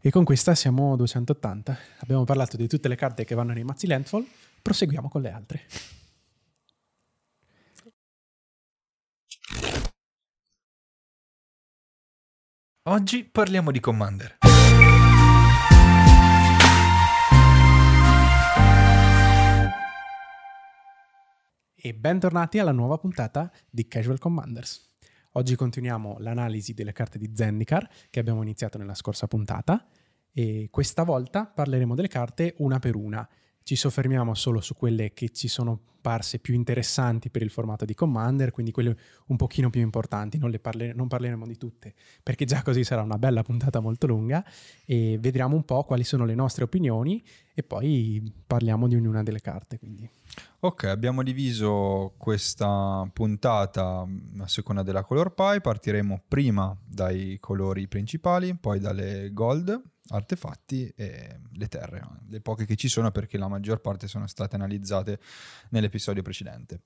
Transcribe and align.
E 0.00 0.10
con 0.10 0.22
questa 0.22 0.54
siamo 0.54 0.94
280. 0.94 1.76
Abbiamo 1.98 2.22
parlato 2.22 2.56
di 2.56 2.68
tutte 2.68 2.86
le 2.86 2.94
carte 2.94 3.24
che 3.24 3.34
vanno 3.34 3.52
nei 3.52 3.64
mazzi 3.64 3.88
Landfall, 3.88 4.24
proseguiamo 4.62 5.08
con 5.08 5.22
le 5.22 5.32
altre. 5.32 5.66
Oggi 12.84 13.24
parliamo 13.24 13.72
di 13.72 13.80
Commander. 13.80 14.38
E 21.74 21.94
bentornati 21.94 22.58
alla 22.60 22.72
nuova 22.72 22.98
puntata 22.98 23.50
di 23.68 23.86
Casual 23.88 24.18
Commanders. 24.18 24.87
Oggi 25.38 25.54
continuiamo 25.54 26.16
l'analisi 26.18 26.74
delle 26.74 26.90
carte 26.90 27.16
di 27.16 27.30
Zendikar 27.32 27.88
che 28.10 28.18
abbiamo 28.18 28.42
iniziato 28.42 28.76
nella 28.76 28.96
scorsa 28.96 29.28
puntata 29.28 29.86
e 30.32 30.66
questa 30.68 31.04
volta 31.04 31.46
parleremo 31.46 31.94
delle 31.94 32.08
carte 32.08 32.54
una 32.58 32.80
per 32.80 32.96
una. 32.96 33.28
Ci 33.68 33.76
soffermiamo 33.76 34.32
solo 34.32 34.62
su 34.62 34.74
quelle 34.74 35.12
che 35.12 35.28
ci 35.28 35.46
sono 35.46 35.78
parse 36.00 36.38
più 36.38 36.54
interessanti 36.54 37.28
per 37.28 37.42
il 37.42 37.50
formato 37.50 37.84
di 37.84 37.92
Commander, 37.92 38.50
quindi 38.50 38.72
quelle 38.72 38.96
un 39.26 39.36
pochino 39.36 39.68
più 39.68 39.82
importanti, 39.82 40.38
non, 40.38 40.58
parle- 40.58 40.94
non 40.94 41.06
parleremo 41.06 41.46
di 41.46 41.58
tutte, 41.58 41.92
perché 42.22 42.46
già 42.46 42.62
così 42.62 42.82
sarà 42.82 43.02
una 43.02 43.18
bella 43.18 43.42
puntata 43.42 43.80
molto 43.80 44.06
lunga 44.06 44.42
e 44.86 45.18
vedramo 45.20 45.54
un 45.54 45.66
po' 45.66 45.84
quali 45.84 46.02
sono 46.02 46.24
le 46.24 46.34
nostre 46.34 46.64
opinioni 46.64 47.22
e 47.52 47.62
poi 47.62 48.32
parliamo 48.46 48.88
di 48.88 48.96
ognuna 48.96 49.22
delle 49.22 49.42
carte. 49.42 49.78
Quindi. 49.78 50.08
Ok, 50.60 50.84
abbiamo 50.84 51.22
diviso 51.22 52.14
questa 52.16 53.06
puntata 53.12 54.06
a 54.38 54.48
seconda 54.48 54.82
della 54.82 55.02
color 55.02 55.34
pie, 55.34 55.60
partiremo 55.60 56.22
prima 56.26 56.74
dai 56.86 57.36
colori 57.38 57.86
principali, 57.86 58.54
poi 58.54 58.80
dalle 58.80 59.30
gold, 59.34 59.78
artefatti 60.10 60.92
e 60.96 61.40
le 61.52 61.68
terre, 61.68 62.02
le 62.28 62.40
poche 62.40 62.64
che 62.64 62.76
ci 62.76 62.88
sono 62.88 63.10
perché 63.10 63.38
la 63.38 63.48
maggior 63.48 63.80
parte 63.80 64.08
sono 64.08 64.26
state 64.26 64.56
analizzate 64.56 65.18
nell'episodio 65.70 66.22
precedente. 66.22 66.80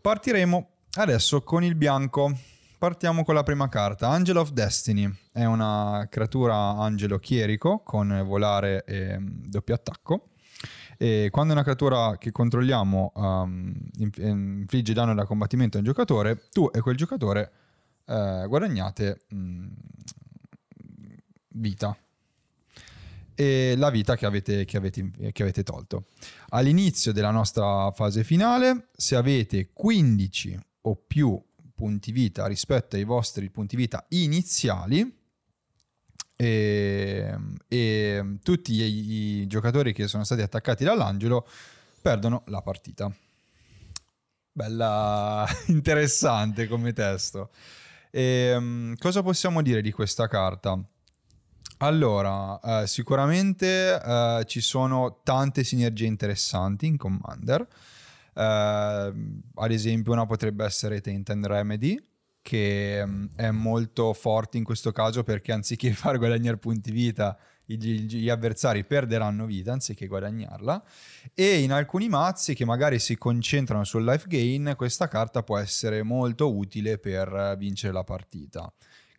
Partiremo 0.00 0.68
adesso 0.94 1.42
con 1.42 1.64
il 1.64 1.74
bianco. 1.74 2.36
Partiamo 2.78 3.24
con 3.24 3.34
la 3.34 3.42
prima 3.42 3.68
carta, 3.68 4.08
Angel 4.08 4.36
of 4.36 4.50
Destiny. 4.50 5.10
È 5.32 5.44
una 5.44 6.06
creatura 6.10 6.54
angelo 6.54 7.18
chierico 7.18 7.80
con 7.82 8.22
volare 8.26 8.84
e 8.84 9.18
mm, 9.18 9.44
doppio 9.46 9.74
attacco. 9.74 10.28
E 10.98 11.28
quando 11.30 11.54
una 11.54 11.62
creatura 11.62 12.16
che 12.18 12.30
controlliamo 12.30 13.12
um, 13.14 13.74
infligge 13.96 14.92
danno 14.92 15.14
da 15.14 15.24
combattimento 15.24 15.76
a 15.76 15.80
un 15.80 15.86
giocatore, 15.86 16.48
tu 16.52 16.70
e 16.72 16.80
quel 16.80 16.96
giocatore 16.96 17.52
uh, 18.04 18.46
guadagnate 18.46 19.20
mh, 19.28 19.36
mm, 19.38 19.66
vita 21.48 21.96
e 23.34 23.74
la 23.76 23.90
vita 23.90 24.16
che 24.16 24.26
avete, 24.26 24.64
che, 24.64 24.76
avete, 24.76 25.10
che 25.32 25.42
avete, 25.42 25.62
tolto. 25.62 26.06
All'inizio 26.50 27.12
della 27.12 27.30
nostra 27.30 27.90
fase 27.90 28.24
finale, 28.24 28.88
se 28.96 29.16
avete 29.16 29.70
15 29.72 30.58
o 30.82 30.96
più 31.06 31.42
punti 31.74 32.12
vita 32.12 32.46
rispetto 32.46 32.96
ai 32.96 33.04
vostri 33.04 33.50
punti 33.50 33.76
vita 33.76 34.04
iniziali, 34.10 35.22
e, 36.36 37.34
e 37.68 38.38
tutti 38.42 38.72
i, 38.72 39.40
i 39.42 39.46
giocatori 39.46 39.92
che 39.92 40.08
sono 40.08 40.24
stati 40.24 40.42
attaccati 40.42 40.84
dall'angelo 40.84 41.46
perdono 42.00 42.42
la 42.46 42.60
partita. 42.60 43.12
Bella 44.52 45.46
interessante 45.68 46.66
come 46.66 46.92
testo. 46.92 47.50
E, 48.10 48.54
um, 48.54 48.94
cosa 48.96 49.22
possiamo 49.22 49.62
dire 49.62 49.80
di 49.80 49.90
questa 49.90 50.28
carta? 50.28 50.80
Allora, 51.78 52.60
eh, 52.60 52.86
sicuramente 52.86 54.00
eh, 54.00 54.44
ci 54.46 54.60
sono 54.60 55.20
tante 55.22 55.64
sinergie 55.64 56.06
interessanti 56.06 56.86
in 56.86 56.96
Commander. 56.96 57.66
Eh, 58.34 58.42
ad 59.54 59.70
esempio, 59.70 60.12
una 60.12 60.26
potrebbe 60.26 60.64
essere 60.64 61.00
Taint 61.00 61.30
and 61.30 61.46
Remedy, 61.46 62.00
che 62.40 63.02
mm, 63.04 63.26
è 63.36 63.50
molto 63.50 64.12
forte 64.12 64.56
in 64.56 64.64
questo 64.64 64.92
caso 64.92 65.22
perché 65.24 65.52
anziché 65.52 65.92
far 65.94 66.18
guadagnare 66.18 66.58
punti 66.58 66.92
vita, 66.92 67.36
gli, 67.64 68.02
gli, 68.02 68.28
avversari 68.28 68.84
perderanno 68.84 69.46
vita 69.46 69.72
anziché 69.72 70.06
guadagnarla. 70.06 70.84
E 71.34 71.60
in 71.60 71.72
alcuni 71.72 72.08
mazzi 72.08 72.54
che 72.54 72.64
magari 72.64 72.98
si 72.98 73.16
concentrano 73.16 73.84
sul 73.84 74.04
life 74.04 74.26
gain, 74.28 74.74
questa 74.76 75.08
carta 75.08 75.42
può 75.42 75.58
essere 75.58 76.02
molto 76.02 76.54
utile 76.54 76.98
per 76.98 77.56
vincere 77.58 77.92
la 77.92 78.04
partita. 78.04 78.72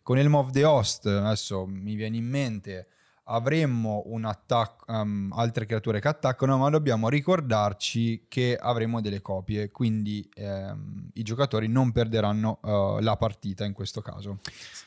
Con 0.06 0.20
il 0.20 0.28
Move 0.28 0.52
the 0.52 0.62
Host, 0.62 1.06
adesso 1.06 1.66
mi 1.66 1.96
viene 1.96 2.16
in 2.16 2.28
mente, 2.28 2.86
avremmo 3.24 4.04
un 4.06 4.24
attacco, 4.24 4.84
um, 4.86 5.32
altre 5.34 5.66
creature 5.66 5.98
che 5.98 6.06
attaccano, 6.06 6.56
ma 6.58 6.70
dobbiamo 6.70 7.08
ricordarci 7.08 8.26
che 8.28 8.56
avremo 8.56 9.00
delle 9.00 9.20
copie, 9.20 9.72
quindi 9.72 10.24
ehm, 10.32 11.10
i 11.14 11.24
giocatori 11.24 11.66
non 11.66 11.90
perderanno 11.90 12.60
uh, 12.62 13.00
la 13.00 13.16
partita 13.16 13.64
in 13.64 13.72
questo 13.72 14.00
caso, 14.00 14.38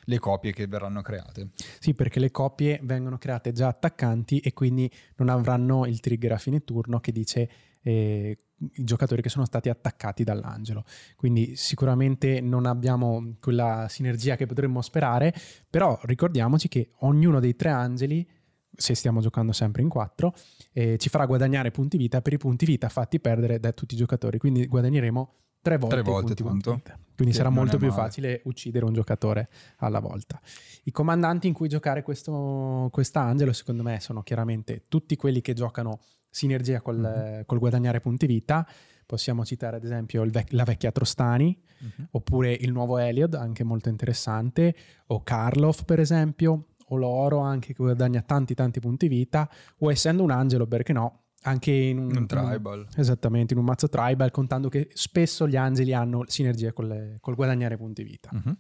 le 0.06 0.20
copie 0.20 0.54
che 0.54 0.68
verranno 0.68 1.02
create. 1.02 1.50
Sì, 1.80 1.94
perché 1.94 2.22
le 2.22 2.32
copie 2.32 2.80
vengono 2.84 3.18
create 3.18 3.52
già 3.52 3.68
attaccanti 3.68 4.40
e 4.40 4.54
quindi 4.54 4.90
non 5.18 5.28
avranno 5.28 5.86
il 5.86 6.00
trigger 6.00 6.32
a 6.32 6.38
fine 6.38 6.64
turno 6.64 7.02
che 7.02 7.12
dice 7.12 7.50
eh, 7.82 8.38
i 8.74 8.84
giocatori 8.84 9.22
che 9.22 9.30
sono 9.30 9.46
stati 9.46 9.70
attaccati 9.70 10.24
dall'angelo. 10.24 10.84
Quindi 11.16 11.56
sicuramente 11.56 12.42
non 12.42 12.66
abbiamo 12.66 13.36
quella 13.40 13.88
sinergia 13.90 14.36
che 14.36 14.46
potremmo 14.46 14.82
sperare, 14.82 15.34
però 15.70 16.00
ricordiamoci 16.04 16.68
che 16.68 16.92
ognuno 17.00 17.40
dei 17.40 17.56
tre 17.56 17.70
angeli, 17.70 18.28
se 18.72 18.96
stiamo 18.96 19.22
giocando 19.22 19.52
sempre 19.52 19.82
in 19.82 19.90
quattro, 19.90 20.34
eh, 20.72 20.98
ci 20.98 21.10
farà 21.10 21.26
guadagnare 21.26 21.72
punti 21.72 21.98
vita 21.98 22.22
per 22.22 22.34
i 22.34 22.38
punti 22.38 22.66
vita 22.66 22.90
fatti 22.90 23.20
perdere 23.20 23.60
da 23.60 23.72
tutti 23.72 23.96
i 23.96 23.98
giocatori. 23.98 24.38
Quindi 24.38 24.68
guadagneremo 24.68 25.34
tre 25.62 25.78
volte, 25.78 25.96
tre 25.96 26.04
volte 26.04 26.34
punti 26.36 26.44
tanto. 26.44 26.74
Vita. 26.76 27.00
Quindi 27.16 27.36
sarà 27.36 27.50
molto 27.50 27.78
più 27.78 27.90
male. 27.90 28.02
facile 28.02 28.42
uccidere 28.46 28.86
un 28.86 28.94
giocatore 28.94 29.50
alla 29.80 30.00
volta. 30.00 30.40
I 30.84 30.92
comandanti 30.92 31.48
in 31.48 31.54
cui 31.54 31.68
giocare 31.68 32.02
questo 32.02 32.88
quest'angelo, 32.94 33.52
secondo 33.52 33.84
me, 33.84 34.00
sono 34.00 34.24
chiaramente 34.24 34.86
tutti 34.88 35.18
quelli 35.18 35.42
che 35.42 35.52
giocano 35.54 36.00
sinergia 36.30 36.82
col, 36.82 36.98
mm-hmm. 36.98 37.42
col 37.46 37.60
guadagnare 37.60 38.00
punti 38.00 38.26
vita. 38.26 38.68
Possiamo 39.06 39.44
citare 39.44 39.78
ad 39.78 39.84
esempio 39.84 40.24
vec- 40.30 40.52
la 40.52 40.64
vecchia 40.64 40.92
Trostani, 40.92 41.58
mm-hmm. 41.84 42.08
oppure 42.12 42.52
il 42.52 42.72
nuovo 42.72 42.98
Eliod, 42.98 43.34
anche 43.34 43.64
molto 43.64 43.90
interessante, 43.90 44.76
o 45.08 45.24
Karlov 45.24 45.84
per 45.84 46.00
esempio, 46.00 46.68
o 46.90 46.96
Loro 46.96 47.40
anche 47.40 47.74
che 47.74 47.82
guadagna 47.82 48.22
tanti 48.22 48.54
tanti 48.54 48.80
punti 48.80 49.08
vita, 49.08 49.50
o 49.80 49.92
essendo 49.92 50.22
un 50.22 50.32
angelo, 50.32 50.68
perché 50.68 50.94
no, 50.94 51.24
anche 51.44 51.72
in 51.72 51.98
un, 51.98 52.16
un 52.16 52.28
tribal. 52.28 52.88
esattamente, 52.96 53.54
in 53.54 53.60
un 53.60 53.66
mazzo 53.66 53.90
tribal, 53.90 54.30
contando 54.32 54.70
che 54.70 54.90
spesso 54.94 55.48
gli 55.48 55.56
angeli 55.56 55.94
hanno 55.94 56.26
sinergia 56.28 56.72
col, 56.72 57.18
col 57.20 57.36
guadagnare 57.36 57.78
punti 57.78 58.04
vita. 58.04 58.30
Mm-hmm. 58.34 58.56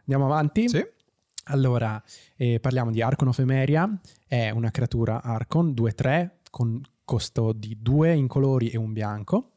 Andiamo 0.00 0.24
avanti? 0.24 0.68
Sì. 0.68 0.84
Allora, 1.44 2.02
eh, 2.36 2.58
parliamo 2.60 2.90
di 2.90 3.02
Archon 3.02 3.28
of 3.28 3.38
Emeria, 3.38 3.88
è 4.26 4.50
una 4.50 4.70
creatura 4.70 5.22
Archon 5.22 5.70
2-3 5.70 6.30
con 6.50 6.80
costo 7.04 7.52
di 7.52 7.78
due 7.80 8.14
incolori 8.14 8.68
e 8.68 8.76
un 8.76 8.92
bianco 8.92 9.52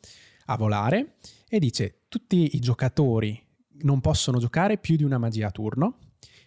a 0.45 0.57
volare 0.57 1.15
e 1.47 1.59
dice 1.59 2.03
tutti 2.07 2.55
i 2.55 2.59
giocatori 2.59 3.41
non 3.81 3.99
possono 3.99 4.39
giocare 4.39 4.77
più 4.77 4.95
di 4.95 5.03
una 5.03 5.17
magia 5.17 5.47
a 5.47 5.51
turno 5.51 5.97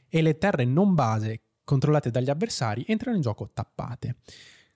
e 0.08 0.22
le 0.22 0.38
terre 0.38 0.64
non 0.64 0.94
base 0.94 1.42
controllate 1.64 2.10
dagli 2.10 2.30
avversari 2.30 2.84
entrano 2.86 3.16
in 3.16 3.22
gioco 3.22 3.50
tappate. 3.52 4.16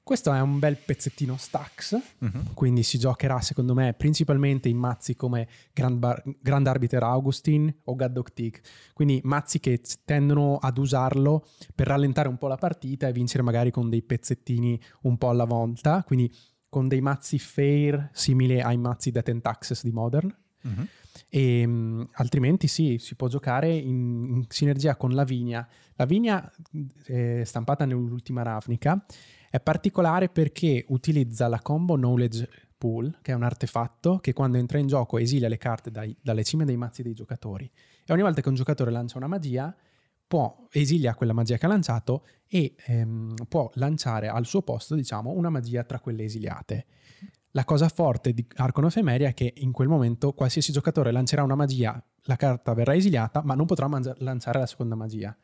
Questo 0.03 0.33
è 0.33 0.41
un 0.41 0.59
bel 0.59 0.77
pezzettino 0.77 1.37
stacks, 1.37 1.97
uh-huh. 2.19 2.55
quindi 2.55 2.83
si 2.83 2.99
giocherà 2.99 3.41
secondo 3.41 3.75
me 3.75 3.93
principalmente 3.93 4.69
in 4.69 4.77
mazzi 4.77 5.15
come 5.15 5.47
Grand, 5.73 5.99
Bar- 5.99 6.23
Grand 6.41 6.67
Arbiter 6.67 7.03
Augustin 7.05 7.73
o 7.85 7.95
Gaddock 7.95 8.33
Tick, 8.33 8.61
quindi 8.93 9.21
mazzi 9.23 9.61
che 9.61 9.81
tendono 10.05 10.57
ad 10.57 10.79
usarlo 10.79 11.47
per 11.75 11.87
rallentare 11.87 12.29
un 12.29 12.39
po' 12.39 12.49
la 12.49 12.57
partita 12.57 13.07
e 13.07 13.13
vincere 13.13 13.45
magari 13.45 13.71
con 13.71 13.89
dei 13.89 14.03
pezzettini 14.03 14.81
un 15.03 15.17
po' 15.17 15.29
alla 15.29 15.45
volta, 15.45 16.03
quindi 16.05 16.35
con 16.69 16.89
dei 16.89 17.01
mazzi 17.01 17.39
fair 17.39 18.11
simili 18.13 18.61
ai 18.61 18.79
mazzi 18.79 19.11
da 19.11 19.23
Tentaxes 19.23 19.85
di 19.85 19.93
Modern. 19.93 20.35
Uh-huh. 20.63 20.87
E, 21.29 21.65
um, 21.65 22.09
altrimenti 22.13 22.67
sì, 22.67 22.97
si 22.99 23.15
può 23.15 23.29
giocare 23.29 23.73
in, 23.73 24.27
in 24.29 24.45
sinergia 24.49 24.97
con 24.97 25.13
Lavinia. 25.13 25.67
Lavinia 25.95 26.51
è 27.05 27.43
stampata 27.45 27.85
nell'ultima 27.85 28.43
Ravnica 28.43 29.05
è 29.51 29.59
particolare 29.59 30.29
perché 30.29 30.85
utilizza 30.89 31.49
la 31.49 31.61
combo 31.61 31.97
Knowledge 31.97 32.49
Pool, 32.79 33.19
che 33.21 33.33
è 33.33 33.35
un 33.35 33.43
artefatto 33.43 34.19
che 34.19 34.33
quando 34.33 34.59
entra 34.59 34.79
in 34.79 34.87
gioco 34.87 35.19
esilia 35.19 35.49
le 35.49 35.59
carte 35.59 35.91
dai, 35.91 36.17
dalle 36.23 36.45
cime 36.45 36.65
dei 36.65 36.77
mazzi 36.77 37.03
dei 37.03 37.15
giocatori. 37.15 37.69
E 38.07 38.13
ogni 38.13 38.23
volta 38.23 38.41
che 38.41 38.49
un 38.49 38.55
giocatore 38.55 38.93
lancia 38.93 39.19
una 39.19 39.27
magia, 39.27 39.75
può 40.31 40.69
esilia 40.71 41.17
quella 41.17 41.33
magia 41.33 41.57
che 41.57 41.67
ha 41.67 41.69
lanciato 41.69 42.25
e 42.47 42.77
ehm, 42.87 43.35
può 43.49 43.69
lanciare 43.75 44.29
al 44.29 44.47
suo 44.47 44.63
posto, 44.63 44.95
diciamo, 44.95 45.31
una 45.31 45.51
magia 45.51 45.83
tra 45.83 45.99
quelle 45.99 46.23
esiliate. 46.23 46.87
La 47.51 47.65
cosa 47.65 47.89
forte 47.89 48.33
di 48.33 48.47
Arcon 48.55 48.85
of 48.85 48.97
Emeria 48.97 49.31
è 49.31 49.35
che 49.35 49.53
in 49.57 49.73
quel 49.73 49.89
momento 49.89 50.33
qualsiasi 50.33 50.71
giocatore 50.71 51.11
lancerà 51.11 51.43
una 51.43 51.57
magia, 51.57 52.01
la 52.23 52.37
carta 52.37 52.73
verrà 52.75 52.95
esiliata, 52.95 53.43
ma 53.43 53.55
non 53.55 53.67
potrà 53.67 53.89
mangia- 53.89 54.15
lanciare 54.19 54.61
la 54.61 54.67
seconda 54.67 54.95
magia. 54.95 55.37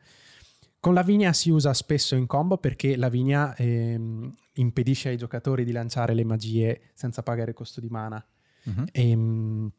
Con 0.79 0.93
Lavinia 0.93 1.33
si 1.33 1.49
usa 1.49 1.73
spesso 1.73 2.15
in 2.15 2.27
combo 2.27 2.57
perché 2.57 2.95
Lavinia 2.95 3.55
ehm, 3.55 4.33
impedisce 4.53 5.09
ai 5.09 5.17
giocatori 5.17 5.63
di 5.63 5.71
lanciare 5.71 6.13
le 6.13 6.23
magie 6.23 6.91
senza 6.93 7.23
pagare 7.23 7.49
il 7.49 7.55
costo 7.55 7.81
di 7.81 7.89
mana. 7.89 8.23
Mhm. 8.63 8.85
E, 8.91 9.15
mh, 9.15 9.71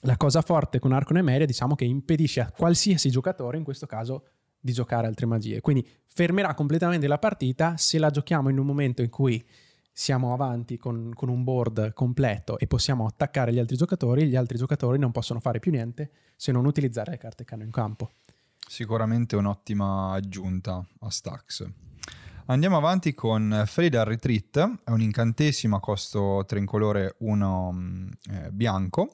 la 0.00 0.16
cosa 0.16 0.42
forte 0.42 0.78
con 0.78 0.92
Arcon 0.92 1.16
e 1.16 1.22
Meria 1.22 1.46
diciamo 1.46 1.74
che 1.74 1.84
impedisce 1.84 2.40
a 2.40 2.50
qualsiasi 2.50 3.10
giocatore, 3.10 3.56
in 3.56 3.64
questo 3.64 3.86
caso, 3.86 4.26
di 4.60 4.72
giocare 4.72 5.06
altre 5.06 5.26
magie. 5.26 5.60
Quindi 5.60 5.86
fermerà 6.06 6.54
completamente 6.54 7.06
la 7.06 7.18
partita 7.18 7.76
se 7.76 7.98
la 7.98 8.10
giochiamo 8.10 8.48
in 8.48 8.58
un 8.58 8.66
momento 8.66 9.02
in 9.02 9.10
cui 9.10 9.44
siamo 9.96 10.32
avanti 10.32 10.76
con, 10.76 11.12
con 11.14 11.28
un 11.28 11.44
board 11.44 11.92
completo 11.92 12.58
e 12.58 12.66
possiamo 12.66 13.06
attaccare 13.06 13.52
gli 13.52 13.58
altri 13.58 13.76
giocatori, 13.76 14.26
gli 14.26 14.36
altri 14.36 14.58
giocatori 14.58 14.98
non 14.98 15.12
possono 15.12 15.38
fare 15.38 15.60
più 15.60 15.70
niente 15.70 16.10
se 16.34 16.50
non 16.50 16.66
utilizzare 16.66 17.12
le 17.12 17.18
carte 17.18 17.44
che 17.44 17.54
hanno 17.54 17.62
in 17.62 17.70
campo. 17.70 18.10
Sicuramente 18.66 19.36
un'ottima 19.36 20.12
aggiunta 20.12 20.84
a 21.00 21.10
Stax. 21.10 21.66
Andiamo 22.46 22.76
avanti 22.76 23.14
con 23.14 23.62
Fatal 23.66 24.04
Retreat, 24.04 24.82
è 24.84 24.90
un 24.90 25.00
incantesimo 25.00 25.76
a 25.76 25.80
costo 25.80 26.44
3 26.46 26.58
incolore 26.58 27.14
1 27.20 28.08
eh, 28.30 28.50
bianco 28.50 29.10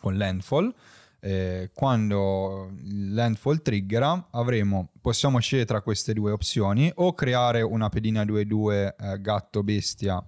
con 0.00 0.16
landfall. 0.16 0.74
Eh, 1.20 1.70
quando 1.74 2.72
landfall 2.84 3.62
triggera 3.62 4.28
avremo, 4.30 4.92
possiamo 5.00 5.38
scegliere 5.38 5.68
tra 5.68 5.82
queste 5.82 6.14
due 6.14 6.32
opzioni 6.32 6.90
o 6.96 7.12
creare 7.14 7.62
una 7.62 7.88
pedina 7.90 8.22
2-2 8.24 8.94
eh, 8.98 9.20
gatto 9.20 9.62
bestia 9.62 10.24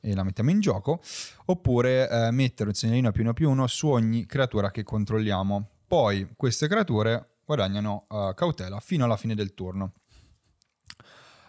e 0.00 0.14
la 0.14 0.22
mettiamo 0.22 0.50
in 0.50 0.60
gioco 0.60 1.00
oppure 1.46 2.08
eh, 2.08 2.30
mettere 2.30 2.70
un 2.70 2.74
segnalino 2.74 3.12
più 3.12 3.22
uno 3.22 3.32
più 3.32 3.48
uno 3.48 3.66
su 3.66 3.88
ogni 3.88 4.26
creatura 4.26 4.70
che 4.70 4.82
controlliamo 4.82 5.68
poi 5.86 6.28
queste 6.36 6.68
creature 6.68 7.33
guadagnano 7.44 8.06
eh, 8.10 8.32
cautela 8.34 8.80
fino 8.80 9.04
alla 9.04 9.16
fine 9.16 9.34
del 9.34 9.54
turno. 9.54 9.92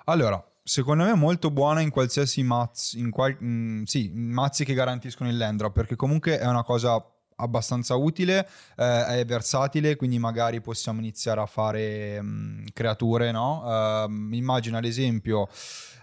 Allora 0.05 0.43
secondo 0.67 1.03
me 1.03 1.11
è 1.11 1.15
molto 1.15 1.51
buona 1.51 1.81
in 1.81 1.91
qualsiasi 1.91 2.41
mazzo 2.41 2.97
in 2.97 3.11
qual- 3.11 3.37
mm, 3.41 3.83
sì, 3.83 4.11
mazzi 4.13 4.65
che 4.65 4.73
garantiscono 4.73 5.29
il 5.29 5.37
land 5.37 5.59
drop 5.59 5.73
perché 5.73 5.95
comunque 5.95 6.39
è 6.39 6.47
una 6.47 6.63
cosa 6.63 7.03
abbastanza 7.37 7.95
utile, 7.95 8.47
eh, 8.77 9.05
è 9.19 9.25
versatile, 9.25 9.95
quindi 9.95 10.19
magari 10.19 10.61
possiamo 10.61 10.99
iniziare 10.99 11.41
a 11.41 11.45
fare 11.45 12.21
mh, 12.21 12.65
creature, 12.73 13.31
no? 13.31 13.63
Ehm, 13.65 14.33
immagino 14.33 14.77
ad 14.77 14.85
esempio 14.85 15.47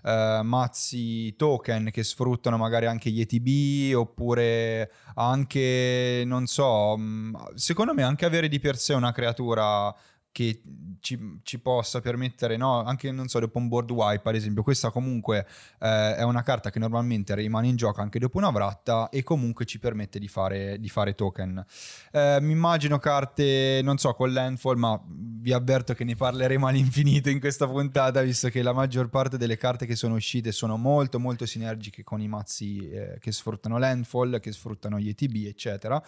eh, 0.05 0.41
mazzi 0.43 1.35
token 1.37 1.91
che 1.91 2.03
sfruttano 2.03 2.57
magari 2.57 2.87
anche 2.87 3.11
gli 3.11 3.21
ETB 3.21 3.97
oppure 3.97 4.91
anche, 5.15 6.23
non 6.27 6.47
so, 6.47 6.97
mh, 6.97 7.55
secondo 7.55 7.95
me 7.95 8.03
anche 8.03 8.25
avere 8.25 8.49
di 8.49 8.59
per 8.59 8.77
sé 8.77 8.95
una 8.95 9.13
creatura 9.13 9.95
che 10.33 10.63
ci, 11.01 11.41
ci 11.43 11.59
possa 11.61 12.01
permettere, 12.01 12.57
no? 12.57 12.83
anche 12.83 13.13
non 13.13 13.29
so, 13.29 13.39
dopo 13.39 13.59
un 13.59 13.69
board 13.69 13.91
wipe 13.91 14.29
ad 14.29 14.35
esempio, 14.35 14.63
questa 14.63 14.91
comunque 14.91 15.47
eh, 15.79 16.17
è 16.17 16.23
una 16.23 16.43
carta 16.43 16.71
che 16.71 16.79
normalmente 16.79 17.35
rimane 17.35 17.69
in 17.69 17.77
gioco 17.77 18.01
anche 18.01 18.19
dopo 18.19 18.39
una 18.39 18.51
vratta 18.51 19.11
e 19.11 19.23
comunque 19.23 19.67
ci 19.67 19.79
permette 19.79 20.19
di 20.19 20.29
fare, 20.29 20.79
di 20.81 20.89
fare 20.89 21.15
token. 21.15 21.65
Eh, 22.11 22.39
mi 22.41 22.53
immagino 22.53 22.99
carte, 22.99 23.81
non 23.83 23.99
so, 23.99 24.15
con 24.15 24.33
landfall, 24.33 24.79
ma 24.79 25.01
vi 25.07 25.53
avverto 25.53 25.93
che 25.93 26.05
ne 26.05 26.17
parleremo 26.17 26.67
all'infinito 26.67 27.29
in 27.29 27.39
questa 27.39 27.67
puntata, 27.67 28.23
visto 28.23 28.49
che 28.49 28.63
la 28.63 28.73
maggior 28.73 29.11
parte 29.11 29.37
delle 29.37 29.59
carte 29.59 29.85
che 29.85 29.97
sono 29.97 30.15
uscite 30.15 30.51
sono 30.51 30.77
molto 30.77 31.21
molto 31.21 31.45
sinergiche 31.45 32.03
con 32.03 32.21
i 32.23 32.29
mazzi 32.29 32.89
eh, 32.89 33.19
che 33.21 33.33
sfruttano 33.33 33.77
landfall, 33.77 34.41
che 34.41 34.51
sfruttano 34.51 34.99
gli 34.99 35.11
ETB, 35.11 35.47
eccetera. 35.47 36.03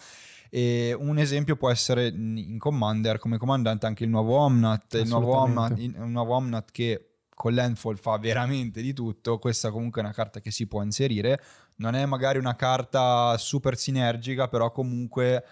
E 0.55 0.95
un 0.97 1.17
esempio 1.17 1.57
può 1.57 1.69
essere 1.69 2.07
in 2.07 2.57
Commander 2.57 3.17
come 3.17 3.37
comandante 3.37 3.87
anche 3.87 4.05
il 4.05 4.09
nuovo 4.09 4.37
Omnat, 4.37 4.93
il 4.93 5.09
nuovo 5.09 5.35
Omnat, 5.35 5.77
il 5.79 5.93
nuovo 5.97 6.33
Omnat 6.35 6.71
che 6.71 7.09
con 7.27 7.53
Landfall 7.53 7.97
fa 7.97 8.17
veramente 8.17 8.81
di 8.81 8.93
tutto. 8.93 9.37
Questa 9.37 9.69
comunque 9.69 9.99
è 9.99 10.05
una 10.05 10.13
carta 10.13 10.39
che 10.39 10.51
si 10.51 10.65
può 10.65 10.81
inserire. 10.81 11.41
Non 11.75 11.93
è 11.93 12.05
magari 12.05 12.37
una 12.37 12.55
carta 12.55 13.37
super 13.37 13.75
sinergica, 13.75 14.47
però 14.47 14.71
comunque 14.71 15.43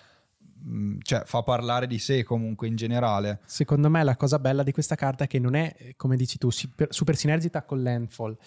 mh, 0.63 0.99
cioè, 1.01 1.23
fa 1.25 1.43
parlare 1.43 1.85
di 1.85 1.99
sé 1.99 2.23
comunque 2.23 2.67
in 2.67 2.77
generale. 2.77 3.41
Secondo 3.45 3.89
me 3.89 4.05
la 4.05 4.15
cosa 4.15 4.39
bella 4.39 4.63
di 4.63 4.71
questa 4.71 4.95
carta 4.95 5.25
è 5.25 5.27
che 5.27 5.37
non 5.37 5.55
è, 5.55 5.75
eh, 5.77 5.95
come 5.97 6.15
dici 6.15 6.37
tu, 6.37 6.49
super, 6.49 6.87
super 6.91 7.17
sinergita 7.17 7.63
con 7.63 7.83
Landfall. 7.83 8.37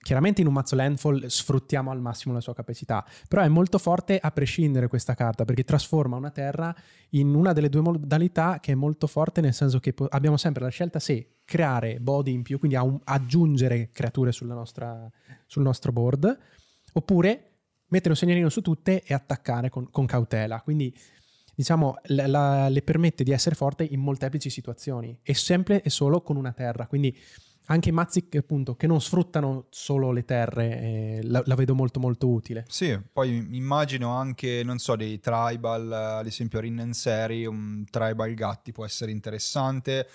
Chiaramente 0.00 0.40
in 0.40 0.46
un 0.46 0.52
mazzo 0.52 0.74
Landfall 0.76 1.26
sfruttiamo 1.26 1.90
al 1.90 2.00
massimo 2.00 2.32
la 2.32 2.40
sua 2.40 2.54
capacità, 2.54 3.04
però 3.28 3.42
è 3.42 3.48
molto 3.48 3.78
forte 3.78 4.18
a 4.18 4.30
prescindere 4.30 4.88
questa 4.88 5.14
carta 5.14 5.44
perché 5.44 5.64
trasforma 5.64 6.16
una 6.16 6.30
terra 6.30 6.74
in 7.10 7.34
una 7.34 7.52
delle 7.52 7.68
due 7.68 7.80
modalità 7.80 8.58
che 8.60 8.72
è 8.72 8.74
molto 8.74 9.06
forte 9.06 9.40
nel 9.40 9.54
senso 9.54 9.80
che 9.80 9.94
abbiamo 10.10 10.36
sempre 10.36 10.62
la 10.62 10.70
scelta 10.70 10.98
se 10.98 11.38
creare 11.44 11.98
body 12.00 12.32
in 12.32 12.42
più, 12.42 12.58
quindi 12.58 12.76
aggiungere 13.04 13.90
creature 13.90 14.30
nostra- 14.42 15.10
sul 15.46 15.62
nostro 15.62 15.92
board, 15.92 16.38
oppure 16.92 17.44
mettere 17.88 18.10
un 18.10 18.16
segnalino 18.16 18.48
su 18.48 18.60
tutte 18.60 19.02
e 19.02 19.14
attaccare 19.14 19.68
con, 19.70 19.90
con 19.90 20.06
cautela. 20.06 20.60
Quindi 20.60 20.94
diciamo, 21.54 21.96
la- 22.04 22.26
la- 22.26 22.68
le 22.68 22.82
permette 22.82 23.24
di 23.24 23.32
essere 23.32 23.54
forte 23.54 23.84
in 23.84 24.00
molteplici 24.00 24.48
situazioni 24.50 25.18
e 25.22 25.34
sempre 25.34 25.82
e 25.82 25.90
solo 25.90 26.22
con 26.22 26.36
una 26.36 26.52
terra. 26.52 26.86
Quindi 26.86 27.16
anche 27.70 27.90
i 27.90 27.92
mazzi 27.92 28.28
che, 28.28 28.38
appunto, 28.38 28.76
che 28.76 28.86
non 28.86 29.00
sfruttano 29.00 29.66
solo 29.70 30.10
le 30.10 30.24
terre 30.24 30.80
eh, 30.80 31.20
la, 31.22 31.42
la 31.44 31.54
vedo 31.54 31.74
molto 31.74 32.00
molto 32.00 32.28
utile. 32.28 32.64
Sì, 32.68 32.98
poi 33.12 33.48
immagino 33.52 34.10
anche, 34.10 34.62
non 34.64 34.78
so, 34.78 34.96
dei 34.96 35.20
tribal, 35.20 35.90
eh, 35.90 36.18
ad 36.20 36.26
esempio 36.26 36.60
Rinnenseri, 36.60 37.46
un 37.46 37.84
tribal 37.90 38.32
gatti 38.34 38.72
può 38.72 38.84
essere 38.84 39.10
interessante. 39.10 40.08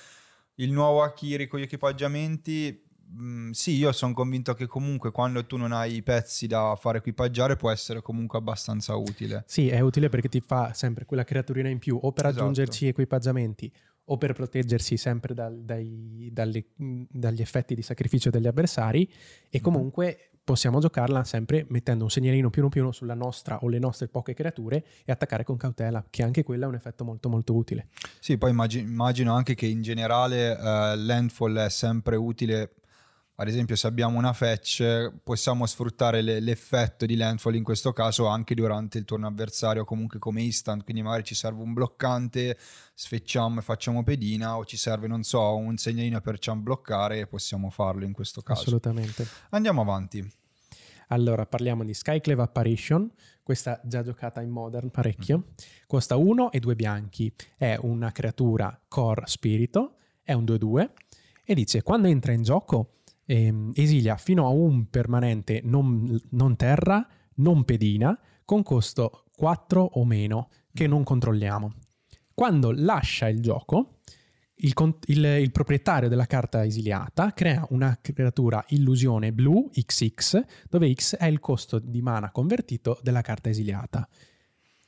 Il 0.55 0.71
nuovo 0.71 1.03
Akiri 1.03 1.47
con 1.47 1.59
gli 1.59 1.63
equipaggiamenti, 1.63 2.83
mh, 3.07 3.51
sì, 3.51 3.75
io 3.75 3.91
sono 3.91 4.13
convinto 4.13 4.55
che 4.55 4.65
comunque 4.65 5.11
quando 5.11 5.45
tu 5.45 5.57
non 5.57 5.71
hai 5.71 5.95
i 5.95 6.01
pezzi 6.01 6.47
da 6.47 6.75
far 6.75 6.95
equipaggiare 6.95 7.55
può 7.55 7.69
essere 7.69 8.01
comunque 8.01 8.39
abbastanza 8.39 8.95
utile. 8.95 9.43
Sì, 9.45 9.69
è 9.69 9.79
utile 9.79 10.09
perché 10.09 10.27
ti 10.27 10.41
fa 10.41 10.73
sempre 10.73 11.05
quella 11.05 11.23
creaturina 11.23 11.69
in 11.69 11.77
più 11.77 11.99
o 12.01 12.11
per 12.11 12.25
Esatto. 12.25 12.41
aggiungerci 12.41 12.87
equipaggiamenti 12.87 13.71
o 14.05 14.17
per 14.17 14.33
proteggersi 14.33 14.97
sempre 14.97 15.33
dal- 15.33 15.61
dai- 15.63 16.29
dalle- 16.31 16.65
dagli 16.75 17.41
effetti 17.41 17.73
di 17.75 17.81
sacrificio 17.81 18.29
degli 18.29 18.47
avversari 18.47 19.09
e 19.49 19.57
Mhm. 19.57 19.61
comunque 19.63 20.17
possiamo 20.43 20.79
giocarla 20.81 21.23
sempre 21.23 21.65
mettendo 21.69 22.03
un 22.03 22.09
segnalino 22.09 22.49
più 22.49 22.61
uno 22.63 22.69
più 22.69 22.81
uno 22.81 22.91
sulla 22.91 23.13
nostra 23.13 23.59
o 23.59 23.69
le 23.69 23.79
nostre 23.79 24.09
poche 24.09 24.33
creature 24.33 24.83
e 25.05 25.11
attaccare 25.13 25.45
con 25.45 25.55
cautela, 25.55 26.05
che 26.09 26.21
anche 26.21 26.43
quella 26.43 26.65
è 26.65 26.67
un 26.67 26.75
effetto 26.75 27.05
molto 27.05 27.29
molto 27.29 27.55
utile. 27.55 27.87
Sì, 28.19 28.37
poi 28.37 28.49
immagi- 28.51 28.79
immagino 28.79 29.33
anche 29.33 29.55
che 29.55 29.67
in 29.67 29.81
generale 29.81 30.51
eh, 30.57 30.95
Landfall 30.97 31.57
è 31.59 31.69
sempre 31.69 32.17
utile. 32.17 32.71
Ad 33.35 33.47
esempio, 33.47 33.75
se 33.75 33.87
abbiamo 33.87 34.19
una 34.19 34.31
fetch, 34.31 35.11
possiamo 35.23 35.65
sfruttare 35.65 36.21
le- 36.21 36.39
l'effetto 36.39 37.07
di 37.07 37.15
Landfall 37.15 37.55
in 37.55 37.63
questo 37.63 37.91
caso 37.91 38.27
anche 38.27 38.53
durante 38.53 38.99
il 38.99 39.05
turno 39.05 39.25
avversario, 39.25 39.85
comunque 39.85 40.19
come 40.19 40.43
instant. 40.43 40.83
Quindi, 40.83 41.01
magari 41.01 41.23
ci 41.23 41.33
serve 41.33 41.63
un 41.63 41.73
bloccante, 41.73 42.57
sfecciamo 42.93 43.59
e 43.59 43.63
facciamo 43.63 44.03
pedina, 44.03 44.55
o 44.57 44.65
ci 44.65 44.77
serve, 44.77 45.07
non 45.07 45.23
so, 45.23 45.55
un 45.55 45.77
segnalino 45.77 46.21
per 46.21 46.37
ciam 46.37 46.61
bloccare 46.61 47.21
e 47.21 47.27
possiamo 47.27 47.71
farlo 47.71 48.05
in 48.05 48.13
questo 48.13 48.41
caso. 48.41 48.61
Assolutamente. 48.61 49.25
Andiamo 49.49 49.81
avanti. 49.81 50.31
Allora, 51.07 51.45
parliamo 51.47 51.83
di 51.83 51.93
Skyclave 51.93 52.43
Apparition, 52.43 53.11
questa 53.41 53.81
già 53.83 54.03
giocata 54.03 54.41
in 54.41 54.49
Modern 54.49 54.89
parecchio, 54.89 55.47
costa 55.87 56.15
1 56.15 56.51
e 56.51 56.59
2 56.59 56.75
bianchi, 56.75 57.33
è 57.57 57.77
una 57.81 58.11
creatura 58.11 58.79
core 58.87 59.23
spirito, 59.25 59.95
è 60.21 60.33
un 60.33 60.43
2-2 60.43 60.89
e 61.43 61.53
dice 61.53 61.81
quando 61.81 62.07
entra 62.07 62.31
in 62.31 62.41
gioco 62.41 63.01
ehm, 63.25 63.71
esilia 63.75 64.17
fino 64.17 64.45
a 64.45 64.49
un 64.49 64.89
permanente 64.89 65.61
non, 65.63 66.19
non 66.31 66.55
terra, 66.55 67.07
non 67.35 67.63
pedina, 67.63 68.17
con 68.45 68.63
costo 68.63 69.25
4 69.35 69.81
o 69.81 70.05
meno, 70.05 70.49
che 70.73 70.87
non 70.87 71.03
controlliamo. 71.03 71.73
Quando 72.33 72.71
lascia 72.71 73.27
il 73.27 73.41
gioco, 73.41 73.99
il, 74.55 74.73
il- 75.07 75.23
il 75.41 75.51
proprietario 75.51 76.09
della 76.09 76.25
carta 76.25 76.63
esiliata 76.65 77.33
crea 77.33 77.65
una 77.69 77.97
creatura 78.01 78.63
illusione 78.69 79.31
blu 79.33 79.69
XX, 79.71 80.43
dove 80.69 80.93
X 80.93 81.15
è 81.15 81.25
il 81.25 81.39
costo 81.39 81.79
di 81.79 82.01
mana 82.01 82.31
convertito 82.31 82.99
della 83.01 83.21
carta 83.21 83.49
esiliata. 83.49 84.07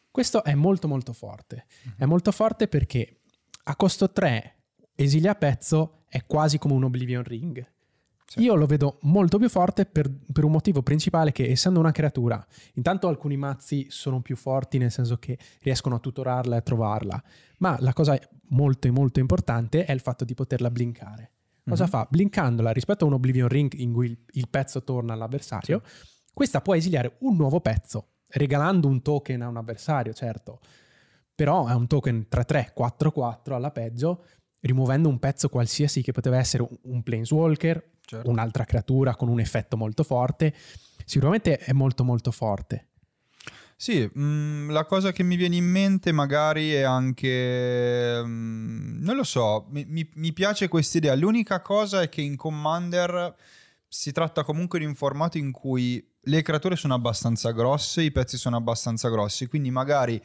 Questo 0.09 0.43
è 0.43 0.53
molto 0.55 0.87
molto 0.87 1.11
forte. 1.13 1.65
È 1.97 2.05
molto 2.05 2.31
forte 2.31 2.67
perché 2.67 3.19
a 3.63 3.75
costo 3.75 4.11
3 4.11 4.55
esilia 4.95 5.35
pezzo 5.35 6.05
è 6.07 6.25
quasi 6.25 6.57
come 6.57 6.73
un 6.73 6.85
Oblivion 6.85 7.23
Ring. 7.23 7.73
Sì. 8.27 8.41
Io 8.41 8.55
lo 8.55 8.65
vedo 8.65 8.97
molto 9.03 9.37
più 9.37 9.47
forte 9.49 9.85
per, 9.85 10.11
per 10.33 10.43
un 10.43 10.51
motivo 10.51 10.81
principale 10.81 11.31
che 11.31 11.49
essendo 11.49 11.79
una 11.79 11.91
creatura, 11.91 12.43
intanto 12.73 13.07
alcuni 13.07 13.37
mazzi 13.37 13.85
sono 13.89 14.21
più 14.21 14.35
forti 14.35 14.79
nel 14.79 14.91
senso 14.91 15.17
che 15.17 15.37
riescono 15.61 15.95
a 15.95 15.99
tutorarla 15.99 16.55
e 16.55 16.57
a 16.57 16.61
trovarla, 16.61 17.23
ma 17.59 17.77
la 17.79 17.93
cosa 17.93 18.19
molto 18.49 18.91
molto 18.91 19.19
importante 19.19 19.85
è 19.85 19.91
il 19.91 19.99
fatto 19.99 20.25
di 20.25 20.33
poterla 20.33 20.71
blinkare. 20.71 21.31
Cosa 21.67 21.83
Mhm. 21.83 21.89
fa? 21.89 22.07
Blinkandola 22.09 22.71
rispetto 22.71 23.05
a 23.05 23.07
un 23.07 23.13
Oblivion 23.13 23.47
Ring 23.47 23.71
in 23.75 23.93
cui 23.93 24.07
il, 24.07 24.17
il 24.33 24.49
pezzo 24.49 24.83
torna 24.83 25.13
all'avversario, 25.13 25.81
questa 26.33 26.61
può 26.61 26.75
esiliare 26.75 27.17
un 27.19 27.35
nuovo 27.35 27.59
pezzo, 27.61 28.07
regalando 28.29 28.87
un 28.87 29.01
token 29.01 29.41
a 29.43 29.47
un 29.47 29.57
avversario, 29.57 30.13
certo, 30.13 30.59
però 31.33 31.67
è 31.67 31.73
un 31.73 31.87
token 31.87 32.27
3-3, 32.29 32.71
4-4 32.73 33.53
alla 33.55 33.71
peggio, 33.71 34.25
rimuovendo 34.65 35.07
un 35.07 35.19
pezzo 35.19 35.47
qualsiasi 35.47 36.01
che 36.01 36.11
poteva 36.11 36.37
essere 36.37 36.67
un 36.83 37.03
planeswalker, 37.03 37.91
certo. 38.01 38.29
un'altra 38.29 38.65
creatura 38.65 39.15
con 39.15 39.29
un 39.29 39.39
effetto 39.39 39.77
molto 39.77 40.03
forte, 40.03 40.53
sicuramente 41.05 41.57
è 41.57 41.71
molto 41.71 42.03
molto 42.03 42.31
forte. 42.31 42.87
Sì, 43.77 44.09
mh, 44.11 44.21
mm, 44.21 44.71
la 44.71 44.85
cosa 44.85 45.11
che 45.11 45.21
mi 45.21 45.35
viene 45.35 45.57
in 45.57 45.65
mente 45.65 46.11
magari 46.11 46.71
è 46.71 46.81
anche, 46.81 48.23
mh, 48.23 48.27
mm, 48.27 49.03
non 49.03 49.15
lo 49.15 49.23
so, 49.23 49.67
mi, 49.69 49.85
mi, 49.87 50.09
mi 50.15 50.33
piace 50.33 50.67
questa 50.67 50.97
idea. 50.97 51.13
L'unica 51.15 51.61
cosa 51.61 52.01
è 52.01 52.09
che 52.09 52.21
in 52.21 52.35
Commander 52.35 53.35
si 53.87 54.11
tratta 54.11 54.43
comunque 54.43 54.79
di 54.79 54.85
un 54.85 54.95
formato 54.95 55.37
in 55.37 55.51
cui 55.51 56.03
le 56.21 56.41
creature 56.41 56.75
sono 56.75 56.95
abbastanza 56.95 57.51
grosse, 57.51 58.01
i 58.01 58.11
pezzi 58.11 58.37
sono 58.37 58.55
abbastanza 58.55 59.09
grossi, 59.09 59.45
quindi 59.45 59.69
magari 59.69 60.19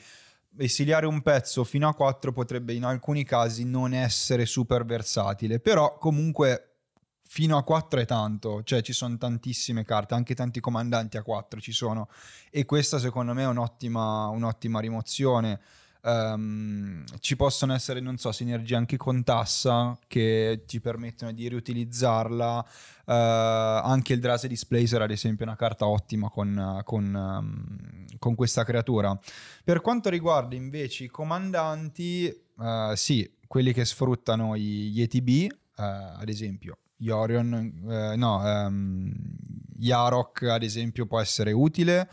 esiliare 0.59 1.07
un 1.07 1.23
pezzo 1.23 1.65
fino 1.65 1.89
a 1.89 1.95
4 1.95 2.33
potrebbe 2.33 2.73
in 2.73 2.85
alcuni 2.85 3.25
casi 3.25 3.65
non 3.65 3.93
essere 3.93 4.47
super 4.47 4.85
versatile, 4.85 5.61
però 5.61 5.97
comunque 5.99 6.67
fino 7.23 7.57
a 7.57 7.63
4 7.63 8.01
è 8.01 8.07
tanto, 8.07 8.63
cioè 8.65 8.83
ci 8.83 8.93
sono 8.93 9.17
tantissime 9.17 9.85
carte, 9.85 10.15
anche 10.15 10.35
tanti 10.35 10.59
comandanti 10.59 11.17
a 11.17 11.23
4 11.23 11.61
ci 11.61 11.73
sono 11.73 12.09
e 12.51 12.65
questa 12.65 12.99
secondo 12.99 13.35
me 13.35 13.45
è 13.45 13.47
un'ottima, 13.47 14.27
un'ottima 14.29 14.81
rimozione. 14.81 15.61
Um, 16.03 17.05
ci 17.19 17.37
possono 17.37 17.75
essere, 17.75 18.01
non 18.01 18.17
so, 18.17 18.33
sinergie 18.33 18.75
anche 18.75 18.97
con 18.97 19.23
Tassa 19.23 19.99
che 20.07 20.63
ti 20.67 20.81
permettono 20.81 21.33
di 21.33 21.49
riutilizzarla. 21.49 22.67
Uh, 23.05 23.13
anche 23.13 24.15
il 24.15 24.21
Drase 24.21 24.49
Displacer, 24.49 25.03
ad 25.03 25.11
esempio, 25.11 25.45
è 25.45 25.49
una 25.49 25.57
carta 25.57 25.87
ottima 25.87 26.31
con, 26.31 26.81
con, 26.85 27.15
um, 27.15 28.07
con 28.19 28.35
questa 28.35 28.65
creatura. 28.65 29.19
Per 29.63 29.81
quanto 29.83 30.09
riguarda 30.09 30.55
invece 30.55 31.05
i 31.05 31.09
comandanti, 31.09 32.35
uh, 32.57 32.95
sì, 32.95 33.31
quelli 33.47 33.73
che 33.73 33.85
sfruttano 33.85 34.57
gli 34.57 35.03
ETB, 35.03 35.29
uh, 35.29 35.83
eh, 35.83 36.15
ad 36.19 36.29
esempio, 36.29 36.79
Yorion, 36.97 38.15
no, 38.17 38.43
um, 38.43 39.13
Yarok 39.79 40.43
ad 40.43 40.63
esempio 40.63 41.07
può 41.07 41.19
essere 41.19 41.53
utile, 41.53 42.09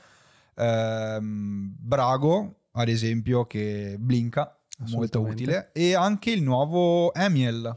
Brago 0.56 2.57
ad 2.78 2.90
esempio 2.90 3.46
che 3.46 3.96
blinka, 3.98 4.56
molto 4.90 5.22
utile, 5.22 5.72
e 5.74 5.96
anche 5.96 6.30
il 6.32 6.44
nuovo 6.44 7.14
Emiel, 7.14 7.76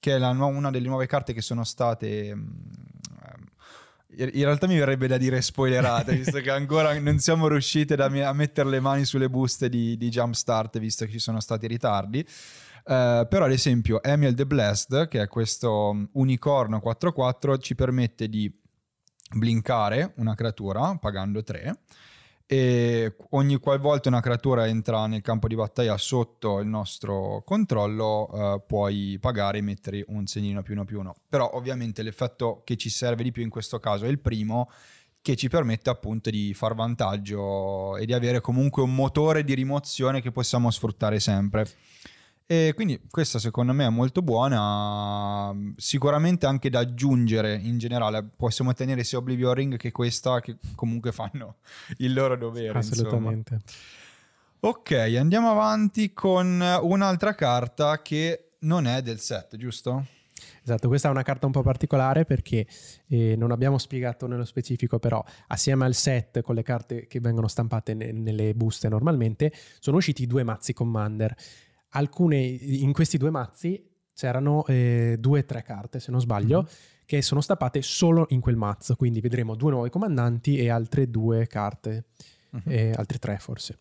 che 0.00 0.16
è 0.16 0.18
nu- 0.18 0.48
una 0.48 0.70
delle 0.70 0.88
nuove 0.88 1.06
carte 1.06 1.32
che 1.32 1.40
sono 1.40 1.64
state... 1.64 2.32
Um, 2.32 2.78
in 4.12 4.42
realtà 4.42 4.66
mi 4.66 4.76
verrebbe 4.76 5.06
da 5.06 5.16
dire 5.16 5.40
spoilerate, 5.40 6.14
visto 6.18 6.40
che 6.40 6.50
ancora 6.50 6.98
non 6.98 7.20
siamo 7.20 7.46
riusciti 7.46 7.92
a 7.92 8.32
mettere 8.32 8.68
le 8.68 8.80
mani 8.80 9.04
sulle 9.04 9.30
buste 9.30 9.68
di, 9.68 9.96
di 9.96 10.08
Jumpstart, 10.08 10.80
visto 10.80 11.04
che 11.04 11.12
ci 11.12 11.20
sono 11.20 11.38
stati 11.38 11.68
ritardi. 11.68 12.18
Uh, 12.82 13.28
però 13.28 13.44
ad 13.44 13.52
esempio 13.52 14.02
Emil 14.02 14.34
the 14.34 14.46
Blessed, 14.46 15.06
che 15.06 15.22
è 15.22 15.28
questo 15.28 15.92
mm, 15.94 16.04
unicorno 16.12 16.82
4-4, 16.84 17.60
ci 17.60 17.76
permette 17.76 18.28
di 18.28 18.52
blinkare 19.32 20.12
una 20.16 20.34
creatura 20.34 20.96
pagando 20.96 21.44
3 21.44 21.78
e 22.52 23.14
ogni 23.28 23.58
qualvolta 23.58 24.08
una 24.08 24.20
creatura 24.20 24.66
entra 24.66 25.06
nel 25.06 25.20
campo 25.20 25.46
di 25.46 25.54
battaglia 25.54 25.96
sotto 25.96 26.58
il 26.58 26.66
nostro 26.66 27.44
controllo 27.44 28.26
uh, 28.28 28.66
puoi 28.66 29.18
pagare 29.20 29.58
e 29.58 29.60
mettere 29.60 30.04
un 30.08 30.26
segnino 30.26 30.60
più 30.60 30.74
uno 30.74 30.84
più 30.84 30.98
uno. 30.98 31.14
Però 31.28 31.48
ovviamente 31.54 32.02
l'effetto 32.02 32.62
che 32.64 32.76
ci 32.76 32.90
serve 32.90 33.22
di 33.22 33.30
più 33.30 33.44
in 33.44 33.50
questo 33.50 33.78
caso 33.78 34.04
è 34.04 34.08
il 34.08 34.18
primo 34.18 34.68
che 35.22 35.36
ci 35.36 35.48
permette 35.48 35.90
appunto 35.90 36.28
di 36.28 36.52
far 36.52 36.74
vantaggio 36.74 37.96
e 37.96 38.04
di 38.04 38.14
avere 38.14 38.40
comunque 38.40 38.82
un 38.82 38.96
motore 38.96 39.44
di 39.44 39.54
rimozione 39.54 40.20
che 40.20 40.32
possiamo 40.32 40.72
sfruttare 40.72 41.20
sempre. 41.20 41.68
E 42.50 42.72
quindi 42.74 43.00
questa 43.08 43.38
secondo 43.38 43.72
me 43.72 43.86
è 43.86 43.90
molto 43.90 44.22
buona, 44.22 45.54
sicuramente 45.76 46.46
anche 46.46 46.68
da 46.68 46.80
aggiungere 46.80 47.54
in 47.54 47.78
generale, 47.78 48.24
possiamo 48.24 48.72
tenere 48.72 49.04
sia 49.04 49.18
Oblivion 49.18 49.54
Ring 49.54 49.76
che 49.76 49.92
questa 49.92 50.40
che 50.40 50.56
comunque 50.74 51.12
fanno 51.12 51.58
il 51.98 52.12
loro 52.12 52.36
dovere. 52.36 52.76
Assolutamente. 52.76 53.54
Insomma. 53.54 54.68
Ok, 54.72 54.90
andiamo 55.16 55.48
avanti 55.52 56.12
con 56.12 56.60
un'altra 56.82 57.36
carta 57.36 58.02
che 58.02 58.54
non 58.62 58.88
è 58.88 59.00
del 59.00 59.20
set, 59.20 59.56
giusto? 59.56 60.06
Esatto, 60.64 60.88
questa 60.88 61.06
è 61.06 61.12
una 61.12 61.22
carta 61.22 61.46
un 61.46 61.52
po' 61.52 61.62
particolare 61.62 62.24
perché 62.24 62.66
eh, 63.06 63.36
non 63.36 63.52
abbiamo 63.52 63.78
spiegato 63.78 64.26
nello 64.26 64.44
specifico, 64.44 64.98
però 64.98 65.24
assieme 65.46 65.84
al 65.84 65.94
set 65.94 66.40
con 66.40 66.56
le 66.56 66.64
carte 66.64 67.06
che 67.06 67.20
vengono 67.20 67.46
stampate 67.46 67.94
ne- 67.94 68.10
nelle 68.10 68.54
buste 68.54 68.88
normalmente, 68.88 69.52
sono 69.78 69.98
usciti 69.98 70.26
due 70.26 70.42
mazzi 70.42 70.72
Commander 70.72 71.36
alcune, 71.90 72.38
in 72.38 72.92
questi 72.92 73.16
due 73.16 73.30
mazzi 73.30 73.88
c'erano 74.14 74.66
eh, 74.66 75.16
due 75.18 75.40
o 75.40 75.44
tre 75.44 75.62
carte, 75.62 76.00
se 76.00 76.10
non 76.10 76.20
sbaglio, 76.20 76.62
mm-hmm. 76.62 76.72
che 77.06 77.22
sono 77.22 77.40
stappate 77.40 77.80
solo 77.82 78.26
in 78.30 78.40
quel 78.40 78.56
mazzo. 78.56 78.96
Quindi 78.96 79.20
vedremo 79.20 79.54
due 79.54 79.70
nuovi 79.70 79.90
comandanti 79.90 80.58
e 80.58 80.68
altre 80.68 81.08
due 81.10 81.46
carte, 81.46 82.04
mm-hmm. 82.54 82.64
eh, 82.66 82.92
altre 82.92 83.18
tre 83.18 83.38
forse. 83.38 83.78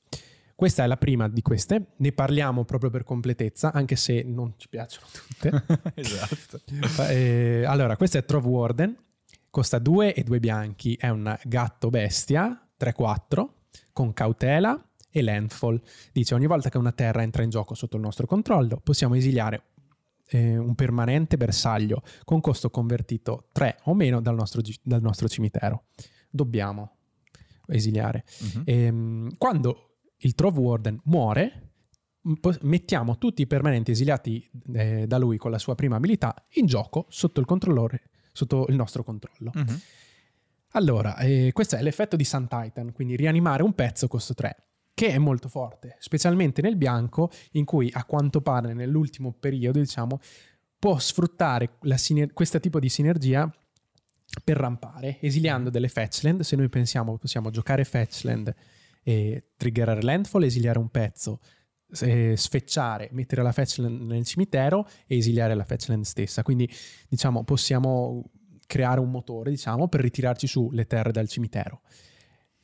Questa 0.56 0.84
è 0.84 0.88
la 0.88 0.98
prima 0.98 1.30
di 1.30 1.42
queste, 1.42 1.94
ne 1.96 2.12
parliamo 2.12 2.66
proprio 2.66 2.90
per 2.90 3.06
completezza, 3.06 3.72
anche 3.72 3.96
se 3.96 4.24
non 4.24 4.56
ci 4.58 4.68
piacciono 4.68 5.08
tutte. 5.12 5.64
esatto. 5.96 6.60
Eh, 7.10 7.64
allora, 7.66 7.96
questa 7.96 8.18
è 8.20 8.26
Trove 8.26 8.48
Warden, 8.48 8.98
costa 9.50 9.80
2 9.80 10.14
e 10.14 10.24
2 10.24 10.40
bianchi, 10.40 10.96
è 11.00 11.08
un 11.08 11.34
gatto 11.44 11.90
bestia, 11.90 12.62
3-4, 12.78 13.48
con 13.94 14.12
cautela, 14.12 14.89
e 15.10 15.22
landfall. 15.22 15.82
Dice 16.12 16.34
ogni 16.34 16.48
volta 16.48 16.70
che 16.70 16.78
una 16.78 16.92
terra 16.92 17.22
entra 17.22 17.44
in 17.44 17.50
gioco 17.50 17.74
sotto 17.74 17.96
il 17.96 18.02
nostro 18.02 18.28
controllo 18.28 18.80
possiamo 18.84 19.16
esiliare 19.16 19.64
eh, 20.30 20.58
un 20.58 20.76
permanente 20.76 21.38
bersaglio 21.38 22.04
con 22.24 22.40
costo 22.42 22.70
convertito 22.70 23.48
3 23.52 23.80
o 23.84 23.94
meno 23.94 24.22
dal 24.22 24.36
nostro, 24.36 24.62
dal 24.82 25.02
nostro 25.02 25.28
cimitero. 25.28 25.86
Dobbiamo 26.30 26.98
esiliare. 27.68 28.24
Uh-huh. 28.40 28.62
E, 28.66 28.84
ehm, 28.84 29.38
quando 29.38 29.98
il 30.18 30.36
Trove 30.36 30.60
Warden 30.60 31.00
muore, 31.06 31.72
mettiamo 32.62 33.18
tutti 33.18 33.42
i 33.42 33.48
permanenti 33.48 33.92
esiliati 33.92 34.48
eh, 34.74 35.08
da 35.08 35.18
lui 35.18 35.38
con 35.38 35.52
la 35.52 35.58
sua 35.58 35.76
prima 35.76 35.96
abilità 35.96 36.36
in 36.54 36.66
gioco 36.66 37.06
sotto 37.10 37.40
il 37.40 37.46
controllore, 37.46 38.10
sotto 38.32 38.66
il 38.70 38.76
nostro 38.76 39.04
controllo. 39.04 39.52
Uh-huh. 39.54 39.80
Allora, 40.74 41.18
eh, 41.18 41.50
questo 41.54 41.78
è 41.78 41.82
l'effetto 41.82 42.16
di 42.16 42.24
Sun 42.24 42.48
Titan, 42.48 42.92
quindi 42.92 43.16
rianimare 43.16 43.64
un 43.64 43.74
pezzo 43.74 44.08
costo 44.08 44.36
3 44.36 44.69
che 45.00 45.12
è 45.12 45.18
molto 45.18 45.48
forte, 45.48 45.96
specialmente 46.00 46.62
nel 46.62 46.76
bianco, 46.76 47.32
in 47.52 47.64
cui 47.64 47.90
a 47.94 48.04
quanto 48.04 48.42
pare 48.42 48.74
nell'ultimo 48.74 49.32
periodo, 49.32 49.80
diciamo, 49.80 50.20
può 50.78 51.00
sfruttare 51.00 51.78
siner- 51.96 52.34
questo 52.34 52.60
tipo 52.60 52.82
di 52.82 52.90
sinergia 52.90 53.50
per 54.44 54.58
rampare, 54.58 55.22
esiliando 55.22 55.70
delle 55.70 55.88
fetchland. 55.88 56.42
Se 56.42 56.58
noi 56.58 56.68
pensiamo 56.68 57.18
possiamo 57.18 57.50
giocare 57.50 57.86
fetchland 57.86 58.54
e 59.02 59.52
triggerare 59.56 60.02
landfall, 60.02 60.44
esiliare 60.44 60.80
un 60.80 60.90
pezzo, 60.90 61.40
eh, 62.02 62.36
sfecciare, 62.36 63.08
mettere 63.14 63.42
la 63.42 63.54
fetchland 63.54 64.02
nel 64.02 64.26
cimitero 64.26 64.86
e 65.08 65.16
esiliare 65.16 65.56
la 65.56 65.64
fetchland 65.64 66.04
stessa. 66.04 66.44
Quindi, 66.44 66.70
diciamo, 67.08 67.46
possiamo 67.46 68.32
creare 68.68 69.00
un 69.00 69.12
motore, 69.12 69.50
diciamo, 69.50 69.88
per 69.88 70.02
ritirarci 70.02 70.46
su 70.46 70.70
le 70.72 70.86
terre 70.88 71.14
dal 71.14 71.30
cimitero. 71.30 71.84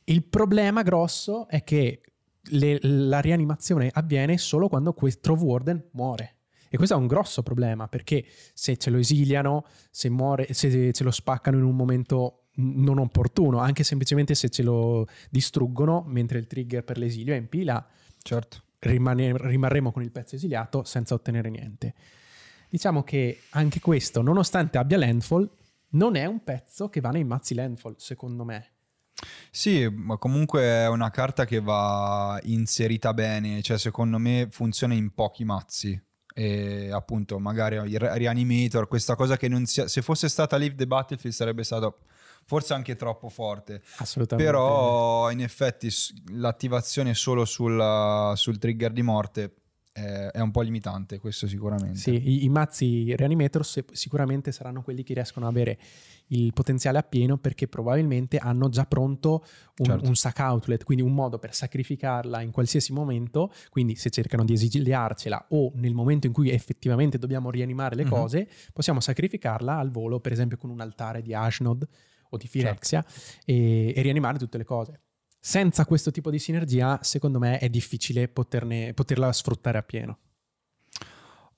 Il 0.04 0.22
problema 0.22 0.82
grosso 0.82 1.48
è 1.48 1.64
che 1.64 2.02
le, 2.50 2.78
la 2.80 3.20
rianimazione 3.20 3.90
avviene 3.92 4.38
solo 4.38 4.68
quando 4.68 4.92
questo 4.92 5.32
Warden 5.34 5.88
muore. 5.92 6.34
E 6.68 6.76
questo 6.76 6.96
è 6.96 6.98
un 6.98 7.06
grosso 7.06 7.42
problema 7.42 7.88
perché 7.88 8.24
se 8.52 8.76
ce 8.76 8.90
lo 8.90 8.98
esiliano, 8.98 9.64
se, 9.90 10.08
muore, 10.08 10.52
se 10.52 10.92
ce 10.92 11.04
lo 11.04 11.10
spaccano 11.10 11.56
in 11.56 11.64
un 11.64 11.76
momento 11.76 12.46
non 12.56 12.98
opportuno, 12.98 13.58
anche 13.58 13.84
semplicemente 13.84 14.34
se 14.34 14.48
ce 14.48 14.62
lo 14.62 15.06
distruggono 15.30 16.04
mentre 16.06 16.38
il 16.38 16.46
trigger 16.46 16.84
per 16.84 16.98
l'esilio 16.98 17.34
è 17.34 17.36
in 17.36 17.48
pila, 17.48 17.86
certo. 18.22 18.62
rimane, 18.80 19.36
rimarremo 19.36 19.92
con 19.92 20.02
il 20.02 20.10
pezzo 20.10 20.36
esiliato 20.36 20.84
senza 20.84 21.14
ottenere 21.14 21.50
niente. 21.50 21.94
Diciamo 22.68 23.04
che 23.04 23.42
anche 23.50 23.80
questo, 23.80 24.22
nonostante 24.22 24.78
abbia 24.78 24.98
landfall, 24.98 25.48
non 25.90 26.16
è 26.16 26.24
un 26.26 26.42
pezzo 26.42 26.88
che 26.88 27.00
va 27.00 27.10
nei 27.10 27.24
mazzi 27.24 27.54
landfall, 27.54 27.94
secondo 27.96 28.44
me. 28.44 28.75
Sì, 29.50 29.88
ma 29.90 30.18
comunque 30.18 30.62
è 30.62 30.88
una 30.88 31.10
carta 31.10 31.44
che 31.44 31.60
va 31.60 32.38
inserita 32.44 33.14
bene, 33.14 33.62
cioè 33.62 33.78
secondo 33.78 34.18
me 34.18 34.48
funziona 34.50 34.94
in 34.94 35.12
pochi 35.14 35.44
mazzi. 35.44 36.00
E 36.34 36.90
appunto, 36.92 37.38
magari 37.38 37.76
il 37.76 37.98
Reanimator, 37.98 38.88
questa 38.88 39.14
cosa 39.14 39.38
che 39.38 39.48
non 39.48 39.64
sia, 39.64 39.88
se 39.88 40.02
fosse 40.02 40.28
stata 40.28 40.58
Live 40.58 40.74
the 40.74 40.86
Battlefield 40.86 41.34
sarebbe 41.34 41.64
stato 41.64 42.00
forse 42.44 42.74
anche 42.74 42.94
troppo 42.94 43.30
forte. 43.30 43.82
Assolutamente. 43.96 44.50
Però 44.50 45.30
in 45.30 45.40
effetti 45.40 45.88
l'attivazione 46.32 47.14
solo 47.14 47.46
sul, 47.46 48.32
sul 48.34 48.58
trigger 48.58 48.92
di 48.92 49.02
morte 49.02 49.54
è, 49.92 50.40
un 50.40 50.50
po' 50.50 50.60
limitante, 50.60 51.18
questo 51.18 51.46
sicuramente. 51.46 51.98
Sì, 51.98 52.10
i, 52.10 52.44
i 52.44 52.48
mazzi 52.50 53.16
Reanimator 53.16 53.64
sicuramente 53.92 54.52
saranno 54.52 54.82
quelli 54.82 55.02
che 55.02 55.14
riescono 55.14 55.46
ad 55.46 55.52
avere 55.52 55.78
il 56.28 56.52
potenziale 56.52 56.98
appieno 56.98 57.38
perché 57.38 57.68
probabilmente 57.68 58.38
hanno 58.38 58.68
già 58.68 58.84
pronto 58.84 59.44
un, 59.78 59.86
Certo. 59.86 60.08
un 60.08 60.14
sac 60.16 60.38
outlet, 60.40 60.84
quindi 60.84 61.02
un 61.04 61.12
modo 61.14 61.38
per 61.38 61.54
sacrificarla 61.54 62.40
in 62.40 62.50
qualsiasi 62.50 62.92
momento, 62.92 63.52
quindi 63.70 63.94
se 63.94 64.10
cercano 64.10 64.44
di 64.44 64.52
esiliarcela 64.54 65.46
o 65.50 65.70
nel 65.74 65.94
momento 65.94 66.26
in 66.26 66.32
cui 66.32 66.50
effettivamente 66.50 67.18
dobbiamo 67.18 67.50
rianimare 67.50 67.94
le 67.94 68.04
Mhm. 68.04 68.10
cose, 68.10 68.48
possiamo 68.72 69.00
sacrificarla 69.00 69.76
al 69.78 69.90
volo, 69.90 70.20
per 70.20 70.32
esempio 70.32 70.56
con 70.56 70.70
un 70.70 70.80
altare 70.80 71.22
di 71.22 71.32
Ashnod 71.34 71.86
o 72.30 72.36
di 72.36 72.48
Phyrexia 72.48 73.04
e, 73.44 73.92
e 73.94 74.02
rianimare 74.02 74.38
tutte 74.38 74.58
le 74.58 74.64
cose. 74.64 75.00
Senza 75.38 75.84
questo 75.86 76.10
tipo 76.10 76.30
di 76.30 76.40
sinergia, 76.40 76.98
secondo 77.02 77.38
me 77.38 77.58
è 77.58 77.68
difficile 77.68 78.26
poterne- 78.26 78.92
poterla 78.94 79.32
sfruttare 79.32 79.78
appieno. 79.78 80.18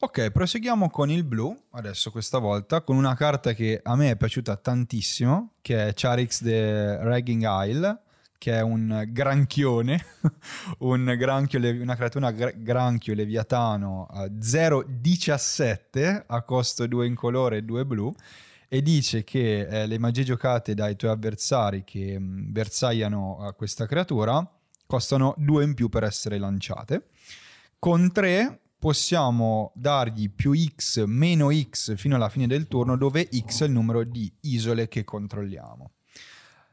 Ok, 0.00 0.30
proseguiamo 0.30 0.90
con 0.90 1.10
il 1.10 1.24
blu, 1.24 1.60
adesso 1.70 2.12
questa 2.12 2.38
volta, 2.38 2.82
con 2.82 2.94
una 2.94 3.16
carta 3.16 3.52
che 3.52 3.80
a 3.82 3.96
me 3.96 4.10
è 4.10 4.16
piaciuta 4.16 4.54
tantissimo, 4.54 5.54
che 5.60 5.88
è 5.88 5.92
Charix 5.92 6.40
the 6.40 6.98
Ragging 7.02 7.42
Isle, 7.44 7.98
che 8.38 8.52
è 8.52 8.60
un 8.60 9.06
granchione, 9.08 10.00
un 10.86 11.16
granchio, 11.18 11.58
una 11.58 11.96
creatura 11.96 12.30
gra- 12.30 12.52
granchio 12.52 13.12
leviatano 13.12 14.06
a 14.08 14.26
0,17 14.26 16.22
a 16.28 16.42
costo 16.42 16.86
2 16.86 17.04
in 17.04 17.16
colore 17.16 17.56
e 17.56 17.62
2 17.62 17.84
blu, 17.84 18.14
e 18.68 18.80
dice 18.82 19.24
che 19.24 19.66
eh, 19.66 19.88
le 19.88 19.98
magie 19.98 20.22
giocate 20.22 20.74
dai 20.74 20.94
tuoi 20.94 21.10
avversari 21.10 21.82
che 21.82 22.16
mh, 22.16 22.52
bersagliano 22.52 23.38
a 23.40 23.52
questa 23.52 23.86
creatura 23.86 24.48
costano 24.86 25.34
2 25.38 25.64
in 25.64 25.74
più 25.74 25.88
per 25.88 26.04
essere 26.04 26.38
lanciate. 26.38 27.08
Con 27.80 28.12
3 28.12 28.60
possiamo 28.78 29.73
dargli 29.75 30.30
più 30.30 30.54
x 30.54 31.04
meno 31.04 31.50
x 31.52 31.97
fino 31.97 32.16
alla 32.16 32.28
fine 32.28 32.47
del 32.47 32.68
turno, 32.68 32.97
dove 32.97 33.28
x 33.30 33.62
è 33.62 33.66
il 33.66 33.73
numero 33.73 34.04
di 34.04 34.32
isole 34.42 34.88
che 34.88 35.04
controlliamo. 35.04 35.90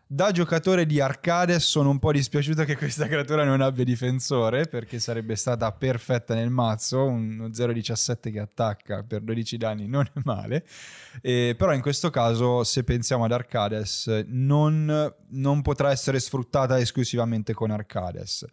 Da 0.07 0.29
giocatore 0.29 0.85
di 0.85 0.99
Arcades 0.99 1.65
sono 1.65 1.89
un 1.89 1.97
po' 1.97 2.11
dispiaciuto 2.11 2.63
che 2.63 2.77
questa 2.77 3.07
creatura 3.07 3.43
non 3.43 3.61
abbia 3.61 3.83
difensore 3.83 4.67
perché 4.67 4.99
sarebbe 4.99 5.35
stata 5.35 5.71
perfetta 5.71 6.35
nel 6.35 6.51
mazzo, 6.51 7.05
uno 7.05 7.47
0-17 7.47 8.31
che 8.31 8.39
attacca 8.39 9.01
per 9.01 9.21
12 9.21 9.57
danni 9.57 9.87
non 9.87 10.05
è 10.05 10.19
male, 10.23 10.63
Eh, 11.21 11.55
però 11.57 11.73
in 11.73 11.81
questo 11.81 12.11
caso 12.11 12.63
se 12.63 12.83
pensiamo 12.83 13.25
ad 13.25 13.31
Arcades 13.31 14.25
non, 14.27 15.11
non 15.29 15.61
potrà 15.63 15.89
essere 15.89 16.19
sfruttata 16.19 16.77
esclusivamente 16.77 17.55
con 17.55 17.71
Arcades. 17.71 18.45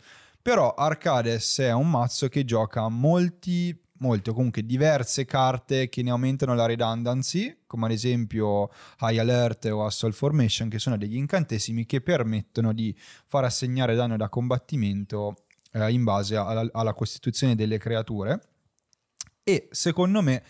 Però 0.42 0.74
Arcades 0.74 1.58
è 1.60 1.72
un 1.72 1.88
mazzo 1.88 2.28
che 2.28 2.44
gioca 2.44 2.88
molti, 2.88 3.78
molte 3.98 4.30
o 4.30 4.34
comunque 4.34 4.66
diverse 4.66 5.24
carte 5.24 5.88
che 5.88 6.02
ne 6.02 6.10
aumentano 6.10 6.54
la 6.56 6.66
redundancy, 6.66 7.58
come 7.64 7.86
ad 7.86 7.92
esempio 7.92 8.68
High 9.00 9.18
Alert 9.18 9.66
o 9.66 9.84
Assault 9.84 10.16
Formation, 10.16 10.68
che 10.68 10.80
sono 10.80 10.98
degli 10.98 11.14
incantesimi 11.14 11.86
che 11.86 12.00
permettono 12.00 12.72
di 12.72 12.92
far 13.26 13.44
assegnare 13.44 13.94
danno 13.94 14.16
da 14.16 14.28
combattimento 14.28 15.44
eh, 15.70 15.92
in 15.92 16.02
base 16.02 16.34
alla, 16.34 16.68
alla 16.72 16.92
costituzione 16.92 17.54
delle 17.54 17.78
creature. 17.78 18.40
E 19.44 19.68
secondo 19.70 20.22
me 20.22 20.42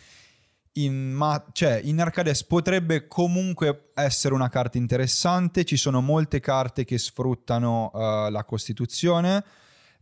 in, 0.75 1.13
ma- 1.13 1.45
cioè, 1.53 1.81
in 1.85 2.01
Arcades 2.01 2.45
potrebbe 2.45 3.07
comunque 3.07 3.91
essere 3.95 4.33
una 4.33 4.49
carta 4.49 4.79
interessante. 4.79 5.65
Ci 5.65 5.77
sono 5.77 6.01
molte 6.01 6.41
carte 6.41 6.85
che 6.85 6.97
sfruttano 6.97 7.91
eh, 7.95 8.31
la 8.31 8.45
Costituzione. 8.45 9.45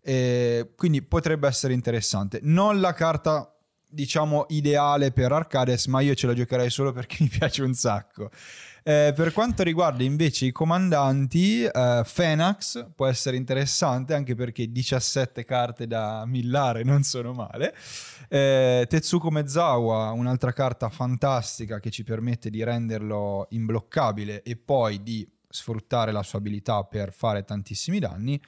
E 0.03 0.73
quindi 0.77 1.03
potrebbe 1.03 1.49
essere 1.49 1.73
interessante. 1.73 2.41
Non 2.43 2.81
la 2.81 2.93
carta, 2.93 3.55
diciamo, 3.89 4.47
ideale 4.49 5.13
per 5.13 5.33
Arcades, 5.33 5.87
ma 5.87 6.01
io 6.01 6.15
ce 6.15 6.27
la 6.27 6.35
giocherei 6.35 6.71
solo 6.71 6.93
perché 6.93 7.17
mi 7.25 7.29
piace 7.29 7.63
un 7.63 7.75
sacco. 7.75 8.31
Eh, 8.83 9.13
per 9.15 9.33
quanto 9.33 9.63
riguarda 9.63 10.03
invece 10.03 10.47
i 10.47 10.53
comandanti, 10.53 11.65
eh, 11.65 12.03
Fenax 12.05 12.93
può 12.95 13.07
essere 13.07 13.37
interessante 13.37 14.15
anche 14.15 14.35
perché 14.35 14.73
17 14.73 15.45
carte 15.45 15.87
da 15.87 16.25
millare 16.27 16.83
non 16.83 17.03
sono 17.03 17.33
male. 17.33 17.75
Eh, 18.29 18.87
Tetsuko 18.89 19.31
Mezawa, 19.31 20.13
un'altra 20.13 20.53
carta 20.53 20.89
fantastica 20.89 21.79
che 21.79 21.91
ci 21.91 22.05
permette 22.05 22.49
di 22.49 22.63
renderlo 22.65 23.49
imbloccabile 23.51 24.43
e 24.43 24.57
poi 24.57 25.03
di 25.03 25.29
sfruttare 25.49 26.13
la 26.13 26.23
sua 26.23 26.39
abilità 26.39 26.83
per 26.85 27.13
fare 27.13 27.45
tantissimi 27.45 27.99
danni. 27.99 28.41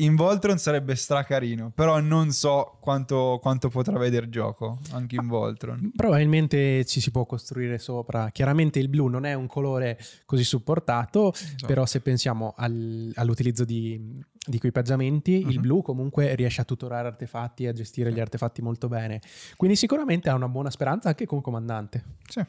In 0.00 0.14
Voltron 0.14 0.58
sarebbe 0.58 0.94
stracarino, 0.94 1.72
però 1.74 1.98
non 1.98 2.30
so 2.30 2.78
quanto, 2.80 3.38
quanto 3.42 3.68
potrà 3.68 3.98
vedere 3.98 4.28
gioco 4.28 4.78
anche 4.92 5.16
in 5.16 5.26
Voltron. 5.26 5.90
Probabilmente 5.96 6.84
ci 6.84 7.00
si 7.00 7.10
può 7.10 7.26
costruire 7.26 7.78
sopra. 7.78 8.30
Chiaramente 8.30 8.78
il 8.78 8.88
blu 8.88 9.08
non 9.08 9.24
è 9.24 9.34
un 9.34 9.48
colore 9.48 9.98
così 10.24 10.44
supportato, 10.44 11.32
però 11.66 11.84
se 11.84 11.98
pensiamo 12.00 12.54
al- 12.56 13.10
all'utilizzo 13.16 13.64
di, 13.64 14.22
di 14.46 14.56
equipaggiamenti, 14.56 15.32
il 15.32 15.56
Mhm. 15.56 15.60
blu 15.60 15.82
comunque 15.82 16.32
riesce 16.36 16.60
a 16.60 16.64
tutorare 16.64 17.08
artefatti 17.08 17.64
e 17.64 17.68
a 17.68 17.72
gestire 17.72 18.12
gli 18.12 18.20
artefatti 18.20 18.62
molto 18.62 18.86
bene. 18.86 19.20
Quindi 19.56 19.74
sicuramente 19.76 20.28
ha 20.30 20.34
una 20.34 20.48
buona 20.48 20.70
speranza 20.70 21.08
anche 21.08 21.26
con 21.26 21.40
comandante. 21.40 22.04
Sì, 22.28 22.44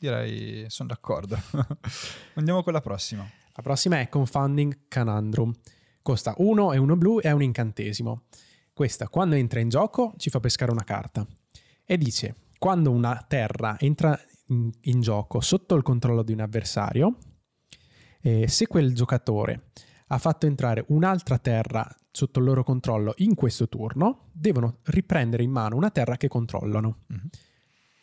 direi 0.00 0.64
sono 0.70 0.88
d'accordo. 0.88 1.38
Andiamo 2.36 2.62
con 2.62 2.72
la 2.72 2.80
prossima. 2.80 3.28
La 3.54 3.62
prossima 3.62 4.00
è 4.00 4.08
Confounding 4.08 4.78
Canandrum. 4.88 5.52
Costa 6.08 6.32
1 6.38 6.72
e 6.72 6.78
1 6.78 6.96
blu 6.96 7.18
e 7.18 7.24
è 7.24 7.32
un 7.32 7.42
incantesimo. 7.42 8.22
Questa, 8.72 9.08
quando 9.08 9.34
entra 9.34 9.60
in 9.60 9.68
gioco, 9.68 10.14
ci 10.16 10.30
fa 10.30 10.40
pescare 10.40 10.70
una 10.70 10.82
carta. 10.82 11.26
E 11.84 11.98
dice, 11.98 12.36
quando 12.58 12.90
una 12.90 13.22
terra 13.28 13.78
entra 13.78 14.18
in, 14.46 14.70
in 14.84 15.02
gioco 15.02 15.40
sotto 15.40 15.74
il 15.74 15.82
controllo 15.82 16.22
di 16.22 16.32
un 16.32 16.40
avversario, 16.40 17.18
eh, 18.22 18.48
se 18.48 18.66
quel 18.66 18.94
giocatore 18.94 19.72
ha 20.06 20.16
fatto 20.16 20.46
entrare 20.46 20.86
un'altra 20.88 21.36
terra 21.36 21.86
sotto 22.10 22.38
il 22.38 22.46
loro 22.46 22.64
controllo 22.64 23.12
in 23.18 23.34
questo 23.34 23.68
turno, 23.68 24.30
devono 24.32 24.78
riprendere 24.84 25.42
in 25.42 25.50
mano 25.50 25.76
una 25.76 25.90
terra 25.90 26.16
che 26.16 26.28
controllano. 26.28 27.00
Mhm. 27.08 27.28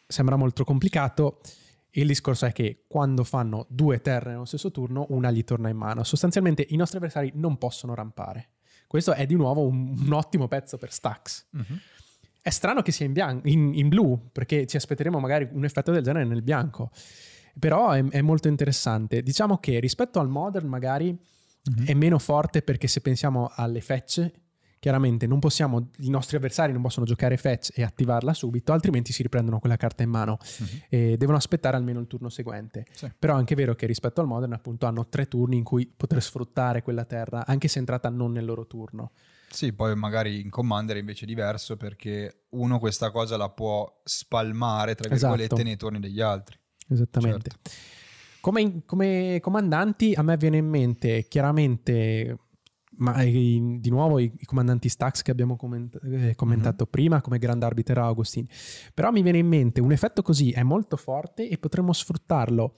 Sembra 0.05 0.35
molto 0.35 0.63
complicato. 0.63 1.39
Il 1.97 2.07
discorso 2.07 2.45
è 2.45 2.51
che 2.51 2.83
quando 2.87 3.23
fanno 3.23 3.65
due 3.69 4.01
terre 4.01 4.31
nello 4.31 4.45
stesso 4.45 4.69
turno, 4.71 5.05
una 5.09 5.31
gli 5.31 5.43
torna 5.43 5.69
in 5.69 5.77
mano. 5.77 6.03
Sostanzialmente 6.03 6.65
i 6.69 6.75
nostri 6.75 6.97
avversari 6.97 7.31
non 7.35 7.57
possono 7.57 7.93
rampare. 7.95 8.49
Questo 8.87 9.13
è 9.13 9.25
di 9.25 9.35
nuovo 9.35 9.65
un, 9.65 9.95
un 10.05 10.13
ottimo 10.13 10.47
pezzo 10.47 10.77
per 10.77 10.91
stacks. 10.91 11.47
È 12.41 12.49
strano 12.49 12.81
che 12.81 12.91
sia 12.91 13.05
in, 13.05 13.13
bian- 13.13 13.41
in- 13.45 13.73
in 13.73 13.87
blu, 13.89 14.29
perché 14.31 14.65
ci 14.67 14.75
aspetteremo 14.77 15.19
magari 15.19 15.47
un 15.51 15.63
effetto 15.63 15.91
del 15.91 16.03
genere 16.03 16.25
nel 16.25 16.41
bianco. 16.43 16.91
Però 17.57 17.91
è, 17.91 18.03
è 18.09 18.21
molto 18.21 18.47
interessante. 18.49 19.23
Diciamo 19.23 19.57
che 19.59 19.79
rispetto 19.79 20.19
al 20.19 20.29
modern 20.29 20.67
magari 20.67 21.17
Mhm. 21.67 21.85
è 21.87 21.93
meno 21.95 22.19
forte 22.19 22.61
perché 22.61 22.87
se 22.87 23.01
pensiamo 23.01 23.49
alle 23.55 23.81
fetch, 23.81 24.29
chiaramente 24.85 25.25
non 25.25 25.39
possiamo, 25.39 25.89
i 25.97 26.09
nostri 26.11 26.37
avversari 26.37 26.71
non 26.71 26.83
possono 26.83 27.07
giocare 27.07 27.37
fetch 27.37 27.71
e 27.73 27.81
attivarla 27.81 28.35
subito, 28.35 28.71
altrimenti 28.71 29.11
si 29.13 29.23
riprendono 29.23 29.57
quella 29.57 29.77
carta 29.77 30.03
in 30.03 30.11
mano 30.11 30.37
Mhm. 30.59 30.67
e 30.89 31.17
devono 31.17 31.37
aspettare 31.39 31.75
almeno 31.75 31.99
il 31.99 32.05
turno 32.05 32.29
seguente. 32.29 32.85
Sì. 32.91 33.11
Però 33.17 33.33
è 33.33 33.37
anche 33.39 33.55
vero 33.55 33.73
che 33.73 33.87
rispetto 33.87 34.21
al 34.21 34.27
modern 34.27 34.53
appunto 34.53 34.85
hanno 34.85 35.07
tre 35.09 35.27
turni 35.27 35.57
in 35.57 35.63
cui 35.63 35.87
poter 35.87 36.21
sfruttare 36.21 36.83
quella 36.83 37.03
terra, 37.03 37.47
anche 37.47 37.67
se 37.67 37.77
è 37.77 37.79
entrata 37.79 38.09
non 38.09 38.31
nel 38.31 38.45
loro 38.45 38.67
turno. 38.67 39.13
Sì, 39.49 39.73
poi 39.73 39.95
magari 39.95 40.39
in 40.39 40.51
Commander 40.51 40.97
è 40.97 40.99
invece 40.99 41.25
diverso 41.25 41.77
perché 41.77 42.43
uno 42.49 42.77
questa 42.77 43.09
cosa 43.09 43.37
la 43.37 43.49
può 43.49 43.91
spalmare, 44.03 44.93
tra 44.93 45.09
Esatto. 45.11 45.33
virgolette, 45.35 45.63
nei 45.63 45.77
turni 45.77 45.99
degli 45.99 46.21
altri. 46.21 46.59
Esattamente. 46.89 47.49
Come, 48.39 48.83
come 48.85 49.39
comandanti 49.41 50.13
a 50.15 50.21
me 50.21 50.37
viene 50.37 50.57
in 50.57 50.67
mente 50.69 51.25
chiaramente, 51.27 52.37
ma 52.97 53.21
i- 53.23 53.77
di 53.79 53.89
nuovo 53.89 54.19
i, 54.19 54.31
i 54.37 54.45
comandanti 54.45 54.89
Stax 54.89 55.21
che 55.21 55.31
abbiamo 55.31 55.55
comment- 55.55 55.99
eh, 56.03 56.33
commentato 56.35 56.85
prima, 56.85 57.21
come 57.21 57.37
Grand 57.39 57.61
Arbiter 57.63 57.97
Augustin, 57.97 58.45
però 58.93 59.11
mi 59.11 59.21
viene 59.21 59.37
in 59.39 59.47
mente 59.47 59.81
un 59.81 59.91
effetto 59.91 60.21
così 60.21 60.51
è 60.51 60.63
molto 60.63 60.95
forte 60.97 61.49
e 61.49 61.57
potremmo 61.57 61.93
sfruttarlo 61.93 62.77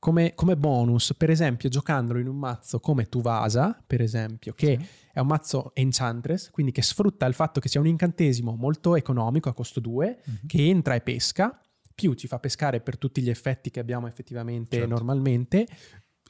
come, 0.00 0.34
come 0.34 0.56
bonus, 0.56 1.12
per 1.16 1.28
esempio 1.28 1.68
giocandolo 1.68 2.20
in 2.20 2.28
un 2.28 2.36
mazzo 2.36 2.78
come 2.78 3.08
Tuvasa, 3.08 3.82
per 3.84 4.00
esempio, 4.00 4.52
che 4.54 4.78
Sì. 4.78 4.86
è 5.12 5.18
un 5.18 5.26
mazzo 5.26 5.72
Enchantress, 5.74 6.50
quindi 6.50 6.70
che 6.70 6.82
sfrutta 6.82 7.26
il 7.26 7.34
fatto 7.34 7.58
che 7.58 7.68
sia 7.68 7.80
un 7.80 7.88
incantesimo 7.88 8.54
molto 8.54 8.94
economico 8.94 9.48
a 9.48 9.54
costo 9.54 9.80
2, 9.80 10.18
Mhm. 10.24 10.34
che 10.46 10.68
entra 10.68 10.94
e 10.94 11.00
pesca, 11.00 11.60
più 11.96 12.14
ci 12.14 12.28
fa 12.28 12.38
pescare 12.38 12.80
per 12.80 12.96
tutti 12.96 13.20
gli 13.20 13.28
effetti 13.28 13.70
che 13.70 13.80
abbiamo 13.80 14.06
effettivamente 14.06 14.76
Certo. 14.76 14.94
normalmente. 14.94 15.66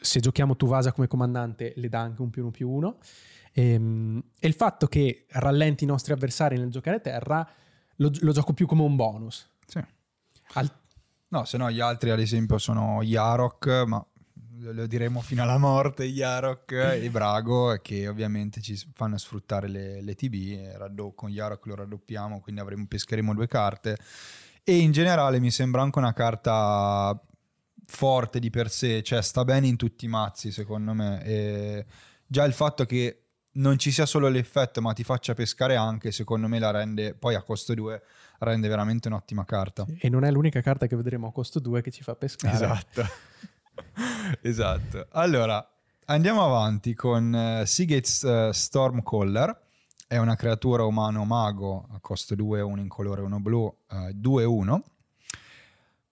Se 0.01 0.21
giochiamo 0.21 0.57
Tuvasa 0.57 0.93
come 0.93 1.07
comandante, 1.07 1.73
le 1.77 1.89
dà 1.89 2.01
anche 2.01 2.23
un 2.23 2.31
più 2.31 2.43
uno 2.43 2.51
più 2.51 2.69
uno. 2.69 2.99
Ehm, 3.53 4.23
E, 4.39 4.47
il 4.47 4.55
fatto 4.55 4.87
che 4.87 5.27
rallenti 5.31 5.85
i 5.85 5.87
nostri 5.87 6.13
avversari 6.13 6.57
nel 6.57 6.71
giocare 6.71 7.01
terra 7.01 7.49
lo, 7.97 8.11
lo 8.21 8.33
gioco 8.33 8.53
più 8.53 8.67
come 8.67 8.83
un 8.83 8.97
bonus. 8.97 9.49
Sì. 9.67 9.81
Al- 10.55 10.73
No, 11.31 11.45
se 11.45 11.59
no 11.59 11.71
gli 11.71 11.81
altri 11.81 12.11
ad 12.11 12.21
esempio 12.21 12.57
sono 12.57 13.03
Yarok, 13.03 13.85
ma 13.87 14.03
lo, 14.61 14.87
diremo 14.87 15.21
fino 15.21 15.43
alla 15.43 15.59
morte, 15.59 16.05
Yarok 16.05 16.73
e 16.73 17.11
Brago, 17.11 17.79
che 17.83 18.09
ovviamente 18.09 18.63
ci 18.63 18.75
fanno 18.95 19.19
sfruttare 19.19 19.69
le, 19.69 20.01
le 20.01 20.15
TB, 20.15 20.77
raddop- 20.77 21.15
con 21.15 21.29
Yarok 21.29 21.67
lo 21.67 21.75
raddoppiamo, 21.75 22.41
quindi 22.41 22.61
avremo, 22.63 22.87
pescheremo 22.87 23.35
due 23.35 23.47
carte. 23.47 23.99
E 24.65 24.79
in 24.79 24.91
generale 24.91 25.39
mi 25.39 25.51
sembra 25.51 25.83
anche 25.83 25.99
una 25.99 26.13
carta 26.15 27.21
forte 27.91 28.39
di 28.39 28.51
per 28.51 28.71
sé, 28.71 29.03
cioè 29.03 29.23
sta 29.23 29.45
bene 29.45 29.67
in 29.67 29.77
tutti 29.77 30.05
i 30.05 30.09
mazzi 30.09 30.53
secondo 30.53 30.93
me. 30.93 31.25
E 31.25 31.87
già 32.27 32.45
il 32.45 32.53
fatto 32.53 32.85
che 32.85 33.23
non 33.53 33.79
ci 33.79 33.91
sia 33.91 34.05
solo 34.05 34.29
l'effetto 34.29 34.81
ma 34.83 34.93
ti 34.93 35.03
faccia 35.03 35.35
pescare 35.35 35.75
anche, 35.75 36.13
secondo 36.13 36.49
me 36.49 36.59
la 36.59 36.71
rende, 36.71 37.15
poi 37.15 37.35
a 37.35 37.43
costo 37.43 37.75
2, 37.75 38.03
rende 38.41 38.69
veramente 38.69 39.09
un'ottima 39.09 39.45
carta. 39.45 39.87
E 39.99 40.09
non 40.11 40.25
è 40.25 40.31
l'unica 40.31 40.61
carta 40.61 40.87
che 40.87 40.97
vedremo 40.97 41.29
a 41.29 41.33
costo 41.33 41.59
2 41.59 41.81
che 41.81 41.91
ci 41.91 42.03
fa 42.03 42.15
pescare. 42.15 42.55
Esatto. 42.55 43.07
esatto. 44.43 45.07
Allora, 45.13 45.67
andiamo 46.05 46.45
avanti 46.45 46.95
con 46.95 47.33
uh, 47.33 47.65
Seagate's 47.65 48.23
uh, 48.23 48.53
Stormcaller. 48.53 49.67
È 50.07 50.19
una 50.19 50.37
creatura 50.37 50.85
umano 50.85 51.25
mago 51.25 51.89
a 51.93 52.01
costo 52.01 52.35
2, 52.35 52.61
uno 52.61 52.81
in 52.81 52.89
colore, 52.89 53.23
uno 53.23 53.41
blu, 53.41 53.63
uh, 53.63 53.97
2-1. 54.15 54.81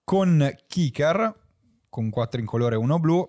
Con 0.03 0.55
Kicker, 0.67 1.46
con 1.97 2.11
4 2.11 2.39
in 2.39 2.45
colore 2.45 2.75
e 2.75 2.77
1 2.77 2.99
blu, 2.99 3.27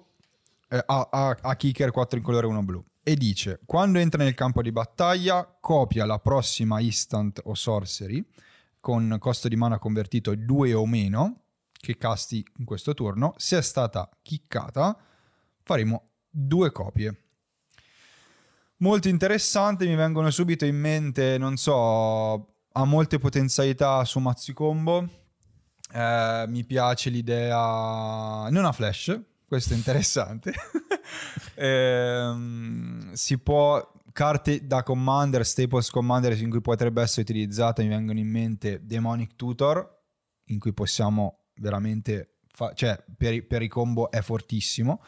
eh, 0.68 0.82
a, 0.84 1.08
a, 1.10 1.38
a 1.40 1.56
Kicker 1.56 1.90
4 1.90 2.18
in 2.18 2.22
colore 2.22 2.46
e 2.46 2.50
1 2.50 2.62
blu. 2.62 2.84
E 3.02 3.14
dice, 3.14 3.60
quando 3.64 3.98
entra 3.98 4.22
nel 4.22 4.34
campo 4.34 4.60
di 4.60 4.70
battaglia, 4.70 5.56
copia 5.58 6.04
la 6.04 6.18
prossima 6.18 6.78
instant 6.78 7.40
o 7.44 7.54
sorcery 7.54 8.22
con 8.78 9.16
costo 9.18 9.48
di 9.48 9.56
mana 9.56 9.78
convertito 9.78 10.34
2 10.34 10.74
o 10.74 10.84
meno, 10.84 11.44
che 11.72 11.96
casti 11.96 12.44
in 12.58 12.66
questo 12.66 12.92
turno. 12.92 13.32
Se 13.38 13.56
è 13.56 13.62
stata 13.62 14.06
kickata, 14.20 14.98
faremo 15.62 16.10
due 16.28 16.70
copie. 16.70 17.22
Molto 18.80 19.08
interessante, 19.08 19.86
mi 19.86 19.94
vengono 19.94 20.28
subito 20.30 20.66
in 20.66 20.76
mente, 20.76 21.38
non 21.38 21.56
so, 21.56 22.56
ha 22.70 22.84
molte 22.84 23.18
potenzialità 23.18 24.04
su 24.04 24.18
mazzi 24.18 24.52
combo. 24.52 25.27
Eh, 25.92 26.44
mi 26.48 26.64
piace 26.64 27.10
l'idea, 27.10 28.48
non 28.50 28.64
ha 28.64 28.72
flash, 28.72 29.18
questo 29.46 29.74
è 29.74 29.76
interessante. 29.76 30.52
eh, 31.54 32.34
si 33.12 33.38
può 33.38 33.92
carte 34.12 34.66
da 34.66 34.82
commander, 34.82 35.46
staples 35.46 35.90
commander 35.90 36.36
in 36.40 36.50
cui 36.50 36.60
potrebbe 36.60 37.02
essere 37.02 37.22
utilizzata, 37.22 37.82
mi 37.82 37.88
vengono 37.88 38.18
in 38.18 38.28
mente 38.28 38.84
Demonic 38.84 39.36
Tutor, 39.36 39.96
in 40.46 40.58
cui 40.58 40.72
possiamo 40.72 41.44
veramente, 41.54 42.38
fa- 42.52 42.72
cioè 42.74 43.02
per, 43.16 43.46
per 43.46 43.62
i 43.62 43.68
combo 43.68 44.10
è 44.10 44.20
fortissimo. 44.20 45.02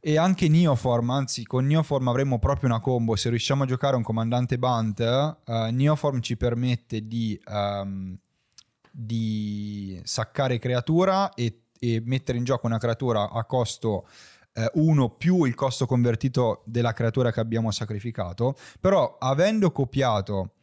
E 0.00 0.16
anche 0.16 0.48
Neoform, 0.48 1.10
anzi 1.10 1.44
con 1.44 1.66
Neoform 1.66 2.08
avremo 2.08 2.38
proprio 2.38 2.68
una 2.68 2.80
combo, 2.80 3.16
se 3.16 3.30
riusciamo 3.30 3.64
a 3.64 3.66
giocare 3.66 3.96
un 3.96 4.02
comandante 4.02 4.58
Bunt, 4.58 5.00
uh, 5.44 5.70
Neoform 5.70 6.20
ci 6.20 6.36
permette 6.36 7.06
di, 7.06 7.40
um, 7.46 8.16
di 9.00 10.00
saccare 10.02 10.58
creatura 10.58 11.32
e, 11.34 11.66
e, 11.78 12.02
mettere 12.04 12.36
in 12.36 12.42
gioco 12.42 12.66
una 12.66 12.78
creatura 12.78 13.30
a 13.30 13.44
costo 13.44 14.08
1 14.72 15.02
uh, 15.04 15.16
più 15.16 15.44
il 15.44 15.54
costo 15.54 15.86
convertito 15.86 16.62
della 16.66 16.92
creatura 16.92 17.30
che 17.30 17.38
abbiamo 17.38 17.70
sacrificato, 17.70 18.56
però 18.80 19.16
avendo 19.20 19.70
copiato 19.70 20.54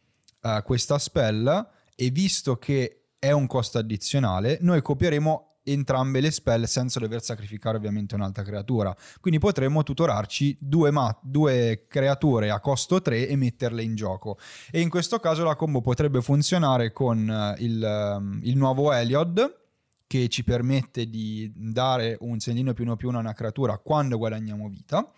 uh, 0.42 0.62
questa 0.62 0.98
spell 0.98 1.66
e 1.94 2.10
visto 2.10 2.58
che 2.58 3.04
è 3.18 3.30
un 3.30 3.46
costo 3.46 3.78
addizionale, 3.78 4.58
noi 4.60 4.82
copieremo 4.82 5.45
entrambe 5.66 6.20
le 6.20 6.30
spell 6.30 6.64
senza 6.64 7.00
dover 7.00 7.22
sacrificare 7.22 7.76
ovviamente 7.76 8.14
un'altra 8.14 8.42
creatura. 8.42 8.94
Quindi 9.20 9.40
potremmo 9.40 9.82
tutorarci 9.82 10.56
due, 10.60 10.90
ma- 10.90 11.16
due, 11.22 11.86
creature 11.88 12.50
a 12.50 12.60
costo 12.60 13.02
3 13.02 13.28
e 13.28 13.36
metterle 13.36 13.82
in 13.82 13.94
gioco. 13.94 14.38
E 14.70 14.80
in 14.80 14.88
questo 14.88 15.18
caso 15.18 15.44
la 15.44 15.56
combo 15.56 15.80
potrebbe 15.80 16.22
funzionare 16.22 16.92
con 16.92 17.28
uh, 17.28 17.60
il, 17.62 18.16
um, 18.18 18.40
il, 18.42 18.56
nuovo 18.56 18.92
Heliod 18.92 19.64
che 20.06 20.28
ci 20.28 20.44
permette 20.44 21.10
di 21.10 21.50
dare 21.54 22.16
un 22.20 22.38
segnino 22.38 22.72
più 22.72 22.84
uno 22.84 22.96
più 22.96 23.08
uno 23.08 23.18
a 23.18 23.20
una 23.20 23.32
creatura 23.32 23.78
quando 23.78 24.18
guadagniamo 24.18 24.68
vita. 24.68 25.10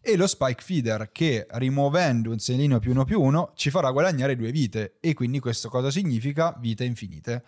E 0.00 0.16
lo 0.16 0.28
Spike 0.28 0.62
Feeder 0.62 1.10
che 1.10 1.46
rimuovendo 1.50 2.30
un 2.30 2.38
segnino 2.38 2.78
più 2.78 2.92
uno 2.92 3.04
più 3.04 3.20
uno 3.20 3.52
ci 3.56 3.70
farà 3.70 3.90
guadagnare 3.90 4.36
due 4.36 4.50
vite. 4.50 4.98
E 5.00 5.14
quindi 5.14 5.40
questo 5.40 5.68
cosa 5.68 5.90
significa? 5.90 6.56
Vite 6.60 6.84
infinite. 6.84 7.44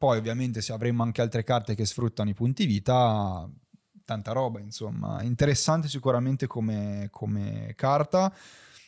Poi 0.00 0.16
ovviamente 0.16 0.62
se 0.62 0.72
avremo 0.72 1.02
anche 1.02 1.20
altre 1.20 1.44
carte 1.44 1.74
che 1.74 1.84
sfruttano 1.84 2.30
i 2.30 2.32
punti 2.32 2.64
vita, 2.64 3.46
tanta 4.02 4.32
roba 4.32 4.58
insomma. 4.58 5.22
Interessante 5.22 5.88
sicuramente 5.88 6.46
come, 6.46 7.08
come 7.10 7.74
carta. 7.76 8.34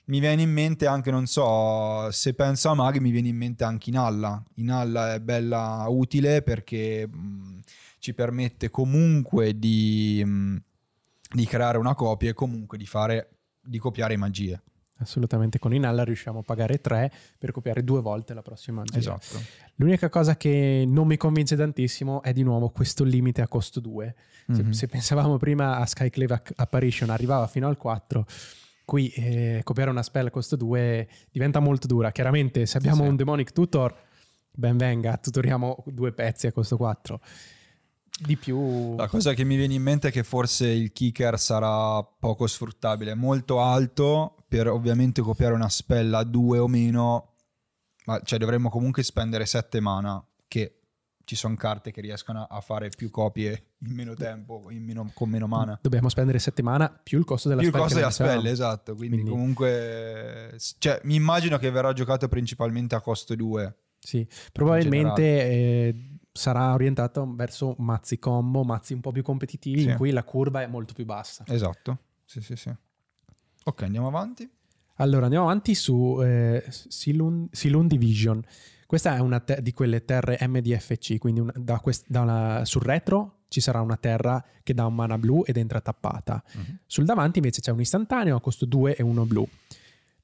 Mi 0.07 0.21
viene 0.21 0.41
in 0.41 0.51
mente 0.51 0.87
anche, 0.87 1.11
non 1.11 1.27
so, 1.27 2.11
se 2.11 2.33
penso 2.33 2.71
a 2.71 2.75
Mag 2.75 2.97
mi 2.97 3.11
viene 3.11 3.29
in 3.29 3.37
mente 3.37 3.63
anche 3.63 3.91
Inalla. 3.91 4.43
Inalla 4.55 5.13
è 5.13 5.21
bella 5.21 5.85
utile 5.87 6.41
perché 6.41 7.07
mh, 7.07 7.61
ci 7.99 8.15
permette 8.15 8.71
comunque 8.71 9.59
di, 9.59 10.23
mh, 10.25 10.57
di 11.35 11.45
creare 11.45 11.77
una 11.77 11.95
copia 11.95 12.31
e 12.31 12.33
comunque 12.33 12.79
di 12.79 12.87
fare, 12.87 13.33
di 13.61 13.77
copiare 13.77 14.17
magie. 14.17 14.63
Assolutamente, 15.03 15.59
con 15.59 15.75
Inalla 15.75 16.05
riusciamo 16.05 16.41
a 16.41 16.43
pagare 16.43 16.81
3 16.81 17.13
per 17.39 17.53
copiare 17.53 17.85
due 17.85 18.01
volte 18.01 18.35
la 18.35 18.43
prossima 18.43 18.81
magia. 18.81 18.99
Esatto. 18.99 19.41
L'unica 19.77 20.09
cosa 20.09 20.37
che 20.37 20.85
non 20.87 21.07
mi 21.07 21.17
convince 21.17 21.57
tantissimo 21.57 22.23
è 22.23 22.33
di 22.33 22.43
nuovo 22.43 22.71
questo 22.71 23.05
limite 23.05 23.43
a 23.43 23.49
costo 23.49 23.81
2. 23.81 24.15
Mm-hmm. 24.53 24.71
Se, 24.71 24.73
se, 24.75 24.87
pensavamo 24.87 25.37
prima 25.37 25.79
a 25.79 25.87
Skyclave 25.87 26.43
Apparition 26.57 27.11
arrivava 27.11 27.47
fino 27.47 27.69
al 27.69 27.77
4, 27.77 28.27
qui 28.85 29.09
eh, 29.11 29.61
copiare 29.63 29.91
una 29.91 30.03
spell 30.03 30.27
a 30.27 30.31
costo 30.31 30.57
2 30.57 31.09
diventa 31.31 31.61
molto 31.61 31.87
dura. 31.87 32.11
Chiaramente 32.13 32.67
se 32.67 32.79
abbiamo 32.79 33.03
sì. 33.03 33.09
un 33.09 33.17
Demonic 33.17 33.53
Tutor, 33.53 33.95
ben 34.51 34.77
venga, 34.77 35.17
tutoriamo 35.17 35.85
due 35.87 36.13
pezzi 36.13 36.47
a 36.47 36.53
costo 36.53 36.77
4 36.77 37.21
di 38.21 38.37
più. 38.37 38.97
La 38.97 39.09
cosa 39.09 39.35
che 39.35 39.45
mi 39.45 39.57
viene 39.57 39.75
in 39.75 39.83
mente 39.83 40.09
è 40.09 40.13
che 40.13 40.23
forse 40.23 40.69
il 40.69 40.93
kicker 40.93 41.39
sarà 41.39 42.03
poco 42.03 42.47
sfruttabile, 42.47 43.15
molto 43.15 43.61
alto 43.61 44.37
per 44.49 44.69
ovviamente 44.69 45.23
copiare 45.23 45.55
una 45.55 45.69
spella 45.69 46.19
a 46.19 46.25
2 46.25 46.59
o 46.59 46.69
meno, 46.69 47.35
ma 48.05 48.21
cioè 48.23 48.39
dovremmo 48.39 48.69
comunque 48.69 49.03
spendere 49.03 49.47
7 49.47 49.81
mana 49.81 50.25
che 50.47 50.77
ci 51.25 51.37
sono 51.37 51.55
carte 51.55 51.93
che 51.93 52.01
riescono 52.01 52.43
a 52.43 52.61
fare 52.61 52.91
più 52.91 53.09
copie 53.11 53.75
in 53.79 53.95
meno 53.95 54.15
tempo, 54.15 54.67
in 54.71 54.85
meno, 54.85 55.11
con 55.15 55.31
meno 55.31 55.47
mana. 55.47 55.79
Dobbiamo 55.81 56.09
spendere 56.09 56.39
7 56.39 56.63
mana 56.63 56.91
più 57.03 57.19
il 57.19 57.25
costo 57.25 57.49
della 57.49 57.61
più 57.61 57.71
spell. 57.71 57.87
Più 57.87 57.97
il 57.97 58.03
costo 58.03 58.23
della 58.23 58.33
spell, 58.33 58.53
esatto. 58.53 58.95
Quindi, 58.95 59.17
Quindi, 59.17 59.31
comunque, 59.31 60.59
cioè, 60.79 61.01
mi 61.05 61.15
immagino 61.15 61.59
che 61.59 61.71
verrà 61.71 61.93
giocato 61.93 62.29
principalmente 62.29 62.95
a 62.95 63.01
costo 63.01 63.35
2. 63.35 63.77
Sì, 63.99 64.27
probabilmente 64.53 66.12
sarà 66.33 66.73
orientato 66.73 67.31
verso 67.35 67.75
mazzi 67.79 68.19
combo, 68.19 68.65
mazzi 68.65 68.95
un 68.95 69.01
po' 69.01 69.13
più 69.13 69.23
competitivi, 69.23 69.83
sì. 69.83 69.89
in 69.91 69.97
cui 69.97 70.11
la 70.11 70.25
curva 70.25 70.63
è 70.63 70.67
molto 70.67 70.95
più 70.95 71.05
bassa. 71.05 71.45
Esatto, 71.47 71.99
sì, 72.25 72.41
sì, 72.41 72.57
sì. 72.57 72.75
Ok, 73.65 73.83
andiamo 73.83 74.09
avanti. 74.09 74.49
Allora, 74.97 75.25
andiamo 75.25 75.47
avanti 75.47 75.75
su 75.75 76.21
eh, 76.23 76.65
Silun, 76.69 77.49
Silun, 77.51 77.87
Division. 77.87 78.43
Questa 78.87 79.17
è 79.17 79.21
una 79.21 79.41
te- 79.41 79.63
di 79.63 79.73
quelle 79.73 80.05
terre 80.05 80.39
MDFC, 80.41 81.19
quindi 81.19 81.41
una, 81.41 81.53
da 81.57 81.79
quest- 81.79 82.05
da 82.09 82.21
una, 82.21 82.65
sul 82.65 82.83
retro 82.83 83.41
ci 83.49 83.61
sarà 83.61 83.81
una 83.81 83.97
terra 83.97 84.43
che 84.63 84.75
dà 84.75 84.87
un 84.87 84.95
mana 84.95 85.19
blu 85.19 85.43
ed 85.47 85.57
entra 85.57 85.81
tappata. 85.81 86.43
Uh-huh. 86.55 86.77
Sul 86.87 87.05
davanti 87.05 87.39
invece 87.39 87.61
c'è 87.61 87.71
un 87.71 87.81
istantaneo 87.81 88.37
a 88.37 88.41
costo 88.41 88.65
2 88.65 88.97
e 88.97 89.03
1 89.03 89.25
blu. 89.27 89.47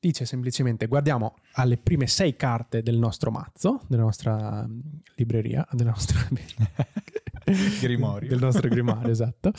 Dice 0.01 0.25
semplicemente 0.27 0.87
guardiamo 0.87 1.35
alle 1.55 1.77
prime 1.77 2.07
sei 2.07 2.37
carte 2.37 2.83
del 2.83 2.97
nostro 2.97 3.33
mazzo, 3.33 3.81
della 3.89 4.03
nostra 4.03 4.65
mm, 4.65 4.81
libreria, 5.17 5.67
della 5.73 5.91
nostra... 5.91 6.21
Grimorio. 7.81 8.29
del 8.29 8.39
nostro 8.39 8.69
grimorio, 8.69 9.11
esatto. 9.11 9.53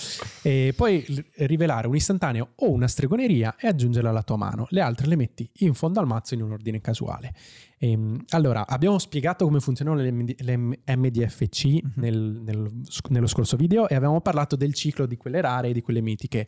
E 0.44 0.74
poi 0.76 1.04
rivelare 1.38 1.88
un 1.88 1.96
istantaneo 1.96 2.52
o 2.58 2.70
una 2.70 2.88
stregoneria 2.88 3.56
e 3.58 3.68
aggiungerla 3.68 4.10
alla 4.12 4.22
tua 4.22 4.38
mano. 4.38 4.68
Le 4.70 4.82
altre 4.82 5.08
le 5.08 5.16
metti 5.16 5.50
in 5.60 5.74
fondo 5.74 6.00
al 6.00 6.06
mazzo 6.06 6.36
in 6.36 6.44
un 6.44 6.52
ordine 6.52 6.82
casuale. 6.82 7.34
Ehm, 7.80 8.26
allora, 8.30 8.68
abbiamo 8.68 9.00
spiegato 9.00 9.46
come 9.46 9.60
funzionano 9.60 10.00
le, 10.00 10.12
MD, 10.12 10.36
le 10.42 10.58
MDFC 10.58 11.66
mm-hmm. 11.66 11.92
nel, 11.96 12.42
nel, 12.44 12.82
nello 13.10 13.28
scorso 13.28 13.58
video 13.58 13.90
e 13.90 13.96
avevamo 13.96 14.22
parlato 14.22 14.56
del 14.56 14.74
ciclo 14.74 15.06
di 15.06 15.18
quelle 15.18 15.42
rare 15.42 15.70
e 15.70 15.74
di 15.74 15.82
quelle 15.82 16.02
mitiche. 16.02 16.48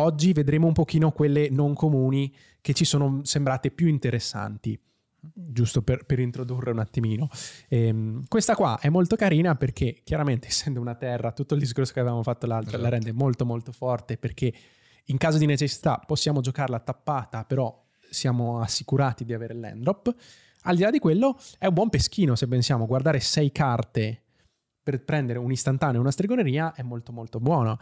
Oggi 0.00 0.32
vedremo 0.32 0.66
un 0.66 0.72
pochino 0.72 1.10
quelle 1.10 1.48
non 1.50 1.74
comuni 1.74 2.34
che 2.60 2.72
ci 2.72 2.84
sono 2.84 3.20
sembrate 3.24 3.70
più 3.70 3.88
interessanti 3.88 4.78
giusto 5.20 5.82
per, 5.82 6.04
per, 6.04 6.20
introdurre 6.20 6.70
un 6.70 6.78
attimino. 6.78 7.28
Ehm, 7.68 8.24
questa 8.28 8.54
qua 8.54 8.78
è 8.80 8.88
molto 8.88 9.16
carina 9.16 9.56
perché 9.56 10.00
chiaramente 10.04 10.46
essendo 10.48 10.80
una 10.80 10.94
terra, 10.94 11.32
tutto 11.32 11.54
il 11.54 11.60
discorso 11.60 11.92
che 11.92 12.00
avevamo 12.00 12.22
fatto 12.22 12.46
l'altra 12.46 12.76
esatto. 12.76 12.82
la 12.82 12.88
rende 12.88 13.12
molto 13.12 13.44
molto 13.44 13.72
forte 13.72 14.16
perché 14.16 14.52
in 15.06 15.16
caso 15.16 15.38
di 15.38 15.46
necessità 15.46 16.00
possiamo 16.06 16.40
giocarla 16.40 16.78
tappata, 16.80 17.44
però 17.44 17.84
siamo 18.10 18.60
assicurati 18.60 19.24
di 19.24 19.32
avere 19.32 19.54
l'endrop. 19.54 20.14
Al 20.62 20.76
di 20.76 20.82
là 20.82 20.90
di 20.90 20.98
quello 20.98 21.38
è 21.58 21.66
un 21.66 21.74
buon 21.74 21.88
peschino 21.88 22.36
se 22.36 22.46
pensiamo, 22.46 22.86
guardare 22.86 23.20
sei 23.20 23.50
carte 23.50 24.22
per 24.82 25.02
prendere 25.02 25.38
un 25.38 25.50
istantaneo 25.50 25.96
e 25.96 26.00
una 26.00 26.10
stregoneria 26.10 26.74
è 26.74 26.82
molto 26.82 27.12
molto 27.12 27.40
buono. 27.40 27.78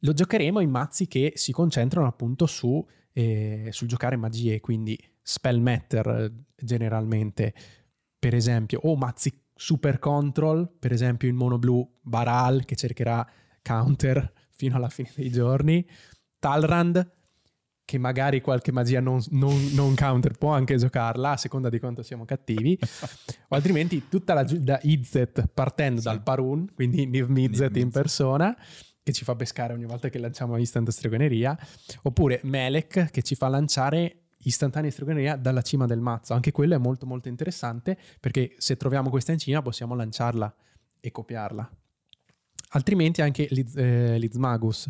Lo 0.00 0.12
giocheremo 0.12 0.60
in 0.60 0.70
mazzi 0.70 1.06
che 1.06 1.32
si 1.36 1.52
concentrano 1.52 2.06
appunto 2.06 2.46
su, 2.46 2.84
eh, 3.12 3.68
sul 3.70 3.88
giocare 3.88 4.16
magie, 4.16 4.60
quindi 4.60 4.98
spell 5.22 5.60
matter 5.60 6.06
eh, 6.06 6.32
generalmente, 6.56 7.54
per 8.18 8.34
esempio, 8.34 8.80
o 8.84 8.96
mazzi 8.96 9.32
super 9.54 9.98
control, 9.98 10.70
per 10.78 10.92
esempio 10.92 11.28
il 11.28 11.34
mono 11.34 11.58
blu 11.58 11.88
Baral 12.02 12.64
che 12.64 12.76
cercherà 12.76 13.26
counter 13.62 14.32
fino 14.50 14.76
alla 14.76 14.88
fine 14.88 15.10
dei 15.14 15.30
giorni, 15.30 15.86
Talrand 16.38 17.14
che 17.86 17.98
magari 17.98 18.40
qualche 18.40 18.72
magia 18.72 19.00
non, 19.00 19.22
non, 19.30 19.70
non, 19.72 19.94
counter 19.94 20.36
può 20.36 20.50
anche 20.50 20.76
giocarla 20.76 21.30
a 21.30 21.36
seconda 21.36 21.68
di 21.68 21.78
quanto 21.78 22.02
siamo 22.02 22.24
cattivi 22.24 22.76
o 23.48 23.54
altrimenti 23.54 24.08
tutta 24.08 24.34
la 24.34 24.42
da 24.42 24.80
Izzet 24.82 25.46
partendo 25.54 26.00
sì. 26.00 26.08
dal 26.08 26.20
Parun 26.20 26.68
quindi 26.74 27.06
Niv 27.06 27.28
Mizzet 27.28 27.76
in 27.76 27.92
persona 27.92 28.56
che 29.06 29.12
ci 29.12 29.22
fa 29.22 29.36
pescare 29.36 29.72
ogni 29.72 29.84
volta 29.84 30.08
che 30.08 30.18
lanciamo 30.18 30.56
instant 30.56 30.90
stregoneria 30.90 31.56
oppure 32.02 32.40
Melek 32.42 33.12
che 33.12 33.22
ci 33.22 33.36
fa 33.36 33.46
lanciare 33.46 34.22
istantanea 34.38 34.90
stregoneria 34.90 35.36
dalla 35.36 35.62
cima 35.62 35.86
del 35.86 36.00
mazzo 36.00 36.34
anche 36.34 36.50
quello 36.50 36.74
è 36.74 36.78
molto 36.78 37.06
molto 37.06 37.28
interessante 37.28 37.96
perché 38.18 38.56
se 38.58 38.76
troviamo 38.76 39.08
questa 39.08 39.30
in 39.30 39.38
cima 39.38 39.62
possiamo 39.62 39.94
lanciarla 39.94 40.52
e 40.98 41.12
copiarla 41.12 41.70
altrimenti 42.70 43.22
anche 43.22 43.46
Liz, 43.50 43.76
eh, 43.76 44.18
Lizmagus 44.18 44.88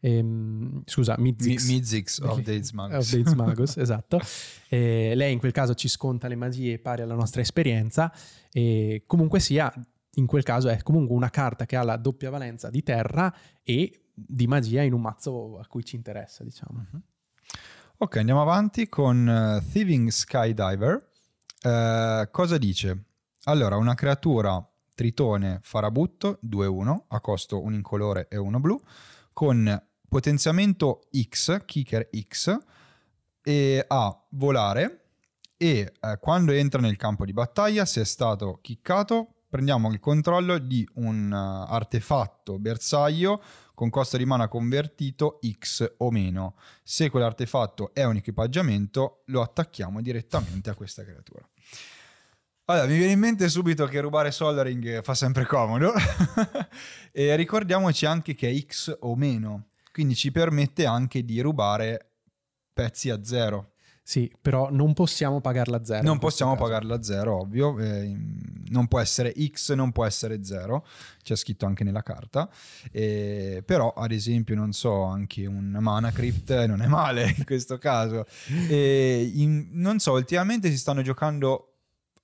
ehm, 0.00 0.84
scusa, 0.86 1.16
Mizix, 1.18 1.68
Mizix 1.68 2.20
of 2.20 2.38
Dates 2.38 2.70
Magus. 2.70 2.96
Of 2.96 3.18
Dates 3.18 3.34
Magus 3.34 3.76
esatto. 3.78 4.18
Eh, 4.70 5.12
lei 5.14 5.34
in 5.34 5.40
quel 5.40 5.52
caso 5.52 5.74
ci 5.74 5.88
sconta 5.88 6.26
le 6.26 6.36
magie 6.36 6.78
pari 6.78 7.02
alla 7.02 7.14
nostra 7.14 7.42
esperienza 7.42 8.10
e 8.50 9.02
comunque 9.06 9.40
sia, 9.40 9.70
in 10.14 10.26
quel 10.26 10.42
caso 10.42 10.68
è 10.68 10.82
comunque 10.82 11.14
una 11.14 11.30
carta 11.30 11.66
che 11.66 11.76
ha 11.76 11.82
la 11.82 11.96
doppia 11.96 12.30
valenza 12.30 12.70
di 12.70 12.82
terra 12.82 13.32
e 13.62 14.06
di 14.12 14.46
magia 14.46 14.82
in 14.82 14.92
un 14.92 15.00
mazzo 15.00 15.58
a 15.58 15.66
cui 15.66 15.84
ci 15.84 15.96
interessa, 15.96 16.42
diciamo. 16.42 16.78
Mm-hmm. 16.78 17.02
Ok, 17.98 18.16
andiamo 18.16 18.40
avanti 18.40 18.88
con 18.88 19.26
uh, 19.26 19.70
Thieving 19.70 20.08
Skydiver. 20.08 21.10
Uh, 21.62 22.30
cosa 22.30 22.58
dice? 22.58 23.04
Allora, 23.44 23.76
una 23.76 23.94
creatura 23.94 24.64
tritone 24.94 25.60
farabutto 25.62 26.40
2-1 26.44 26.96
a 27.08 27.20
costo 27.20 27.62
un 27.62 27.74
incolore 27.74 28.26
e 28.28 28.36
uno 28.36 28.58
blu 28.58 28.80
con 29.32 29.86
potenziamento 30.08 31.02
X, 31.12 31.64
kicker 31.64 32.08
X, 32.28 32.58
e 33.42 33.84
a 33.86 34.24
volare 34.30 35.04
e 35.56 35.92
eh, 36.00 36.18
quando 36.20 36.52
entra 36.52 36.80
nel 36.80 36.96
campo 36.96 37.24
di 37.24 37.32
battaglia, 37.32 37.84
se 37.84 38.02
è 38.02 38.04
stato 38.04 38.58
kickato, 38.62 39.37
prendiamo 39.48 39.90
il 39.90 39.98
controllo 39.98 40.58
di 40.58 40.86
un 40.94 41.30
uh, 41.32 41.72
artefatto 41.72 42.58
bersaglio 42.58 43.42
con 43.74 43.90
costo 43.90 44.16
di 44.16 44.24
mana 44.24 44.48
convertito 44.48 45.38
X 45.58 45.94
o 45.98 46.10
meno. 46.10 46.56
Se 46.82 47.10
quell'artefatto 47.10 47.94
è 47.94 48.04
un 48.04 48.16
equipaggiamento, 48.16 49.22
lo 49.26 49.40
attacchiamo 49.40 50.02
direttamente 50.02 50.68
a 50.68 50.74
questa 50.74 51.04
creatura. 51.04 51.48
Allora, 52.64 52.86
mi 52.86 52.98
viene 52.98 53.12
in 53.12 53.18
mente 53.18 53.48
subito 53.48 53.86
che 53.86 54.00
rubare 54.00 54.30
Soldering 54.30 55.02
fa 55.02 55.14
sempre 55.14 55.46
comodo. 55.46 55.94
e 57.12 57.34
ricordiamoci 57.36 58.04
anche 58.04 58.34
che 58.34 58.50
è 58.50 58.60
X 58.60 58.94
o 59.00 59.16
meno, 59.16 59.68
quindi 59.90 60.14
ci 60.14 60.30
permette 60.30 60.84
anche 60.84 61.24
di 61.24 61.40
rubare 61.40 62.10
pezzi 62.72 63.10
a 63.10 63.24
zero. 63.24 63.72
Sì, 64.08 64.32
però 64.40 64.70
non 64.70 64.94
possiamo 64.94 65.42
pagarla 65.42 65.76
a 65.76 65.84
zero. 65.84 66.02
Non 66.02 66.18
possiamo 66.18 66.52
caso. 66.52 66.64
pagarla 66.64 66.94
a 66.94 67.02
zero, 67.02 67.40
ovvio. 67.40 67.78
Eh, 67.78 68.16
non 68.70 68.86
può 68.88 69.00
essere 69.00 69.34
X, 69.38 69.74
non 69.74 69.92
può 69.92 70.06
essere 70.06 70.42
zero. 70.44 70.86
C'è 71.22 71.36
scritto 71.36 71.66
anche 71.66 71.84
nella 71.84 72.02
carta. 72.02 72.48
Eh, 72.90 73.62
però, 73.66 73.92
ad 73.92 74.10
esempio, 74.10 74.54
non 74.54 74.72
so, 74.72 75.02
anche 75.02 75.44
un 75.44 75.76
mana 75.78 76.10
crypt 76.10 76.64
non 76.64 76.80
è 76.80 76.86
male 76.86 77.34
in 77.36 77.44
questo 77.44 77.76
caso. 77.76 78.24
Eh, 78.70 79.30
in, 79.34 79.68
non 79.72 79.98
so, 79.98 80.12
ultimamente 80.12 80.70
si 80.70 80.78
stanno 80.78 81.02
giocando 81.02 81.77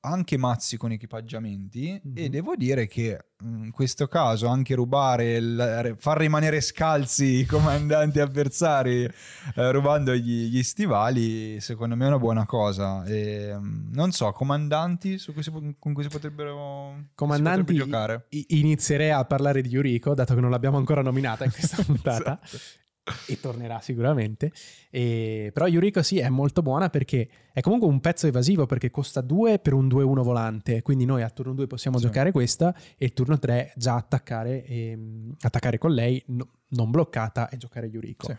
anche 0.05 0.37
mazzi 0.37 0.77
con 0.77 0.93
equipaggiamenti 0.93 1.91
mm-hmm. 1.91 2.17
e 2.17 2.23
mhm. 2.25 2.29
devo 2.29 2.57
dire 2.57 2.87
che 2.87 3.19
in 3.43 3.73
questo 3.73 4.07
caso 4.07 4.47
anche 4.47 4.75
rubare, 4.75 5.37
il, 5.37 5.97
far 5.99 6.19
rimanere 6.19 6.61
scalzi 6.63 7.41
i 7.41 7.45
comandanti 7.45 8.21
avversari 8.21 9.03
eh, 9.05 9.71
rubando 9.71 10.15
gli, 10.15 10.49
gli, 10.49 10.63
stivali 10.63 11.61
secondo 11.61 11.95
me 11.95 12.05
è 12.05 12.09
una 12.09 12.19
buona 12.19 12.47
cosa 12.47 13.05
e, 13.05 13.55
non 13.61 14.13
so, 14.13 14.31
comandanti 14.33 15.23
cui 15.33 15.43
si, 15.43 15.51
con 15.51 15.93
cui 15.93 16.03
si 16.03 16.09
potrebbero, 16.09 17.09
comandanti 17.15 17.73
si 17.73 17.79
giocare 17.79 18.27
inizierei 18.31 19.11
a 19.11 19.25
parlare 19.25 19.61
di 19.61 19.69
Yuriko 19.69 20.15
dato 20.15 20.35
che 20.35 20.41
non 20.41 20.51
l'abbiamo 20.51 20.79
ancora 20.79 21.03
nominata 21.03 21.45
in 21.45 21.51
questa 21.51 21.83
puntata 21.85 22.39
esatto 22.43 22.83
e 23.29 23.39
tornerà 23.39 23.81
sicuramente. 23.81 24.51
E, 24.91 25.51
però 25.53 25.67
Yuriko 25.67 26.03
sì 26.03 26.19
è 26.19 26.29
molto 26.29 26.63
buona 26.63 26.89
perché 26.89 27.29
è 27.53 27.61
comunque 27.61 27.89
un 27.89 28.01
pezzo 28.01 28.27
evasivo 28.27 28.67
perché 28.67 28.91
costa 28.91 29.21
2 29.21 29.59
per 29.59 29.75
un 29.75 29.87
2-1 29.87 30.23
volante, 30.23 30.83
quindi 30.83 31.05
noi 31.05 31.23
a 31.23 31.31
turno 31.31 31.53
2 31.55 31.67
possiamo 31.67 31.99
sì. 31.99 32.05
giocare 32.05 32.33
questa 32.33 32.75
e 32.97 33.07
il 33.07 33.13
turno 33.13 33.39
3 33.39 33.73
già 33.77 33.95
attaccare, 33.97 34.65
e, 34.65 34.99
attaccare 35.41 35.79
con 35.79 35.93
lei 35.93 36.23
no, 36.29 36.49
non 36.69 36.91
bloccata 36.91 37.49
e 37.49 37.57
giocare 37.57 37.87
Yuriko. 37.87 38.27
Sì. 38.27 38.37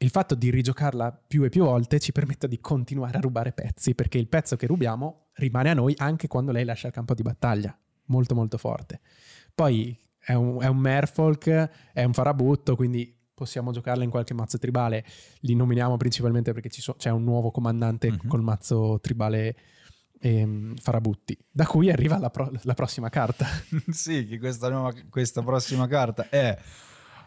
Il 0.00 0.10
fatto 0.10 0.36
di 0.36 0.50
rigiocarla 0.50 1.24
più 1.26 1.42
e 1.42 1.48
più 1.48 1.64
volte 1.64 1.98
ci 1.98 2.12
permette 2.12 2.46
di 2.46 2.60
continuare 2.60 3.18
a 3.18 3.20
rubare 3.20 3.50
pezzi 3.50 3.96
perché 3.96 4.18
il 4.18 4.28
pezzo 4.28 4.54
che 4.54 4.68
rubiamo 4.68 5.30
rimane 5.34 5.70
a 5.70 5.74
noi 5.74 5.92
anche 5.98 6.28
quando 6.28 6.52
lei 6.52 6.64
lascia 6.64 6.86
il 6.86 6.92
campo 6.92 7.14
di 7.14 7.22
battaglia. 7.22 7.76
Molto 8.04 8.36
molto 8.36 8.58
forte. 8.58 9.00
Poi 9.52 9.98
è 10.18 10.34
un, 10.34 10.62
è 10.62 10.66
un 10.66 10.76
Merfolk, 10.76 11.70
è 11.92 12.04
un 12.04 12.12
farabutto, 12.12 12.76
quindi 12.76 13.17
possiamo 13.38 13.70
giocarla 13.70 14.04
in 14.04 14.10
qualche 14.10 14.34
mazzo 14.34 14.58
tribale. 14.58 15.04
Li 15.40 15.54
nominiamo 15.54 15.96
principalmente 15.96 16.52
perché 16.52 16.68
so- 16.70 16.94
c'è 16.94 17.10
un 17.10 17.22
nuovo 17.22 17.50
comandante 17.50 18.10
mm-hmm. 18.10 18.28
col 18.28 18.42
mazzo 18.42 18.98
tribale 19.00 19.56
ehm, 20.20 20.76
Farabutti, 20.76 21.38
da 21.50 21.66
cui 21.66 21.90
arriva 21.90 22.18
la, 22.18 22.30
pro- 22.30 22.50
la 22.62 22.74
prossima 22.74 23.08
carta. 23.08 23.46
sì, 23.90 24.26
che 24.26 24.38
questa, 24.38 24.68
nuova, 24.68 24.92
questa, 25.08 25.42
prossima 25.42 25.86
carta 25.86 26.28
è 26.28 26.58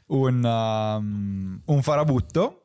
un, 0.08 0.43
um, 0.43 1.62
un 1.65 1.82
Farabutto 1.82 2.58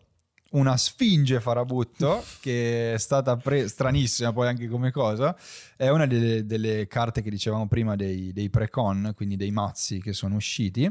una 0.48 0.76
sfinge 0.76 1.40
farabutto 1.40 2.22
che 2.40 2.94
è 2.94 2.98
stata 2.98 3.36
pre- 3.36 3.66
stranissima 3.66 4.32
poi 4.32 4.46
anche 4.46 4.68
come 4.68 4.92
cosa 4.92 5.36
è 5.76 5.88
una 5.88 6.06
delle, 6.06 6.46
delle 6.46 6.86
carte 6.86 7.20
che 7.20 7.30
dicevamo 7.30 7.66
prima 7.66 7.96
dei, 7.96 8.32
dei 8.32 8.48
pre-con 8.48 9.12
quindi 9.16 9.36
dei 9.36 9.50
mazzi 9.50 10.00
che 10.00 10.12
sono 10.12 10.36
usciti 10.36 10.88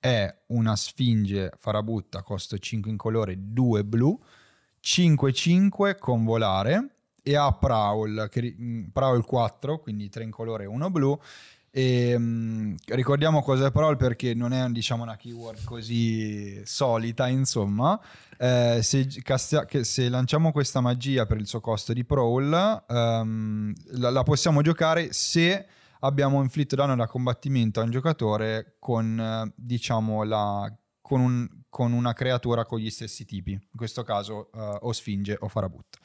è 0.00 0.32
una 0.48 0.76
sfinge 0.76 1.52
farabutta, 1.56 2.22
costo 2.22 2.58
5 2.58 2.90
in 2.90 2.96
colore, 2.96 3.36
2 3.38 3.84
blu, 3.84 4.18
5-5 4.82 5.98
con 5.98 6.24
volare 6.24 6.96
e 7.22 7.36
ha 7.36 7.52
Prowl, 7.52 8.28
che, 8.30 8.56
mm, 8.58 8.84
Prowl 8.92 9.24
4, 9.24 9.80
quindi 9.80 10.08
3 10.08 10.24
in 10.24 10.30
colore 10.30 10.64
e 10.64 10.66
1 10.66 10.90
blu. 10.90 11.18
E, 11.70 12.14
um, 12.14 12.74
ricordiamo 12.86 13.42
cos'è 13.42 13.70
Prowl 13.70 13.96
perché 13.96 14.32
non 14.34 14.52
è 14.52 14.66
diciamo, 14.70 15.02
una 15.02 15.16
keyword 15.16 15.64
così 15.64 16.62
solita, 16.64 17.28
insomma. 17.28 18.00
Eh, 18.38 18.80
se, 18.82 19.06
castia- 19.22 19.66
se, 19.82 20.08
lanciamo 20.08 20.52
questa 20.52 20.80
magia 20.80 21.26
per 21.26 21.38
il 21.38 21.46
suo 21.46 21.60
costo 21.60 21.92
di 21.92 22.04
Prowl, 22.04 22.84
um, 22.88 23.72
la, 23.92 24.10
la 24.10 24.22
possiamo 24.22 24.62
giocare 24.62 25.12
se 25.12 25.66
abbiamo 26.00 26.42
inflitto 26.42 26.76
danno 26.76 26.94
da 26.94 27.06
combattimento 27.06 27.80
a 27.80 27.84
un 27.84 27.90
giocatore 27.90 28.76
con, 28.78 29.18
eh, 29.18 29.52
diciamo, 29.56 30.22
la, 30.24 30.72
con, 31.00 31.20
un, 31.20 31.48
con, 31.68 31.92
una 31.92 32.12
creatura 32.12 32.64
con 32.64 32.78
gli 32.78 32.90
stessi 32.90 33.24
tipi, 33.24 33.52
in 33.52 33.76
questo 33.76 34.02
caso 34.02 34.50
uh, 34.52 34.78
o 34.80 34.92
Sfinge 34.92 35.36
o 35.40 35.48
Farabut. 35.48 35.98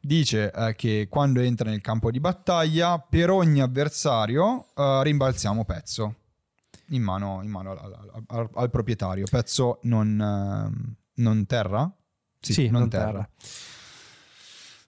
Dice 0.00 0.52
uh, 0.54 0.72
che 0.74 1.08
quando 1.10 1.40
entra 1.40 1.68
nel 1.68 1.80
campo 1.80 2.10
di 2.10 2.20
battaglia, 2.20 2.98
per 2.98 3.30
ogni 3.30 3.60
avversario 3.60 4.66
uh, 4.74 5.00
rimbalziamo 5.02 5.64
pezzo 5.64 6.14
in 6.90 7.02
mano, 7.02 7.40
in 7.42 7.50
mano 7.50 7.72
al, 7.72 7.78
al, 7.78 8.24
al, 8.26 8.50
al, 8.54 8.70
proprietario, 8.70 9.26
pezzo 9.28 9.80
non, 9.82 10.96
non 11.14 11.46
terra? 11.46 11.92
Sì, 12.38 12.52
sì 12.52 12.68
non, 12.68 12.82
non 12.82 12.88
terra. 12.90 13.04
terra. 13.10 13.30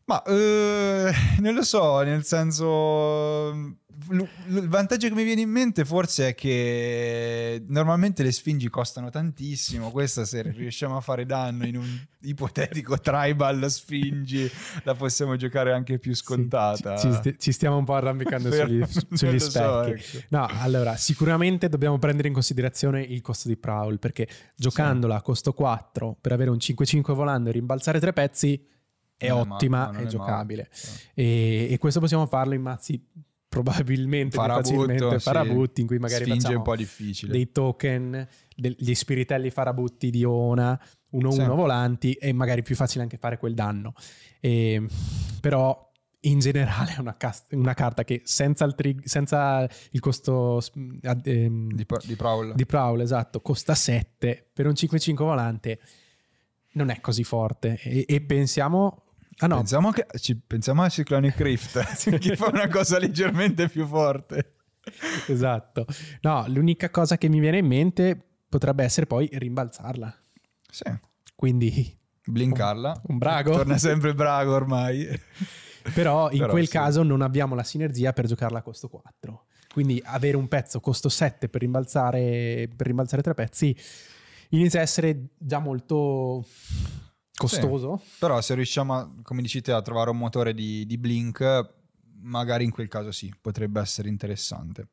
Ma 0.04 0.22
eh, 0.22 1.12
non 1.40 1.54
lo 1.54 1.62
so, 1.62 2.00
nel 2.00 2.24
senso 2.24 3.76
il 4.10 4.68
vantaggio 4.68 5.08
che 5.08 5.14
mi 5.14 5.24
viene 5.24 5.40
in 5.40 5.50
mente 5.50 5.84
forse 5.84 6.28
è 6.28 6.34
che 6.34 7.64
normalmente 7.66 8.22
le 8.22 8.30
sfingi 8.30 8.68
costano 8.68 9.10
tantissimo. 9.10 9.90
Questa, 9.90 10.24
se 10.24 10.42
riusciamo 10.42 10.96
a 10.96 11.00
fare 11.00 11.26
danno 11.26 11.66
in 11.66 11.76
un 11.76 12.06
ipotetico 12.22 12.98
tribal 13.00 13.68
sfingi, 13.70 14.48
la 14.84 14.94
possiamo 14.94 15.36
giocare 15.36 15.72
anche 15.72 15.98
più 15.98 16.14
scontata. 16.14 16.96
Sì, 16.96 17.10
ci, 17.22 17.38
ci, 17.38 17.52
stiamo 17.52 17.76
un 17.76 17.84
po' 17.84 17.94
arrampicando 17.94 18.50
sugli, 18.52 18.84
sugli 19.12 19.38
specchi. 19.38 19.40
So, 19.40 19.82
ecco. 19.82 20.26
No, 20.28 20.46
allora, 20.48 20.96
sicuramente 20.96 21.68
dobbiamo 21.68 21.98
prendere 21.98 22.28
in 22.28 22.34
considerazione 22.34 23.02
il 23.02 23.20
costo 23.20 23.48
di 23.48 23.56
Prowl 23.56 23.98
perché 23.98 24.28
giocandola 24.54 25.16
a 25.16 25.22
costo 25.22 25.52
4 25.52 26.16
per 26.20 26.32
avere 26.32 26.50
un 26.50 26.58
5-5 26.58 27.12
volando 27.12 27.48
e 27.48 27.52
rimbalzare 27.52 27.98
tre 27.98 28.12
pezzi 28.12 28.64
è 29.16 29.28
non 29.28 29.50
ottima, 29.50 29.90
è, 29.90 29.96
è, 29.96 30.02
è 30.02 30.06
giocabile. 30.06 30.70
E, 31.14 31.66
e 31.70 31.78
questo 31.78 31.98
possiamo 31.98 32.26
farlo 32.26 32.54
in 32.54 32.62
mazzi 32.62 33.04
probabilmente 33.48 34.36
Farabutto, 34.36 34.68
facilmente 34.74 35.18
sì. 35.18 35.24
farabutti 35.24 35.80
in 35.80 35.86
cui 35.86 35.98
magari 35.98 36.24
Sfinge 36.24 36.54
un 36.54 36.62
po' 36.62 36.76
difficile. 36.76 37.32
dei 37.32 37.50
token, 37.50 38.26
degli 38.54 38.94
spiritelli 38.94 39.50
farabutti 39.50 40.10
di 40.10 40.22
Ona, 40.24 40.78
1-1 41.12 41.30
Sì. 41.30 41.42
volanti 41.46 42.12
e 42.12 42.32
magari 42.32 42.62
più 42.62 42.74
facile 42.76 43.02
anche 43.02 43.16
fare 43.16 43.38
quel 43.38 43.54
danno. 43.54 43.94
E, 44.40 44.84
però 45.40 45.86
in 46.22 46.40
generale 46.40 46.94
è 46.96 46.98
una, 47.00 47.16
cas- 47.16 47.46
una 47.52 47.74
carta 47.74 48.04
che 48.04 48.20
senza 48.24 48.64
il, 48.64 48.74
trig- 48.74 49.06
senza 49.06 49.66
il 49.92 50.00
costo 50.00 50.60
ehm, 50.74 51.72
Di, 51.72 51.86
di 52.04 52.16
Prowl. 52.16 52.54
di 52.54 52.66
Prowl, 52.66 53.00
esatto, 53.00 53.40
costa 53.40 53.74
7 53.74 54.50
per 54.52 54.66
un 54.66 54.72
5-5 54.72 55.14
volante 55.14 55.80
non 56.72 56.90
è 56.90 57.00
così 57.00 57.24
forte 57.24 57.78
e, 57.82 58.04
e 58.06 58.20
pensiamo 58.20 59.04
ah 59.38 59.46
no 59.46 59.56
Pensiamo, 59.56 59.90
che, 59.90 60.06
ci, 60.18 60.36
pensiamo 60.36 60.82
a 60.82 60.88
Cyclonic 60.88 61.40
Rift, 61.40 62.08
che 62.18 62.36
fa 62.36 62.48
una 62.48 62.68
cosa 62.68 62.98
leggermente 62.98 63.68
più 63.68 63.86
forte. 63.86 64.54
esatto 65.26 65.86
no 66.22 66.44
l'unica 66.48 66.90
cosa 66.90 67.16
che 67.18 67.28
mi 67.28 67.40
viene 67.40 67.58
in 67.58 67.66
mente 67.66 68.20
potrebbe 68.48 68.84
essere 68.84 69.06
poi 69.06 69.28
rimbalzarla 69.32 70.14
Sì. 70.70 70.84
quindi 71.36 71.96
Blinkarla. 72.24 73.00
un 73.08 73.18
brago 73.18 73.52
Torna 73.52 73.78
sempre 73.78 74.14
brago 74.14 74.54
ormai. 74.54 75.06
però 75.94 76.30
in 76.30 76.38
Però 76.40 76.50
quel 76.50 76.66
sì. 76.66 76.72
caso 76.72 77.02
non 77.02 77.22
abbiamo 77.22 77.54
la 77.54 77.62
sinergia 77.62 78.12
per 78.12 78.26
giocarla 78.26 78.58
a 78.58 78.62
costo 78.62 78.88
4 78.88 79.44
quindi 79.72 80.02
avere 80.04 80.36
un 80.36 80.48
pezzo 80.48 80.80
costo 80.80 81.08
7 81.08 81.48
per 81.48 81.60
rimbalzare 81.60 82.68
per 82.74 82.86
rimbalzare 82.86 83.22
tre 83.22 83.34
pezzi 83.34 83.74
inizia 84.50 84.80
a 84.80 84.82
essere 84.82 85.28
già 85.38 85.58
molto 85.58 86.44
costoso 87.38 88.02
Però 88.18 88.40
se 88.40 88.54
riusciamo, 88.54 88.94
a, 88.94 89.10
come 89.22 89.42
dici 89.42 89.60
te, 89.60 89.72
a 89.72 89.80
trovare 89.80 90.10
un 90.10 90.18
motore 90.18 90.52
di, 90.52 90.84
di 90.84 90.98
Blink, 90.98 91.74
magari 92.20 92.64
in 92.64 92.70
quel 92.70 92.88
caso 92.88 93.12
sì, 93.12 93.32
potrebbe 93.40 93.80
essere 93.80 94.08
interessante. 94.08 94.88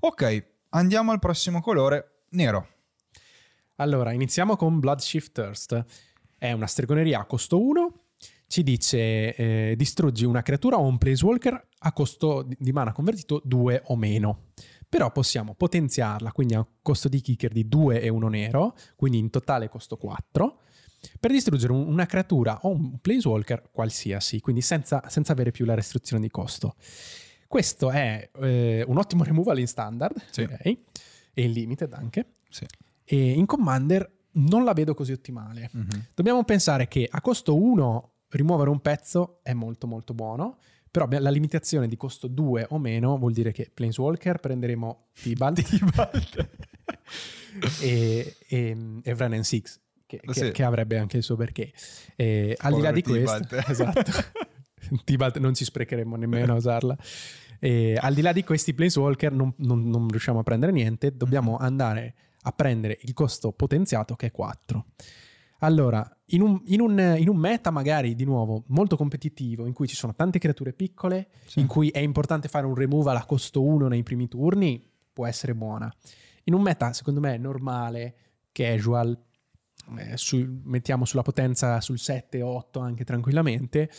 Ok, 0.00 0.46
andiamo 0.70 1.12
al 1.12 1.18
prossimo 1.18 1.60
colore, 1.60 2.24
nero. 2.30 2.68
Allora, 3.76 4.12
iniziamo 4.12 4.56
con 4.56 4.80
Bloodshift 4.80 5.32
Thirst. 5.32 5.84
È 6.38 6.52
una 6.52 6.66
stregoneria 6.66 7.20
a 7.20 7.24
costo 7.26 7.60
1. 7.60 8.00
Ci 8.46 8.62
dice 8.62 9.34
eh, 9.34 9.74
distruggi 9.76 10.24
una 10.24 10.42
creatura 10.42 10.78
o 10.78 10.86
un 10.86 10.98
planeswalker 10.98 11.68
a 11.78 11.92
costo 11.92 12.42
di- 12.42 12.56
di 12.58 12.72
mana 12.72 12.92
convertito 12.92 13.42
2 13.44 13.82
o 13.86 13.96
meno. 13.96 14.52
Però 14.88 15.10
possiamo 15.10 15.54
potenziarla, 15.54 16.32
quindi 16.32 16.54
a 16.54 16.66
costo 16.80 17.08
di 17.08 17.20
kicker 17.20 17.52
di 17.52 17.68
2 17.68 18.00
e 18.00 18.08
1 18.08 18.28
nero, 18.28 18.76
quindi 18.94 19.18
in 19.18 19.30
totale 19.30 19.68
costo 19.68 19.96
4, 19.96 20.60
per 21.20 21.30
distruggere 21.30 21.72
un- 21.72 21.86
una 21.86 22.06
creatura 22.06 22.58
o 22.62 22.70
un 22.70 22.98
planeswalker 23.00 23.70
qualsiasi, 23.70 24.40
quindi 24.40 24.60
senza, 24.62 25.02
senza 25.08 25.32
avere 25.32 25.50
più 25.50 25.64
la 25.64 25.74
restrizione 25.74 26.22
di 26.22 26.30
costo. 26.30 26.74
Questo 27.48 27.90
è 27.90 28.28
eh, 28.40 28.84
un 28.86 28.98
ottimo 28.98 29.22
removal 29.24 29.58
in 29.58 29.66
standard, 29.68 30.16
Sì. 30.30 30.46
direi, 30.46 30.84
e 31.32 31.42
in 31.44 31.52
limited 31.52 31.92
anche. 31.92 32.34
Sì. 32.48 32.66
E 33.04 33.30
in 33.32 33.46
Commander 33.46 34.10
non 34.32 34.64
la 34.64 34.72
vedo 34.72 34.94
così 34.94 35.12
ottimale. 35.12 35.70
Mhm. 35.72 36.06
Dobbiamo 36.14 36.42
pensare 36.44 36.88
che 36.88 37.06
a 37.10 37.20
costo 37.20 37.54
1 37.56 38.10
rimuovere 38.30 38.70
un 38.70 38.80
pezzo 38.80 39.38
è 39.42 39.52
molto 39.52 39.86
molto 39.86 40.12
buono, 40.12 40.58
però 40.90 41.06
la 41.08 41.30
limitazione 41.30 41.86
di 41.88 41.96
costo 41.96 42.26
2 42.26 42.66
o 42.70 42.78
meno 42.78 43.16
vuol 43.18 43.32
dire 43.32 43.52
che 43.52 43.70
Planeswalker 43.72 44.38
prenderemo 44.40 45.08
Tibalt 45.12 45.60
e, 47.80 48.36
e, 48.48 48.76
e 49.02 49.12
Wrenn 49.14 49.40
Six, 49.42 49.78
che, 50.06 50.20
che- 50.20 50.32
Sì. 50.32 50.50
che 50.52 50.62
avrebbe 50.62 50.98
anche 50.98 51.16
il 51.18 51.22
suo 51.22 51.36
perché. 51.36 51.72
E 52.14 52.56
al 52.58 52.74
di 52.74 52.80
là 52.80 52.92
di 52.92 53.02
questo, 53.02 53.46
esatto, 53.68 54.12
Tibalt 55.04 55.38
non 55.38 55.54
ci 55.54 55.64
sprecheremo 55.64 56.16
nemmeno 56.16 56.52
a 56.52 56.56
usarla. 56.56 56.96
E 57.58 57.96
al 58.00 58.14
di 58.14 58.20
là 58.22 58.32
di 58.32 58.44
questi 58.44 58.74
Planeswalker 58.74 59.32
non, 59.32 59.52
non- 59.58 59.88
non 59.88 60.08
riusciamo 60.08 60.40
a 60.40 60.42
prendere 60.42 60.72
niente, 60.72 61.16
dobbiamo 61.16 61.56
andare 61.56 62.14
a 62.42 62.52
prendere 62.52 62.98
il 63.02 63.12
costo 63.12 63.50
potenziato 63.52 64.14
che 64.14 64.26
è 64.26 64.30
4. 64.30 64.84
Allora, 65.60 66.06
in 66.26 66.42
un, 66.42 66.60
in 66.66 66.80
un- 66.80 67.14
in 67.18 67.28
un 67.28 67.36
meta 67.38 67.70
magari 67.70 68.14
di 68.14 68.24
nuovo 68.24 68.64
molto 68.68 68.96
competitivo, 68.96 69.64
in 69.66 69.72
cui 69.72 69.88
ci 69.88 69.96
sono 69.96 70.14
tante 70.14 70.38
creature 70.38 70.72
piccole, 70.74 71.28
Sì. 71.46 71.60
in 71.60 71.66
cui 71.66 71.88
è 71.88 71.98
importante 71.98 72.46
fare 72.48 72.66
un 72.66 72.74
removal 72.74 73.16
a 73.16 73.24
costo 73.24 73.62
1 73.62 73.88
nei 73.88 74.02
primi 74.02 74.28
turni, 74.28 74.86
può 75.12 75.26
essere 75.26 75.54
buona. 75.54 75.92
In 76.44 76.54
un 76.54 76.60
meta, 76.60 76.92
secondo 76.92 77.20
me, 77.20 77.38
normale, 77.38 78.14
casual, 78.52 79.18
eh, 79.98 80.16
su- 80.16 80.60
mettiamo 80.64 81.04
sulla 81.04 81.22
potenza 81.22 81.80
sul 81.80 81.98
7-8 81.98 82.80
anche 82.80 83.04
tranquillamente, 83.04 83.90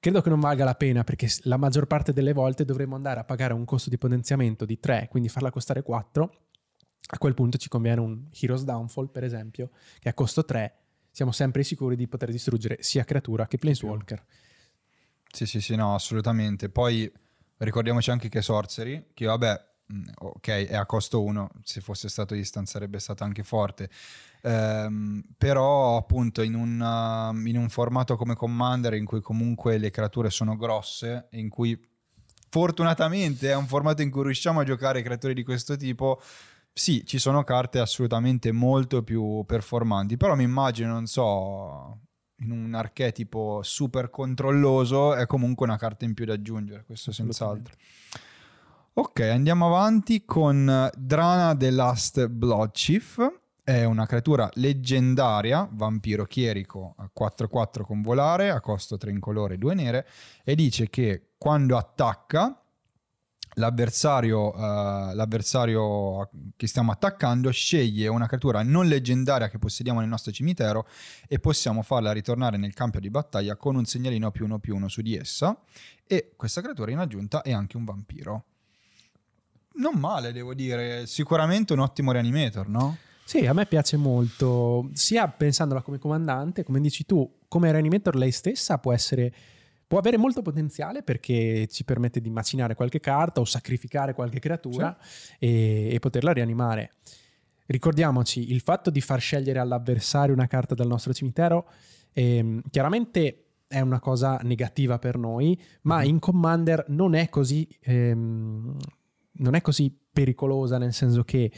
credo 0.00 0.20
che 0.20 0.28
non 0.28 0.40
valga 0.40 0.64
la 0.64 0.74
pena 0.74 1.04
perché 1.04 1.28
la 1.42 1.56
maggior 1.56 1.86
parte 1.86 2.12
delle 2.12 2.32
volte 2.32 2.64
dovremo 2.64 2.94
andare 2.94 3.20
a 3.20 3.24
pagare 3.24 3.52
un 3.52 3.64
costo 3.64 3.90
di 3.90 3.98
potenziamento 3.98 4.64
di 4.64 4.78
3, 4.78 5.08
quindi 5.10 5.28
farla 5.28 5.50
costare 5.50 5.82
4. 5.82 6.36
A 7.14 7.18
quel 7.18 7.34
punto 7.34 7.58
ci 7.58 7.68
conviene 7.68 8.00
un 8.00 8.28
Heroes 8.38 8.64
Downfall, 8.64 9.10
per 9.10 9.24
esempio, 9.24 9.70
che 9.98 10.08
a 10.08 10.14
costo 10.14 10.44
3 10.44 10.76
siamo 11.10 11.30
sempre 11.32 11.62
sicuri 11.62 11.94
di 11.94 12.08
poter 12.08 12.30
distruggere 12.30 12.78
sia 12.80 13.04
creatura 13.04 13.46
che 13.46 13.58
Planeswalker. 13.58 14.24
Sì, 15.30 15.46
sì, 15.46 15.60
sì, 15.60 15.74
no, 15.76 15.94
assolutamente. 15.94 16.68
Poi 16.68 17.10
ricordiamoci 17.58 18.10
anche 18.10 18.28
che 18.28 18.42
Sorcery, 18.42 19.08
che 19.14 19.26
vabbè, 19.26 19.71
ok, 20.18 20.48
è 20.48 20.74
a 20.74 20.86
costo 20.86 21.22
1, 21.22 21.50
se 21.62 21.80
fosse 21.80 22.08
stato 22.08 22.34
instant 22.34 22.66
sarebbe 22.66 22.98
stato 22.98 23.24
anche 23.24 23.42
forte. 23.42 23.90
Ehm, 24.42 25.22
però 25.38 25.96
appunto 25.96 26.42
in 26.42 26.54
un, 26.54 26.80
uh, 26.80 27.46
in 27.46 27.56
un 27.56 27.68
formato 27.68 28.16
come 28.16 28.34
Commander 28.34 28.94
in 28.94 29.04
cui 29.04 29.20
comunque 29.20 29.78
le 29.78 29.90
creature 29.90 30.30
sono 30.30 30.56
grosse, 30.56 31.28
in 31.32 31.48
cui 31.48 31.78
fortunatamente 32.48 33.50
è 33.50 33.54
un 33.54 33.66
formato 33.66 34.02
in 34.02 34.10
cui 34.10 34.24
riusciamo 34.24 34.60
a 34.60 34.64
giocare 34.64 35.02
creature 35.02 35.34
di 35.34 35.44
questo 35.44 35.76
tipo, 35.76 36.20
sì, 36.72 37.04
ci 37.06 37.18
sono 37.18 37.44
carte 37.44 37.78
assolutamente 37.78 38.50
molto 38.52 39.02
più 39.02 39.44
performanti, 39.46 40.16
però 40.16 40.34
mi 40.34 40.44
immagino, 40.44 40.92
non 40.92 41.06
so, 41.06 41.98
in 42.40 42.50
un 42.50 42.74
archetipo 42.74 43.60
super 43.62 44.10
controlloso 44.10 45.14
è 45.14 45.26
comunque 45.26 45.66
una 45.66 45.76
carta 45.76 46.04
in 46.04 46.14
più 46.14 46.24
da 46.24 46.34
aggiungere, 46.34 46.84
questo 46.84 47.12
senz'altro. 47.12 47.74
Ok, 48.94 49.20
andiamo 49.20 49.68
avanti 49.68 50.26
con 50.26 50.68
eh, 50.68 50.90
Drana 50.98 51.56
The 51.56 51.70
Last 51.70 52.26
Blood 52.26 52.72
Chief. 52.72 53.40
È 53.64 53.84
una 53.84 54.04
creatura 54.04 54.50
leggendaria, 54.56 55.66
vampiro 55.72 56.26
chierico 56.26 56.94
a 56.98 57.10
4-4 57.18 57.84
con 57.84 58.02
volare, 58.02 58.50
a 58.50 58.60
costo 58.60 58.98
3 58.98 59.10
incolore 59.10 59.54
e 59.54 59.56
2 59.56 59.74
nere, 59.74 60.06
e 60.44 60.54
dice 60.54 60.90
che 60.90 61.30
quando 61.38 61.78
attacca 61.78 62.54
l'avversario, 63.54 64.52
eh, 64.52 65.14
l'avversario 65.14 66.28
che 66.54 66.66
stiamo 66.66 66.92
attaccando 66.92 67.50
sceglie 67.50 68.08
una 68.08 68.26
creatura 68.26 68.62
non 68.62 68.88
leggendaria 68.88 69.48
che 69.48 69.58
possediamo 69.58 70.00
nel 70.00 70.08
nostro 70.10 70.32
cimitero 70.32 70.86
e 71.28 71.38
possiamo 71.38 71.80
farla 71.80 72.12
ritornare 72.12 72.58
nel 72.58 72.74
campo 72.74 73.00
di 73.00 73.08
battaglia 73.08 73.56
con 73.56 73.74
un 73.74 73.86
segnalino 73.86 74.30
più 74.30 74.44
uno 74.44 74.58
più 74.58 74.76
uno 74.76 74.88
su 74.88 75.00
di 75.00 75.16
essa 75.16 75.58
e 76.06 76.34
questa 76.36 76.60
creatura 76.60 76.90
in 76.90 76.98
aggiunta 76.98 77.40
è 77.40 77.52
anche 77.52 77.78
un 77.78 77.84
vampiro. 77.84 78.44
Non 79.74 79.98
male, 79.98 80.32
devo 80.32 80.54
dire, 80.54 81.06
sicuramente 81.06 81.72
un 81.72 81.80
ottimo 81.80 82.12
reanimator, 82.12 82.68
no? 82.68 82.96
Sì, 83.24 83.46
a 83.46 83.52
me 83.52 83.66
piace 83.66 83.96
molto, 83.96 84.90
sia 84.92 85.26
pensandola 85.28 85.80
come 85.80 85.98
comandante, 85.98 86.64
come 86.64 86.80
dici 86.80 87.06
tu, 87.06 87.38
come 87.48 87.70
reanimator 87.72 88.16
lei 88.16 88.30
stessa 88.32 88.78
può 88.78 88.92
essere 88.92 89.32
può 89.92 89.98
avere 90.00 90.16
molto 90.16 90.40
potenziale 90.40 91.02
perché 91.02 91.66
ci 91.68 91.84
permette 91.84 92.22
di 92.22 92.30
macinare 92.30 92.74
qualche 92.74 92.98
carta 92.98 93.40
o 93.40 93.44
sacrificare 93.44 94.14
qualche 94.14 94.38
creatura 94.38 94.96
e, 95.38 95.90
e 95.92 95.98
poterla 95.98 96.32
rianimare. 96.32 96.92
Ricordiamoci, 97.66 98.52
il 98.52 98.60
fatto 98.62 98.88
di 98.90 99.02
far 99.02 99.20
scegliere 99.20 99.58
all'avversario 99.58 100.32
una 100.34 100.46
carta 100.46 100.74
dal 100.74 100.86
nostro 100.86 101.12
cimitero 101.12 101.68
ehm, 102.14 102.62
chiaramente 102.70 103.44
è 103.66 103.80
una 103.80 104.00
cosa 104.00 104.38
negativa 104.42 104.98
per 104.98 105.16
noi, 105.18 105.60
ma 105.82 105.98
Mhm. 106.00 106.04
in 106.06 106.18
Commander 106.20 106.84
non 106.88 107.14
è 107.14 107.28
così 107.28 107.68
ehm, 107.82 108.76
non 109.34 109.54
è 109.54 109.60
così 109.60 109.96
pericolosa, 110.12 110.78
nel 110.78 110.92
senso 110.92 111.24
che 111.24 111.50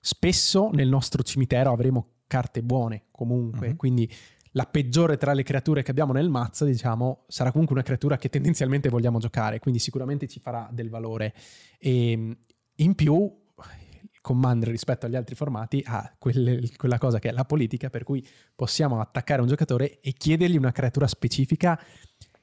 spesso 0.00 0.70
nel 0.72 0.88
nostro 0.88 1.22
cimitero 1.22 1.72
avremo 1.72 2.12
carte 2.26 2.62
buone 2.62 3.04
comunque, 3.10 3.68
Mhm. 3.68 3.76
quindi 3.76 4.10
la 4.52 4.64
peggiore 4.64 5.16
tra 5.16 5.32
le 5.34 5.42
creature 5.42 5.82
che 5.82 5.90
abbiamo 5.90 6.12
nel 6.12 6.30
mazzo, 6.30 6.64
diciamo, 6.64 7.24
sarà 7.28 7.50
comunque 7.50 7.74
una 7.74 7.84
creatura 7.84 8.16
che 8.16 8.28
tendenzialmente 8.28 8.88
vogliamo 8.88 9.18
giocare, 9.18 9.58
quindi 9.58 9.78
sicuramente 9.78 10.26
ci 10.26 10.40
farà 10.40 10.68
del 10.72 10.88
valore. 10.90 11.34
E 11.78 12.36
in 12.76 12.94
più, 12.94 13.14
il 14.10 14.20
Commander 14.20 14.68
rispetto 14.68 15.06
agli 15.06 15.16
altri 15.16 15.34
formati 15.34 15.82
ha 15.86 16.14
quelle- 16.18 16.70
quella 16.76 16.98
cosa 16.98 17.18
che 17.18 17.28
è 17.28 17.32
la 17.32 17.44
politica, 17.44 17.90
per 17.90 18.04
cui 18.04 18.26
possiamo 18.54 19.00
attaccare 19.00 19.40
un 19.42 19.48
giocatore 19.48 20.00
e 20.00 20.12
chiedergli 20.12 20.56
una 20.56 20.72
creatura 20.72 21.06
specifica 21.06 21.80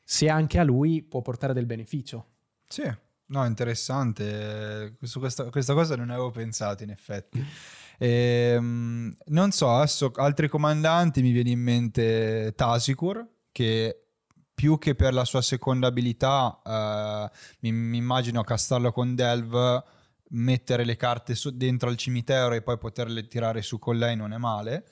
se 0.03 0.29
anche 0.29 0.59
a 0.59 0.63
lui 0.63 1.01
può 1.01 1.21
portare 1.21 1.53
del 1.53 1.65
beneficio. 1.65 2.25
Sì, 2.67 2.83
no, 3.27 3.45
interessante. 3.45 4.97
Su 5.01 5.19
questa, 5.19 5.49
questa 5.49 5.73
cosa 5.73 5.95
non 5.95 6.09
avevo 6.09 6.31
pensato, 6.31 6.83
in 6.83 6.89
effetti. 6.89 7.45
Ehm, 7.97 9.15
non 9.27 9.51
so, 9.51 9.71
adesso 9.71 10.11
altri 10.15 10.49
comandanti 10.49 11.21
mi 11.21 11.31
viene 11.31 11.51
in 11.51 11.61
mente 11.61 12.53
Tasicur, 12.55 13.25
che 13.51 14.05
più 14.53 14.77
che 14.77 14.95
per 14.95 15.13
la 15.13 15.25
sua 15.25 15.41
seconda 15.41 15.87
abilità, 15.87 16.61
eh, 16.65 17.29
mi, 17.59 17.71
mi, 17.71 17.97
immagino 17.97 18.43
castarlo 18.43 18.91
con 18.91 19.15
Delve, 19.15 19.83
mettere 20.29 20.85
le 20.85 20.95
carte 20.95 21.35
su, 21.35 21.55
dentro 21.55 21.89
al 21.89 21.97
cimitero 21.97 22.53
e 22.53 22.61
poi 22.61 22.77
poterle 22.77 23.27
tirare 23.27 23.61
su 23.61 23.79
con 23.79 23.97
lei 23.97 24.15
non 24.15 24.33
è 24.33 24.37
male. 24.37 24.85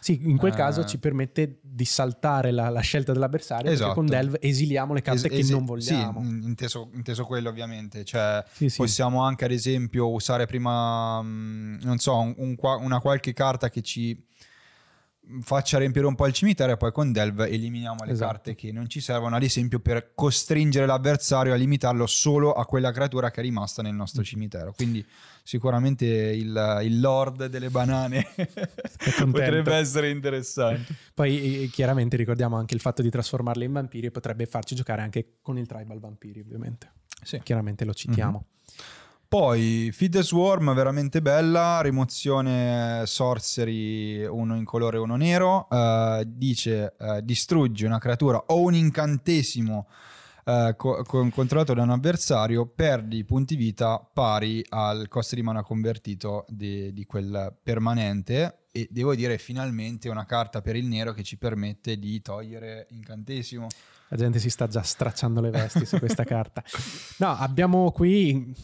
Sì, 0.00 0.20
in 0.28 0.36
quel 0.36 0.52
eh, 0.52 0.56
caso 0.56 0.84
ci 0.84 0.98
permette 0.98 1.58
di 1.62 1.84
saltare 1.84 2.50
la, 2.50 2.68
la 2.68 2.80
scelta 2.80 3.12
dell'avversario 3.12 3.70
esatto. 3.70 3.94
con 3.94 4.06
Delve 4.06 4.38
esiliamo 4.40 4.94
le 4.94 5.02
carte 5.02 5.28
es- 5.30 5.46
che 5.46 5.52
non 5.52 5.64
vogliamo. 5.64 6.22
Sì, 6.22 6.28
inteso, 6.46 6.90
inteso 6.94 7.24
quello 7.24 7.48
ovviamente. 7.48 8.04
Cioè, 8.04 8.44
sì, 8.52 8.68
sì. 8.68 8.76
possiamo 8.76 9.22
anche 9.22 9.44
ad 9.44 9.50
esempio 9.50 10.10
usare 10.10 10.46
prima, 10.46 11.20
mm, 11.22 11.80
non 11.82 11.98
so, 11.98 12.18
un, 12.18 12.34
un, 12.36 12.56
una 12.80 13.00
qualche 13.00 13.32
carta 13.32 13.68
che 13.70 13.82
ci 13.82 14.22
faccia 15.40 15.78
riempire 15.78 16.06
un 16.06 16.14
po' 16.14 16.26
il 16.26 16.32
cimitero 16.32 16.72
e 16.72 16.76
poi 16.76 16.92
con 16.92 17.12
Delve 17.12 17.48
eliminiamo 17.48 18.04
le 18.04 18.12
esatto. 18.12 18.30
carte 18.30 18.54
che 18.54 18.72
non 18.72 18.88
ci 18.88 19.00
servono, 19.00 19.36
ad 19.36 19.42
esempio 19.42 19.80
per 19.80 20.12
costringere 20.14 20.86
l'avversario 20.86 21.52
a 21.52 21.56
limitarlo 21.56 22.06
solo 22.06 22.52
a 22.52 22.66
quella 22.66 22.92
creatura 22.92 23.30
che 23.30 23.40
è 23.40 23.42
rimasta 23.42 23.82
nel 23.82 23.94
nostro 23.94 24.20
mm. 24.20 24.24
cimitero. 24.24 24.72
Quindi 24.72 25.04
sicuramente 25.44 26.06
il, 26.06 26.80
il 26.84 27.00
lord 27.00 27.46
delle 27.46 27.68
banane 27.68 28.26
potrebbe 29.30 29.74
essere 29.74 30.08
interessante. 30.08 30.94
Poi 31.12 31.68
chiaramente 31.70 32.16
ricordiamo 32.16 32.56
anche 32.56 32.74
il 32.74 32.80
fatto 32.80 33.02
di 33.02 33.10
trasformarle 33.10 33.64
in 33.64 33.72
vampiri 33.72 34.10
potrebbe 34.10 34.46
farci 34.46 34.74
giocare 34.74 35.02
anche 35.02 35.36
con 35.42 35.58
il 35.58 35.66
tribal 35.66 36.00
vampiri 36.00 36.40
ovviamente. 36.40 36.90
Sì. 37.22 37.40
Chiaramente 37.42 37.84
lo 37.84 37.92
citiamo. 37.92 38.46
Mm-hmm. 38.46 39.02
Poi 39.28 39.90
Feed 39.92 40.12
the 40.12 40.22
Swarm, 40.22 40.72
veramente 40.74 41.20
bella, 41.20 41.80
rimozione 41.80 43.02
sorcery, 43.04 44.24
uno 44.24 44.54
in 44.54 44.64
colore 44.64 44.96
e 44.96 45.00
uno 45.00 45.16
nero, 45.16 45.66
uh, 45.68 46.22
dice 46.24 46.94
uh, 46.96 47.20
distruggi 47.20 47.84
una 47.84 47.98
creatura 47.98 48.40
o 48.46 48.60
un 48.60 48.74
incantesimo 48.74 49.88
uh, 50.44 50.76
co- 50.76 51.02
controllato 51.04 51.74
da 51.74 51.82
un 51.82 51.90
avversario, 51.90 52.66
perdi 52.66 53.24
punti 53.24 53.56
vita 53.56 53.98
pari 53.98 54.64
al 54.70 55.08
costo 55.08 55.34
di 55.34 55.42
mana 55.42 55.62
convertito 55.62 56.44
di, 56.48 56.92
di 56.92 57.04
quel 57.04 57.56
permanente 57.62 58.66
e 58.72 58.88
devo 58.90 59.14
dire 59.14 59.38
finalmente 59.38 60.08
una 60.08 60.24
carta 60.24 60.60
per 60.60 60.76
il 60.76 60.86
nero 60.86 61.12
che 61.12 61.22
ci 61.22 61.38
permette 61.38 61.98
di 61.98 62.20
togliere 62.20 62.86
incantesimo. 62.90 63.68
La 64.14 64.20
gente 64.20 64.38
si 64.38 64.48
sta 64.48 64.68
già 64.68 64.80
stracciando 64.80 65.40
le 65.40 65.50
vesti 65.50 65.84
su 65.84 65.98
questa 65.98 66.22
carta. 66.22 66.62
No, 67.18 67.30
abbiamo 67.30 67.90
qui, 67.90 68.54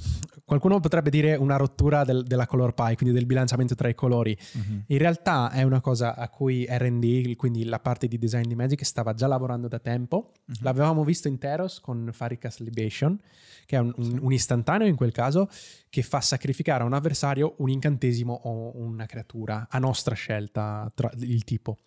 qualcuno 0.45 0.79
potrebbe 0.79 1.11
dire 1.11 1.35
una 1.35 1.57
rottura 1.57 2.05
del, 2.05 2.23
della 2.23 2.47
color 2.47 2.73
pie, 2.73 2.95
quindi 2.95 3.13
del 3.13 3.27
bilanciamento 3.27 3.75
tra 3.75 3.89
i 3.89 3.97
colori. 3.97 4.37
Uh-huh. 4.53 4.83
In 4.87 4.99
realtà 4.99 5.51
è 5.51 5.65
una 5.65 5.81
cosa 5.81 6.15
a 6.15 6.29
cui 6.29 6.69
RD, 6.71 7.35
quindi 7.35 7.65
la 7.65 7.81
parte 7.81 8.07
di 8.07 8.17
design 8.17 8.47
di 8.47 8.55
Magic, 8.55 8.85
stava 8.85 9.13
già 9.13 9.27
lavorando 9.27 9.67
da 9.67 9.81
tempo. 9.81 10.35
Uh-huh. 10.47 10.55
L'avevamo 10.61 11.03
visto 11.03 11.27
in 11.27 11.37
Teros 11.37 11.81
con 11.81 12.11
Farikas 12.13 12.61
Libation, 12.61 13.19
che 13.67 13.75
è 13.75 13.81
un, 13.81 13.93
un, 13.97 14.19
un, 14.23 14.33
istantaneo 14.33 14.87
in 14.87 14.95
quel 14.95 15.11
caso, 15.11 15.49
che 15.89 16.03
fa 16.03 16.21
sacrificare 16.21 16.85
a 16.85 16.87
un 16.87 16.93
avversario 16.93 17.55
un 17.57 17.71
incantesimo 17.71 18.33
o 18.45 18.77
una 18.77 19.07
creatura, 19.07 19.67
a 19.69 19.81
nostra 19.81 20.15
scelta, 20.15 20.89
tra, 20.95 21.11
il 21.19 21.43
tipo. 21.43 21.79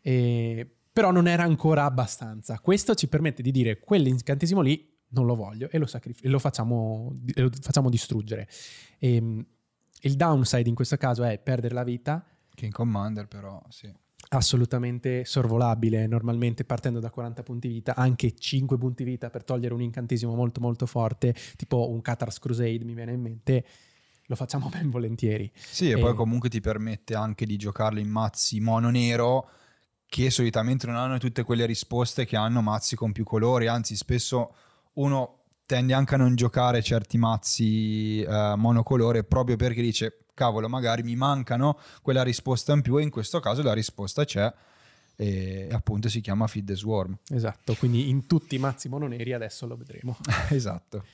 E 0.00 0.76
però 1.00 1.12
non 1.12 1.26
era 1.26 1.44
ancora 1.44 1.84
abbastanza. 1.84 2.58
Questo 2.58 2.94
ci 2.94 3.08
permette 3.08 3.40
di 3.40 3.50
dire 3.50 3.80
quell'incantesimo 3.80 4.60
lì 4.60 4.86
non 5.12 5.24
lo 5.24 5.34
voglio 5.34 5.70
e 5.70 5.78
lo, 5.78 5.86
sacrif- 5.86 6.22
e 6.22 6.28
lo, 6.28 6.38
facciamo, 6.38 7.14
lo 7.36 7.50
facciamo, 7.58 7.88
distruggere. 7.88 8.46
E, 8.98 9.14
ehm, 9.14 9.46
il 10.02 10.14
downside 10.14 10.68
in 10.68 10.74
questo 10.74 10.98
caso 10.98 11.24
è 11.24 11.38
perdere 11.38 11.72
la 11.72 11.84
vita. 11.84 12.22
Che 12.54 12.66
in 12.66 12.70
Commander 12.70 13.28
però, 13.28 13.62
sì. 13.70 13.90
Assolutamente 14.28 15.24
sorvolabile, 15.24 16.06
normalmente 16.06 16.66
partendo 16.66 17.00
da 17.00 17.08
40 17.08 17.42
punti 17.44 17.68
vita, 17.68 17.96
anche 17.96 18.34
5 18.34 18.76
punti 18.76 19.02
vita 19.02 19.30
per 19.30 19.42
togliere 19.42 19.72
un 19.72 19.80
incantesimo 19.80 20.34
molto 20.34 20.60
molto 20.60 20.84
forte, 20.84 21.34
tipo 21.56 21.88
un 21.88 22.02
Catars 22.02 22.38
Crusade 22.38 22.84
mi 22.84 22.92
viene 22.92 23.12
in 23.12 23.22
mente, 23.22 23.64
lo 24.26 24.34
facciamo 24.34 24.68
ben 24.70 24.90
volentieri. 24.90 25.50
Sì, 25.54 25.88
e, 25.88 25.92
e 25.92 25.98
poi 25.98 26.14
comunque 26.14 26.50
ti 26.50 26.60
permette 26.60 27.14
anche 27.14 27.46
di 27.46 27.56
giocarlo 27.56 28.00
in 28.00 28.10
mazzi 28.10 28.60
mono 28.60 28.90
nero 28.90 29.48
che 30.10 30.28
solitamente 30.28 30.88
non 30.88 30.96
hanno 30.96 31.18
tutte 31.18 31.44
quelle 31.44 31.64
risposte 31.66 32.26
che 32.26 32.36
hanno 32.36 32.60
mazzi 32.60 32.96
con 32.96 33.12
più 33.12 33.22
colori, 33.22 33.68
anzi 33.68 33.94
spesso 33.94 34.54
uno 34.94 35.44
tende 35.64 35.94
anche 35.94 36.16
a 36.16 36.18
non 36.18 36.34
giocare 36.34 36.82
certi 36.82 37.16
mazzi 37.16 38.20
eh, 38.20 38.54
monocolore 38.56 39.22
proprio 39.22 39.54
perché 39.54 39.80
dice 39.80 40.24
cavolo 40.34 40.68
magari 40.68 41.04
mi 41.04 41.14
mancano 41.14 41.78
quella 42.02 42.24
risposta 42.24 42.72
in 42.72 42.82
più 42.82 42.98
e 42.98 43.02
in 43.02 43.10
questo 43.10 43.38
caso 43.38 43.62
la 43.62 43.72
risposta 43.72 44.24
c'è 44.24 44.52
e 45.14 45.68
appunto 45.70 46.08
si 46.08 46.20
chiama 46.20 46.48
Feed 46.48 46.66
the 46.66 46.74
Swarm. 46.74 47.16
Esatto, 47.28 47.74
quindi 47.74 48.08
in 48.08 48.26
tutti 48.26 48.56
i 48.56 48.58
mazzi 48.58 48.88
mononeri 48.88 49.32
adesso 49.32 49.66
lo 49.68 49.76
vedremo. 49.76 50.16
esatto. 50.50 51.04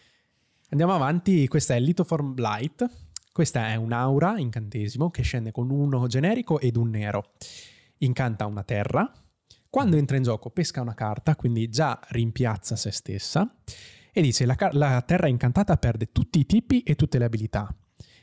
Andiamo 0.70 0.94
avanti, 0.94 1.46
questa 1.48 1.74
è 1.74 1.80
Lithoform 1.80 2.32
Blight, 2.32 2.88
questa 3.30 3.68
è 3.68 3.74
un'aura 3.74 4.38
incantesimo 4.38 5.10
che 5.10 5.20
scende 5.20 5.52
con 5.52 5.68
uno 5.68 6.06
generico 6.06 6.58
ed 6.60 6.76
un 6.76 6.88
nero 6.88 7.32
incanta 7.98 8.46
una 8.46 8.62
terra, 8.62 9.10
quando 9.68 9.96
entra 9.96 10.16
in 10.16 10.22
gioco 10.22 10.50
pesca 10.50 10.80
una 10.80 10.94
carta, 10.94 11.36
quindi 11.36 11.68
già 11.68 11.98
rimpiazza 12.08 12.76
se 12.76 12.90
stessa, 12.90 13.54
e 14.12 14.22
dice 14.22 14.46
la, 14.46 14.56
la 14.72 15.02
terra 15.02 15.28
incantata 15.28 15.76
perde 15.76 16.12
tutti 16.12 16.38
i 16.38 16.46
tipi 16.46 16.82
e 16.82 16.94
tutte 16.94 17.18
le 17.18 17.24
abilità. 17.24 17.74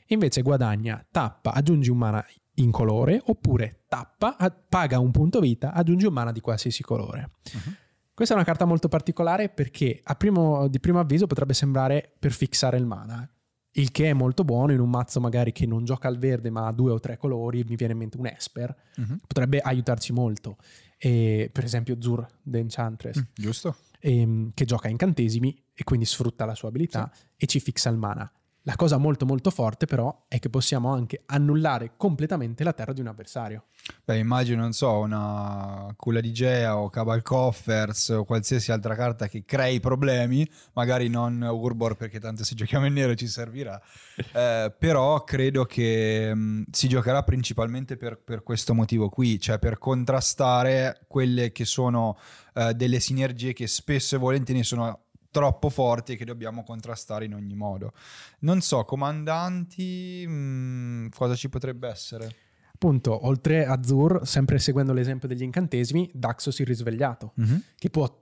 Invece 0.07 0.41
guadagna, 0.41 1.05
tappa, 1.11 1.53
aggiungi 1.53 1.89
un 1.89 1.97
mana 1.97 2.25
in 2.55 2.71
colore, 2.71 3.21
oppure 3.25 3.83
tappa, 3.87 4.35
paga 4.67 4.99
un 4.99 5.11
punto 5.11 5.39
vita, 5.39 5.73
aggiungi 5.73 6.05
un 6.05 6.13
mana 6.13 6.31
di 6.31 6.39
qualsiasi 6.39 6.83
colore. 6.83 7.31
Uh-huh. 7.53 7.73
Questa 8.13 8.33
è 8.33 8.37
una 8.37 8.45
carta 8.45 8.65
molto 8.65 8.89
particolare 8.89 9.49
perché 9.49 9.99
a 10.03 10.15
primo, 10.15 10.67
di 10.67 10.79
primo 10.79 10.99
avviso 10.99 11.25
potrebbe 11.25 11.53
sembrare 11.53 12.13
per 12.19 12.31
fissare 12.31 12.77
il 12.77 12.85
mana 12.85 13.27
il 13.73 13.91
che 13.91 14.09
è 14.09 14.13
molto 14.13 14.43
buono 14.43 14.71
in 14.71 14.79
un 14.79 14.89
mazzo 14.89 15.19
magari 15.19 15.51
che 15.51 15.65
non 15.65 15.83
gioca 15.83 16.07
al 16.07 16.17
verde 16.17 16.49
ma 16.49 16.67
ha 16.67 16.71
due 16.71 16.91
o 16.91 16.99
tre 16.99 17.17
colori, 17.17 17.63
mi 17.63 17.75
viene 17.75 17.93
in 17.93 17.99
mente 17.99 18.17
un 18.17 18.27
Esper, 18.27 18.75
uh-huh. 18.97 19.19
potrebbe 19.25 19.59
aiutarci 19.59 20.13
molto. 20.13 20.57
E, 20.97 21.49
per 21.51 21.63
esempio 21.63 21.97
Zur, 21.99 22.25
The 22.41 22.59
Enchantress, 22.59 23.19
mm, 23.19 23.23
giusto. 23.33 23.75
E, 23.99 24.19
ehm, 24.19 24.51
che 24.53 24.65
gioca 24.65 24.87
incantesimi 24.87 25.65
e 25.73 25.83
quindi 25.83 26.05
sfrutta 26.05 26.45
la 26.45 26.55
sua 26.55 26.69
abilità 26.69 27.11
sì. 27.13 27.23
e 27.35 27.45
ci 27.45 27.59
fixa 27.59 27.89
il 27.89 27.97
mana. 27.97 28.31
La 28.65 28.77
cosa 28.77 28.97
molto 28.97 29.25
molto 29.25 29.49
forte 29.49 29.85
però 29.85 30.23
è 30.29 30.39
che 30.39 30.49
possiamo 30.49 30.93
anche 30.93 31.23
annullare 31.25 31.95
completamente 31.97 32.63
la 32.63 32.71
terra 32.71 32.93
di 32.93 33.01
un 33.01 33.07
avversario. 33.07 33.65
Beh, 34.05 34.17
immagino, 34.17 34.61
non 34.61 34.71
so, 34.71 34.99
una 34.99 35.93
culla 35.97 36.21
di 36.21 36.31
Gea 36.31 36.77
o 36.77 36.89
Cabal 36.89 37.23
Coffers 37.23 38.07
o 38.09 38.23
qualsiasi 38.23 38.71
altra 38.71 38.95
carta 38.95 39.27
che 39.27 39.43
crei 39.43 39.81
problemi, 39.81 40.49
magari 40.73 41.09
non 41.09 41.41
Urbor 41.41 41.97
perché 41.97 42.21
tanto 42.21 42.45
se 42.45 42.55
giochiamo 42.55 42.85
in 42.85 42.93
nero 42.93 43.15
ci 43.15 43.27
servirà, 43.27 43.81
eh, 44.31 44.73
però 44.79 45.25
credo 45.25 45.65
che 45.65 46.33
mh, 46.33 46.39
mm, 46.39 46.61
si 46.71 46.87
giocherà 46.87 47.21
principalmente 47.23 47.97
per, 47.97 48.17
per, 48.17 48.43
questo 48.43 48.73
motivo 48.73 49.09
qui, 49.09 49.41
cioè 49.41 49.59
per 49.59 49.77
contrastare 49.77 51.01
quelle 51.07 51.51
che 51.51 51.65
sono 51.65 52.17
eh, 52.53 52.73
delle 52.73 53.01
sinergie 53.01 53.51
che 53.51 53.67
spesso 53.67 54.15
e 54.15 54.19
volentieri 54.19 54.63
sono 54.63 55.02
troppo 55.33 55.69
forti 55.69 56.13
e 56.13 56.15
che 56.15 56.25
dobbiamo 56.25 56.63
contrastare 56.63 57.25
in 57.25 57.33
ogni 57.33 57.55
modo. 57.55 57.91
Non 58.39 58.61
so, 58.61 58.85
comandanti, 58.85 60.23
mh, 60.27 60.31
mm, 60.31 61.07
cosa 61.09 61.35
ci 61.35 61.49
potrebbe 61.49 61.89
essere? 61.89 62.35
Appunto, 62.71 63.25
oltre 63.25 63.65
a 63.65 63.81
Zur, 63.81 64.21
sempre 64.23 64.59
seguendo 64.59 64.93
l'esempio 64.93 65.27
degli 65.27 65.41
incantesimi, 65.41 66.09
Daxos 66.13 66.59
il 66.59 66.67
risvegliato, 66.67 67.33
mm-hmm. 67.41 67.57
che 67.77 67.89
può 67.89 68.21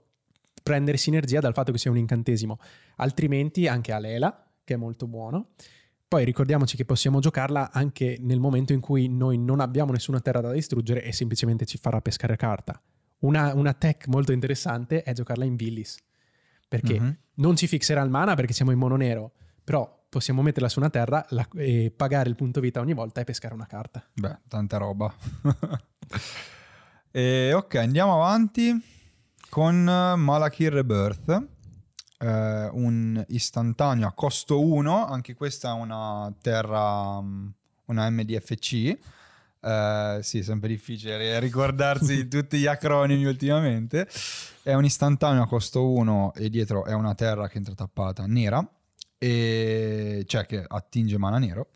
prendere 0.62 0.96
sinergia 0.96 1.40
dal 1.40 1.52
fatto 1.52 1.70
che 1.70 1.78
sia 1.78 1.90
un 1.90 1.98
incantesimo. 1.98 2.58
Altrimenti 2.96 3.66
anche 3.66 3.92
Alela, 3.92 4.50
che 4.64 4.74
è 4.74 4.76
molto 4.78 5.06
buono. 5.06 5.50
Poi 6.08 6.24
ricordiamoci 6.24 6.76
che 6.76 6.86
possiamo 6.86 7.20
giocarla 7.20 7.72
anche 7.72 8.16
nel 8.20 8.40
momento 8.40 8.72
in 8.72 8.80
cui 8.80 9.08
noi 9.08 9.36
non 9.36 9.60
abbiamo 9.60 9.92
nessuna 9.92 10.20
terra 10.20 10.40
da 10.40 10.52
distruggere 10.52 11.02
e 11.02 11.12
semplicemente 11.12 11.66
ci 11.66 11.76
farà 11.76 12.00
pescare 12.00 12.36
carta. 12.36 12.80
Una, 13.20 13.54
una 13.54 13.74
tech 13.74 14.06
molto 14.06 14.32
interessante 14.32 15.02
è 15.02 15.12
giocarla 15.12 15.44
in 15.44 15.56
Billis 15.56 15.98
perché 16.72 16.94
uh-huh. 16.94 17.16
non 17.34 17.54
ci 17.54 17.66
fixerà 17.66 18.00
il 18.00 18.08
mana 18.08 18.34
perché 18.34 18.54
siamo 18.54 18.70
in 18.70 18.78
mono 18.78 18.96
nero, 18.96 19.32
però 19.62 20.06
possiamo 20.08 20.40
metterla 20.40 20.70
su 20.70 20.78
una 20.78 20.88
terra 20.88 21.22
la, 21.28 21.46
e 21.54 21.92
pagare 21.94 22.30
il 22.30 22.34
punto 22.34 22.60
vita 22.60 22.80
ogni 22.80 22.94
volta 22.94 23.20
e 23.20 23.24
pescare 23.24 23.52
una 23.52 23.66
carta. 23.66 24.02
Beh, 24.14 24.38
tanta 24.48 24.78
roba. 24.78 25.12
e, 27.12 27.52
ok, 27.52 27.74
andiamo 27.74 28.14
avanti 28.14 28.74
con 29.50 29.84
Malakir 29.84 30.72
Rebirth. 30.72 31.46
Eh, 32.18 32.68
un 32.72 33.22
istantaneo 33.28 34.06
a 34.06 34.12
costo 34.12 34.58
1, 34.64 35.04
anche 35.04 35.34
questa 35.34 35.72
è 35.72 35.72
una 35.74 36.32
terra, 36.40 37.20
mm, 37.20 37.48
una 37.86 38.08
MDFC. 38.08 38.98
Uh, 39.62 40.20
sì, 40.22 40.40
è 40.40 40.42
sempre 40.42 40.68
difficile 40.68 41.38
ricordarsi 41.38 42.26
tutti 42.28 42.58
gli 42.58 42.66
acronimi 42.66 43.24
ultimamente. 43.24 44.08
È 44.62 44.74
un 44.74 44.84
istantaneo 44.84 45.42
a 45.42 45.46
costo 45.46 45.88
1 45.88 46.34
e 46.34 46.50
dietro 46.50 46.84
è 46.84 46.92
una 46.92 47.14
terra 47.14 47.48
che 47.48 47.58
entra 47.58 47.74
tappata 47.74 48.26
nera, 48.26 48.66
e, 49.18 50.24
cioè 50.26 50.46
che 50.46 50.64
attinge 50.66 51.16
mana 51.16 51.38
nero. 51.38 51.68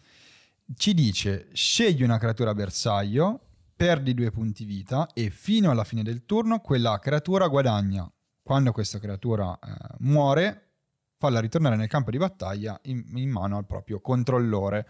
Ci 0.76 0.94
dice 0.94 1.48
scegli 1.52 2.02
una 2.02 2.18
creatura 2.18 2.54
bersaglio, 2.54 3.40
perdi 3.76 4.14
due 4.14 4.30
punti 4.32 4.64
vita 4.64 5.08
e 5.14 5.30
fino 5.30 5.70
alla 5.70 5.84
fine 5.84 6.02
del 6.02 6.24
turno 6.24 6.60
quella 6.60 6.98
creatura 6.98 7.46
guadagna 7.46 8.10
quando 8.46 8.70
questa 8.70 9.00
creatura 9.00 9.58
eh, 9.58 9.96
muore, 9.98 10.74
farla 11.18 11.40
ritornare 11.40 11.74
nel 11.74 11.88
campo 11.88 12.12
di 12.12 12.16
battaglia 12.16 12.78
in, 12.84 13.04
in 13.16 13.28
mano 13.28 13.56
al 13.56 13.66
proprio 13.66 14.00
controllore. 14.00 14.88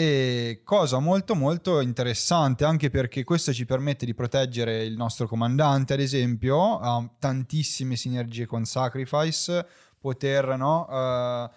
E 0.00 0.62
cosa 0.64 0.98
molto 0.98 1.34
molto 1.34 1.80
interessante 1.80 2.64
anche 2.64 2.88
perché 2.88 3.22
questo 3.22 3.52
ci 3.52 3.66
permette 3.66 4.06
di 4.06 4.14
proteggere 4.14 4.82
il 4.82 4.96
nostro 4.96 5.28
comandante, 5.28 5.92
ad 5.92 6.00
esempio, 6.00 6.78
ha 6.78 7.06
tantissime 7.18 7.96
sinergie 7.96 8.46
con 8.46 8.64
Sacrifice, 8.64 9.66
poter 10.00 10.56
no, 10.56 10.86
uh, 10.88 11.50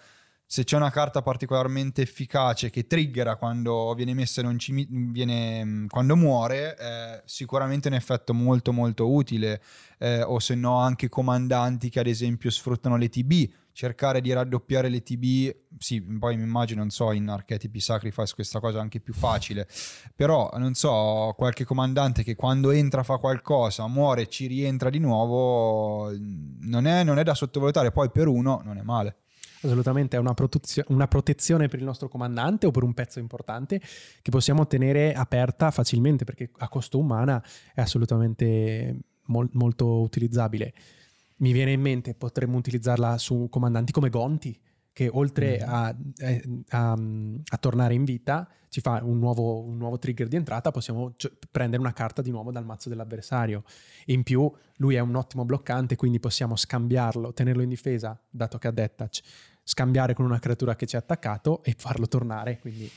se 0.44 0.64
c'è 0.64 0.76
una 0.76 0.90
carta 0.90 1.22
particolarmente 1.22 2.02
efficace 2.02 2.68
che 2.68 2.86
triggera 2.86 3.36
quando 3.36 3.94
viene 3.94 4.12
messa 4.12 4.42
in 4.42 4.48
un 4.48 4.58
cimi- 4.58 4.88
viene, 4.90 5.64
mm, 5.64 5.86
quando 5.86 6.14
muore, 6.14 6.76
eh, 6.78 7.22
sicuramente 7.24 7.88
un 7.88 7.94
effetto 7.94 8.34
molto 8.34 8.74
molto 8.74 9.10
utile. 9.10 9.62
Eh, 9.98 10.20
o 10.20 10.38
se 10.38 10.54
no 10.54 10.80
anche 10.80 11.08
comandanti 11.08 11.88
che 11.88 12.00
ad 12.00 12.06
esempio 12.08 12.50
sfruttano 12.50 12.98
le 12.98 13.08
TB, 13.08 13.50
cercare 13.74 14.20
di 14.20 14.32
raddoppiare 14.32 14.88
le 14.88 15.02
TB, 15.02 15.56
sì, 15.78 16.00
poi 16.00 16.36
mi 16.36 16.44
immagino, 16.44 16.80
non 16.80 16.90
so, 16.90 17.10
in 17.10 17.28
archetipi 17.28 17.80
sacrifice 17.80 18.32
questa 18.32 18.60
cosa 18.60 18.78
è 18.78 18.80
anche 18.80 19.00
più 19.00 19.12
facile, 19.12 19.66
però 20.14 20.48
non 20.56 20.74
so, 20.74 21.34
qualche 21.36 21.64
comandante 21.64 22.22
che 22.22 22.36
quando 22.36 22.70
entra 22.70 23.02
fa 23.02 23.18
qualcosa, 23.18 23.88
muore 23.88 24.28
ci 24.28 24.46
rientra 24.46 24.90
di 24.90 25.00
nuovo, 25.00 26.12
non 26.60 26.86
è, 26.86 27.02
non 27.02 27.18
è 27.18 27.24
da 27.24 27.34
sottovalutare, 27.34 27.90
poi 27.90 28.10
per 28.10 28.28
uno 28.28 28.62
non 28.64 28.78
è 28.78 28.82
male 28.82 29.16
assolutamente 29.62 30.18
è 30.18 30.20
una, 30.20 30.34
protezio- 30.34 30.84
una, 30.88 31.08
protezione 31.08 31.68
per 31.68 31.78
il 31.78 31.86
nostro 31.86 32.06
comandante 32.08 32.66
o 32.66 32.70
per 32.70 32.82
un 32.82 32.92
pezzo 32.92 33.18
importante 33.18 33.80
che 33.80 34.30
possiamo 34.30 34.66
tenere 34.66 35.14
aperta 35.14 35.70
facilmente 35.70 36.24
perché 36.24 36.50
a 36.58 36.68
costo 36.68 36.98
umana 36.98 37.42
è 37.72 37.80
assolutamente 37.80 38.94
mol- 39.26 39.48
molto 39.52 40.02
utilizzabile. 40.02 40.74
Mi 41.44 41.52
viene 41.52 41.72
in 41.72 41.80
mente, 41.82 42.14
potremmo 42.14 42.56
utilizzarla 42.56 43.18
su 43.18 43.48
comandanti 43.50 43.92
come 43.92 44.08
Gonti, 44.08 44.58
che 44.94 45.10
oltre 45.12 45.58
mm. 45.62 45.68
a, 45.68 45.94
eh, 46.16 46.42
a, 46.70 46.92
a, 46.92 47.56
tornare 47.58 47.92
in 47.92 48.04
vita 48.04 48.48
ci 48.70 48.80
fa 48.80 49.02
un 49.04 49.18
nuovo, 49.18 49.62
un 49.62 49.76
nuovo 49.76 49.98
trigger 49.98 50.26
di 50.26 50.36
entrata, 50.36 50.70
possiamo 50.70 51.12
c- 51.18 51.30
prendere 51.50 51.82
una 51.82 51.92
carta 51.92 52.22
di 52.22 52.30
nuovo 52.30 52.50
dal 52.50 52.64
mazzo 52.64 52.88
dell'avversario. 52.88 53.62
In 54.06 54.22
più 54.22 54.50
lui 54.76 54.94
è 54.94 55.00
un 55.00 55.14
ottimo 55.16 55.44
bloccante, 55.44 55.96
quindi 55.96 56.18
possiamo 56.18 56.56
scambiarlo, 56.56 57.34
tenerlo 57.34 57.60
in 57.60 57.68
difesa, 57.68 58.18
dato 58.30 58.56
che 58.56 58.68
ha 58.68 58.70
death 58.70 58.94
touch, 58.94 59.20
scambiare 59.62 60.14
con 60.14 60.24
una 60.24 60.38
creatura 60.38 60.74
che 60.76 60.86
ci 60.86 60.96
ha 60.96 61.00
attaccato 61.00 61.62
e 61.62 61.74
farlo 61.76 62.08
tornare, 62.08 62.58
quindi 62.58 62.90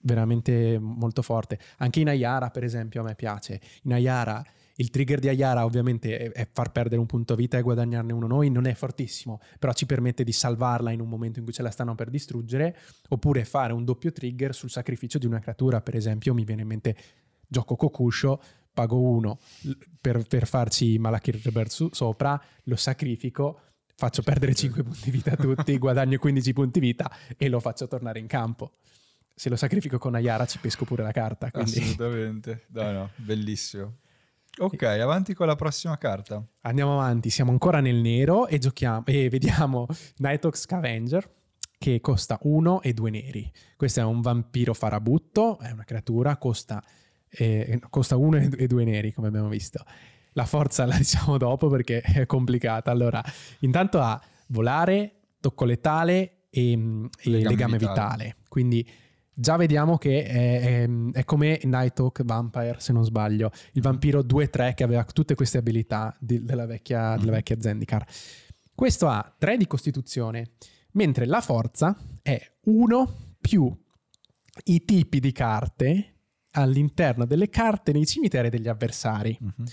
veramente 0.00 0.76
molto 0.80 1.22
forte. 1.22 1.56
Anche 1.76 2.00
in 2.00 2.08
Ayara, 2.08 2.50
per 2.50 2.64
esempio, 2.64 3.02
a 3.02 3.04
me 3.04 3.14
piace. 3.14 3.60
In 3.82 3.92
Ayara 3.92 4.44
il 4.76 4.90
trigger 4.90 5.18
di 5.18 5.28
Ayara 5.28 5.64
ovviamente 5.64 6.18
è, 6.18 6.30
è, 6.32 6.48
far 6.52 6.70
perdere 6.70 7.00
un 7.00 7.06
punto 7.06 7.34
vita 7.34 7.56
e 7.58 7.62
guadagnarne 7.62 8.12
uno 8.12 8.26
noi, 8.26 8.50
non 8.50 8.66
è 8.66 8.74
fortissimo, 8.74 9.40
però 9.58 9.72
ci 9.72 9.86
permette 9.86 10.24
di 10.24 10.32
salvarla 10.32 10.90
in 10.90 11.00
un 11.00 11.08
momento 11.08 11.38
in 11.38 11.44
cui 11.44 11.54
ce 11.54 11.62
la 11.62 11.70
stanno 11.70 11.94
per 11.94 12.10
distruggere, 12.10 12.76
oppure 13.08 13.44
fare 13.44 13.72
un 13.72 13.84
doppio 13.84 14.12
trigger 14.12 14.54
sul 14.54 14.70
sacrificio 14.70 15.18
di 15.18 15.26
una 15.26 15.38
creatura, 15.38 15.80
per 15.80 15.96
esempio 15.96 16.34
mi 16.34 16.44
viene 16.44 16.62
in 16.62 16.68
mente 16.68 16.96
gioco 17.46 17.76
Kokusho, 17.76 18.42
pago 18.72 19.00
uno 19.00 19.38
per, 20.00 20.26
per 20.26 20.46
farci 20.46 20.98
Malakir 20.98 21.40
Rebirth 21.42 21.92
sopra, 21.92 22.40
lo 22.64 22.76
sacrifico, 22.76 23.60
faccio 23.94 24.22
perdere 24.22 24.54
5 24.54 24.82
punti 24.82 25.10
vita 25.10 25.32
a 25.32 25.36
tutti, 25.36 25.76
guadagno 25.78 26.18
15 26.18 26.52
punti 26.52 26.80
vita 26.80 27.10
e 27.36 27.48
lo 27.48 27.60
faccio 27.60 27.88
tornare 27.88 28.18
in 28.18 28.26
campo. 28.26 28.74
Se 29.34 29.48
lo 29.48 29.56
sacrifico 29.56 29.98
con 29.98 30.14
Ayara 30.14 30.46
ci 30.46 30.58
pesco 30.58 30.84
pure 30.84 31.02
la 31.02 31.12
carta. 31.12 31.50
Quindi... 31.50 31.78
Assolutamente, 31.78 32.64
no, 32.68 32.92
no, 32.92 33.10
bellissimo. 33.16 33.96
Ok, 34.58 34.82
avanti 34.82 35.34
con 35.34 35.46
la 35.46 35.54
prossima 35.54 35.98
carta. 35.98 36.42
Andiamo 36.62 36.94
avanti, 36.94 37.30
siamo 37.30 37.50
ancora 37.50 37.80
nel 37.80 37.96
nero 37.96 38.46
e 38.46 38.58
giochiamo 38.58 39.04
e 39.06 39.28
vediamo 39.28 39.86
Nighthawk 40.16 40.56
Scavenger 40.56 41.30
che 41.78 42.00
costa 42.00 42.38
1 42.40 42.80
e 42.82 42.94
2 42.94 43.10
neri. 43.10 43.52
Questo 43.76 44.00
è 44.00 44.04
un 44.04 44.22
vampiro 44.22 44.72
farabutto, 44.72 45.58
è 45.58 45.70
una 45.70 45.84
creatura, 45.84 46.36
costa 46.38 46.82
1 47.38 48.36
eh, 48.36 48.50
e 48.56 48.66
2 48.66 48.84
neri 48.84 49.12
come 49.12 49.28
abbiamo 49.28 49.48
visto 49.48 49.84
la 50.36 50.44
forza 50.44 50.86
la 50.86 50.96
diciamo 50.96 51.36
dopo 51.36 51.68
perché 51.68 52.00
è 52.00 52.24
complicata. 52.26 52.90
Allora, 52.90 53.22
intanto 53.60 54.00
ha 54.00 54.20
volare, 54.48 55.20
tocco 55.40 55.64
letale 55.64 56.44
e, 56.50 56.72
e 56.72 56.76
legame, 57.24 57.48
legame 57.48 57.78
vitale. 57.78 58.24
vitale. 58.24 58.36
Quindi 58.48 58.88
già 59.38 59.56
vediamo 59.56 59.98
che 59.98 60.24
è, 60.24 60.60
è, 60.60 60.88
è 61.12 61.24
come 61.24 61.60
Nighthawk 61.62 62.24
Vampire, 62.24 62.76
se 62.78 62.92
non 62.92 63.04
sbaglio, 63.04 63.50
il 63.72 63.82
vampiro 63.82 64.20
2-3 64.20 64.74
che 64.74 64.82
aveva 64.82 65.04
tutte 65.04 65.34
queste 65.34 65.58
abilità 65.58 66.16
di, 66.18 66.42
della, 66.42 66.64
vecchia, 66.64 67.16
della 67.18 67.32
vecchia 67.32 67.60
Zendikar. 67.60 68.06
Questo 68.74 69.08
ha 69.08 69.34
3 69.38 69.58
di 69.58 69.66
costituzione, 69.66 70.52
mentre 70.92 71.26
la 71.26 71.42
forza 71.42 71.96
è 72.22 72.40
1 72.64 73.16
più 73.40 73.70
i 74.64 74.84
tipi 74.84 75.20
di 75.20 75.32
carte 75.32 76.14
all'interno 76.52 77.26
delle 77.26 77.50
carte 77.50 77.92
nei 77.92 78.06
cimiteri 78.06 78.48
degli 78.48 78.68
avversari. 78.68 79.36
Mm-hmm. 79.42 79.68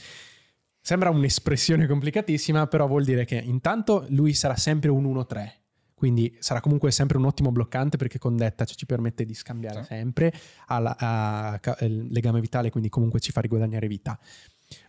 Sembra 0.82 1.10
un'espressione 1.10 1.88
complicatissima, 1.88 2.68
però 2.68 2.88
vuol 2.88 3.06
dire 3.06 3.24
che 3.24 3.38
intanto 3.38 4.06
lui 4.10 4.34
sarà 4.34 4.58
sempre 4.58 4.90
un 4.90 5.06
1-3, 5.06 5.50
quindi 6.04 6.36
sarà 6.40 6.60
comunque 6.60 6.92
sempre 6.92 7.18
un 7.18 7.24
ottimo 7.24 7.50
bloccante 7.50 7.96
perché 7.96 8.20
con 8.20 8.36
Detta 8.36 8.66
ci 8.66 8.86
permette 8.86 9.24
di 9.24 9.34
scambiare 9.34 9.84
sì. 9.84 9.86
sempre, 9.86 10.34
ha 10.68 11.58
legame 11.80 12.42
vitale, 12.42 12.70
quindi 12.70 12.90
comunque 12.90 13.22
ci 13.22 13.32
fa 13.32 13.40
riguadagnare 13.40 13.88
vita. 13.88 14.20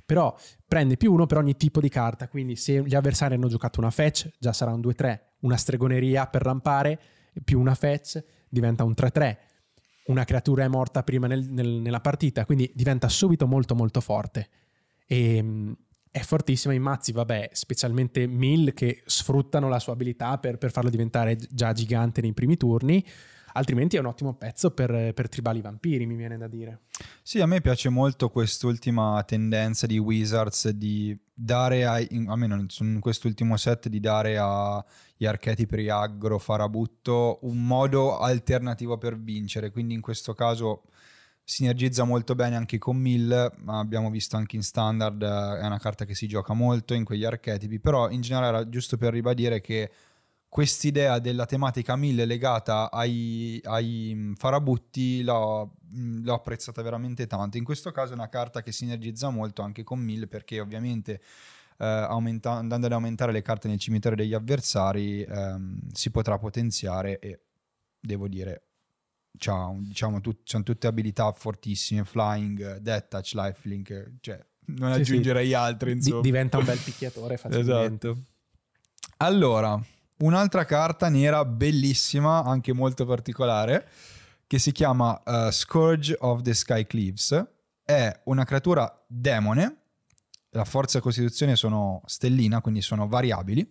Però 0.04 0.36
prende 0.66 0.96
più 0.96 1.12
uno 1.12 1.26
per 1.26 1.38
ogni 1.38 1.54
tipo 1.54 1.80
di 1.80 1.88
carta, 1.88 2.26
quindi 2.26 2.56
se 2.56 2.82
gli 2.82 2.96
avversari 2.96 3.34
hanno 3.34 3.46
giocato 3.46 3.78
una 3.78 3.92
fetch, 3.92 4.28
già 4.40 4.52
sarà 4.52 4.72
un 4.72 4.80
2-3, 4.80 5.20
una 5.42 5.56
stregoneria 5.56 6.26
per 6.26 6.42
rampare, 6.42 7.00
più 7.44 7.60
una 7.60 7.76
fetch, 7.76 8.20
diventa 8.48 8.82
un 8.82 8.94
3-3 8.96 9.36
una 10.06 10.24
creatura 10.24 10.64
è 10.64 10.68
morta 10.68 11.02
prima 11.02 11.28
nel, 11.28 11.48
nel, 11.48 11.66
nella 11.66 12.00
partita, 12.00 12.44
quindi 12.44 12.70
diventa 12.74 13.08
subito 13.08 13.46
molto 13.46 13.76
molto 13.76 14.00
forte. 14.00 14.48
E, 15.06 15.36
ehm, 15.36 15.76
è 16.14 16.20
fortissima 16.20 16.72
in 16.72 16.80
mazzi, 16.80 17.10
vabbè, 17.10 17.50
specialmente 17.50 18.28
Mill 18.28 18.72
che 18.72 19.02
sfruttano 19.04 19.68
la 19.68 19.80
sua 19.80 19.94
abilità 19.94 20.38
per, 20.38 20.58
per 20.58 20.70
farlo 20.70 20.88
diventare 20.88 21.36
già 21.50 21.72
gigante 21.72 22.20
nei 22.20 22.32
primi 22.32 22.56
turni 22.56 23.04
altrimenti 23.54 23.96
è 23.96 23.98
un 23.98 24.06
ottimo 24.06 24.34
pezzo 24.34 24.70
per, 24.70 25.12
per, 25.12 25.28
tribali 25.28 25.60
vampiri, 25.60 26.06
mi 26.06 26.14
viene 26.14 26.36
da 26.36 26.46
dire. 26.46 26.82
Sì, 27.22 27.40
a 27.40 27.46
me 27.46 27.60
piace 27.60 27.88
molto 27.88 28.28
quest'ultima 28.28 29.22
tendenza 29.24 29.86
di 29.86 29.98
Wizards 29.98 30.68
di 30.70 31.16
dare, 31.32 31.84
ai, 31.84 32.08
almeno 32.26 32.64
in 32.80 33.00
quest'ultimo 33.00 33.56
set, 33.56 33.88
di 33.88 34.00
dare 34.00 34.38
agli 34.38 35.26
archetipi 35.26 35.88
aggro, 35.88 36.38
farabutto, 36.38 37.40
un 37.42 37.66
modo 37.66 38.18
alternativo 38.18 38.98
per 38.98 39.18
vincere, 39.18 39.70
quindi 39.70 39.94
in 39.94 40.00
questo 40.00 40.34
caso 40.34 40.84
sinergizza 41.44 42.04
molto 42.04 42.34
bene 42.34 42.56
anche 42.56 42.78
con 42.78 42.96
Mill, 42.96 43.52
ma 43.58 43.78
abbiamo 43.78 44.10
visto 44.10 44.36
anche 44.36 44.56
in 44.56 44.62
standard, 44.62 45.22
eh, 45.22 45.60
è 45.60 45.66
una 45.66 45.78
carta 45.78 46.04
che 46.06 46.14
si 46.14 46.26
gioca 46.26 46.54
molto 46.54 46.94
in 46.94 47.04
quegli 47.04 47.24
archetipi, 47.24 47.78
però 47.78 48.10
in 48.10 48.22
generale 48.22 48.56
era 48.56 48.68
giusto 48.68 48.96
per 48.96 49.12
ribadire 49.12 49.60
che 49.60 49.90
quest'idea 50.48 51.18
della 51.18 51.46
tematica 51.46 51.96
Mill 51.96 52.24
legata 52.24 52.90
ai, 52.90 53.60
ai 53.64 54.12
mm, 54.14 54.32
farabutti 54.34 55.22
l'ho, 55.22 55.78
mm, 55.94 56.24
l'ho, 56.24 56.34
apprezzata 56.34 56.80
veramente 56.80 57.26
tanto. 57.26 57.58
In 57.58 57.64
questo 57.64 57.90
caso 57.90 58.12
è 58.12 58.14
una 58.14 58.28
carta 58.28 58.62
che 58.62 58.72
sinergizza 58.72 59.28
molto 59.30 59.62
anche 59.62 59.82
con 59.82 59.98
Mill 59.98 60.28
perché 60.28 60.60
ovviamente 60.60 61.20
eh, 61.78 61.84
aumenta, 61.84 62.52
andando 62.52 62.86
ad 62.86 62.92
aumentare 62.92 63.32
le 63.32 63.42
carte 63.42 63.68
nel 63.68 63.80
cimitero 63.80 64.14
degli 64.14 64.32
avversari 64.32 65.22
ehm, 65.22 65.90
si 65.92 66.10
potrà 66.10 66.38
potenziare 66.38 67.18
e 67.18 67.40
devo 67.98 68.28
dire 68.28 68.62
c'ha, 69.36 69.72
diciamo, 69.76 70.20
tut, 70.20 70.62
tutte 70.62 70.86
abilità 70.86 71.30
fortissime, 71.32 72.04
flying, 72.04 72.78
death 72.78 73.08
touch, 73.08 73.32
lifelink, 73.34 74.12
cioè 74.20 74.44
non 74.66 74.94
sì, 74.94 75.00
aggiungerei 75.00 75.48
sì. 75.48 75.54
altri 75.54 75.92
insomma. 75.92 76.16
Di, 76.16 76.22
diventa 76.22 76.58
un 76.58 76.64
bel 76.64 76.78
picchiatore 76.82 77.36
facilmente. 77.36 78.08
esatto. 78.08 78.22
Allora, 79.18 79.80
un'altra 80.18 80.64
carta 80.64 81.08
nera 81.08 81.44
bellissima, 81.44 82.42
anche 82.44 82.72
molto 82.72 83.04
particolare, 83.04 83.88
che 84.46 84.58
si 84.58 84.72
chiama 84.72 85.20
uh, 85.24 85.50
Scourge 85.50 86.16
of 86.20 86.42
the 86.42 86.54
Sky 86.54 86.86
Cleaves. 86.86 87.46
È 87.84 88.20
una 88.24 88.44
creatura 88.44 89.04
demone, 89.06 89.76
la 90.50 90.64
forza 90.64 90.98
e 90.98 91.00
costituzione 91.00 91.56
sono 91.56 92.02
stellina, 92.06 92.60
quindi 92.60 92.80
sono 92.80 93.06
variabili 93.06 93.68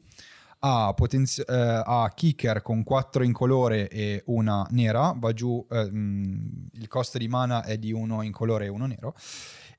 ha, 0.66 0.94
potenzi- 0.94 1.42
eh, 1.42 1.84
ha 1.86 2.12
kicker 2.14 2.62
con 2.62 2.84
4 2.84 3.24
incolore 3.24 3.90
e 3.90 4.24
una 4.28 4.66
nera, 4.72 5.14
va 5.18 5.34
giù, 5.34 5.66
eh, 5.70 5.92
mh, 5.92 5.98
mm, 5.98 6.66
il 6.74 6.88
costo 6.88 7.18
di 7.18 7.28
mana 7.28 7.64
è 7.64 7.78
di 7.78 7.92
uno 7.92 8.22
incolore 8.22 8.66
e 8.66 8.70
uno 8.70 8.86
nero, 8.86 9.16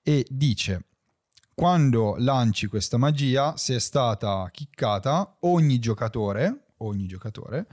e 0.02 0.26
dice 0.28 0.84
quando 1.54 2.16
lanci 2.18 2.66
questa 2.66 2.98
magia, 2.98 3.56
se 3.56 3.76
è 3.76 3.80
stata 3.80 4.48
kickata, 4.50 5.36
ogni 5.40 5.78
giocatore, 5.78 6.64
ogni 6.78 7.06
giocatore 7.06 7.66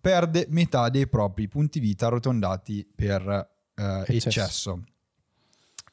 perde 0.00 0.46
metà 0.50 0.88
dei 0.88 1.08
propri 1.08 1.48
punti 1.48 1.80
vita 1.80 2.06
arrotondati 2.06 2.88
per 2.94 3.50
eh, 3.74 4.04
eccesso. 4.06 4.28
eccesso. 4.28 4.84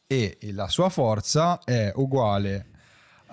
E 0.05 0.38
la 0.51 0.68
sua 0.68 0.89
forza 0.89 1.59
è 1.64 1.91
uguale 1.95 2.73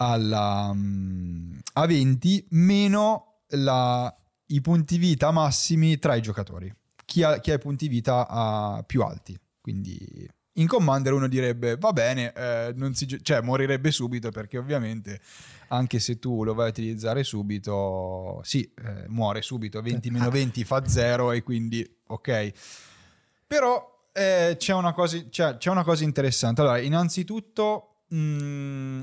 alla, 0.02 0.72
mm, 0.72 1.58
a 1.74 1.86
20 1.86 2.46
meno 2.50 3.40
la- 3.48 4.14
i 4.46 4.60
punti 4.60 4.96
vita 4.98 5.30
massimi 5.30 5.98
tra 5.98 6.14
i 6.14 6.22
giocatori. 6.22 6.72
Chi 7.04 7.22
ha, 7.22 7.38
chi 7.38 7.50
ha 7.50 7.54
i 7.54 7.58
punti 7.58 7.88
vita 7.88 8.82
più 8.86 9.02
alti. 9.02 9.38
Quindi 9.60 10.28
in 10.54 10.66
Commander 10.66 11.12
uno 11.12 11.28
direbbe 11.28 11.76
va 11.76 11.92
bene, 11.92 12.32
eh, 12.32 12.72
non 12.74 12.94
si 12.94 13.06
cioè 13.22 13.40
morirebbe 13.40 13.90
subito 13.90 14.30
perché 14.30 14.58
ovviamente 14.58 15.20
anche 15.68 16.00
se 16.00 16.18
tu 16.18 16.42
lo 16.44 16.54
vai 16.54 16.66
a 16.66 16.70
utilizzare 16.70 17.22
subito, 17.22 18.40
sì, 18.42 18.62
eh, 18.84 19.06
muore 19.08 19.42
subito, 19.42 19.80
20 19.80 20.10
meno 20.10 20.28
20 20.30 20.64
fa 20.64 20.86
0 20.86 21.32
e 21.32 21.42
quindi 21.42 21.88
ok. 22.06 22.52
Però 23.46 24.08
eh, 24.12 24.56
c'è, 24.58 24.72
una 24.74 24.92
cosa, 24.92 25.22
cioè, 25.30 25.56
c'è 25.56 25.70
una 25.70 25.84
cosa 25.84 26.04
interessante. 26.04 26.60
Allora, 26.60 26.78
innanzitutto, 26.80 28.02
mm, 28.14 29.02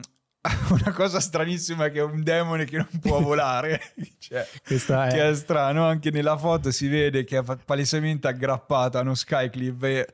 una 0.69 0.91
cosa 0.93 1.19
stranissima 1.19 1.85
è 1.85 1.91
che 1.91 1.99
è 1.99 2.03
un 2.03 2.23
demone 2.23 2.65
che 2.65 2.77
non 2.77 2.89
può 3.01 3.19
volare. 3.21 3.81
cioè, 4.19 4.47
Questa 4.65 5.07
che 5.07 5.19
è, 5.21 5.29
è 5.29 5.35
strano, 5.35 5.85
anche 5.85 6.11
nella 6.11 6.37
foto 6.37 6.71
si 6.71 6.87
vede 6.87 7.23
che 7.23 7.37
è 7.39 7.43
palesemente 7.65 8.27
aggrappato 8.27 8.97
a 8.97 9.01
uno 9.01 9.15
Skycliff 9.15 9.83
e 9.83 10.07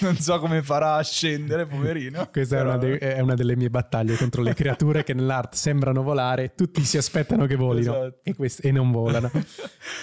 non 0.00 0.14
so 0.18 0.38
come 0.40 0.62
farà 0.62 0.96
a 0.96 1.02
scendere, 1.02 1.64
poverino. 1.64 2.28
questa 2.32 2.56
è 2.56 2.58
Però- 2.58 2.70
una, 2.74 2.78
de- 2.78 2.98
è 2.98 3.20
una 3.20 3.34
delle 3.34 3.56
mie 3.56 3.70
battaglie 3.70 4.14
contro 4.16 4.42
le 4.42 4.52
creature 4.52 5.02
che 5.04 5.14
nell'art 5.14 5.54
sembrano 5.54 6.02
volare, 6.02 6.54
tutti 6.54 6.84
si 6.84 6.98
aspettano 6.98 7.46
che 7.46 7.54
volino 7.56 7.94
Esatto. 7.94 8.18
e, 8.22 8.34
quest- 8.34 8.62
e 8.64 8.72
non 8.72 8.90
volano. 8.90 9.30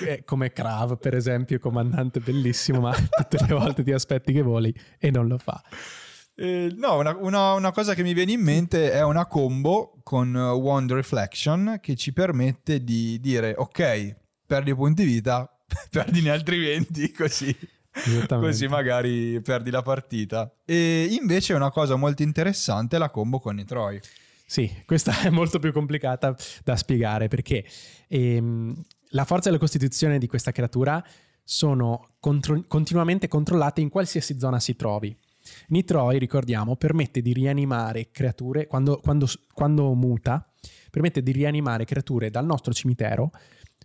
Eh, 0.03 0.23
come 0.25 0.51
Krav, 0.51 0.97
per 0.97 1.13
esempio, 1.15 1.59
comandante 1.59 2.19
bellissimo, 2.19 2.79
ma 2.79 2.91
tutte 2.93 3.37
le 3.45 3.53
volte 3.53 3.83
ti 3.83 3.91
aspetti 3.91 4.33
che 4.33 4.41
voli 4.41 4.73
e 4.97 5.11
non 5.11 5.27
lo 5.27 5.37
fa. 5.37 5.61
Eh, 6.39 6.71
no, 6.77 6.99
una, 6.99 7.15
una- 7.17 7.53
una 7.53 7.71
cosa 7.71 7.95
che 7.95 8.03
mi 8.03 8.13
viene 8.13 8.33
in 8.33 8.41
mente 8.41 8.91
è 8.91 9.03
una 9.03 9.25
combo 9.25 9.97
con 10.03 10.33
uh, 10.35 10.53
Wand 10.55 10.91
Reflection 10.91 11.79
che 11.81 11.95
ci 11.95 12.13
permette 12.13 12.83
di 12.83 13.19
dire 13.19 13.55
ok, 13.57 14.15
perdi 14.45 14.75
punti 14.75 15.03
vita, 15.03 15.51
perdine 15.89 16.29
altri 16.29 16.59
20, 16.59 17.11
così, 17.17 17.57
così 18.27 18.67
magari 18.67 19.41
perdi 19.41 19.71
la 19.71 19.81
partita. 19.81 20.53
E 20.63 21.07
invece 21.19 21.53
una 21.53 21.71
cosa 21.71 21.95
molto 21.95 22.21
interessante 22.21 22.97
è 22.97 22.99
la 22.99 23.09
combo 23.09 23.39
con 23.39 23.57
i 23.57 23.65
Troy. 23.65 23.99
Sì, 24.45 24.71
questa 24.85 25.19
è 25.25 25.29
molto 25.31 25.57
più 25.57 25.73
complicata 25.73 26.35
da 26.63 26.75
spiegare 26.75 27.27
perché 27.29 27.65
ehm, 28.07 28.79
la 29.09 29.25
forza 29.25 29.49
e 29.49 29.51
la 29.53 29.57
costituzione 29.57 30.19
di 30.19 30.27
questa 30.27 30.51
creatura 30.51 31.03
sono 31.43 32.09
contro- 32.19 32.63
continuamente 32.67 33.27
controllate 33.27 33.81
in 33.81 33.89
qualsiasi 33.89 34.37
zona 34.37 34.59
si 34.59 34.75
trovi. 34.75 35.17
Nitroi, 35.67 36.19
ricordiamo, 36.19 36.75
permette 36.75 37.21
di 37.21 37.33
rianimare 37.33 38.09
creature, 38.11 38.67
quando, 38.67 38.97
quando- 38.97 39.27
quando 39.53 39.93
muta, 39.93 40.49
permette 40.89 41.21
di 41.21 41.31
rianimare 41.31 41.85
creature 41.85 42.29
dal 42.29 42.45
nostro 42.45 42.73
cimitero 42.73 43.31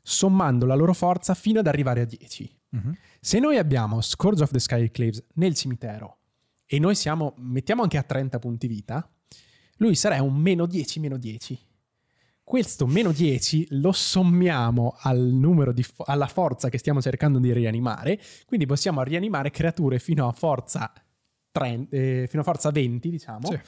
sommando 0.02 0.66
la 0.66 0.74
loro 0.74 0.94
forza 0.94 1.34
fino 1.34 1.60
ad 1.60 1.66
arrivare 1.66 2.00
a 2.00 2.04
10. 2.04 2.58
Se 3.20 3.38
noi 3.38 3.56
abbiamo 3.58 4.00
Scourge 4.00 4.42
of 4.42 4.50
the 4.50 4.58
Skyclaves 4.58 5.22
nel 5.34 5.54
cimitero 5.54 6.18
e 6.66 6.78
noi 6.78 6.94
siamo, 6.94 7.34
mettiamo 7.36 7.82
anche 7.82 7.98
a 7.98 8.02
30 8.02 8.38
punti 8.38 8.66
vita, 8.66 9.08
lui 9.76 9.94
sarà 9.94 10.20
un 10.22 10.34
meno 10.34 10.66
10, 10.66 11.00
meno 11.00 11.18
10. 11.18 11.58
Questo 12.42 12.86
meno 12.86 13.12
10 13.12 13.68
lo 13.80 13.92
sommiamo 13.92 14.96
al 15.00 15.20
numero 15.20 15.72
di 15.72 15.84
alla 16.06 16.26
forza 16.26 16.68
che 16.68 16.78
stiamo 16.78 17.00
cercando 17.00 17.38
di 17.38 17.52
rianimare, 17.52 18.20
quindi 18.46 18.66
possiamo 18.66 19.02
rianimare 19.02 19.50
creature 19.50 19.98
fino 19.98 20.26
a 20.26 20.32
forza, 20.32 20.92
30, 21.52 21.94
eh, 21.96 22.26
fino 22.28 22.42
a 22.42 22.44
forza 22.44 22.70
20, 22.70 23.10
diciamo, 23.10 23.48
Sì. 23.48 23.58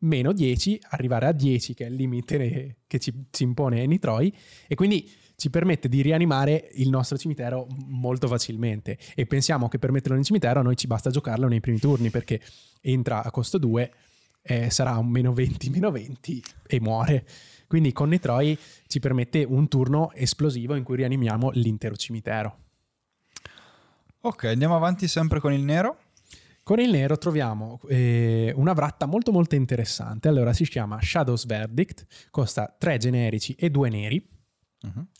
meno 0.00 0.32
10, 0.32 0.80
arrivare 0.90 1.26
a 1.26 1.32
10 1.32 1.74
che 1.74 1.84
è 1.84 1.88
il 1.88 1.94
limite 1.94 2.76
che 2.86 2.98
ci, 2.98 3.12
ci 3.30 3.42
impone 3.42 3.84
Nitroi, 3.86 4.32
e 4.68 4.74
quindi 4.74 5.10
ci 5.36 5.48
permette 5.48 5.88
di 5.88 6.02
rianimare 6.02 6.68
il 6.74 6.90
nostro 6.90 7.16
cimitero 7.16 7.66
molto 7.86 8.28
facilmente. 8.28 8.98
E 9.14 9.24
pensiamo 9.26 9.68
che 9.68 9.78
per 9.78 9.90
metterlo 9.90 10.16
nel 10.16 10.24
cimitero 10.24 10.60
a 10.60 10.62
noi 10.62 10.76
ci 10.76 10.86
basta 10.86 11.08
giocarlo 11.10 11.48
nei 11.48 11.60
primi 11.60 11.78
turni 11.78 12.10
perché 12.10 12.40
entra 12.82 13.22
a 13.24 13.30
costo 13.30 13.56
2, 13.56 13.92
eh, 14.42 14.70
sarà 14.70 14.96
un 14.98 15.08
meno 15.08 15.32
20, 15.32 15.70
meno 15.70 15.90
20 15.90 16.42
e 16.66 16.78
muore. 16.80 17.26
Quindi 17.66 17.92
con 17.92 18.10
Netroi 18.10 18.58
ci 18.86 19.00
permette 19.00 19.42
un 19.44 19.66
turno 19.68 20.12
esplosivo 20.12 20.74
in 20.74 20.82
cui 20.82 20.96
rianimiamo 20.96 21.50
l'intero 21.54 21.96
cimitero. 21.96 22.58
Ok, 24.22 24.44
andiamo 24.44 24.76
avanti 24.76 25.08
sempre 25.08 25.40
con 25.40 25.52
il 25.54 25.62
nero. 25.62 25.96
Con 26.70 26.78
il 26.78 26.90
nero 26.90 27.18
troviamo 27.18 27.80
eh, 27.88 28.52
una 28.54 28.74
vratta 28.74 29.06
molto 29.06 29.32
molto 29.32 29.56
interessante. 29.56 30.28
Allora 30.28 30.52
si 30.52 30.64
chiama 30.68 31.00
Shadows 31.02 31.44
Verdict, 31.44 32.06
costa 32.30 32.72
3 32.78 32.96
generici 32.96 33.54
e 33.54 33.70
2 33.70 33.88
neri. 33.88 34.24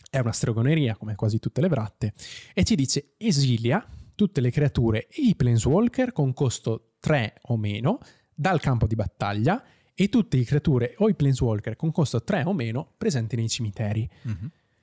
È 0.09 0.21
una 0.21 0.31
stregoneria 0.31 0.95
come 0.95 1.17
quasi 1.17 1.41
tutte 1.41 1.61
le 1.61 1.67
vratte. 1.67 2.13
E 2.55 2.63
ci 2.63 2.77
dice 2.77 3.15
esilia 3.17 3.85
tutte 4.15 4.41
le 4.41 4.53
creature 4.53 5.09
e 5.09 5.23
i 5.23 5.35
planeswalker 5.35 6.13
con 6.13 6.33
costo 6.35 6.93
3 7.01 7.41
o 7.47 7.57
meno 7.57 7.99
dal 8.33 8.61
campo 8.61 8.87
di 8.87 8.95
battaglia 8.95 9.61
e 9.93 10.09
tutte 10.09 10.37
le 10.37 10.45
creature 10.45 10.95
o 10.99 11.09
i 11.09 11.17
planeswalker 11.17 11.75
con 11.75 11.91
costo 11.91 12.23
3 12.23 12.45
o 12.45 12.53
meno 12.53 12.93
presenti 12.97 13.35
nei 13.35 13.49
cimiteri. 13.49 14.09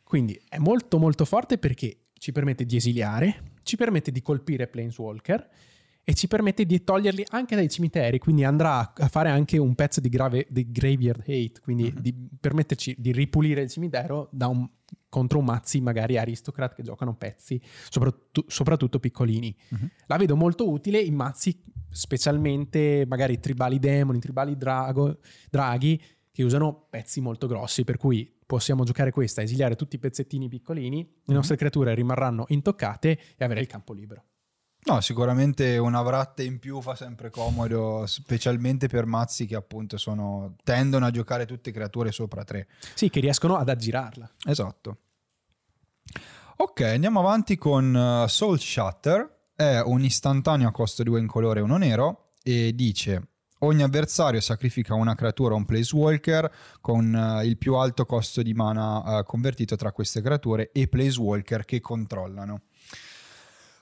Quindi 0.03 0.37
è 0.49 0.57
molto 0.57 0.99
molto 0.99 1.23
forte 1.23 1.59
perché 1.59 2.07
ci 2.17 2.33
permette 2.33 2.65
di 2.65 2.75
esiliare, 2.75 3.53
ci 3.63 3.77
permette 3.77 4.11
di 4.11 4.21
colpire 4.21 4.67
Planeswalker 4.67 5.49
e 6.09 6.13
ci 6.13 6.27
permette 6.29 6.65
di 6.65 6.85
toglierli 6.85 7.25
anche 7.31 7.53
dai 7.57 7.67
cimiteri, 7.67 8.17
quindi 8.17 8.45
andrà 8.45 8.93
a- 8.93 9.07
fare 9.09 9.29
anche 9.29 9.57
un 9.57 9.75
pezzo 9.75 9.99
di, 9.99 10.07
grave, 10.07 10.47
di 10.49 10.71
Graveyard 10.71 11.19
Hate, 11.19 11.59
quindi 11.61 11.93
di 11.99 12.15
permetterci 12.39 12.95
di 12.97 13.11
ripulire 13.11 13.61
il 13.61 13.69
cimitero 13.69 14.29
da 14.31 14.47
un- 14.47 14.65
contro 15.09 15.39
un 15.39 15.43
mazzi 15.43 15.81
magari 15.81 16.17
aristocrat 16.17 16.73
che 16.73 16.81
giocano 16.81 17.13
pezzi, 17.17 17.61
soprattutto, 17.89 18.45
soprattutto 18.47 19.01
piccolini. 19.01 19.53
La 20.05 20.15
vedo 20.15 20.37
molto 20.37 20.69
utile 20.69 20.97
in 21.01 21.13
mazzi 21.13 21.61
specialmente 21.89 23.03
magari 23.05 23.37
tribali 23.41 23.77
demoni, 23.77 24.19
tribali 24.19 24.55
drago, 24.55 25.17
draghi 25.49 26.01
che 26.31 26.43
usano 26.43 26.87
pezzi 26.89 27.19
molto 27.19 27.47
grossi, 27.47 27.83
per 27.83 27.97
cui 27.97 28.33
possiamo 28.45 28.85
giocare 28.85 29.11
questa, 29.11 29.41
esiliare 29.41 29.75
tutti 29.75 29.97
i 29.97 29.99
pezzettini 29.99 30.47
piccolini, 30.47 31.05
le 31.25 31.33
nostre 31.33 31.57
creature 31.57 31.93
rimarranno 31.93 32.45
intoccate 32.47 33.19
e 33.35 33.43
avere 33.43 33.59
il 33.59 33.67
campo 33.67 33.91
libero. 33.91 34.23
No, 34.83 35.01
sicuramente 35.01 35.77
una 35.77 36.01
vratta 36.01 36.43
in 36.43 36.59
più 36.59 36.79
fa 36.81 36.95
sempre 36.95 37.29
comodo, 37.29 38.05
specialmente 38.05 38.87
per 38.87 39.05
mazzi 39.05 39.45
che 39.45 39.55
appunto 39.55 39.97
sono, 39.97 40.55
tendono 40.63 41.05
a 41.05 41.11
giocare 41.11 41.45
tutte 41.45 41.71
creature 41.71 42.11
sopra 42.11 42.43
3. 42.43 42.67
Sì, 42.93 43.09
che 43.09 43.19
riescono 43.19 43.57
ad 43.57 43.67
aggirarla. 43.67 44.29
Esatto. 44.45 44.97
Ok, 46.57 46.81
andiamo 46.81 47.19
avanti 47.19 47.57
con 47.57 47.93
uh, 47.93 48.27
Soul 48.27 48.59
Shatter. 48.59 49.35
È 49.53 49.79
un 49.79 50.03
istantaneo 50.03 50.69
a 50.69 50.71
costo 50.71 51.03
2 51.03 51.19
in 51.19 51.27
colore 51.27 51.59
e 51.59 51.63
uno 51.63 51.77
nero 51.77 52.31
e 52.41 52.73
dice 52.73 53.29
ogni 53.59 53.81
avversario 53.83 54.39
sacrifica 54.39 54.93
una 54.93 55.15
creatura 55.15 55.55
o 55.55 55.57
un 55.57 55.65
planeswalker 55.65 56.51
con 56.79 57.13
uh, 57.13 57.43
il 57.43 57.57
più 57.57 57.75
alto 57.75 58.05
costo 58.05 58.41
di 58.41 58.53
mana 58.53 59.19
uh, 59.19 59.23
convertito 59.23 59.75
tra 59.75 59.91
queste 59.91 60.21
creature 60.21 60.71
e 60.71 60.87
planeswalker 60.87 61.65
che 61.65 61.81
controllano. 61.81 62.61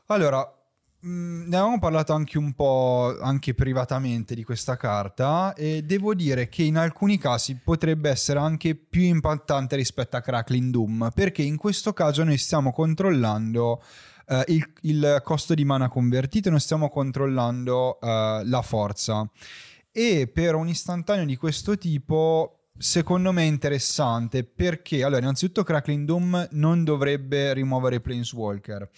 Allora, 0.07 0.54
ne 1.07 1.55
avevamo 1.55 1.77
parlato 1.77 2.13
anche 2.13 2.39
un 2.39 2.53
po' 2.53 3.15
anche 3.21 3.53
privatamente 3.53 4.33
di 4.33 4.43
questa 4.43 4.75
carta 4.75 5.53
e 5.53 5.83
devo 5.83 6.15
dire 6.15 6.49
che 6.49 6.63
in 6.63 6.77
alcuni 6.77 7.19
casi 7.19 7.59
potrebbe 7.63 8.09
essere 8.09 8.39
anche 8.39 8.73
più 8.73 9.03
impattante 9.03 9.75
rispetto 9.75 10.17
a 10.17 10.21
Crackling 10.21 10.71
Doom 10.71 11.11
perché 11.13 11.43
in 11.43 11.57
questo 11.57 11.93
caso 11.93 12.23
noi 12.23 12.37
stiamo 12.37 12.71
controllando 12.71 13.83
eh, 14.27 14.43
il, 14.47 14.67
il 14.81 15.21
costo 15.23 15.53
di 15.53 15.63
mana 15.63 15.89
convertito 15.89 16.49
non 16.49 16.59
stiamo 16.59 16.89
controllando 16.89 17.99
eh, 18.01 18.41
la 18.43 18.61
forza. 18.63 19.29
E 19.91 20.27
per 20.27 20.55
un 20.55 20.67
istantaneo 20.67 21.25
di 21.25 21.37
questo 21.37 21.77
tipo 21.77 22.65
secondo 22.77 23.31
me 23.31 23.43
è 23.43 23.45
interessante 23.45 24.43
perché 24.43 25.03
allora 25.03 25.21
innanzitutto 25.21 25.63
Crackling 25.63 26.05
Doom 26.05 26.47
non 26.51 26.83
dovrebbe 26.83 27.53
rimuovere 27.53 28.01
Planeswalker 28.01 28.89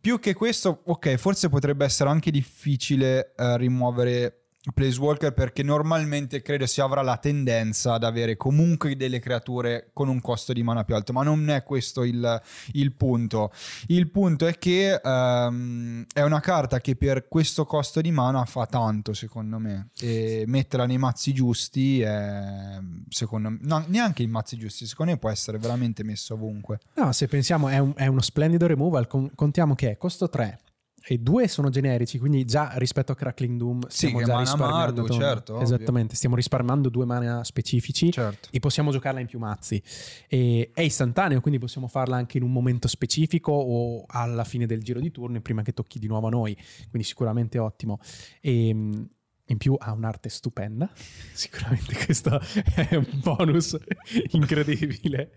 più 0.00 0.18
che 0.18 0.34
questo, 0.34 0.82
ok, 0.84 1.16
forse 1.16 1.48
potrebbe 1.48 1.84
essere 1.84 2.10
anche 2.10 2.30
difficile 2.30 3.34
eh, 3.34 3.56
rimuovere 3.56 4.43
Planeswalker 4.72 5.34
perché 5.34 5.62
normalmente 5.62 6.40
credo 6.40 6.64
si 6.66 6.80
avrà 6.80 7.02
la 7.02 7.18
tendenza 7.18 7.92
ad 7.94 8.04
avere 8.04 8.36
comunque 8.36 8.96
delle 8.96 9.18
creature 9.18 9.90
con 9.92 10.08
un 10.08 10.20
costo 10.20 10.52
di 10.54 10.62
mana 10.62 10.84
più 10.84 10.94
alto, 10.94 11.12
ma 11.12 11.22
non 11.22 11.50
è 11.50 11.62
questo 11.62 12.02
il, 12.04 12.40
il 12.72 12.92
punto. 12.92 13.52
Il 13.88 14.10
punto 14.10 14.46
è 14.46 14.56
che 14.56 15.00
ehm, 15.02 16.06
è 16.12 16.22
una 16.22 16.40
carta 16.40 16.80
che 16.80 16.96
per 16.96 17.28
questo 17.28 17.66
costo 17.66 18.00
di 18.00 18.10
mana 18.10 18.44
fa 18.46 18.64
tanto, 18.66 19.12
secondo 19.12 19.58
me, 19.58 19.88
e 20.00 20.44
metterla 20.46 20.86
nei 20.86 20.98
mazzi 20.98 21.34
giusti 21.34 22.00
è, 22.00 22.78
secondo 23.10 23.50
me, 23.50 23.58
no, 23.60 23.84
neanche 23.88 24.22
i 24.22 24.26
mazzi 24.26 24.56
giusti, 24.56 24.86
secondo 24.86 25.12
me 25.12 25.18
può 25.18 25.28
essere 25.28 25.58
veramente 25.58 26.02
messo 26.04 26.34
ovunque. 26.34 26.78
No, 26.94 27.12
se 27.12 27.28
pensiamo 27.28 27.68
è, 27.68 27.78
un- 27.78 27.92
è 27.96 28.06
uno 28.06 28.22
splendido 28.22 28.66
removal, 28.66 29.06
con- 29.06 29.30
contiamo 29.34 29.74
che 29.74 29.90
è 29.90 29.96
costo 29.98 30.28
3, 30.28 30.58
e 31.06 31.18
due 31.18 31.48
sono 31.48 31.68
generici, 31.68 32.18
quindi 32.18 32.44
già 32.44 32.72
rispetto 32.76 33.12
a 33.12 33.14
Crackling 33.14 33.58
Doom 33.58 33.86
Sì, 33.88 33.96
stiamo 34.06 34.18
che 34.18 34.24
già 34.24 34.38
risparmiando. 34.38 35.02
Mardu, 35.02 35.08
certo, 35.08 35.52
ovvio. 35.52 35.64
Esattamente, 35.66 36.14
stiamo 36.14 36.34
risparmiando 36.34 36.88
due 36.88 37.04
mana 37.04 37.44
specifici 37.44 38.10
Certo. 38.10 38.48
e 38.50 38.58
possiamo 38.58 38.90
giocarla 38.90 39.20
in 39.20 39.26
più 39.26 39.38
mazzi. 39.38 39.82
E 40.28 40.70
è 40.72 40.80
istantaneo, 40.80 41.40
quindi 41.40 41.60
possiamo 41.60 41.88
farla 41.88 42.16
anche 42.16 42.38
in 42.38 42.42
un 42.42 42.52
momento 42.52 42.88
specifico 42.88 43.52
o 43.52 44.04
alla 44.06 44.44
fine 44.44 44.64
del 44.64 44.82
giro 44.82 44.98
di 44.98 45.10
turno, 45.10 45.38
prima 45.42 45.60
che 45.62 45.72
tocchi 45.74 45.98
di 45.98 46.06
nuovo 46.06 46.28
a 46.28 46.30
noi. 46.30 46.56
Quindi 46.88 47.06
sicuramente 47.06 47.58
ottimo. 47.58 47.98
E 48.40 48.72
mh, 48.72 49.08
in 49.48 49.58
più 49.58 49.76
ha 49.78 49.92
un'arte 49.92 50.30
stupenda. 50.30 50.90
Sicuramente 51.34 51.94
questo 52.02 52.40
è 52.76 52.94
un 52.94 53.20
bonus 53.22 53.76
incredibile. 54.32 55.32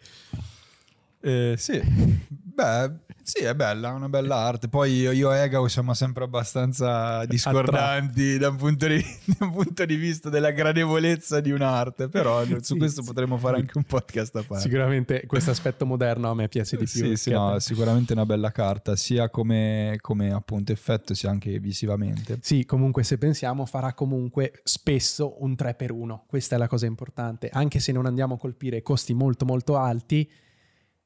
Eh, 1.20 1.56
sì, 1.58 1.82
beh, 2.30 2.92
sì, 3.28 3.40
è 3.40 3.54
bella, 3.56 3.92
una 3.92 4.08
bella 4.08 4.36
arte. 4.36 4.70
Poi 4.70 4.94
io, 4.94 5.12
io 5.12 5.34
e 5.34 5.40
Egao 5.40 5.68
siamo 5.68 5.94
sempre 5.94 6.24
abbastanza 6.24 7.26
discordanti 7.26 8.38
da 8.38 8.48
un, 8.48 8.56
punto 8.56 8.88
di, 8.88 9.04
da 9.38 9.46
un 9.46 9.52
punto 9.52 9.84
di 9.84 9.96
vista 9.96 10.30
della 10.30 10.52
gradevolezza 10.52 11.42
di 11.42 11.52
un'arte, 11.52 12.08
però 12.08 12.46
su 12.62 12.74
Sì, 12.74 12.78
questo 12.78 13.02
sì. 13.02 13.08
potremmo 13.08 13.38
fare 13.38 13.58
anche 13.58 13.78
un 13.78 13.84
podcast 13.84 14.34
a 14.38 14.44
parte. 14.44 14.64
Sicuramente 14.64 15.26
questo 15.26 15.52
aspetto 15.52 15.86
moderno 15.86 16.30
a 16.30 16.36
me 16.36 16.48
piace 16.48 16.78
di 16.78 16.86
più. 16.86 17.04
Sì, 17.04 17.16
sì, 17.18 17.32
no, 17.32 17.56
te. 17.56 17.60
sicuramente 17.60 18.14
una 18.14 18.26
bella 18.26 18.52
carta, 18.52 18.96
sia 18.96 19.30
come, 19.30 19.98
come 20.00 20.32
appunto 20.32 20.72
effetto, 20.72 21.14
sia 21.14 21.30
anche 21.30 21.60
visivamente. 21.60 22.40
Sì, 22.42 22.64
comunque 22.64 23.04
se 23.04 23.18
pensiamo 23.18 23.66
farà 23.66 23.94
comunque 23.94 24.62
spesso 24.64 25.44
un 25.44 25.52
3x1, 25.52 26.20
questa 26.28 26.56
è 26.56 26.58
la 26.58 26.68
cosa 26.68 26.86
importante, 26.86 27.50
anche 27.52 27.80
se 27.80 27.92
non 27.92 28.06
andiamo 28.06 28.36
a 28.36 28.38
colpire 28.38 28.82
costi 28.82 29.14
molto 29.14 29.44
molto 29.44 29.76
alti, 29.76 30.30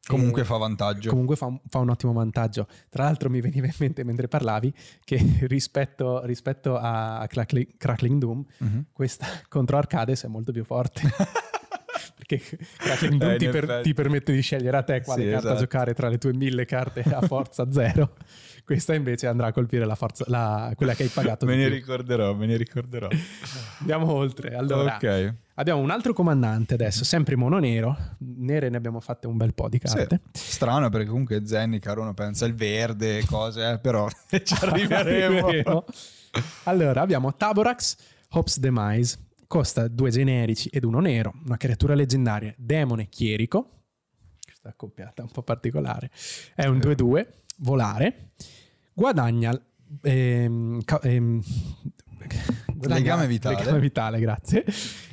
Comunque 0.08 0.44
fa 0.44 0.58
vantaggio. 0.58 1.10
comunque 1.10 1.36
fa 1.36 1.46
un, 1.46 1.60
fa 1.68 1.78
un 1.80 1.90
ottimo 1.90 2.12
vantaggio. 2.12 2.68
Tra 2.90 3.04
l'altro 3.04 3.30
mi 3.30 3.40
veniva 3.40 3.68
in 3.68 3.74
mente 3.78 4.04
mentre 4.04 4.28
parlavi 4.28 4.74
che 5.04 5.18
rispetto, 5.48 6.26
rispetto 6.26 6.76
a 6.78 7.24
Crackling, 7.30 7.78
Crackling 7.78 8.20
Doom, 8.20 8.44
Mhm. 8.58 8.86
questa 8.92 9.26
contro 9.48 9.78
Arcades 9.78 10.24
è 10.24 10.28
molto 10.28 10.52
più 10.52 10.64
forte. 10.66 11.02
Perché 12.18 12.42
Crackling 12.78 13.20
Doom 13.20 13.32
Eh, 13.34 13.38
ti, 13.38 13.48
per- 13.50 13.82
ti 13.84 13.94
permette 13.94 14.32
di 14.34 14.42
scegliere 14.42 14.78
a 14.78 14.84
te 14.84 15.02
quale 15.02 15.24
Sì, 15.24 15.30
carta 15.30 15.46
esatto. 15.48 15.60
giocare 15.60 15.94
tra 15.94 16.08
le 16.08 16.18
tue 16.18 16.34
mille 16.34 16.66
carte 16.66 17.02
a 17.02 17.22
forza 17.22 17.72
zero. 17.72 18.16
Questa 18.66 18.94
invece 18.94 19.28
andrà 19.28 19.48
a 19.48 19.52
colpire 19.52 19.86
la 19.86 19.96
forza, 19.96 20.24
la- 20.28 20.72
quella 20.76 20.94
che 20.94 21.04
hai 21.04 21.10
pagato 21.10 21.46
Me 21.46 21.56
ne 21.56 21.66
più. 21.68 21.74
ricorderò, 21.76 22.34
me 22.34 22.46
ne 22.48 22.58
ricorderò. 22.58 23.08
Andiamo 23.80 24.12
oltre. 24.14 24.56
Allora, 24.56 24.96
ok. 24.96 25.34
Abbiamo 25.62 25.80
un 25.82 25.90
altro 25.92 26.14
comandante 26.14 26.74
adesso, 26.74 27.04
sempre 27.06 27.36
mono 27.36 27.58
nero. 27.60 27.96
Nere 28.20 28.70
ne 28.70 28.78
abbiamo 28.78 29.00
fatte 29.00 29.28
un 29.28 29.38
bel 29.38 29.54
po' 29.54 29.70
di 29.70 29.80
Sì. 29.84 29.96
carte. 29.96 30.22
Strano 30.34 30.90
perché 30.90 31.08
comunque 31.08 31.46
Zendikar 31.46 31.98
uno 32.00 32.14
pensa 32.14 32.46
il 32.46 32.54
verde, 32.56 33.24
cose, 33.26 33.72
eh, 33.72 33.80
però 33.80 34.08
ci 34.44 34.54
arriveremo. 34.60 35.86
Allora, 36.66 37.02
abbiamo 37.02 37.36
Taborax, 37.36 37.96
Hope's 38.32 38.60
Demise. 38.60 39.18
Costa 39.48 39.90
due 39.90 40.10
generici 40.12 40.70
ed 40.70 40.86
uno 40.86 41.00
nero. 41.02 41.34
Una 41.46 41.58
creatura 41.58 41.94
leggendaria, 41.94 42.54
demone 42.58 43.08
chierico. 43.10 43.82
Questa 44.42 44.70
accoppiata 44.70 45.24
un 45.24 45.30
po' 45.30 45.44
particolare. 45.44 46.10
È 46.56 46.66
un 46.68 46.78
2-2, 46.78 47.28
volare. 47.58 48.32
Guadagna... 48.94 49.52
ehm, 50.04 50.80
ehm, 51.02 51.42
guadagna- 52.18 52.61
Legame 52.88 53.28
vitale. 53.28 53.56
Legame 53.58 53.80
vitale, 53.80 54.20
grazie. 54.20 54.66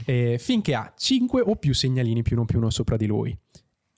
Eh, 0.05 0.37
finché 0.39 0.75
ha 0.75 0.93
5 0.97 1.41
o 1.43 1.57
più 1.57 1.75
segnalini 1.75 2.23
più 2.23 2.37
uno 2.37 2.45
più 2.45 2.59
uno 2.59 2.71
sopra 2.71 2.97
di 2.97 3.07
lui. 3.07 3.37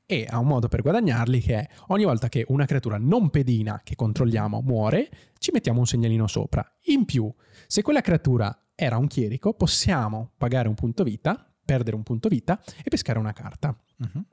E 0.06 0.26
ha 0.28 0.38
un 0.38 0.46
modo 0.46 0.66
per 0.66 0.82
guadagnarli 0.82 1.40
che 1.40 1.54
è 1.56 1.68
ogni 1.88 2.04
volta 2.04 2.28
che 2.28 2.44
una 2.48 2.64
creatura 2.64 2.98
non 2.98 3.30
pedina 3.30 3.80
che 3.84 3.94
controlliamo 3.94 4.60
muore, 4.60 5.08
ci 5.38 5.50
mettiamo 5.52 5.78
un 5.78 5.86
segnalino 5.86 6.26
sopra. 6.26 6.68
In 6.86 7.04
più, 7.04 7.32
se 7.68 7.82
quella 7.82 8.00
creatura 8.00 8.66
era 8.74 8.96
un 8.96 9.06
chierico, 9.06 9.54
possiamo 9.54 10.32
pagare 10.36 10.66
un 10.66 10.74
punto 10.74 11.04
vita, 11.04 11.48
perdere 11.64 11.94
un 11.94 12.02
punto 12.02 12.28
vita 12.28 12.60
e 12.82 12.88
pescare 12.88 13.20
una 13.20 13.32
carta. 13.32 13.76
Mhm. 13.98 14.24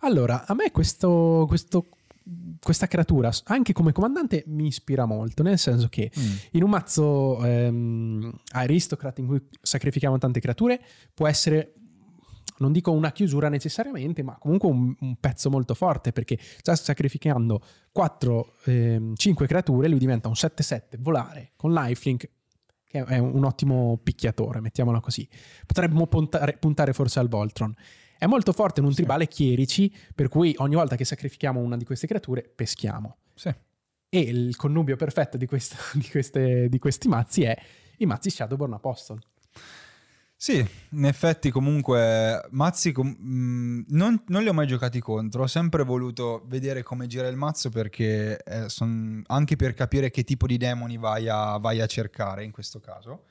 Allora, 0.00 0.46
a 0.46 0.54
me 0.54 0.70
questo, 0.72 1.44
questo- 1.46 1.88
questa 2.60 2.86
creatura, 2.86 3.30
anche 3.44 3.72
come 3.72 3.92
comandante, 3.92 4.44
mi 4.46 4.66
ispira 4.66 5.04
molto, 5.06 5.42
nel 5.42 5.58
senso 5.58 5.88
che 5.88 6.10
Mm. 6.16 6.22
in 6.52 6.62
un 6.62 6.70
mazzo 6.70 7.44
ehm, 7.44 8.32
aristocrat 8.52 9.18
in 9.18 9.26
cui 9.26 9.42
sacrifichiamo 9.60 10.18
tante 10.18 10.40
creature, 10.40 10.80
può 11.14 11.26
essere, 11.26 11.74
non 12.58 12.72
dico 12.72 12.90
una 12.92 13.10
chiusura 13.12 13.48
necessariamente, 13.48 14.22
ma 14.22 14.36
comunque 14.38 14.68
un, 14.68 14.94
un 15.00 15.16
pezzo 15.16 15.48
molto 15.50 15.74
forte, 15.74 16.12
perché 16.12 16.38
già 16.62 16.76
sacrificando 16.76 17.62
4-5 17.94 19.46
creature, 19.46 19.88
lui 19.88 19.98
diventa 19.98 20.28
un 20.28 20.34
7-7 20.34 20.98
volare 20.98 21.52
con 21.56 21.72
lifelink, 21.72 22.28
che 22.84 23.04
è 23.04 23.18
un 23.18 23.44
ottimo 23.44 23.98
picchiatore, 24.02 24.60
mettiamola 24.60 25.00
così. 25.00 25.26
Potremmo 25.64 26.06
puntare, 26.06 26.56
puntare 26.58 26.92
forse 26.92 27.20
al 27.20 27.28
Voltron. 27.28 27.72
È 28.20 28.26
molto 28.26 28.52
forte 28.52 28.80
in 28.80 28.84
un 28.86 28.92
Sì. 28.92 28.98
tribale 28.98 29.26
chierici, 29.28 29.90
per 30.14 30.28
cui 30.28 30.54
ogni 30.58 30.74
volta 30.74 30.94
che 30.94 31.06
sacrifichiamo 31.06 31.58
una 31.58 31.78
di 31.78 31.86
queste 31.86 32.06
creature, 32.06 32.42
peschiamo. 32.54 33.16
Sì. 33.34 33.48
E 34.10 34.18
il 34.20 34.56
connubio 34.56 34.96
perfetto 34.96 35.38
di, 35.38 35.46
questa- 35.46 35.78
di 35.96 36.06
queste- 36.10 36.68
di 36.68 36.78
questi 36.78 37.08
mazzi 37.08 37.44
è 37.44 37.56
i 37.96 38.04
mazzi 38.04 38.28
Shadowborn 38.28 38.74
Apostle. 38.74 39.20
Sì, 40.36 40.66
in 40.90 41.04
effetti 41.06 41.50
comunque 41.50 42.46
mazzi 42.50 42.92
com- 42.92 43.16
mm, 43.18 43.80
non, 43.88 44.22
non 44.28 44.42
li 44.42 44.48
ho 44.48 44.54
mai 44.54 44.66
giocati 44.66 45.00
contro, 45.00 45.42
ho 45.44 45.46
sempre 45.46 45.82
voluto 45.82 46.44
vedere 46.46 46.82
come 46.82 47.06
gira 47.06 47.26
il 47.28 47.36
mazzo 47.36 47.70
perché 47.70 48.42
eh, 48.42 48.68
son- 48.68 49.22
anche 49.28 49.56
per 49.56 49.72
capire 49.72 50.10
che 50.10 50.24
tipo 50.24 50.46
di 50.46 50.58
demoni 50.58 50.96
vai 50.98 51.26
a, 51.28 51.56
vai 51.58 51.80
a 51.80 51.86
cercare 51.86 52.44
in 52.44 52.52
questo 52.52 52.80
caso. 52.80 53.24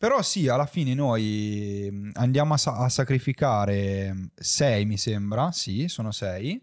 Però 0.00 0.22
sì, 0.22 0.48
alla 0.48 0.64
fine 0.64 0.94
noi 0.94 1.86
mm, 1.92 2.10
andiamo 2.14 2.54
a, 2.54 2.56
sa- 2.56 2.76
a 2.78 2.88
sacrificare 2.88 4.30
6 4.34 4.86
mi 4.86 4.96
sembra, 4.96 5.52
sì, 5.52 5.88
sono 5.88 6.10
6 6.10 6.62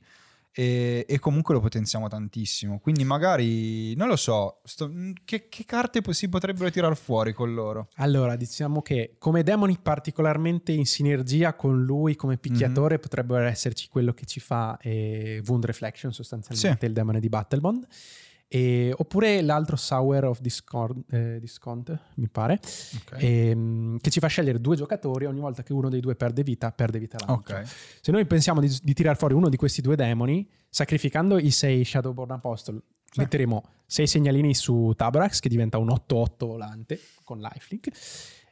e, 0.51 1.05
e 1.07 1.19
comunque 1.19 1.53
lo 1.53 1.59
potenziamo 1.59 2.07
tantissimo. 2.07 2.79
Quindi 2.79 3.03
magari, 3.03 3.93
non 3.95 4.07
lo 4.07 4.15
so, 4.15 4.61
sto- 4.63 4.89
mm, 4.89 5.11
che, 5.23 5.49
che 5.49 5.65
carte 5.65 6.01
si 6.13 6.29
potrebbero 6.29 6.71
tirare 6.71 6.95
fuori 6.95 7.31
con 7.33 7.53
loro? 7.53 7.89
Allora, 7.97 8.35
diciamo 8.35 8.81
che 8.81 9.17
come 9.19 9.43
demoni 9.43 9.77
particolarmente 9.79 10.71
in 10.71 10.87
sinergia 10.87 11.53
con 11.53 11.83
lui 11.83 12.15
come 12.15 12.37
picchiatore 12.37 12.95
Mhm. 12.95 13.01
potrebbero 13.01 13.43
esserci 13.45 13.87
quello 13.87 14.13
che 14.13 14.25
ci 14.25 14.39
fa 14.39 14.79
eh, 14.81 15.43
Wound 15.45 15.65
Reflection 15.65 16.11
sostanzialmente, 16.11 16.79
Sì. 16.79 16.85
il 16.87 16.93
demone 16.93 17.19
di 17.19 17.29
Battlebond. 17.29 17.85
E- 18.49 18.93
oppure 18.95 19.41
l'altro 19.41 19.75
Sour 19.75 20.23
of 20.25 20.39
Discord, 20.39 21.03
eh, 21.09 21.37
Discount, 21.39 21.97
mi 22.15 22.29
pare, 22.29 22.59
Ok. 22.61 23.15
ehm, 23.21 23.97
che 23.99 24.09
ci 24.09 24.19
fa 24.21 24.27
scegliere 24.27 24.61
due 24.61 24.77
giocatori 24.77 25.25
ogni 25.25 25.41
volta 25.41 25.63
che 25.63 25.73
uno 25.73 25.89
dei 25.89 25.99
due 25.99 26.15
perde 26.15 26.43
vita, 26.43 26.71
perde 26.71 26.97
vita 26.97 27.17
l'altro. 27.25 27.57
Ok. 27.57 27.67
Se 28.01 28.11
noi 28.11 28.25
pensiamo 28.25 28.61
di, 28.61 28.73
di 28.81 28.93
tirar 28.93 29.17
fuori 29.17 29.33
uno 29.33 29.49
di 29.49 29.57
questi 29.57 29.81
due 29.81 29.97
demoni, 29.97 30.49
sacrificando 30.69 31.37
i 31.37 31.51
6 31.51 31.83
Shadowborn 31.83 32.31
Apostle, 32.31 32.79
Sì. 33.11 33.19
metteremo 33.19 33.63
6 33.85 34.07
segnalini 34.07 34.53
su 34.55 34.93
Tabrax, 34.95 35.39
che 35.39 35.49
diventa 35.49 35.77
un 35.77 35.89
8-8 35.89 36.45
volante 36.45 36.99
con 37.25 37.39
lifelink. 37.39 37.89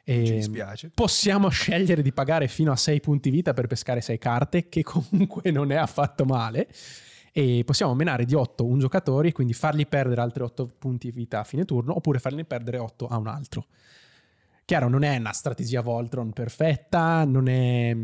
E 0.08 0.24
Ci 0.26 0.34
dispiace. 0.34 0.90
Possiamo 0.94 1.48
scegliere 1.48 2.00
di 2.02 2.12
pagare 2.12 2.48
fino 2.48 2.70
a 2.70 2.76
6 2.76 3.00
punti 3.00 3.28
vita 3.30 3.54
per 3.54 3.66
pescare 3.66 4.00
6 4.02 4.18
carte, 4.18 4.68
che 4.68 4.82
comunque 4.84 5.50
non 5.50 5.72
è 5.72 5.76
affatto 5.76 6.24
male. 6.24 6.68
E 7.38 7.64
possiamo 7.66 7.94
menare 7.94 8.24
di 8.24 8.34
8 8.34 8.64
un 8.64 8.78
giocatore 8.78 9.28
e 9.28 9.32
quindi 9.32 9.52
fargli 9.52 9.86
perdere 9.86 10.22
altri 10.22 10.42
8 10.42 10.70
punti 10.78 11.10
vita 11.10 11.40
a 11.40 11.44
fine 11.44 11.66
turno, 11.66 11.94
oppure 11.94 12.18
fargli 12.18 12.46
perdere 12.46 12.78
8 12.78 13.08
a 13.08 13.18
un 13.18 13.26
altro. 13.26 13.66
Chiaro, 14.64 14.88
non 14.88 15.02
è 15.02 15.18
una 15.18 15.32
strategia 15.32 15.82
Voltron 15.82 16.32
perfetta, 16.32 17.24
non 17.24 17.46
è, 17.46 17.94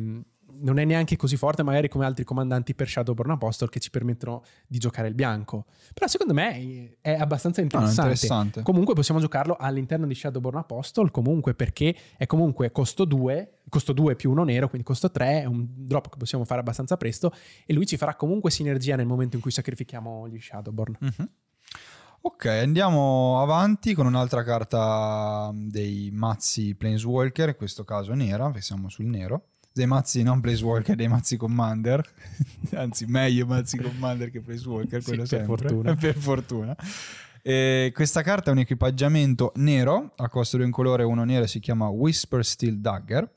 non 0.62 0.78
è 0.78 0.84
neanche 0.84 1.16
così 1.16 1.36
forte 1.36 1.62
magari 1.62 1.88
come 1.88 2.04
altri 2.04 2.24
comandanti 2.24 2.74
per 2.74 2.88
Shadowborn 2.88 3.30
Apostle 3.32 3.68
che 3.68 3.80
ci 3.80 3.90
permettono 3.90 4.42
di 4.66 4.78
giocare 4.78 5.08
il 5.08 5.14
bianco. 5.14 5.66
Però 5.92 6.06
secondo 6.06 6.32
me 6.34 6.96
è 7.00 7.14
abbastanza 7.14 7.60
Ah, 7.60 7.64
interessante. 7.64 8.00
interessante. 8.00 8.62
Comunque 8.62 8.94
possiamo 8.94 9.20
giocarlo 9.20 9.56
all'interno 9.58 10.06
di 10.06 10.14
Shadowborn 10.14 10.56
Apostle, 10.58 11.10
comunque 11.10 11.54
perché 11.54 11.94
è 12.16 12.26
comunque 12.26 12.72
costo 12.72 13.04
2, 13.04 13.58
costo 13.68 13.92
2 13.92 14.16
più 14.16 14.30
uno 14.30 14.44
nero, 14.44 14.68
quindi 14.68 14.86
costo 14.86 15.10
3, 15.10 15.42
è 15.42 15.44
un 15.44 15.66
drop 15.68 16.08
che 16.10 16.16
possiamo 16.16 16.44
fare 16.44 16.60
abbastanza 16.60 16.96
presto 16.96 17.32
e 17.66 17.72
lui 17.74 17.86
ci 17.86 17.96
farà 17.96 18.14
comunque 18.14 18.50
sinergia 18.50 18.96
nel 18.96 19.06
momento 19.06 19.36
in 19.36 19.42
cui 19.42 19.50
sacrifichiamo 19.50 20.28
gli 20.28 20.40
Shadowborn. 20.40 20.96
Mhm. 21.00 21.28
Ok, 22.24 22.44
andiamo 22.46 23.40
avanti 23.42 23.94
con 23.94 24.06
un'altra 24.06 24.44
carta 24.44 25.50
dei 25.52 26.10
mazzi 26.12 26.76
Planeswalker, 26.76 27.48
in 27.48 27.56
questo 27.56 27.82
caso 27.82 28.14
nera, 28.14 28.44
perché 28.46 28.60
siamo 28.60 28.88
sul 28.88 29.06
nero. 29.06 29.46
Dei 29.74 29.86
mazzi 29.86 30.22
non 30.22 30.40
Planeswalker, 30.40 30.96
dei 30.96 31.08
mazzi 31.08 31.36
Commander. 31.36 32.06
Anzi, 32.74 33.06
meglio 33.06 33.46
mazzi 33.46 33.78
Commander 33.78 34.30
che 34.30 34.40
Planeswalker, 34.40 35.00
Sì, 35.00 35.06
quello 35.06 35.22
per 35.22 35.28
sempre. 35.28 35.46
fortuna. 35.56 35.94
per 35.96 36.16
fortuna. 36.16 36.76
E 37.42 37.90
questa 37.94 38.22
carta 38.22 38.50
è 38.50 38.52
un 38.52 38.60
equipaggiamento 38.60 39.52
nero, 39.56 40.12
a 40.16 40.28
costo 40.28 40.56
di 40.58 40.62
un 40.62 40.70
colore 40.70 41.04
uno 41.04 41.24
nero, 41.24 41.46
si 41.46 41.58
chiama 41.58 41.88
Whisper 41.88 42.44
Steel 42.44 42.78
Dagger. 42.78 43.28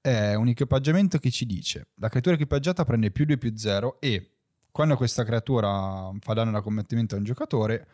È 0.00 0.34
un 0.34 0.48
equipaggiamento 0.48 1.18
che 1.18 1.30
ci 1.30 1.44
dice 1.44 1.88
la 1.96 2.08
creatura 2.08 2.34
equipaggiata 2.36 2.84
prende 2.84 3.10
più 3.10 3.26
2 3.26 3.36
più 3.36 3.52
0 3.54 4.00
e 4.00 4.30
quando 4.70 4.96
questa 4.96 5.24
creatura 5.24 6.10
fa 6.20 6.32
danno 6.34 6.52
da 6.52 6.62
combattimento 6.62 7.14
a 7.14 7.18
un 7.18 7.24
giocatore 7.24 7.86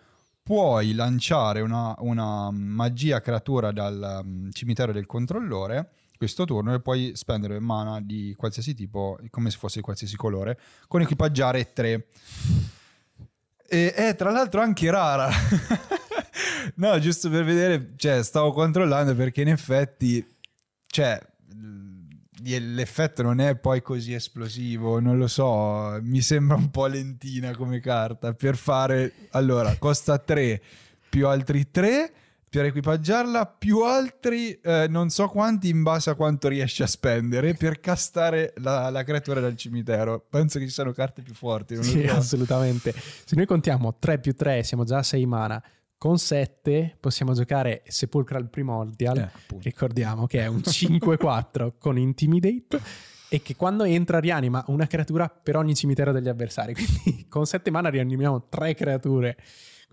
puoi 0.42 0.92
lanciare 0.92 1.62
una, 1.62 1.94
una 2.00 2.50
magia 2.52 3.20
creatura 3.20 3.72
dal 3.72 4.20
um, 4.22 4.50
cimitero 4.52 4.92
del 4.92 5.06
controllore 5.06 5.90
questo 6.24 6.44
turno 6.44 6.74
e 6.74 6.80
puoi 6.80 7.12
spendere 7.14 7.58
mana 7.60 8.00
di 8.00 8.34
qualsiasi 8.36 8.74
tipo, 8.74 9.18
come 9.30 9.50
se 9.50 9.58
fosse 9.58 9.76
di 9.76 9.84
qualsiasi 9.84 10.16
colore, 10.16 10.58
con 10.88 11.02
equipaggiare 11.02 11.72
3. 11.72 12.06
E 13.68 13.92
è 13.92 14.14
tra 14.16 14.30
l'altro 14.30 14.60
anche 14.60 14.90
rara. 14.90 15.28
no, 16.76 16.98
giusto 16.98 17.28
per 17.28 17.44
vedere, 17.44 17.92
cioè, 17.96 18.22
stavo 18.22 18.52
controllando 18.52 19.14
perché 19.14 19.42
in 19.42 19.48
effetti, 19.48 20.26
cioè, 20.86 21.20
l'effetto 22.42 23.22
non 23.22 23.40
è 23.40 23.56
poi 23.56 23.82
così 23.82 24.14
esplosivo, 24.14 25.00
non 25.00 25.18
lo 25.18 25.28
so, 25.28 25.98
mi 26.02 26.22
sembra 26.22 26.56
un 26.56 26.70
po' 26.70 26.86
lentina 26.86 27.54
come 27.54 27.80
carta 27.80 28.32
per 28.32 28.56
fare, 28.56 29.12
allora, 29.30 29.76
costa 29.76 30.18
3 30.18 30.60
più 31.08 31.28
altri 31.28 31.70
3 31.70 32.12
per 32.54 32.66
equipaggiarla 32.66 33.46
più 33.46 33.80
altri 33.80 34.52
eh, 34.60 34.86
non 34.88 35.10
so 35.10 35.26
quanti 35.26 35.68
in 35.68 35.82
base 35.82 36.10
a 36.10 36.14
quanto 36.14 36.46
riesci 36.46 36.84
a 36.84 36.86
spendere 36.86 37.54
per 37.54 37.80
castare 37.80 38.54
la, 38.58 38.90
la 38.90 39.02
creatura 39.02 39.40
dal 39.40 39.56
cimitero. 39.56 40.24
Penso 40.30 40.60
che 40.60 40.66
ci 40.66 40.70
siano 40.70 40.92
carte 40.92 41.22
più 41.22 41.34
forti. 41.34 41.82
sì, 41.82 42.06
so. 42.06 42.14
assolutamente. 42.14 42.94
Se 42.94 43.34
noi 43.34 43.46
contiamo 43.46 43.96
3 43.98 44.20
più 44.20 44.36
3, 44.36 44.62
siamo 44.62 44.84
già 44.84 44.98
a 44.98 45.02
6 45.02 45.26
mana. 45.26 45.60
Con 45.98 46.16
7 46.16 46.96
possiamo 47.00 47.32
giocare 47.32 47.82
Sepulchral 47.88 48.48
Primordial, 48.48 49.18
eh, 49.18 49.30
ricordiamo 49.60 50.28
che 50.28 50.42
è 50.42 50.46
un 50.46 50.58
5-4 50.58 51.72
con 51.80 51.98
Intimidate 51.98 52.80
e 53.30 53.42
che 53.42 53.56
quando 53.56 53.82
entra 53.82 54.20
rianima 54.20 54.62
una 54.68 54.86
creatura 54.86 55.28
per 55.28 55.56
ogni 55.56 55.74
cimitero 55.74 56.12
degli 56.12 56.28
avversari. 56.28 56.72
Quindi 56.78 57.26
con 57.28 57.46
7 57.46 57.72
mana 57.72 57.88
rianimiamo 57.88 58.46
3 58.48 58.74
creature. 58.74 59.36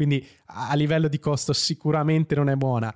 Quindi 0.02 0.28
a 0.46 0.74
livello 0.74 1.08
di 1.08 1.20
costo 1.20 1.54
sicuramente 1.54 2.34
non 2.34 2.50
è 2.50 2.56
buona. 2.56 2.92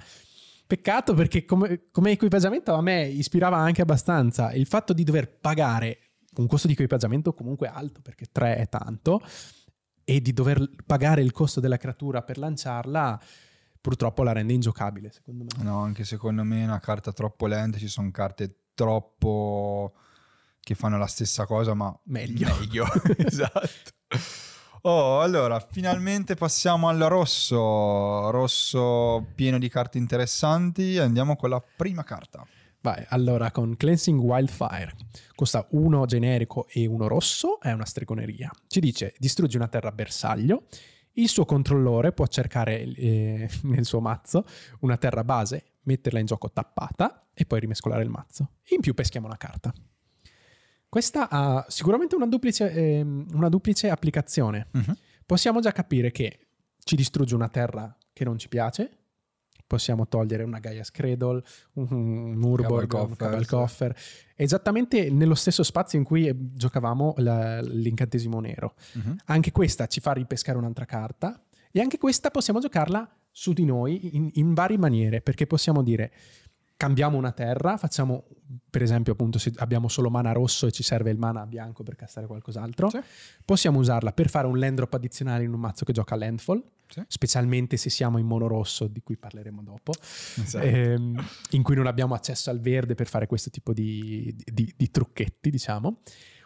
Peccato 0.66 1.14
perché 1.14 1.45
come, 1.45 1.91
come 1.91 2.10
equipaggiamento 2.10 2.74
a 2.74 2.82
me 2.82 3.06
ispirava 3.06 3.58
anche 3.58 3.84
abbastanza 3.84 4.51
il 4.53 4.66
fatto 4.66 4.91
di 4.91 5.03
dover 5.03 5.30
pagare 5.38 5.99
un 6.38 6.47
costo 6.47 6.66
di 6.66 6.74
equipaggiamento 6.74 7.36
comunque 7.36 7.68
alto 7.68 8.01
perché 8.01 8.26
3 8.32 8.58
è 8.58 8.70
tanto 8.70 9.22
e 10.03 10.20
di 10.20 10.34
dover 10.34 10.68
pagare 10.84 11.22
il 11.22 11.32
costo 11.32 11.60
della 11.60 11.78
creatura 11.78 12.24
per 12.24 12.39
lanciarla 12.39 13.22
purtroppo 13.80 14.24
la 14.24 14.32
rende 14.32 14.53
ingiocabile 14.53 15.12
secondo 15.12 15.43
me. 15.43 15.64
No, 15.64 15.82
anche 15.82 16.06
secondo 16.06 16.43
me 16.43 16.62
è 16.62 16.66
una 16.66 16.80
carta 16.80 17.12
troppo 17.12 17.45
lenta, 17.45 17.78
ci 17.78 17.88
sono 17.88 18.10
carte 18.10 18.62
troppo 18.74 19.93
che 20.60 20.74
fanno 20.74 20.97
la 20.97 21.06
stessa 21.06 21.45
cosa 21.45 21.76
ma 21.76 21.95
meglio. 22.06 22.47
meglio. 22.58 22.88
esatto. 23.18 23.93
Oh, 24.88 25.20
allora, 25.20 25.60
finalmente 25.60 26.36
passiamo 26.36 26.90
al 26.90 27.00
rosso. 27.00 28.30
Rosso 28.30 29.26
pieno 29.34 29.58
di 29.58 29.68
carte 29.68 29.98
interessanti. 29.98 31.00
Andiamo 31.00 31.36
con 31.36 31.50
la 31.50 31.60
prima 31.76 32.04
carta. 32.04 32.46
Vai, 32.82 33.04
allora 33.10 33.50
con 33.50 33.76
Cleansing 33.76 34.20
Wildfire 34.20 34.94
costa 35.34 35.66
uno 35.72 36.06
generico 36.06 36.68
e 36.70 36.86
uno 36.86 37.08
rosso, 37.08 37.60
è 37.60 37.72
una 37.72 37.86
stregoneria. 37.86 38.52
Ci 38.68 38.80
dice 38.80 39.16
distruggi 39.18 39.56
una 39.56 39.68
terra 39.68 39.92
bersaglio, 39.92 40.68
il 41.14 41.30
suo 41.30 41.46
controllore 41.46 42.12
può 42.12 42.28
cercare 42.28 42.84
eh, 42.84 43.50
nel 43.64 43.86
suo 43.86 44.02
mazzo 44.02 44.46
una 44.82 44.98
terra 44.98 45.24
base, 45.24 45.78
metterla 45.82 46.20
in 46.20 46.28
gioco 46.28 46.52
tappata 46.52 47.30
e 47.34 47.48
poi 47.48 47.60
rimescolare 47.60 48.04
il 48.04 48.10
mazzo. 48.12 48.52
In 48.70 48.82
più 48.82 48.94
peschiamo 48.94 49.26
una 49.26 49.38
carta. 49.38 49.74
Questa 50.96 51.28
ha 51.30 51.66
sicuramente 51.68 52.16
una 52.16 52.26
duplice, 52.26 52.72
eh, 52.72 53.02
una 53.02 53.50
duplice 53.50 53.89
applicazione. 53.89 54.68
Uh-huh. 54.72 54.96
Possiamo 55.26 55.60
già 55.60 55.74
capire 55.74 56.10
che 56.10 56.39
ci 56.82 56.96
distrugge 56.96 57.36
una 57.36 57.50
terra 57.50 57.93
che 58.14 58.24
non 58.24 58.38
ci 58.38 58.48
piace, 58.48 58.91
possiamo 59.68 60.08
togliere 60.08 60.43
una 60.43 60.60
Gaia 60.60 60.86
Cradle, 60.89 61.43
un, 61.74 61.91
un 61.91 62.41
Urborg, 62.41 62.93
un 62.93 63.16
Cabalcoffer, 63.18 63.93
esattamente 64.38 65.10
nello 65.10 65.36
stesso 65.36 65.64
spazio 65.64 66.00
in 66.00 66.06
cui 66.06 66.34
giocavamo 66.34 67.16
la, 67.18 67.60
l'incantesimo 67.60 68.39
nero. 68.39 68.76
Uh-huh. 68.93 69.18
Anche 69.26 69.52
questa 69.52 69.88
ci 69.88 70.00
fa 70.00 70.14
ripescare 70.14 70.58
un'altra 70.58 70.86
carta 70.86 71.43
e 71.74 71.82
anche 71.82 71.98
questa 71.98 72.32
possiamo 72.32 72.62
giocarla 72.62 73.18
su 73.32 73.52
di 73.52 73.66
noi 73.66 74.16
in, 74.16 74.30
in 74.36 74.54
varie 74.54 74.78
maniere, 74.78 75.20
perché 75.20 75.46
possiamo 75.46 75.84
dire 75.84 76.14
cambiamo 76.78 77.17
una 77.17 77.32
terra, 77.32 77.78
facciamo 77.78 78.26
per 78.69 78.82
esempio 78.82 79.13
appunto 79.13 79.39
se 79.39 79.51
abbiamo 79.57 79.88
solo 79.88 80.09
mana 80.09 80.32
rosso 80.32 80.67
e 80.67 80.71
ci 80.71 80.84
serve 80.84 81.09
il 81.09 81.17
mana 81.17 81.45
bianco 81.45 81.84
per 81.84 81.95
castare 81.95 82.28
qualcos'altro, 82.28 82.89
sì. 82.89 82.99
possiamo 83.43 83.80
usarla 83.80 84.11
per 84.11 84.30
fare 84.30 84.47
un 84.47 84.59
land 84.59 84.76
drop 84.76 84.93
addizionale 84.93 85.43
in 85.43 85.53
un 85.53 85.59
mazzo 85.59 85.86
che 85.86 85.93
gioca 85.93 86.15
landfall, 86.15 86.61
sì. 86.88 87.01
specialmente 87.07 87.78
se 87.78 87.89
siamo 87.89 88.17
in 88.17 88.26
mono 88.26 88.47
rosso, 88.47 88.88
di 88.88 89.01
cui 89.01 89.17
parleremo 89.17 89.63
dopo, 89.63 89.93
esatto. 90.41 90.65
ehm, 90.65 91.26
in 91.51 91.63
cui 91.63 91.76
non 91.76 91.88
abbiamo 91.88 92.13
accesso 92.13 92.49
al 92.49 92.59
verde 92.59 92.95
per 92.95 93.07
fare 93.07 93.28
questo 93.28 93.49
tipo 93.49 93.73
di, 93.73 94.36
di, 94.38 94.71
di 94.76 94.91
trucchetti, 94.91 95.49
diciamo. 95.49 95.99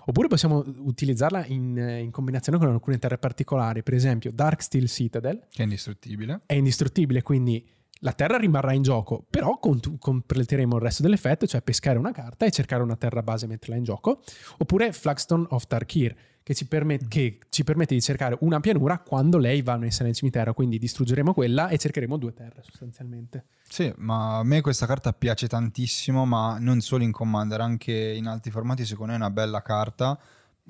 Oppure 0.06 0.28
possiamo 0.28 0.64
utilizzarla 0.66 1.46
in, 1.48 1.78
in, 1.78 2.10
combinazione 2.10 2.58
con 2.58 2.68
alcune 2.70 2.98
terre 2.98 3.20
particolari, 3.20 3.84
per 3.84 3.94
esempio 3.94 4.32
Dark 4.32 4.64
Steel 4.64 4.88
Citadel. 4.88 5.46
Che 5.52 5.60
è 5.60 5.64
indistruttibile. 5.64 6.42
È 6.48 6.56
indistruttibile, 6.56 7.22
quindi 7.22 7.64
la 8.00 8.14
terra 8.14 8.38
rimarrà 8.38 8.74
in 8.74 8.82
gioco, 8.82 9.26
però 9.30 9.60
completeremo 9.60 10.76
il 10.76 10.82
resto 10.82 11.04
dell'effetto, 11.04 11.46
cioè 11.46 11.62
pescare 11.62 11.98
una 11.98 12.12
carta 12.12 12.46
e 12.46 12.52
cercare 12.52 12.82
una 12.82 12.96
terra 12.96 13.22
base 13.22 13.46
e 13.46 13.48
metterla 13.50 13.76
in 13.76 13.84
gioco. 13.84 14.22
Oppure 14.58 14.94
Flagstone 14.94 15.46
of 15.50 15.68
Tarkir, 15.68 16.16
che 16.42 16.54
ci, 16.54 16.66
permet- 16.66 17.08
che 17.08 17.40
ci, 17.50 17.64
permette 17.64 17.94
di 17.94 18.02
cercare 18.02 18.38
una 18.42 18.60
pianura 18.60 19.00
quando 19.00 19.38
lei 19.38 19.62
va 19.62 19.74
a 19.74 19.86
essere 19.86 20.06
nel 20.06 20.16
cimitero, 20.16 20.54
quindi 20.54 20.80
distruggeremo 20.80 21.34
quella 21.34 21.68
e 21.68 21.78
cercheremo 21.78 22.18
due 22.18 22.34
terre 22.34 22.62
sostanzialmente. 22.64 23.46
Sì, 23.68 23.94
ma 23.98 24.38
a 24.38 24.44
me 24.44 24.62
questa 24.62 24.86
carta 24.86 25.12
piace 25.14 25.48
tantissimo, 25.48 26.26
ma 26.26 26.58
non 26.58 26.80
solo 26.80 27.04
in 27.04 27.12
Commander, 27.12 27.60
anche 27.60 27.94
in 27.94 28.28
altri 28.28 28.50
formati 28.50 28.86
secondo 28.86 29.12
me 29.12 29.18
è 29.18 29.22
una 29.22 29.30
bella 29.30 29.62
carta 29.62 30.18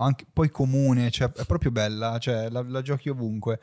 anche 0.04 0.26
poi 0.32 0.50
comune, 0.50 1.12
cioè 1.12 1.32
è 1.32 1.46
proprio 1.46 1.72
bella, 1.72 2.18
cioè 2.20 2.50
la, 2.50 2.62
la 2.62 2.82
giochi 2.82 3.10
ovunque. 3.10 3.60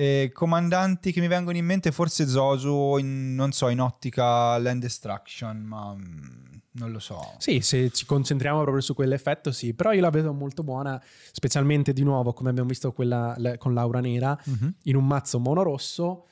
E 0.00 0.30
comandanti 0.32 1.10
che 1.10 1.18
mi 1.18 1.26
vengono 1.26 1.56
in 1.56 1.64
mente 1.64 1.90
forse 1.90 2.28
Zosu, 2.28 2.98
in, 2.98 3.34
non 3.34 3.50
so, 3.50 3.68
in 3.68 3.80
ottica 3.80 4.56
Land 4.56 4.82
Destruction, 4.82 5.56
ma 5.58 5.92
mm, 5.92 6.58
non 6.74 6.92
lo 6.92 7.00
so. 7.00 7.34
Sì, 7.38 7.60
se 7.62 7.90
ci 7.90 8.06
concentriamo 8.06 8.60
proprio 8.60 8.80
su 8.80 8.94
quell'effetto, 8.94 9.50
sì, 9.50 9.74
però 9.74 9.90
io 9.90 10.00
la 10.00 10.10
vedo 10.10 10.32
molto 10.32 10.62
buona, 10.62 11.02
specialmente 11.32 11.92
di 11.92 12.04
nuovo, 12.04 12.32
come 12.32 12.50
abbiamo 12.50 12.68
visto 12.68 12.92
quella 12.92 13.36
con 13.58 13.74
l'aura 13.74 13.98
nera, 13.98 14.38
uh-huh. 14.40 14.72
in 14.84 14.94
un 14.94 15.04
mazzo 15.04 15.40
mono 15.40 15.64
rosso 15.64 16.26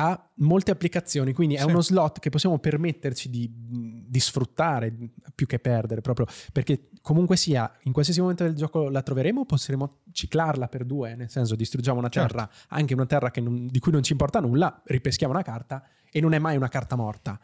ha 0.00 0.30
molte 0.36 0.70
applicazioni, 0.70 1.32
quindi 1.32 1.56
è 1.56 1.60
sì. 1.60 1.66
uno 1.66 1.80
slot 1.80 2.20
che 2.20 2.30
possiamo 2.30 2.58
permetterci 2.58 3.28
di, 3.28 3.50
di, 3.52 4.20
sfruttare 4.20 4.96
più 5.34 5.46
che 5.46 5.58
perdere, 5.58 6.02
proprio 6.02 6.26
perché 6.52 6.90
comunque 7.02 7.36
sia, 7.36 7.68
in 7.82 7.92
qualsiasi 7.92 8.20
momento 8.20 8.44
del 8.44 8.54
gioco 8.54 8.90
la 8.90 9.02
troveremo, 9.02 9.44
possiamo 9.44 10.02
ciclarla 10.12 10.68
per 10.68 10.84
due, 10.84 11.16
nel 11.16 11.28
senso 11.28 11.56
distruggiamo 11.56 11.98
una 11.98 12.08
terra, 12.08 12.48
certo. 12.48 12.74
anche 12.74 12.94
una 12.94 13.06
terra 13.06 13.32
non, 13.40 13.66
di 13.66 13.78
cui 13.80 13.90
non 13.90 14.04
ci 14.04 14.12
importa 14.12 14.38
nulla, 14.38 14.80
ripeschiamo 14.84 15.32
una 15.32 15.42
carta 15.42 15.84
e 16.12 16.20
non 16.20 16.32
è 16.32 16.38
mai 16.38 16.56
una 16.56 16.68
carta 16.68 16.94
morta. 16.94 17.38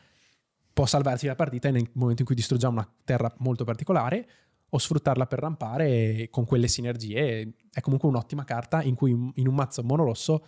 Può 0.73 0.87
salvarsi 0.87 1.27
la 1.27 1.35
partita 1.35 1.71
nel 1.71 1.89
momento 1.95 2.21
in 2.21 2.27
cui 2.27 2.37
distruggiamo 2.37 2.75
una 2.75 2.89
terra 3.03 3.33
molto 3.39 3.65
particolare 3.65 4.29
o 4.69 4.79
sfruttarla 4.79 5.27
per 5.27 5.41
rampare 5.41 6.29
con 6.31 6.45
quelle 6.45 6.69
sinergie 6.69 7.53
è 7.73 7.81
comunque 7.81 8.09
un'ottima 8.09 8.45
carta 8.45 8.81
in 8.83 8.95
cui 8.95 9.11
in 9.11 9.49
un 9.49 9.55
mazzo 9.55 9.83
monorosso 9.83 10.45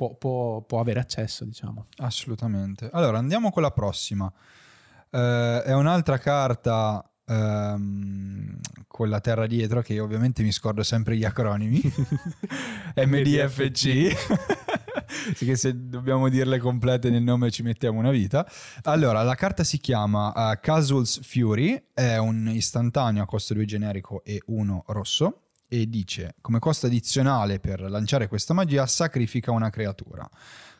può, 0.00 0.14
può, 0.14 0.62
può 0.62 0.80
avere 0.80 1.00
accesso, 1.00 1.44
diciamo. 1.44 1.88
Assolutamente. 1.98 2.88
Allora, 2.90 3.18
andiamo 3.18 3.50
con 3.50 3.60
la 3.60 3.70
prossima. 3.70 4.32
Uh, 5.10 5.18
è 5.62 5.74
un'altra 5.74 6.16
carta 6.16 7.04
um, 7.26 8.58
con 8.86 9.10
la 9.10 9.20
terra 9.20 9.46
dietro, 9.46 9.82
che 9.82 10.00
ovviamente 10.00 10.42
mi 10.42 10.52
scordo 10.52 10.82
sempre 10.82 11.18
gli 11.18 11.24
acronimi. 11.24 11.82
MDFC. 12.96 14.16
che 15.36 15.56
se 15.56 15.88
dobbiamo 15.88 16.30
dirle 16.30 16.58
complete 16.58 17.10
nel 17.10 17.22
nome 17.22 17.50
ci 17.50 17.62
mettiamo 17.62 17.98
una 17.98 18.10
vita. 18.10 18.50
Allora, 18.84 19.22
la 19.22 19.34
carta 19.34 19.64
si 19.64 19.76
chiama 19.76 20.32
uh, 20.34 20.58
Casual's 20.62 21.20
Fury, 21.22 21.88
è 21.92 22.16
un 22.16 22.48
istantaneo 22.48 23.22
a 23.22 23.26
costo 23.26 23.52
2 23.52 23.66
generico 23.66 24.22
e 24.24 24.40
1 24.46 24.84
rosso 24.86 25.42
e 25.72 25.88
dice 25.88 26.34
come 26.40 26.58
costo 26.58 26.86
addizionale 26.86 27.60
per 27.60 27.80
lanciare 27.82 28.26
questa 28.26 28.52
magia 28.52 28.86
sacrifica 28.86 29.52
una 29.52 29.70
creatura. 29.70 30.28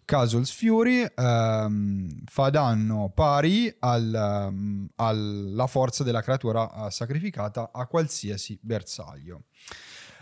Casual's 0.05 0.51
Fury 0.51 1.07
ehm, 1.15 2.25
fa 2.25 2.51
danno 2.51 3.13
pari 3.15 3.73
al, 3.79 4.49
um, 4.51 4.89
alla 4.97 5.69
forza 5.69 6.03
della 6.03 6.21
creatura 6.21 6.63
uh, 6.65 6.91
sacrificata 6.91 7.71
a 7.73 7.87
qualsiasi 7.87 8.59
bersaglio. 8.61 9.45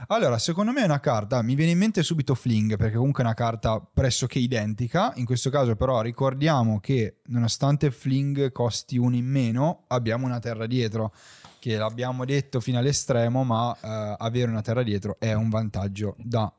Allora, 0.07 0.39
secondo 0.39 0.71
me 0.71 0.83
è 0.83 0.85
una 0.85 1.01
carta, 1.01 1.43
mi 1.43 1.57
viene 1.57 1.73
in 1.73 1.79
mente 1.79 2.05
subito 2.05 2.37
Fling, 2.37 2.77
perché 2.77 2.97
comunque 2.97 3.25
è 3.25 3.27
una 3.27 3.35
carta 3.35 3.81
pressoché 3.81 4.39
identica. 4.39 5.13
In 5.17 5.25
questo 5.25 5.51
caso, 5.51 5.75
però, 5.75 6.01
ricordiamo 6.03 6.79
che 6.79 7.17
nonostante 7.27 7.91
Fling 7.91 8.53
costi 8.53 8.97
uno 8.97 9.17
in 9.17 9.27
meno, 9.27 9.85
abbiamo 9.89 10.25
una 10.25 10.39
terra 10.39 10.67
dietro 10.67 11.13
che 11.59 11.77
l'abbiamo 11.77 12.25
detto 12.25 12.61
fino 12.61 12.79
all'estremo, 12.79 13.43
ma 13.43 13.75
eh, 13.75 14.15
avere 14.19 14.49
una 14.51 14.63
terra 14.63 14.85
dietro 14.85 15.17
è 15.19 15.33
un 15.33 15.49
vantaggio 15.49 16.15
da 16.19 16.51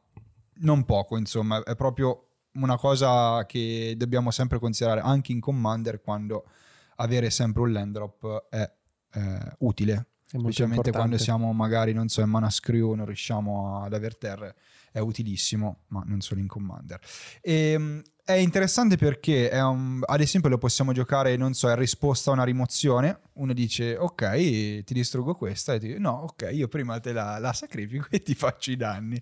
non 0.56 0.84
poco, 0.84 1.18
insomma, 1.18 1.64
è 1.64 1.76
proprio 1.76 2.26
una 2.54 2.78
cosa 2.78 3.46
che 3.46 3.94
dobbiamo 3.96 4.32
sempre 4.32 4.60
considerare 4.60 5.00
anche 5.00 5.32
in 5.32 5.40
Commander 5.40 6.02
quando 6.02 6.44
avere 6.98 7.30
sempre 7.30 7.62
un 7.62 7.72
land 7.72 7.94
drop 7.94 8.48
è 8.50 8.70
eh, 9.14 9.56
utile. 9.60 10.09
Specialmente 10.38 10.92
quando 10.92 11.18
siamo 11.18 11.52
magari, 11.54 11.92
non 11.92 12.08
so, 12.08 12.22
in 12.22 12.30
mana 12.30 12.52
screw, 12.52 12.94
non 12.94 13.08
riusciamo 13.08 13.84
ad 13.84 13.94
aver 13.94 14.16
terre, 14.16 14.56
è 14.92 15.00
utilissimo, 15.00 15.80
ma 15.88 16.04
non 16.06 16.22
solo 16.22 16.40
in 16.40 16.48
Commander. 16.48 17.00
E, 17.42 17.72
ehm, 17.72 18.02
è 18.24 18.34
interessante 18.34 18.96
perché, 18.96 19.50
è 19.50 19.60
un, 19.60 20.02
ad 20.06 20.22
esempio, 20.22 20.52
lo 20.52 20.60
possiamo 20.60 20.92
giocare, 20.92 21.36
non 21.36 21.56
so, 21.56 21.68
in 21.68 21.76
risposta 21.76 22.30
a 22.30 22.34
una 22.34 22.44
rimozione. 22.44 23.22
Uno 23.34 23.54
dice, 23.54 23.98
ok, 23.98 24.84
ti 24.84 24.94
distruggo 24.94 25.34
questa, 25.34 25.74
e 25.74 25.80
ti 25.80 25.88
dice, 25.88 25.98
no, 25.98 26.12
ok, 26.12 26.50
io 26.52 26.68
prima 26.68 27.00
te 27.00 27.12
la, 27.12 27.40
la 27.40 27.54
sacrifico 27.54 28.06
e 28.12 28.22
ti 28.22 28.36
faccio 28.36 28.70
i 28.70 28.76
danni. 28.76 29.20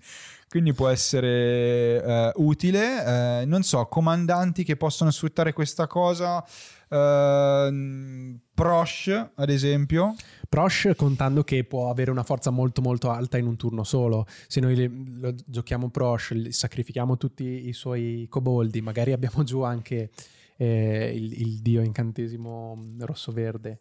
Quindi 0.49 0.73
può 0.73 0.89
essere 0.89 2.03
eh, 2.03 2.31
utile. 2.35 3.41
Eh, 3.41 3.45
non 3.45 3.63
so, 3.63 3.85
comandanti 3.85 4.65
che 4.65 4.75
possono 4.75 5.09
sfruttare 5.09 5.53
questa 5.53 5.87
cosa. 5.87 6.45
Uh, 6.89 8.39
Prosh, 8.53 9.29
ad 9.35 9.49
esempio. 9.49 10.15
Prosh 10.49 10.93
contando 10.95 11.43
che 11.43 11.63
può 11.63 11.89
avere 11.89 12.09
una 12.09 12.23
forza 12.23 12.49
molto 12.49 12.81
molto 12.81 13.11
alta 13.11 13.37
in 13.37 13.45
un 13.45 13.55
turno 13.55 13.83
solo. 13.83 14.25
Se 14.47 14.59
noi 14.59 15.19
lo, 15.19 15.35
giochiamo 15.45 15.89
Prosh, 15.89 16.47
sacrifichiamo 16.49 17.17
tutti 17.17 17.67
i 17.67 17.73
suoi 17.73 18.25
coboldi, 18.29 18.81
magari 18.81 19.11
abbiamo 19.11 19.43
giù 19.43 19.61
anche 19.61 20.09
eh, 20.57 21.11
il, 21.13 21.39
il, 21.39 21.59
dio 21.59 21.81
incantesimo 21.81 22.77
rosso-verde. 22.99 23.79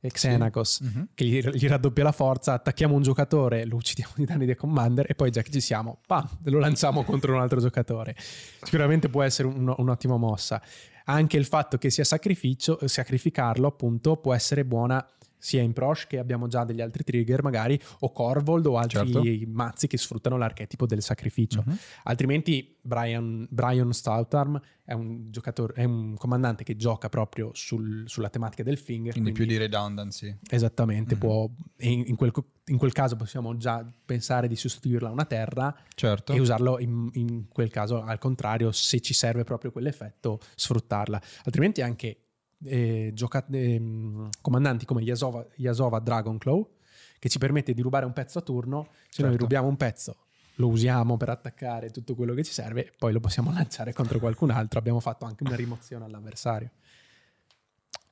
Xenagos, 0.00 0.76
sì. 0.76 0.84
uh-huh. 0.84 1.08
che 1.12 1.24
gli, 1.24 1.40
gli, 1.40 1.66
raddoppia 1.66 2.04
la 2.04 2.12
forza, 2.12 2.52
attacchiamo 2.52 2.94
un 2.94 3.02
giocatore, 3.02 3.66
lo 3.66 3.76
uccidiamo 3.76 4.12
di 4.14 4.24
danni 4.24 4.46
dei 4.46 4.54
commander 4.54 5.06
e 5.08 5.16
poi 5.16 5.30
già 5.30 5.42
che 5.42 5.50
ci 5.50 5.60
siamo, 5.60 6.00
pam, 6.06 6.24
lo 6.44 6.60
lanciamo 6.60 7.02
contro 7.02 7.34
un 7.34 7.40
altro 7.40 7.60
giocatore. 7.60 8.14
Sicuramente 8.16 9.08
può 9.08 9.22
essere 9.22 9.48
un, 9.48 9.74
un'ottima 9.76 10.16
mossa. 10.16 10.62
Anche 11.10 11.38
il 11.38 11.46
fatto 11.46 11.78
che 11.78 11.88
sia 11.88 12.04
sacrificio, 12.04 12.78
sacrificarlo 12.86 13.66
appunto 13.66 14.16
può 14.16 14.34
essere 14.34 14.66
buona 14.66 15.04
sia 15.38 15.62
in 15.62 15.72
Prosh 15.72 16.06
che 16.06 16.18
abbiamo 16.18 16.48
già 16.48 16.64
degli 16.64 16.80
altri 16.80 17.04
trigger 17.04 17.42
magari 17.42 17.80
o 18.00 18.12
Corvold 18.12 18.66
o 18.66 18.76
altri 18.76 19.10
certo. 19.12 19.50
mazzi 19.52 19.86
che 19.86 19.96
sfruttano 19.96 20.36
l'archetipo 20.36 20.86
del 20.86 21.02
sacrificio 21.02 21.62
uh-huh. 21.64 21.76
altrimenti 22.04 22.76
Brian, 22.80 23.46
Brian 23.50 23.92
Stoutarm 23.92 24.60
è 24.84 24.92
un 24.92 25.30
giocatore 25.30 25.74
è 25.74 25.84
un 25.84 26.16
comandante 26.16 26.64
che 26.64 26.76
gioca 26.76 27.08
proprio 27.08 27.50
sul, 27.52 28.04
sulla 28.06 28.30
tematica 28.30 28.62
del 28.62 28.78
finger 28.78 29.12
quindi, 29.12 29.32
quindi, 29.32 29.54
più 29.54 29.58
di 29.58 29.62
redundancy 29.62 30.36
esattamente 30.50 31.14
uh-huh. 31.14 31.20
può, 31.20 31.50
in, 31.78 32.04
in, 32.06 32.16
quel, 32.16 32.32
in, 32.66 32.78
quel, 32.78 32.92
caso 32.92 33.16
possiamo 33.16 33.56
già 33.56 33.86
pensare 34.04 34.48
di 34.48 34.56
sostituirla 34.56 35.08
a 35.08 35.12
una 35.12 35.26
terra 35.26 35.74
certo. 35.94 36.32
e 36.32 36.40
usarlo 36.40 36.78
in, 36.80 37.08
in 37.12 37.48
quel 37.48 37.70
caso 37.70 38.02
al 38.02 38.18
contrario 38.18 38.72
se 38.72 39.00
ci 39.00 39.14
serve 39.14 39.44
proprio 39.44 39.70
quell'effetto 39.70 40.40
sfruttarla 40.56 41.20
altrimenti 41.44 41.82
anche 41.82 42.22
eh, 42.64 43.12
gioca- 43.14 43.46
eh, 43.50 44.28
comandanti 44.40 44.84
come 44.84 45.02
Yasova, 45.02 45.46
Yasova 45.56 45.98
Dragonclaw 45.98 46.76
che 47.18 47.28
ci 47.28 47.38
permette 47.38 47.74
di 47.74 47.82
rubare 47.82 48.06
un 48.06 48.12
pezzo 48.12 48.38
a 48.38 48.42
turno. 48.42 48.88
Se 48.92 49.22
certo. 49.22 49.30
noi 49.30 49.36
rubiamo 49.36 49.68
un 49.68 49.76
pezzo, 49.76 50.16
lo 50.56 50.68
usiamo 50.68 51.16
per 51.16 51.30
attaccare 51.30 51.90
tutto 51.90 52.14
quello 52.14 52.34
che 52.34 52.44
ci 52.44 52.52
serve, 52.52 52.92
poi 52.96 53.12
lo 53.12 53.20
possiamo 53.20 53.50
lanciare 53.54 53.92
contro 53.92 54.18
qualcun 54.18 54.50
altro. 54.50 54.78
Abbiamo 54.78 55.00
fatto 55.00 55.24
anche 55.24 55.44
una 55.44 55.56
rimozione 55.56 56.04
all'avversario. 56.04 56.70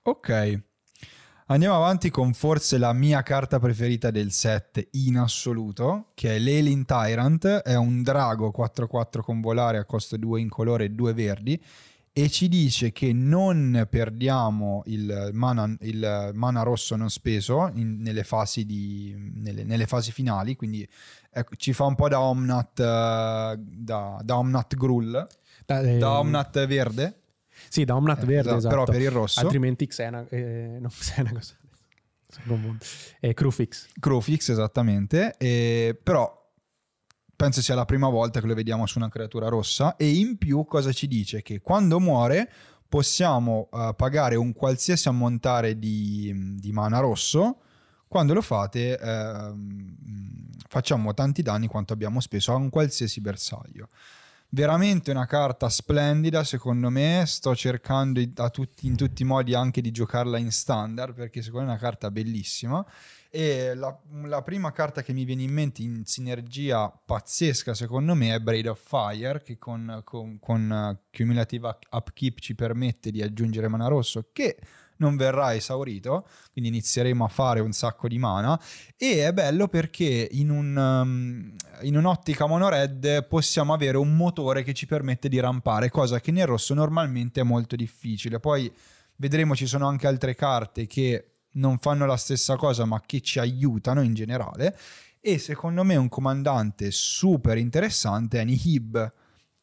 Ok. 0.02 0.60
Andiamo 1.48 1.76
avanti 1.76 2.10
con 2.10 2.34
forse 2.34 2.76
la 2.76 2.92
mia 2.92 3.22
carta 3.22 3.60
preferita 3.60 4.10
del 4.10 4.32
set 4.32 4.88
in 4.92 5.16
assoluto, 5.16 6.10
che 6.14 6.34
è 6.34 6.38
l'Elin 6.40 6.84
Tyrant. 6.84 7.46
È 7.46 7.76
un 7.76 8.02
drago 8.02 8.52
4-4 8.56 9.20
con 9.20 9.40
volare 9.40 9.78
a 9.78 9.84
costo 9.84 10.16
2 10.16 10.40
in 10.40 10.48
colore 10.48 10.86
e 10.86 10.90
2 10.90 11.12
verdi 11.12 11.62
e 12.18 12.30
ci 12.30 12.48
dice 12.48 12.92
che 12.92 13.12
non 13.12 13.86
perdiamo 13.90 14.82
il 14.86 15.28
mana, 15.34 15.76
il 15.80 16.30
mana 16.32 16.62
rosso 16.62 16.96
non 16.96 17.10
speso 17.10 17.70
in, 17.74 18.00
nelle, 18.00 18.24
fasi 18.24 18.64
di, 18.64 19.14
nelle, 19.34 19.64
nelle, 19.64 19.86
fasi 19.86 20.12
finali, 20.12 20.56
quindi 20.56 20.88
ecco, 21.30 21.56
ci 21.56 21.74
fa 21.74 21.84
un 21.84 21.94
po' 21.94 22.08
da 22.08 22.18
Omnat, 22.20 22.78
uh, 22.78 23.62
da, 23.62 24.18
da 24.22 24.38
Omnat 24.38 24.76
Grull, 24.76 25.26
da, 25.66 25.80
eh, 25.80 25.98
da 25.98 26.18
Omnat 26.18 26.66
verde. 26.66 27.20
Sì, 27.68 27.84
da 27.84 27.96
Omnat 27.96 28.22
eh, 28.22 28.26
verde, 28.26 28.56
esatto. 28.56 28.74
Però 28.74 28.84
per 28.84 29.02
il 29.02 29.10
rosso. 29.10 29.40
Altrimenti 29.40 29.86
Xena, 29.86 30.26
eh, 30.30 30.78
no, 30.80 30.88
Xena 30.96 31.30
cosa? 31.34 31.54
Eh, 33.20 33.34
Crewfix. 33.34 33.88
Crewfix, 34.00 34.48
esattamente. 34.48 35.34
Eh, 35.36 35.94
però 36.02 36.45
penso 37.36 37.60
sia 37.60 37.74
la 37.74 37.84
prima 37.84 38.08
volta 38.08 38.40
che 38.40 38.46
lo 38.46 38.54
vediamo 38.54 38.86
su 38.86 38.98
una 38.98 39.10
creatura 39.10 39.48
rossa 39.48 39.96
e 39.96 40.08
in 40.08 40.38
più 40.38 40.64
cosa 40.64 40.92
ci 40.92 41.06
dice? 41.06 41.42
Che 41.42 41.60
quando 41.60 42.00
muore 42.00 42.50
possiamo 42.88 43.68
uh, 43.70 43.94
pagare 43.94 44.36
un 44.36 44.52
qualsiasi 44.52 45.08
ammontare 45.08 45.78
di, 45.78 46.56
di, 46.58 46.72
mana 46.72 46.98
rosso, 46.98 47.58
quando 48.08 48.32
lo 48.32 48.40
fate 48.40 48.98
uh, 49.00 49.54
facciamo 50.68 51.12
tanti 51.12 51.42
danni 51.42 51.66
quanto 51.66 51.92
abbiamo 51.92 52.20
speso 52.20 52.52
a 52.52 52.56
un 52.56 52.70
qualsiasi 52.70 53.20
bersaglio. 53.20 53.90
Veramente 54.48 55.10
una 55.10 55.26
carta 55.26 55.68
splendida, 55.68 56.44
secondo 56.44 56.88
me. 56.88 57.24
Sto 57.26 57.54
cercando 57.54 58.20
in 58.20 58.96
tutti 58.96 59.22
i 59.22 59.24
modi 59.24 59.54
anche 59.54 59.80
di 59.80 59.90
giocarla 59.90 60.38
in 60.38 60.52
standard 60.52 61.14
perché 61.14 61.42
secondo 61.42 61.66
me 61.66 61.72
è 61.72 61.76
una 61.76 61.82
carta 61.82 62.10
bellissima 62.10 62.84
e 63.30 63.74
la, 63.74 63.98
la, 64.24 64.42
prima 64.42 64.72
carta 64.72 65.02
che 65.02 65.12
mi 65.12 65.24
viene 65.24 65.42
in 65.42 65.52
mente 65.52 65.82
in 65.82 66.04
sinergia 66.04 66.88
pazzesca, 66.88 67.74
secondo 67.74 68.14
me, 68.14 68.34
è 68.34 68.40
Braid 68.40 68.66
of 68.66 68.80
Fire, 68.82 69.42
che 69.42 69.58
con, 69.58 70.00
con, 70.04 70.38
con 70.38 70.70
uh, 70.70 71.16
Cumulative 71.16 71.78
Upkeep 71.90 72.38
ci 72.40 72.54
permette 72.54 73.10
di 73.10 73.22
aggiungere 73.22 73.68
mana 73.68 73.88
rosso, 73.88 74.28
che 74.32 74.56
non 74.98 75.16
verrà 75.16 75.54
esaurito, 75.54 76.26
quindi 76.52 76.70
inizieremo 76.70 77.24
a 77.24 77.28
fare 77.28 77.60
un 77.60 77.72
sacco 77.72 78.08
di 78.08 78.18
mana. 78.18 78.60
E 78.96 79.26
è 79.26 79.32
bello 79.32 79.68
perché 79.68 80.28
in, 80.30 80.50
un, 80.50 80.76
um, 80.76 81.54
in 81.82 81.96
un'ottica 81.96 82.46
mono 82.46 82.68
red 82.68 83.26
possiamo 83.26 83.72
avere 83.72 83.96
un 83.96 84.16
motore 84.16 84.62
che 84.62 84.72
ci 84.72 84.86
permette 84.86 85.28
di 85.28 85.40
rampare, 85.40 85.90
cosa 85.90 86.20
che 86.20 86.30
nel 86.30 86.46
rosso 86.46 86.74
normalmente 86.74 87.40
è 87.40 87.44
molto 87.44 87.76
difficile. 87.76 88.40
Poi 88.40 88.72
vedremo, 89.16 89.54
ci 89.54 89.66
sono 89.66 89.86
anche 89.86 90.06
altre 90.06 90.34
carte 90.34 90.86
che 90.86 91.35
non 91.56 91.78
fanno 91.78 92.06
la 92.06 92.16
stessa 92.16 92.56
cosa 92.56 92.84
ma 92.84 93.02
che 93.04 93.20
ci 93.20 93.38
aiutano 93.38 94.02
in 94.02 94.14
generale 94.14 94.76
e 95.20 95.38
secondo 95.38 95.82
me 95.82 95.96
un 95.96 96.08
comandante 96.08 96.90
super 96.90 97.58
interessante 97.58 98.40
è 98.40 98.44
Nihib 98.44 99.12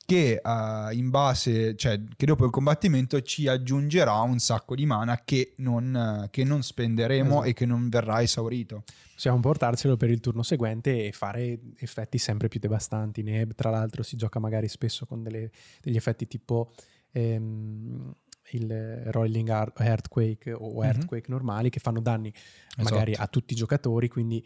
che 0.05 0.41
uh, 0.43 0.93
in 0.93 1.09
base, 1.09 1.75
cioè 1.75 2.01
che 2.15 2.25
dopo 2.25 2.43
il 2.43 2.51
combattimento 2.51 3.21
ci 3.21 3.47
aggiungerà 3.47 4.19
un 4.19 4.39
sacco 4.39 4.75
di 4.75 4.85
mana 4.85 5.21
che 5.23 5.53
non, 5.57 6.27
che 6.29 6.43
non 6.43 6.61
spenderemo 6.61 7.29
esatto. 7.29 7.43
e 7.47 7.53
che 7.53 7.65
non 7.65 7.87
verrà 7.87 8.21
esaurito. 8.21 8.83
Possiamo 9.13 9.39
portarcelo 9.39 9.95
per 9.95 10.09
il 10.09 10.19
turno 10.19 10.43
seguente 10.43 11.05
e 11.05 11.11
fare 11.13 11.57
effetti 11.77 12.17
sempre 12.17 12.49
più 12.49 12.59
devastanti. 12.59 13.23
Neheb, 13.23 13.53
tra 13.53 13.69
l'altro, 13.69 14.03
si 14.03 14.17
gioca 14.17 14.39
magari 14.39 14.67
spesso 14.67 15.05
con 15.05 15.23
delle, 15.23 15.49
degli 15.81 15.95
effetti 15.95 16.27
tipo 16.27 16.73
ehm, 17.11 18.13
il 18.51 19.03
Rolling 19.11 19.49
Earthquake 19.49 20.51
o. 20.51 20.83
Earthquake 20.83 21.27
mm-hmm. 21.27 21.31
normali 21.31 21.69
che 21.69 21.79
fanno 21.79 22.01
danni 22.01 22.31
esatto. 22.33 22.83
magari 22.83 23.13
a 23.13 23.27
tutti 23.27 23.53
i 23.53 23.55
giocatori, 23.55 24.07
quindi 24.07 24.45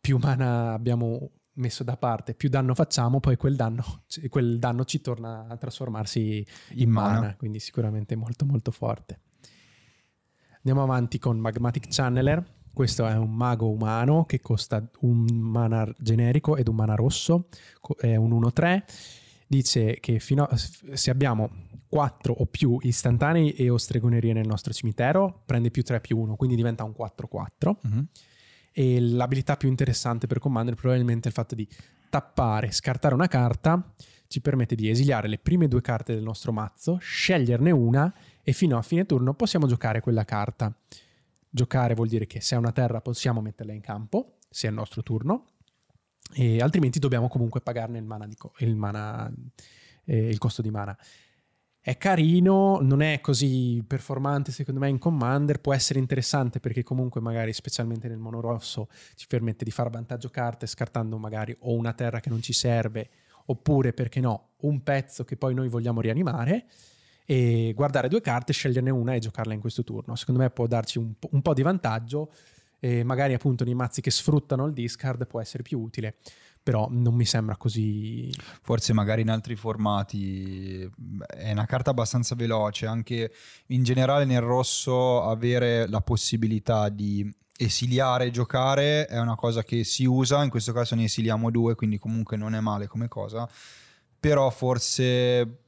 più 0.00 0.18
mana 0.18 0.72
abbiamo 0.72 1.30
messo 1.54 1.84
da 1.84 1.96
parte, 1.96 2.34
più 2.34 2.48
danno 2.48 2.74
facciamo, 2.74 3.20
poi 3.20 3.36
quel 3.36 3.56
danno, 3.56 4.02
quel 4.28 4.58
danno 4.58 4.84
ci 4.84 5.00
torna 5.00 5.46
a 5.48 5.56
trasformarsi 5.56 6.46
in, 6.70 6.80
in 6.82 6.90
mana. 6.90 7.20
mana, 7.20 7.36
quindi 7.36 7.58
sicuramente 7.58 8.16
molto 8.16 8.44
molto 8.44 8.70
forte. 8.70 9.20
Andiamo 10.56 10.82
avanti 10.82 11.18
con 11.18 11.38
Magmatic 11.38 11.88
Channeler. 11.90 12.42
Questo 12.72 13.06
è 13.06 13.14
un 13.16 13.32
mago 13.32 13.68
umano 13.68 14.24
che 14.24 14.40
costa 14.40 14.84
un 15.00 15.26
mana 15.26 15.86
generico 15.98 16.56
ed 16.56 16.66
un 16.68 16.74
mana 16.74 16.94
rosso, 16.94 17.48
è 17.98 18.16
un 18.16 18.32
1-3. 18.32 18.82
Dice 19.46 19.98
che 20.00 20.20
a, 20.36 20.56
se 20.56 21.10
abbiamo 21.10 21.50
4 21.88 22.32
o 22.32 22.46
più 22.46 22.78
istantanei 22.82 23.52
e 23.52 23.68
o 23.70 23.76
stregonerie 23.76 24.32
nel 24.32 24.46
nostro 24.46 24.72
cimitero, 24.72 25.42
prende 25.44 25.70
più 25.70 25.82
3 25.82 26.00
più 26.00 26.18
1, 26.18 26.36
quindi 26.36 26.56
diventa 26.56 26.82
un 26.84 26.94
4-4. 26.98 27.76
Mm-hmm. 27.86 28.00
E 28.72 29.00
l'abilità 29.00 29.56
più 29.56 29.68
interessante 29.68 30.26
per 30.26 30.40
Commander 30.40 30.74
probabilmente 30.74 31.26
è 31.26 31.28
il 31.28 31.34
fatto 31.34 31.54
di 31.54 31.68
tappare, 32.10 32.72
scartare 32.72 33.14
una 33.14 33.28
carta, 33.28 33.94
ci 34.26 34.40
permette 34.40 34.74
di 34.74 34.88
esiliare 34.88 35.28
le 35.28 35.38
prime 35.38 35.68
due 35.68 35.80
carte 35.80 36.14
del 36.14 36.24
nostro 36.24 36.50
mazzo, 36.50 36.96
sceglierne 36.98 37.70
una 37.70 38.12
e 38.42 38.52
fino 38.52 38.76
a 38.76 38.82
fine 38.82 39.06
turno 39.06 39.34
possiamo 39.34 39.68
giocare 39.68 40.00
quella 40.00 40.24
carta. 40.24 40.76
Giocare 41.48 41.94
vuol 41.94 42.08
dire 42.08 42.26
che 42.26 42.40
se 42.40 42.56
è 42.56 42.58
una 42.58 42.72
terra 42.72 43.00
possiamo 43.00 43.40
metterla 43.40 43.72
in 43.72 43.80
campo, 43.80 44.38
se 44.50 44.66
è 44.66 44.70
il 44.70 44.76
nostro 44.76 45.04
turno, 45.04 45.53
e 46.32 46.60
altrimenti 46.60 46.98
dobbiamo 46.98 47.28
comunque 47.28 47.60
pagarne 47.60 47.98
il, 47.98 48.04
mana 48.04 48.28
co- 48.36 48.52
il, 48.58 48.76
mana, 48.76 49.30
eh, 50.04 50.28
il 50.28 50.38
costo 50.38 50.62
di 50.62 50.70
mana. 50.70 50.96
È 51.80 51.98
carino, 51.98 52.78
non 52.80 53.02
è 53.02 53.20
così 53.20 53.84
performante 53.86 54.52
secondo 54.52 54.80
me 54.80 54.88
in 54.88 54.98
Commander, 54.98 55.60
può 55.60 55.74
essere 55.74 55.98
interessante 55.98 56.58
perché 56.58 56.82
comunque 56.82 57.20
magari 57.20 57.52
specialmente 57.52 58.08
nel 58.08 58.16
mono 58.16 58.40
rosso 58.40 58.88
ci 59.16 59.26
permette 59.26 59.64
di 59.64 59.70
fare 59.70 59.90
vantaggio 59.90 60.30
carte 60.30 60.66
scartando 60.66 61.18
magari 61.18 61.54
o 61.60 61.74
una 61.74 61.92
terra 61.92 62.20
che 62.20 62.30
non 62.30 62.40
ci 62.40 62.54
serve 62.54 63.10
oppure 63.46 63.92
perché 63.92 64.20
no, 64.20 64.52
un 64.60 64.82
pezzo 64.82 65.24
che 65.24 65.36
poi 65.36 65.52
noi 65.52 65.68
vogliamo 65.68 66.00
rianimare 66.00 66.66
e 67.26 67.72
guardare 67.74 68.08
due 68.08 68.20
carte, 68.20 68.52
sceglierne 68.52 68.90
una 68.90 69.14
e 69.14 69.18
giocarla 69.18 69.54
in 69.54 69.60
questo 69.60 69.82
turno. 69.82 70.14
Secondo 70.14 70.40
me 70.40 70.50
può 70.50 70.66
darci 70.66 70.98
un, 70.98 71.18
po', 71.18 71.28
un 71.32 71.42
po' 71.42 71.54
di 71.54 71.62
vantaggio 71.62 72.32
e 72.84 73.02
magari 73.02 73.32
appunto 73.32 73.64
nei 73.64 73.74
mazzi 73.74 74.02
che 74.02 74.10
sfruttano 74.10 74.66
il 74.66 74.74
discard 74.74 75.26
può 75.26 75.40
essere 75.40 75.62
più 75.62 75.80
utile 75.80 76.16
però 76.62 76.88
non 76.90 77.14
mi 77.14 77.26
sembra 77.26 77.56
così. 77.56 78.32
Forse 78.62 78.94
magari 78.94 79.20
in 79.20 79.28
altri 79.28 79.54
formati 79.54 80.90
è 81.26 81.52
una 81.52 81.66
carta 81.66 81.90
abbastanza 81.90 82.34
veloce, 82.34 82.86
anche 82.86 83.32
in 83.66 83.82
generale 83.82 84.24
nel 84.24 84.40
rosso 84.40 85.24
avere 85.24 85.86
la 85.86 86.00
possibilità 86.00 86.88
di 86.88 87.30
esiliare 87.58 88.26
e 88.26 88.30
giocare 88.30 89.04
è 89.04 89.20
una 89.20 89.34
cosa 89.34 89.62
che 89.62 89.84
si 89.84 90.06
usa, 90.06 90.42
in 90.42 90.48
questo 90.48 90.72
caso 90.72 90.94
ne 90.94 91.04
esiliamo 91.04 91.50
due, 91.50 91.74
quindi 91.74 91.98
comunque 91.98 92.38
non 92.38 92.54
è 92.54 92.60
male 92.60 92.86
come 92.86 93.08
cosa, 93.08 93.46
però 94.18 94.48
forse 94.48 95.63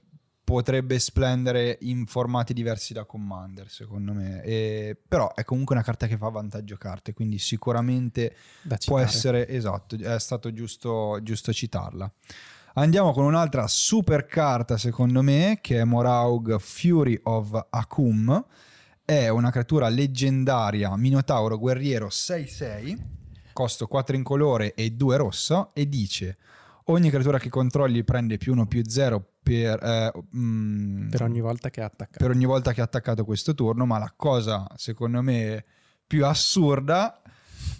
potrebbe 0.47 1.01
splendere 1.01 1.76
in 1.80 2.07
formati 2.07 2.55
diversi 2.55 2.92
da 2.92 3.05
Commander, 3.05 3.68
secondo 3.68 4.12
me. 4.12 4.44
E, 4.44 4.97
però 5.09 5.34
è 5.34 5.42
comunque 5.42 5.74
una 5.74 5.82
carta 5.82 6.07
che 6.07 6.16
fa 6.16 6.28
vantaggio 6.28 6.76
carte, 6.76 7.12
quindi 7.12 7.40
sicuramente 7.40 8.32
può 8.84 9.01
essere 9.01 9.49
esatto, 9.49 9.97
è 9.97 10.20
stato 10.20 10.53
giusto, 10.53 11.18
giusto 11.24 11.53
citarla. 11.53 12.09
Andiamo 12.74 13.12
con 13.12 13.24
un'altra 13.24 13.66
super 13.66 14.24
carta, 14.26 14.78
secondo 14.78 15.20
me, 15.20 15.59
che 15.61 15.80
è 15.80 15.84
Moraug 15.84 16.61
Fury 16.61 17.18
of 17.24 17.66
Akum. 17.70 18.44
È 19.05 19.28
una 19.28 19.51
creatura 19.51 19.88
leggendaria, 19.88 20.94
Minotauro 20.94 21.59
guerriero 21.59 22.07
6-6, 22.07 22.97
costo 23.53 23.88
4 23.88 24.14
in 24.14 24.22
colore 24.22 24.74
e 24.74 24.92
2 24.92 25.16
rossa, 25.16 25.70
e 25.72 25.88
dice 25.88 26.36
ogni 26.87 27.11
creatura 27.11 27.39
che 27.39 27.49
controlli 27.49 28.05
prende 28.05 28.37
più 28.37 28.53
1 28.53 28.66
più 28.66 28.82
0 28.87 29.34
per, 29.43 29.82
eh, 29.82 30.12
mm, 30.37 31.09
per 31.11 31.22
ogni 31.22 31.41
volta 31.41 31.70
che 31.70 31.80
ha 31.80 31.87
attaccato. 31.87 32.24
Per 32.24 32.34
ogni 32.34 32.45
volta 32.45 32.72
che 32.72 32.80
ha 32.80 32.84
attaccato 32.84 33.24
questo 33.24 33.55
turno, 33.55 33.87
ma 33.87 33.99
la 33.99 34.12
cosa 34.14 34.66
secondo 34.76 35.22
me 35.22 35.64
più 36.07 36.24
assurda 36.24 37.20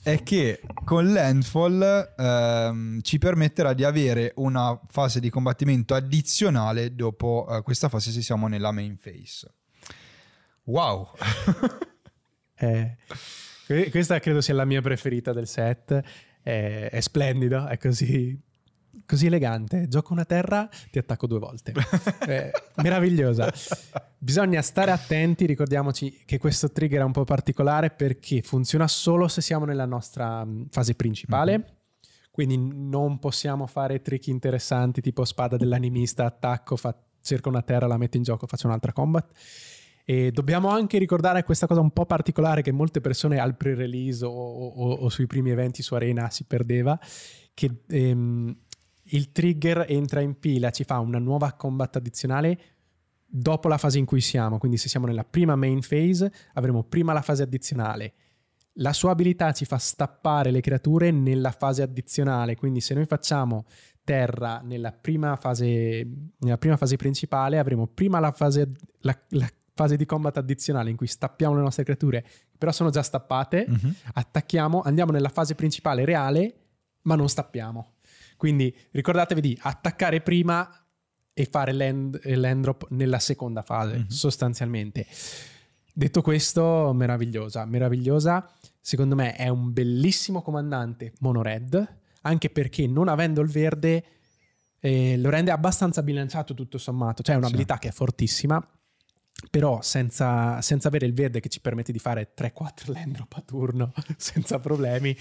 è 0.03 0.23
che 0.23 0.61
con 0.85 1.13
Landfall 1.13 2.15
ehm, 2.17 3.01
ci 3.03 3.19
permetterà 3.19 3.73
di 3.73 3.85
avere 3.85 4.33
una 4.37 4.79
fase 4.89 5.21
di 5.21 5.31
combattimento 5.31 5.95
addizionale 5.95 6.95
dopo 6.95 7.47
eh, 7.49 7.63
questa 7.63 7.89
fase 7.89 8.11
se 8.11 8.23
siamo 8.23 8.47
nella 8.49 8.71
main 8.71 8.97
phase. 8.97 9.53
Wow! 10.65 11.11
eh, 12.59 12.97
questa 13.91 14.19
credo 14.19 14.41
sia 14.41 14.55
la 14.55 14.65
mia 14.65 14.81
preferita 14.81 15.33
del 15.33 15.47
set. 15.47 16.01
È, 16.43 16.89
è 16.91 17.01
splendido, 17.01 17.67
è 17.67 17.77
così 17.77 18.41
così 19.07 19.27
elegante, 19.27 19.89
gioco 19.89 20.13
una 20.13 20.25
terra, 20.25 20.69
ti 20.91 20.99
attacco 20.99 21.27
due 21.27 21.39
volte. 21.39 21.73
eh, 22.27 22.51
meravigliosa. 22.77 23.53
Bisogna 24.19 24.61
stare 24.63 24.91
attenti, 24.91 25.47
ricordiamoci 25.47 26.23
che 26.25 26.39
questo 26.39 26.71
trigger 26.71 27.01
è 27.01 27.05
un 27.05 27.13
po' 27.13 27.25
particolare 27.25 27.91
perché 27.91 28.43
funziona 28.43 28.89
solo 28.89 29.29
se 29.29 29.41
siamo 29.41 29.65
nella 29.65 29.87
nostra 29.87 30.45
mm, 30.45 30.65
fase 30.71 30.95
principale. 30.95 31.59
Mm-hmm. 31.59 31.69
Quindi 32.31 32.59
non 32.59 33.19
possiamo 33.19 33.67
fare 33.67 34.03
trick 34.03 34.27
interessanti 34.27 35.01
tipo 35.01 35.25
spada 35.25 35.57
dell'animista, 35.57 36.27
attacco, 36.27 36.77
fa, 36.77 36.95
cerco 37.23 37.49
una 37.49 37.63
terra, 37.63 37.87
la 37.87 37.97
metto 37.97 38.19
in 38.19 38.25
gioco, 38.25 38.47
faccio 38.47 38.67
un'altra 38.67 38.93
combat. 38.93 39.33
E 40.05 40.31
dobbiamo 40.31 40.69
anche 40.69 40.99
ricordare 40.99 41.43
questa 41.43 41.67
cosa 41.67 41.81
un 41.81 41.91
po' 41.91 42.07
particolare 42.07 42.63
che 42.63 42.71
molte 42.73 43.01
persone 43.01 43.39
al 43.39 43.57
pre-release 43.57 44.25
o, 44.25 44.31
o, 44.31 44.93
o 44.93 45.09
sui 45.09 45.27
primi 45.27 45.51
eventi 45.51 45.83
su 45.83 45.95
Arena 45.95 46.31
si 46.31 46.45
perdeva, 46.45 46.97
che 47.53 47.83
ehm, 47.89 48.57
il 49.11 49.33
trigger 49.33 49.87
entra 49.89 50.21
in 50.21 50.39
pila, 50.39 50.71
ci 50.71 50.85
fa 50.85 50.99
una 50.99 51.19
nuova 51.19 51.53
combat 51.53 51.97
addizionale 51.97 52.59
dopo 53.27 53.69
la 53.69 53.79
fase 53.79 53.99
in 53.99 54.05
cui 54.05 54.21
siamo. 54.21 54.59
Quindi 54.59 54.77
se 54.77 54.89
siamo 54.89 55.07
nella 55.07 55.25
prima 55.25 55.57
main 55.57 55.81
phase 55.81 56.33
avremo 56.55 56.85
prima 56.85 57.13
la 57.13 57.23
fase 57.23 57.43
addizionale. 57.43 58.15
La 58.79 58.93
sua 58.93 59.13
abilità 59.13 59.53
ci 59.53 59.65
fa 59.65 59.79
stappare 59.79 60.51
le 60.51 60.61
creature 60.61 61.11
nella 61.11 61.51
fase 61.51 61.83
addizionale, 61.83 62.57
quindi 62.57 62.81
se 62.81 62.95
noi 62.95 63.07
facciamo 63.07 63.65
terra 64.05 64.61
nella 64.63 64.93
prima 64.93 65.35
fase, 65.37 66.07
nella 66.39 66.59
prima 66.59 66.77
fase 66.77 66.97
principale 66.97 67.59
avremo 67.59 67.87
prima 67.87 68.21
la 68.21 68.33
fase, 68.33 68.71
la, 69.01 69.19
la 69.31 69.49
fase 69.75 69.97
di 69.97 70.05
combat 70.07 70.37
addizionale 70.37 70.91
in 70.91 70.97
cui 70.97 71.07
stappiamo 71.07 71.55
le 71.55 71.63
nostre 71.63 71.85
creature, 71.85 72.25
però 72.57 72.71
sono 72.71 72.91
già 72.91 73.03
stappate, 73.03 73.67
uh-huh. 73.69 73.93
attacchiamo, 74.15 74.83
andiamo 74.83 75.11
nella 75.11 75.29
fase 75.29 75.55
principale 75.55 76.05
reale, 76.05 76.55
ma 77.03 77.15
non 77.15 77.29
stappiamo. 77.29 77.96
Quindi 78.37 78.75
ricordatevi 78.91 79.41
di 79.41 79.59
attaccare 79.63 80.21
prima 80.21 80.69
e 81.33 81.45
fare 81.45 81.73
l'end, 81.73 82.19
drop 82.61 82.87
nella 82.91 83.19
seconda 83.19 83.63
fase, 83.63 83.97
mm-hmm. 83.97 84.07
sostanzialmente. 84.09 85.07
Detto 85.93 86.23
questo, 86.23 86.93
meravigliosa, 86.95 87.65
meravigliosa. 87.65 88.49
Secondo 88.81 89.15
me 89.15 89.35
è 89.35 89.49
un 89.49 89.73
bellissimo 89.73 90.43
comandante 90.43 91.13
mono 91.21 91.43
red, 91.43 91.97
anche 92.23 92.51
perché 92.51 92.87
non 92.87 93.09
avendo 93.09 93.41
il 93.41 93.49
verde 93.49 94.05
eh, 94.81 95.17
lo 95.19 95.31
rende 95.31 95.51
abbastanza 95.51 96.03
bilanciato 96.03 96.55
tutto 96.55 96.79
sommato. 96.79 97.23
Cioè 97.23 97.35
è 97.35 97.39
un'abilità 97.39 97.75
sì. 97.75 97.81
che 97.81 97.89
è 97.89 97.93
fortissima, 97.93 98.67
però 99.51 99.83
senza, 99.83 100.61
senza, 100.63 100.89
avere 100.89 101.07
il 101.07 101.13
verde 101.13 101.41
che 101.41 101.49
ci 101.49 101.61
permette 101.61 101.93
di 101.93 101.99
fare 101.99 102.33
3-4 102.37 102.93
land 102.93 103.13
drop 103.13 103.33
a 103.35 103.43
turno 103.43 103.93
senza 104.17 104.59
problemi 104.59 105.17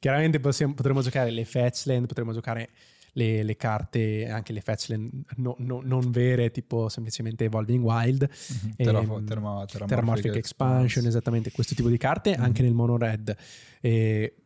Chiaramente 0.00 0.40
possiamo, 0.40 0.72
potremmo 0.72 1.02
giocare 1.02 1.30
le 1.30 1.44
fetchland, 1.44 2.06
potremmo 2.06 2.32
giocare 2.32 2.70
le, 3.12 3.42
le, 3.42 3.56
carte, 3.56 4.30
anche 4.30 4.54
le 4.54 4.62
fetchland 4.62 5.10
no, 5.36 5.56
no, 5.58 5.82
non 5.84 6.10
vere, 6.10 6.50
tipo 6.50 6.88
semplicemente 6.88 7.44
Evolving 7.44 7.84
Wild, 7.84 8.26
mm-hmm. 8.26 8.72
e, 8.76 8.84
Terraf- 8.84 9.24
terma- 9.24 9.66
Terramorphic 9.66 10.36
Expansion, 10.36 11.04
esattamente 11.04 11.52
questo 11.52 11.74
tipo 11.74 11.90
di 11.90 11.98
carte, 11.98 12.30
mm-hmm. 12.30 12.42
anche 12.42 12.62
nel 12.62 12.72
mono 12.72 12.96
red. 12.96 13.36
E, 13.82 14.36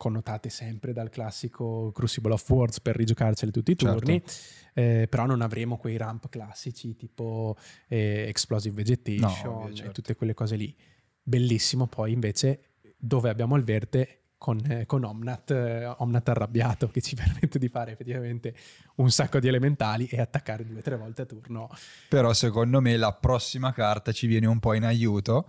connotate 0.00 0.48
sempre 0.48 0.94
dal 0.94 1.10
classico 1.10 1.92
Crucible 1.92 2.32
of 2.32 2.48
Words 2.48 2.80
per 2.80 2.96
rigiocarcele 2.96 3.52
tutti 3.52 3.72
i 3.72 3.76
certo. 3.76 3.98
turni, 3.98 4.22
certo. 4.24 4.80
eh, 4.80 5.06
però 5.10 5.26
non 5.26 5.42
avremo 5.42 5.76
quei 5.76 5.98
ramp 5.98 6.30
classici 6.30 6.96
tipo 6.96 7.54
eh, 7.86 8.24
Explosive 8.26 8.74
Vegetation 8.74 9.52
no, 9.52 9.74
certo. 9.74 9.90
e 9.90 9.92
tutte 9.92 10.16
quelle 10.16 10.32
cose 10.32 10.56
lì. 10.56 10.74
Bellissimo 11.22 11.86
poi 11.86 12.12
invece 12.12 12.76
dove 12.96 13.28
abbiamo 13.28 13.56
il 13.56 13.62
verde 13.62 14.20
con, 14.38 14.58
eh, 14.70 14.86
con 14.86 15.04
Omnat, 15.04 15.50
eh, 15.50 15.94
Omnat 15.98 16.30
arrabbiato 16.30 16.88
che 16.88 17.02
ci 17.02 17.14
permette 17.20 17.58
di 17.58 17.68
fare 17.68 17.92
effettivamente 17.92 18.54
un 18.96 19.10
sacco 19.10 19.38
di 19.38 19.48
elementali 19.48 20.06
e 20.06 20.18
attaccare 20.18 20.64
due 20.64 20.78
o 20.78 20.82
tre 20.82 20.96
volte 20.96 21.22
a 21.22 21.26
turno. 21.26 21.68
Però 22.08 22.32
secondo 22.32 22.80
me 22.80 22.96
la 22.96 23.12
prossima 23.12 23.74
carta 23.74 24.12
ci 24.12 24.26
viene 24.26 24.46
un 24.46 24.60
po' 24.60 24.72
in 24.72 24.84
aiuto. 24.84 25.46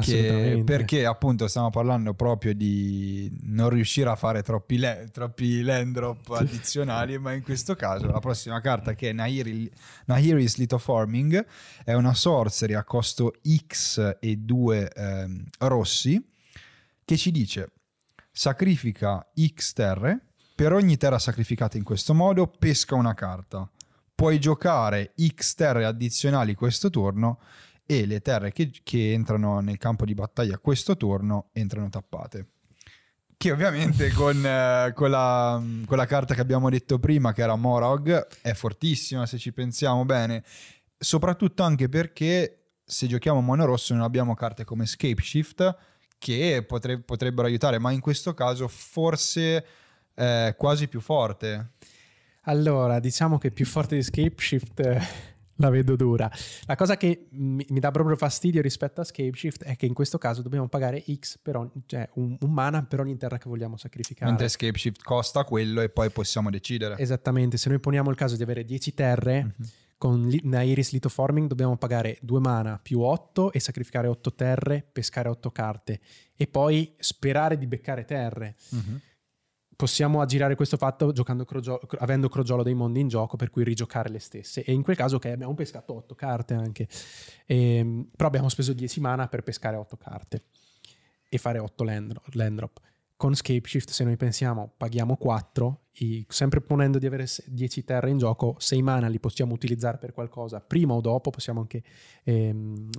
Che, 0.00 0.62
perché 0.64 1.06
appunto 1.06 1.48
stiamo 1.48 1.70
parlando 1.70 2.14
proprio 2.14 2.54
di 2.54 3.30
non 3.42 3.68
riuscire 3.68 4.08
a 4.08 4.16
fare 4.16 4.42
troppi, 4.42 4.78
le, 4.78 5.08
troppi 5.10 5.62
land 5.62 5.94
drop 5.94 6.30
addizionali, 6.30 7.18
ma 7.18 7.32
in 7.32 7.42
questo 7.42 7.74
caso 7.74 8.06
la 8.06 8.20
prossima 8.20 8.60
carta 8.60 8.94
che 8.94 9.10
è 9.10 9.12
Nahiri, 9.12 9.68
Nahiri's 10.04 10.56
Lithoforming 10.56 11.44
è 11.84 11.94
una 11.94 12.14
sorcery 12.14 12.74
a 12.74 12.84
costo 12.84 13.34
X 13.66 14.18
e 14.20 14.36
2 14.36 14.90
ehm, 14.94 15.44
rossi 15.58 16.24
che 17.04 17.16
ci 17.16 17.32
dice 17.32 17.72
sacrifica 18.38 19.26
X 19.34 19.72
terre, 19.72 20.20
per 20.54 20.72
ogni 20.72 20.96
terra 20.96 21.18
sacrificata 21.18 21.76
in 21.76 21.82
questo 21.82 22.14
modo 22.14 22.46
pesca 22.46 22.94
una 22.94 23.14
carta. 23.14 23.68
Puoi 24.14 24.38
giocare 24.38 25.12
X 25.16 25.54
terre 25.54 25.84
addizionali 25.84 26.54
questo 26.54 26.88
turno 26.88 27.40
e 27.90 28.04
le 28.04 28.20
terre 28.20 28.52
che, 28.52 28.70
che 28.82 29.14
entrano 29.14 29.60
nel 29.60 29.78
campo 29.78 30.04
di 30.04 30.12
battaglia 30.12 30.58
questo 30.58 30.94
turno 30.94 31.48
entrano 31.52 31.88
tappate. 31.88 32.48
Che 33.34 33.50
ovviamente 33.50 34.10
con, 34.12 34.44
eh, 34.44 34.92
con, 34.94 35.08
la, 35.08 35.62
con, 35.86 35.96
la, 35.96 36.04
carta 36.04 36.34
che 36.34 36.42
abbiamo 36.42 36.68
detto 36.68 36.98
prima, 36.98 37.32
che 37.32 37.40
era 37.40 37.56
Morog, 37.56 38.26
è 38.42 38.52
fortissima 38.52 39.24
se 39.24 39.38
ci 39.38 39.54
pensiamo 39.54 40.04
bene. 40.04 40.44
Soprattutto 40.98 41.62
anche 41.62 41.88
perché 41.88 42.72
se 42.84 43.06
giochiamo 43.06 43.40
mono 43.40 43.64
rosso 43.64 43.94
non 43.94 44.02
abbiamo 44.02 44.34
carte 44.34 44.64
come 44.64 44.84
Scape 44.84 45.22
Shift 45.22 45.76
che 46.18 46.62
potre- 46.66 47.00
potrebbero 47.00 47.46
aiutare, 47.46 47.78
ma 47.78 47.90
in 47.90 48.00
questo 48.00 48.34
caso 48.34 48.68
forse 48.68 49.64
eh, 50.14 50.54
quasi 50.58 50.88
più 50.88 51.00
forte. 51.00 51.70
Allora, 52.42 53.00
diciamo 53.00 53.38
che 53.38 53.50
più 53.50 53.64
forte 53.64 53.94
di 53.94 54.02
Scapeshift 54.02 54.80
eh, 54.80 55.00
la 55.58 55.70
vedo 55.70 55.96
dura. 55.96 56.30
La 56.66 56.74
cosa 56.74 56.96
che 56.96 57.28
mi, 57.30 57.64
mi, 57.68 57.80
dà 57.80 57.90
proprio 57.90 58.16
fastidio 58.16 58.60
rispetto 58.60 59.00
a 59.00 59.04
Scapeshift 59.04 59.64
è 59.64 59.76
che 59.76 59.86
in 59.86 59.94
questo 59.94 60.18
caso 60.18 60.42
dobbiamo 60.42 60.68
pagare 60.68 61.04
X 61.12 61.38
per 61.38 61.56
ogni, 61.56 61.70
cioè 61.86 62.08
un, 62.14 62.36
un, 62.40 62.52
mana 62.52 62.82
per 62.82 63.00
ogni 63.00 63.16
terra 63.16 63.38
che 63.38 63.48
vogliamo 63.48 63.76
sacrificare. 63.76 64.30
Mentre 64.30 64.48
Scapeshift 64.48 65.02
costa 65.02 65.44
quello 65.44 65.80
e 65.80 65.88
poi 65.88 66.10
possiamo 66.10 66.50
decidere. 66.50 66.96
Esattamente, 66.98 67.56
se 67.56 67.68
noi 67.68 67.78
poniamo 67.78 68.10
il 68.10 68.16
caso 68.16 68.36
di 68.36 68.42
avere 68.42 68.64
10 68.64 68.94
terre, 68.94 69.44
mm-hmm 69.44 69.86
con 69.98 70.32
Nairis 70.44 70.92
Lithoforming 70.92 71.48
dobbiamo 71.48 71.76
pagare 71.76 72.18
2 72.22 72.38
mana 72.38 72.78
più 72.80 73.00
8 73.00 73.50
e 73.50 73.58
sacrificare 73.58 74.06
8 74.06 74.32
terre, 74.32 74.86
pescare 74.90 75.28
8 75.28 75.50
carte 75.50 76.00
e 76.36 76.46
poi 76.46 76.94
sperare 76.98 77.58
di 77.58 77.66
beccare 77.66 78.04
terre. 78.04 78.54
Uh-huh. 78.70 79.00
Possiamo 79.78 80.20
aggirare 80.20 80.56
questo 80.56 80.76
fatto 80.76 81.12
giocando 81.12 81.44
crogio- 81.44 81.78
avendo 81.98 82.28
Crogiolo 82.28 82.64
dei 82.64 82.74
mondi 82.74 82.98
in 82.98 83.06
gioco, 83.06 83.36
per 83.36 83.48
cui 83.48 83.62
rigiocare 83.62 84.08
le 84.08 84.18
stesse. 84.18 84.64
E 84.64 84.72
in 84.72 84.82
quel 84.82 84.96
caso, 84.96 85.16
ok, 85.16 85.26
abbiamo 85.26 85.54
pescato 85.54 85.94
8 85.94 86.16
carte 86.16 86.54
anche, 86.54 86.88
e, 87.46 87.76
ehm, 87.76 88.08
però 88.16 88.26
abbiamo 88.26 88.48
speso 88.48 88.72
10 88.72 88.98
mana 88.98 89.28
per 89.28 89.44
pescare 89.44 89.76
8 89.76 89.96
carte 89.96 90.42
e 91.28 91.38
fare 91.38 91.60
8 91.60 91.84
land, 91.84 92.20
land 92.32 92.56
drop. 92.56 92.80
Con 93.14 93.36
Scapeshift, 93.36 93.90
se 93.90 94.02
noi 94.02 94.16
pensiamo, 94.16 94.72
paghiamo 94.76 95.16
4, 95.16 95.82
i, 95.98 96.26
sempre 96.28 96.60
ponendo 96.60 96.98
di 96.98 97.06
avere 97.06 97.26
10 97.46 97.84
terre 97.84 98.10
in 98.10 98.18
gioco, 98.18 98.56
6 98.58 98.82
mana 98.82 99.06
li 99.06 99.20
possiamo 99.20 99.54
utilizzare 99.54 99.98
per 99.98 100.12
qualcosa 100.12 100.60
prima 100.60 100.94
o 100.94 101.00
dopo, 101.00 101.30
possiamo 101.30 101.60
anche 101.60 101.84
ehm, 102.24 102.90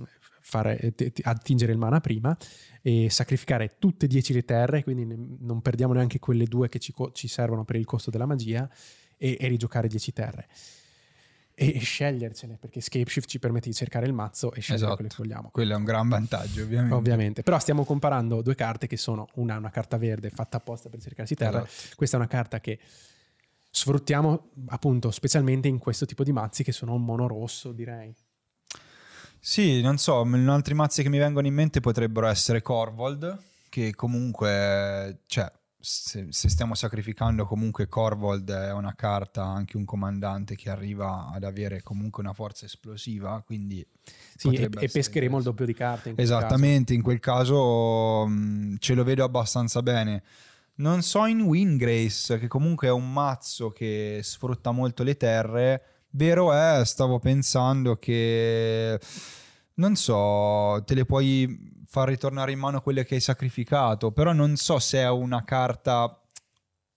fare, 0.50 0.92
t- 0.94 1.20
attingere 1.22 1.72
il 1.72 1.78
mana 1.78 2.00
prima 2.00 2.36
e 2.82 3.08
sacrificare 3.08 3.76
tutte 3.78 4.06
e 4.06 4.08
10 4.08 4.32
le 4.32 4.44
terre, 4.44 4.82
quindi 4.82 5.06
non 5.40 5.62
perdiamo 5.62 5.92
neanche 5.92 6.18
quelle 6.18 6.44
due 6.44 6.68
che 6.68 6.78
ci, 6.78 6.92
ci, 7.12 7.28
servono 7.28 7.64
per 7.64 7.76
il 7.76 7.84
costo 7.84 8.10
della 8.10 8.26
magia 8.26 8.68
e, 9.16 9.36
e 9.38 9.48
rigiocare 9.48 9.86
10 9.86 10.12
terre 10.12 10.48
e, 11.54 11.78
scegliercene 11.78 12.56
perché 12.56 12.80
Scapeshift 12.80 13.28
ci 13.28 13.38
permette 13.38 13.68
di 13.68 13.74
cercare 13.74 14.06
il 14.06 14.14
mazzo 14.14 14.52
e 14.52 14.60
scegliere 14.60 14.84
esatto. 14.84 14.94
quello 14.94 15.10
che 15.10 15.16
vogliamo. 15.18 15.50
Quello 15.50 15.74
è 15.74 15.76
un 15.76 15.84
gran 15.84 16.08
vantaggio, 16.08 16.62
ovviamente. 16.62 16.94
Ovviamente, 16.94 17.42
però 17.42 17.58
stiamo 17.58 17.84
comparando 17.84 18.40
due 18.40 18.54
carte 18.54 18.86
che 18.86 18.96
sono 18.96 19.28
una, 19.34 19.58
una 19.58 19.70
carta 19.70 19.98
verde 19.98 20.30
fatta 20.30 20.56
apposta 20.56 20.88
per 20.88 21.00
cercarsi 21.00 21.34
terra, 21.34 21.62
esatto. 21.62 21.96
questa 21.96 22.16
è 22.16 22.18
una 22.18 22.28
carta 22.28 22.60
che 22.60 22.78
sfruttiamo 23.72 24.50
appunto 24.68 25.10
specialmente 25.10 25.68
in 25.68 25.78
questo 25.78 26.06
tipo 26.06 26.24
di 26.24 26.32
mazzi 26.32 26.64
che 26.64 26.72
sono 26.72 26.94
un 26.94 27.04
mono 27.04 27.28
rosso, 27.28 27.72
direi. 27.72 28.14
Sì, 29.40 29.80
non 29.80 29.96
so, 29.96 30.20
altri 30.20 30.74
mazzi 30.74 31.02
che 31.02 31.08
mi 31.08 31.18
vengono 31.18 31.46
in 31.46 31.54
mente 31.54 31.80
potrebbero 31.80 32.26
essere 32.26 32.60
Corvold, 32.60 33.38
che 33.70 33.94
comunque, 33.94 35.20
cioè, 35.26 35.50
se, 35.80 36.26
se, 36.28 36.50
stiamo 36.50 36.74
sacrificando 36.74 37.46
comunque 37.46 37.88
Corvold 37.88 38.50
è 38.50 38.72
una 38.72 38.94
carta, 38.94 39.44
anche 39.44 39.78
un 39.78 39.86
comandante 39.86 40.54
che 40.54 40.68
arriva 40.68 41.30
ad 41.32 41.42
avere 41.42 41.82
comunque 41.82 42.22
una 42.22 42.34
forza 42.34 42.66
esplosiva, 42.66 43.42
quindi... 43.44 43.84
Sì, 44.36 44.50
e, 44.50 44.68
e, 44.78 44.88
pescheremo 44.88 45.38
il 45.38 45.42
doppio 45.42 45.64
di 45.64 45.74
carte. 45.74 46.10
In 46.10 46.16
Esattamente, 46.18 46.92
caso. 46.92 46.94
in 46.94 47.02
quel 47.02 47.20
caso 47.20 48.26
mh, 48.26 48.32
mm, 48.32 48.74
ce 48.78 48.94
lo 48.94 49.04
vedo 49.04 49.24
abbastanza 49.24 49.82
bene. 49.82 50.22
Non 50.76 51.02
so 51.02 51.24
in 51.24 51.40
Wingrace, 51.40 52.38
che 52.38 52.46
comunque 52.46 52.88
è 52.88 52.90
un 52.90 53.10
mazzo 53.10 53.70
che 53.70 54.20
sfrutta 54.22 54.70
molto 54.70 55.02
le 55.02 55.16
terre, 55.16 55.82
vero 56.10 56.52
è, 56.52 56.84
stavo 56.84 57.18
pensando 57.18 57.96
che... 57.96 58.98
Non 59.74 59.96
so, 59.96 60.82
te 60.84 60.94
le 60.94 61.06
puoi 61.06 61.82
far 61.86 62.08
ritornare 62.08 62.52
in 62.52 62.58
mano 62.58 62.82
quelle 62.82 63.04
che 63.04 63.14
hai 63.14 63.20
sacrificato, 63.20 64.12
però 64.12 64.32
non 64.32 64.56
so 64.56 64.78
se 64.78 64.98
è 64.98 65.08
una 65.08 65.42
carta 65.42 66.20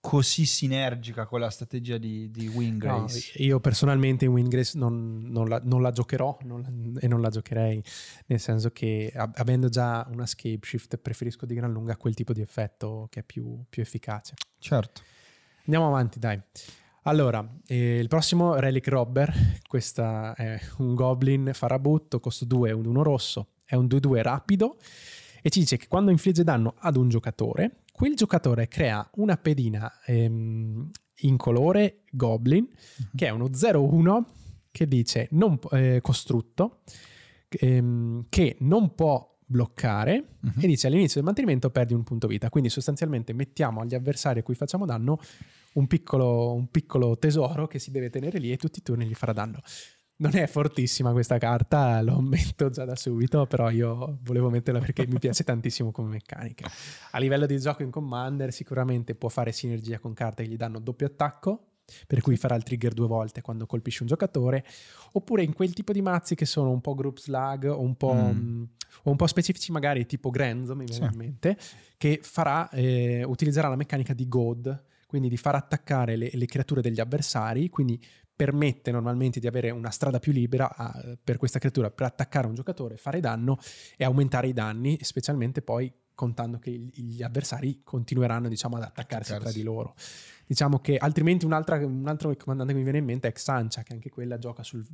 così 0.04 0.44
sinergica 0.44 1.24
con 1.24 1.40
la 1.40 1.48
strategia 1.48 1.96
di, 1.96 2.30
di 2.30 2.46
Wingrace. 2.46 3.32
No, 3.38 3.44
io 3.44 3.58
personalmente 3.58 4.26
in 4.26 4.32
Wingrace 4.32 4.76
non, 4.76 5.22
non, 5.30 5.48
la, 5.48 5.62
non 5.64 5.80
la, 5.80 5.92
giocherò 5.92 6.36
non 6.42 6.60
la, 6.60 7.00
e 7.00 7.08
non 7.08 7.22
la 7.22 7.30
giocherei, 7.30 7.82
nel 8.26 8.38
senso 8.38 8.70
che 8.70 9.10
avendo 9.14 9.70
già 9.70 10.06
una 10.12 10.26
scape 10.26 10.58
shift 10.60 10.98
preferisco 10.98 11.46
di 11.46 11.54
gran 11.54 11.72
lunga 11.72 11.96
quel 11.96 12.12
tipo 12.12 12.34
di 12.34 12.42
effetto 12.42 13.08
che 13.10 13.20
è 13.20 13.22
più, 13.22 13.64
più 13.70 13.80
efficace. 13.80 14.34
Certo. 14.58 15.00
Andiamo 15.64 15.86
avanti, 15.86 16.18
dai. 16.18 16.38
Allora, 17.06 17.46
eh, 17.66 17.98
il 17.98 18.08
prossimo 18.08 18.54
Relic 18.54 18.88
Robber, 18.88 19.60
questo 19.68 20.02
è 20.34 20.58
un 20.78 20.94
goblin 20.94 21.50
farabutto, 21.52 22.18
costo 22.18 22.46
2, 22.46 22.72
un 22.72 22.86
1 22.86 23.02
rosso, 23.02 23.48
è 23.66 23.74
un 23.74 23.84
2-2 23.84 24.22
rapido 24.22 24.78
e 25.42 25.50
ci 25.50 25.60
dice 25.60 25.76
che 25.76 25.86
quando 25.86 26.10
infligge 26.10 26.44
danno 26.44 26.76
ad 26.78 26.96
un 26.96 27.10
giocatore, 27.10 27.82
quel 27.92 28.14
giocatore 28.14 28.68
crea 28.68 29.06
una 29.16 29.36
pedina 29.36 30.00
ehm, 30.06 30.90
in 31.18 31.36
colore 31.36 32.04
goblin 32.10 32.62
mm-hmm. 32.62 33.10
che 33.14 33.26
è 33.26 33.30
uno 33.30 33.48
0-1 33.48 34.22
che 34.70 34.88
dice 34.88 35.28
non, 35.32 35.58
eh, 35.72 35.98
costrutto 36.00 36.80
ehm, 37.50 38.26
che 38.30 38.56
non 38.60 38.94
può 38.94 39.30
bloccare 39.44 40.36
uh-huh. 40.40 40.52
e 40.58 40.66
dice 40.66 40.86
all'inizio 40.86 41.16
del 41.16 41.24
mantenimento 41.24 41.68
perdi 41.68 41.92
un 41.92 42.02
punto 42.02 42.26
vita 42.26 42.48
quindi 42.48 42.70
sostanzialmente 42.70 43.34
mettiamo 43.34 43.82
agli 43.82 43.94
avversari 43.94 44.40
a 44.40 44.42
cui 44.42 44.54
facciamo 44.54 44.86
danno 44.86 45.20
un 45.74 45.86
piccolo, 45.86 46.54
un 46.54 46.68
piccolo 46.70 47.16
tesoro 47.18 47.66
che 47.66 47.78
si 47.78 47.90
deve 47.90 48.10
tenere 48.10 48.38
lì 48.38 48.50
e 48.50 48.56
tutti 48.56 48.80
i 48.80 48.82
turni 48.82 49.06
gli 49.06 49.14
farà 49.14 49.32
danno 49.32 49.60
non 50.16 50.36
è 50.36 50.46
fortissima 50.46 51.10
questa 51.12 51.38
carta, 51.38 52.00
lo 52.02 52.16
ammetto 52.16 52.70
già 52.70 52.84
da 52.84 52.94
subito, 52.94 53.46
però 53.46 53.70
io 53.70 54.18
volevo 54.22 54.48
metterla 54.48 54.78
perché 54.78 55.06
mi 55.06 55.18
piace 55.18 55.42
tantissimo 55.44 55.90
come 55.90 56.08
meccanica. 56.10 56.70
A 57.10 57.18
livello 57.18 57.46
di 57.46 57.58
gioco 57.58 57.82
in 57.82 57.90
Commander 57.90 58.52
sicuramente 58.52 59.14
può 59.14 59.28
fare 59.28 59.50
sinergia 59.50 59.98
con 59.98 60.12
carte 60.12 60.44
che 60.44 60.50
gli 60.50 60.56
danno 60.56 60.78
doppio 60.78 61.06
attacco, 61.06 61.70
per 62.06 62.20
cui 62.20 62.36
farà 62.36 62.54
il 62.54 62.62
trigger 62.62 62.94
due 62.94 63.08
volte 63.08 63.42
quando 63.42 63.66
colpisce 63.66 64.02
un 64.02 64.08
giocatore, 64.08 64.64
oppure 65.12 65.42
in 65.42 65.52
quel 65.52 65.72
tipo 65.72 65.92
di 65.92 66.00
mazzi 66.00 66.36
che 66.36 66.46
sono 66.46 66.70
un 66.70 66.80
po' 66.80 66.94
group 66.94 67.18
slug 67.18 67.64
o 67.64 67.80
un 67.80 67.96
po', 67.96 68.14
mm. 68.14 68.20
mh, 68.20 68.68
o 69.02 69.10
un 69.10 69.16
po 69.16 69.26
specifici 69.26 69.72
magari 69.72 70.06
tipo 70.06 70.30
Granzo, 70.30 70.76
mi 70.76 70.84
viene 70.84 71.08
sì. 71.08 71.12
in 71.12 71.18
mente, 71.18 71.58
che 71.98 72.20
farà, 72.22 72.70
eh, 72.70 73.24
utilizzerà 73.24 73.68
la 73.68 73.76
meccanica 73.76 74.14
di 74.14 74.28
God, 74.28 74.92
quindi 75.14 75.30
di 75.30 75.36
far 75.36 75.54
attaccare 75.54 76.16
le, 76.16 76.28
le 76.32 76.46
creature 76.46 76.80
degli 76.80 76.98
avversari, 76.98 77.70
quindi 77.70 78.04
permette 78.34 78.90
normalmente 78.90 79.38
di 79.38 79.46
avere 79.46 79.70
una 79.70 79.90
strada 79.90 80.18
più 80.18 80.32
libera 80.32 80.74
a, 80.74 81.16
per 81.22 81.36
questa 81.36 81.60
creatura 81.60 81.88
per 81.92 82.06
attaccare 82.06 82.48
un 82.48 82.54
giocatore, 82.54 82.96
fare 82.96 83.20
danno 83.20 83.56
e 83.96 84.02
aumentare 84.02 84.48
i 84.48 84.52
danni, 84.52 84.98
specialmente 85.02 85.62
poi 85.62 85.92
contando 86.16 86.58
che 86.58 86.72
gli 86.72 87.22
avversari 87.22 87.82
continueranno 87.84 88.48
diciamo, 88.48 88.74
ad 88.74 88.82
attaccarsi 88.82 89.30
Attaccarsi. 89.30 89.52
tra 89.52 89.62
di 89.62 89.62
loro. 89.62 89.94
Diciamo 90.48 90.80
che 90.80 90.96
altrimenti 90.96 91.44
un 91.44 91.52
altro 91.52 92.34
comandante 92.36 92.72
che 92.72 92.78
mi 92.78 92.82
viene 92.82 92.98
in 92.98 93.04
mente 93.04 93.28
è 93.28 93.32
Xancia, 93.32 93.84
che 93.84 93.92
anche 93.92 94.10
quella 94.10 94.36
gioca 94.38 94.64
sul, 94.64 94.84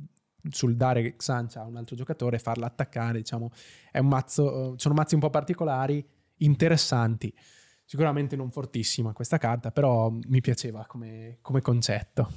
sul 0.51 0.75
dare 0.75 1.15
Xancia 1.15 1.61
a 1.61 1.65
un 1.65 1.77
altro 1.77 1.95
giocatore 1.95 2.35
e 2.35 2.39
farla 2.39 2.67
attaccare. 2.67 3.17
Diciamo, 3.17 3.49
è 3.91 3.97
un 3.97 4.07
mazzo, 4.07 4.75
sono 4.77 4.93
mazzi 4.93 5.15
un 5.15 5.21
po' 5.21 5.31
particolari, 5.31 6.07
interessanti. 6.37 7.33
Sicuramente 7.91 8.37
non 8.37 8.51
fortissima 8.51 9.11
questa 9.11 9.37
carta, 9.37 9.69
però 9.69 10.09
mi 10.09 10.39
piaceva 10.39 10.85
come, 10.85 11.39
come 11.41 11.59
concetto. 11.59 12.31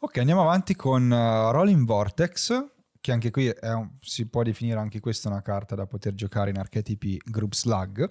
Ok, 0.00 0.16
andiamo 0.16 0.40
avanti 0.40 0.74
con 0.74 1.08
uh, 1.08 1.52
Rolling 1.52 1.86
Vortex, 1.86 2.70
che 3.02 3.10
anche 3.10 3.32
qui 3.32 3.52
un, 3.62 3.90
si 4.00 4.26
può 4.26 4.44
definire 4.44 4.78
anche 4.78 5.00
questa 5.00 5.28
una 5.28 5.42
carta 5.42 5.74
da 5.74 5.86
poter 5.86 6.14
giocare 6.14 6.50
in 6.50 6.56
archetipi 6.56 7.20
Group 7.24 7.52
Slug. 7.52 8.08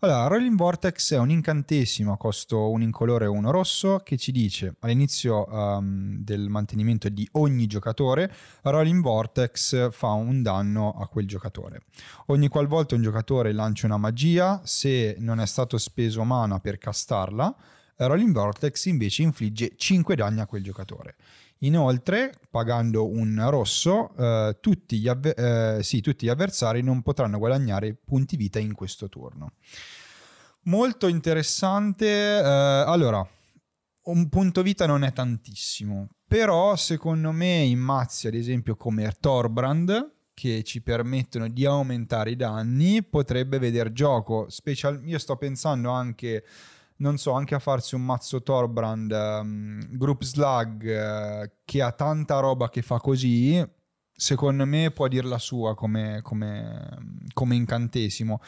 Allora, 0.00 0.26
Rolling 0.26 0.56
Vortex 0.56 1.12
è 1.14 1.18
un 1.18 1.30
incantesimo 1.30 2.12
a 2.12 2.16
costo 2.16 2.68
un 2.70 2.82
incolore 2.82 3.26
e 3.26 3.28
uno 3.28 3.52
rosso 3.52 4.00
che 4.00 4.16
ci 4.16 4.32
dice 4.32 4.74
all'inizio 4.80 5.46
um, 5.48 6.18
del 6.24 6.48
mantenimento 6.48 7.08
di 7.08 7.26
ogni 7.34 7.68
giocatore, 7.68 8.32
Rolling 8.62 9.00
Vortex 9.00 9.92
fa 9.92 10.08
un 10.08 10.42
danno 10.42 10.90
a 10.90 11.06
quel 11.06 11.28
giocatore. 11.28 11.82
Ogni 12.26 12.48
qualvolta 12.48 12.96
un 12.96 13.02
giocatore 13.02 13.52
lancia 13.52 13.86
una 13.86 13.96
magia, 13.96 14.60
se 14.64 15.14
non 15.20 15.38
è 15.38 15.46
stato 15.46 15.78
speso 15.78 16.24
mana 16.24 16.58
per 16.58 16.78
castarla, 16.78 17.54
Rolling 17.94 18.32
Vortex 18.34 18.86
invece 18.86 19.22
infligge 19.22 19.74
5 19.76 20.16
danni 20.16 20.40
a 20.40 20.46
quel 20.46 20.64
giocatore. 20.64 21.14
Inoltre, 21.64 22.32
pagando 22.50 23.08
un 23.08 23.40
rosso, 23.48 24.14
eh, 24.16 24.58
tutti, 24.60 24.98
gli 24.98 25.08
avver- 25.08 25.38
eh, 25.38 25.82
sì, 25.82 26.00
tutti, 26.00 26.26
gli 26.26 26.28
avversari 26.28 26.82
non 26.82 27.02
potranno 27.02 27.38
guadagnare 27.38 27.94
punti 27.94 28.36
vita 28.36 28.58
in 28.58 28.74
questo 28.74 29.08
turno. 29.08 29.52
Molto 30.64 31.06
interessante. 31.06 32.06
Eh, 32.06 32.44
allora, 32.44 33.24
un 34.04 34.28
punto 34.28 34.62
vita 34.62 34.86
non 34.86 35.04
è 35.04 35.12
tantissimo, 35.12 36.08
però 36.26 36.74
secondo 36.74 37.30
me 37.30 37.58
in 37.58 37.78
mazzi, 37.78 38.26
ad 38.26 38.34
esempio 38.34 38.74
come 38.74 39.10
Torbrand, 39.20 40.14
che 40.34 40.64
ci 40.64 40.82
permettono 40.82 41.46
di 41.48 41.64
aumentare 41.64 42.30
i 42.30 42.36
danni, 42.36 43.04
potrebbe 43.04 43.60
vedere 43.60 43.92
gioco. 43.92 44.48
Special- 44.48 45.02
io 45.04 45.18
sto 45.18 45.36
pensando 45.36 45.90
anche 45.90 46.44
non 47.02 47.18
so, 47.18 47.32
anche 47.32 47.56
a 47.56 47.58
farsi 47.58 47.96
un 47.96 48.02
mazzo 48.02 48.42
Torbrand 48.42 49.10
um, 49.10 49.86
Group 49.90 50.22
Slug 50.22 50.82
uh, 50.84 51.50
che 51.64 51.82
ha 51.82 51.90
tanta 51.90 52.38
roba 52.38 52.70
che 52.70 52.80
fa 52.80 52.98
così, 52.98 53.62
secondo 54.10 54.64
me 54.64 54.92
può 54.92 55.08
dir 55.08 55.24
la 55.24 55.38
sua 55.38 55.74
come, 55.74 56.20
come, 56.22 57.24
come 57.34 57.56
incantesimo. 57.56 58.40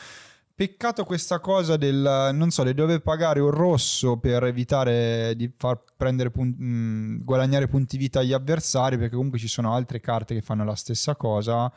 Peccato 0.55 1.05
questa 1.05 1.40
cosa 1.40 1.76
del, 1.76 2.31
non 2.32 2.51
so, 2.51 2.62
di 2.62 2.74
dover 2.74 3.02
pagare 3.02 3.40
un 3.40 3.51
rosso 3.51 4.18
per 4.18 4.44
evitare 4.44 5.35
di 5.35 5.52
far 5.55 5.82
prendere 5.97 6.31
pun- 6.31 6.55
mh, 6.56 6.64
mm, 6.64 7.18
guadagnare 7.24 7.66
punti 7.66 7.97
vita 7.97 8.20
agli 8.20 8.32
avversari, 8.32 8.97
perché 8.97 9.16
comunque 9.16 9.40
ci 9.40 9.48
sono 9.48 9.74
altre 9.74 9.98
carte 9.98 10.32
che 10.32 10.43
fanno 10.43 10.64
la 10.64 10.76
stessa 10.76 11.16
cosa 11.16 11.72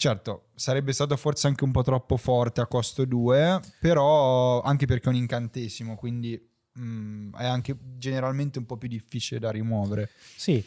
Certo, 0.00 0.50
sarebbe 0.54 0.92
stato 0.92 1.16
forse 1.16 1.48
anche 1.48 1.64
un 1.64 1.72
po' 1.72 1.82
troppo 1.82 2.16
forte 2.16 2.60
a 2.60 2.68
costo 2.68 3.04
2, 3.04 3.60
però 3.80 4.62
anche 4.62 4.86
perché 4.86 5.06
è 5.06 5.08
un 5.08 5.16
incantesimo, 5.16 5.96
quindi 5.96 6.40
mh, 6.74 6.80
mm, 6.80 7.34
è 7.34 7.44
anche 7.44 7.76
generalmente 7.96 8.60
un 8.60 8.64
po' 8.64 8.76
più 8.76 8.86
difficile 8.86 9.40
da 9.40 9.50
rimuovere. 9.50 10.10
Sì, 10.36 10.64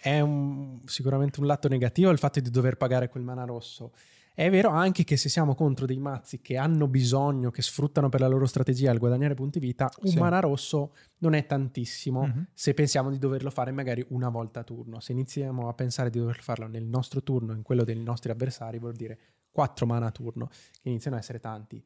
è 0.00 0.20
un, 0.20 0.78
sicuramente 0.84 1.40
un 1.40 1.46
lato 1.46 1.66
negativo 1.66 2.10
il 2.10 2.18
fatto 2.18 2.38
di 2.38 2.50
dover 2.50 2.76
pagare 2.76 3.08
quel 3.08 3.24
mana 3.24 3.44
rosso. 3.44 3.90
È 4.38 4.48
vero 4.50 4.68
anche 4.70 5.02
che 5.02 5.16
se 5.16 5.28
siamo 5.28 5.56
contro 5.56 5.84
dei 5.84 5.98
mazzi 5.98 6.40
che 6.40 6.56
hanno 6.56 6.86
bisogno, 6.86 7.50
che 7.50 7.60
sfruttano 7.60 8.08
per 8.08 8.20
la 8.20 8.28
loro 8.28 8.46
strategia 8.46 8.92
il 8.92 9.00
guadagnare 9.00 9.34
punti 9.34 9.58
vita, 9.58 9.90
un 10.02 10.10
Sì. 10.10 10.16
mana 10.16 10.38
rosso 10.38 10.94
non 11.18 11.34
è 11.34 11.44
tantissimo 11.44 12.24
Mhm. 12.24 12.46
se 12.54 12.72
pensiamo 12.72 13.10
di 13.10 13.18
doverlo 13.18 13.50
fare 13.50 13.72
magari 13.72 14.06
una 14.10 14.28
volta 14.28 14.60
a 14.60 14.62
turno. 14.62 15.00
Se 15.00 15.10
iniziamo 15.10 15.68
a 15.68 15.74
pensare 15.74 16.08
di 16.08 16.20
dover 16.20 16.40
farlo 16.40 16.68
nel 16.68 16.84
nostro 16.84 17.20
turno, 17.24 17.52
in 17.52 17.62
quello 17.62 17.82
dei 17.82 18.00
nostri 18.00 18.30
avversari, 18.30 18.78
vuol 18.78 18.94
dire 18.94 19.18
4 19.50 19.86
mana 19.86 20.06
a 20.06 20.10
turno, 20.12 20.46
che 20.80 20.88
iniziano 20.88 21.16
a 21.16 21.18
essere 21.18 21.40
tanti. 21.40 21.82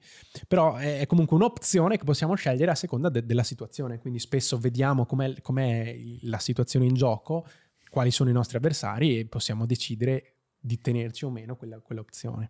Però 0.46 0.74
è, 0.76 1.06
comunque 1.06 1.36
un'opzione 1.36 1.96
che 1.96 2.04
possiamo 2.04 2.34
scegliere 2.34 2.70
a 2.70 2.74
seconda 2.74 3.08
de- 3.08 3.24
della 3.24 3.44
situazione, 3.44 3.98
quindi 3.98 4.18
spesso 4.18 4.58
vediamo 4.58 5.06
com'è, 5.06 5.40
com'è 5.40 5.96
la 6.24 6.38
situazione 6.38 6.84
in 6.84 6.92
gioco, 6.92 7.46
quali 7.88 8.10
sono 8.10 8.28
i 8.28 8.34
nostri 8.34 8.58
avversari 8.58 9.18
e 9.18 9.26
possiamo 9.26 9.64
decidere 9.64 10.31
di 10.62 10.80
tenerci 10.80 11.24
o 11.24 11.30
meno 11.30 11.56
quella, 11.56 11.80
quell'opzione. 11.80 12.48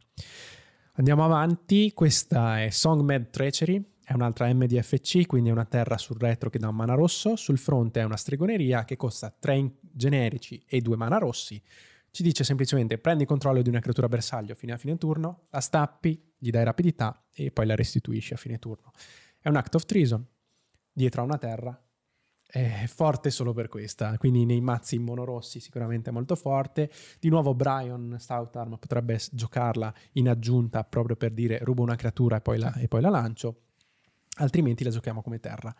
Andiamo 0.94 1.24
avanti, 1.24 1.92
questa 1.94 2.62
è 2.62 2.68
Songmed 2.68 3.30
Treachery, 3.30 3.82
è 4.04 4.12
un'altra 4.12 4.52
MDFC, 4.52 5.26
quindi 5.26 5.48
è 5.48 5.52
una 5.52 5.64
terra 5.64 5.96
sul 5.96 6.18
retro 6.18 6.50
che 6.50 6.58
dà 6.58 6.68
un 6.68 6.76
mana 6.76 6.94
rosso, 6.94 7.34
sul 7.36 7.56
fronte 7.56 8.00
è 8.00 8.04
una 8.04 8.16
stregoneria 8.16 8.84
che 8.84 8.96
costa 8.96 9.30
3 9.30 9.78
generici 9.80 10.62
e 10.66 10.80
2 10.80 10.96
mana 10.96 11.16
rossi. 11.16 11.60
Ci 12.10 12.22
dice 12.22 12.44
semplicemente 12.44 12.98
prendi 12.98 13.24
controllo 13.24 13.62
di 13.62 13.70
una 13.70 13.80
creatura 13.80 14.06
bersaglio 14.06 14.54
fino 14.54 14.74
a 14.74 14.76
fine 14.76 14.98
turno, 14.98 15.46
la 15.48 15.60
stappi, 15.60 16.34
gli 16.36 16.50
dai 16.50 16.64
rapidità 16.64 17.24
e 17.32 17.50
poi 17.50 17.64
la 17.64 17.74
restituisci 17.74 18.34
a 18.34 18.36
fine 18.36 18.58
turno. 18.58 18.90
È 19.38 19.48
un 19.48 19.56
Act 19.56 19.76
of 19.76 19.86
Treason, 19.86 20.22
dietro 20.92 21.22
a 21.22 21.24
una 21.24 21.38
terra, 21.38 21.81
è 22.52 22.84
forte 22.86 23.30
solo 23.30 23.54
per 23.54 23.68
questa, 23.68 24.18
quindi 24.18 24.44
nei 24.44 24.60
mazzi 24.60 24.98
monorossi 24.98 25.58
sicuramente 25.58 26.10
è 26.10 26.12
molto 26.12 26.36
forte. 26.36 26.90
Di 27.18 27.30
nuovo 27.30 27.54
Brian 27.54 28.16
Stoutarm 28.18 28.76
potrebbe 28.76 29.18
giocarla 29.30 29.92
in 30.12 30.28
aggiunta 30.28 30.84
proprio 30.84 31.16
per 31.16 31.32
dire 31.32 31.58
rubo 31.62 31.80
una 31.80 31.96
creatura 31.96 32.36
e 32.36 32.40
poi 32.42 32.58
la, 32.58 32.74
e 32.74 32.88
poi 32.88 33.00
la 33.00 33.08
lancio, 33.08 33.62
altrimenti 34.36 34.84
la 34.84 34.90
giochiamo 34.90 35.22
come 35.22 35.40
terra. 35.40 35.74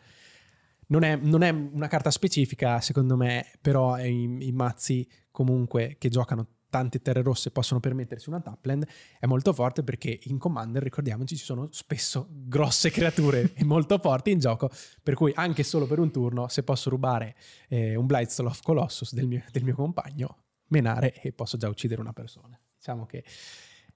Non 0.86 1.02
è, 1.02 1.14
non 1.16 1.42
è 1.42 1.50
una 1.50 1.88
carta 1.88 2.10
specifica, 2.10 2.80
secondo 2.80 3.18
me, 3.18 3.44
però 3.60 3.98
i, 3.98 4.46
i 4.46 4.52
mazzi 4.52 5.06
comunque 5.30 5.96
che 5.98 6.08
giocano 6.08 6.46
tante 6.72 7.02
terre 7.02 7.20
rosse 7.20 7.50
possono 7.50 7.80
permettersi 7.80 8.30
una 8.30 8.40
tapland 8.40 8.86
è 9.20 9.26
molto 9.26 9.52
forte 9.52 9.82
perché 9.82 10.20
in 10.22 10.38
Commander, 10.38 10.82
ricordiamoci, 10.82 11.36
ci 11.36 11.44
sono 11.44 11.68
spesso 11.70 12.28
grosse 12.30 12.90
creature 12.90 13.52
e 13.54 13.62
molto 13.62 13.98
forti 13.98 14.30
in 14.30 14.38
gioco, 14.38 14.70
per 15.02 15.12
cui 15.14 15.32
anche 15.34 15.64
solo 15.64 15.86
per 15.86 15.98
un 15.98 16.10
turno, 16.10 16.48
se 16.48 16.62
posso 16.62 16.88
rubare 16.88 17.36
eh, 17.68 17.94
un 17.94 18.06
Blightstone 18.06 18.48
of 18.48 18.62
Colossus 18.62 19.12
del 19.12 19.26
mio, 19.26 19.44
del 19.52 19.64
mio 19.64 19.74
compagno, 19.74 20.44
menare 20.68 21.12
e 21.20 21.32
posso 21.32 21.58
già 21.58 21.68
uccidere 21.68 22.00
una 22.00 22.14
persona. 22.14 22.58
Diciamo 22.74 23.04
che 23.04 23.22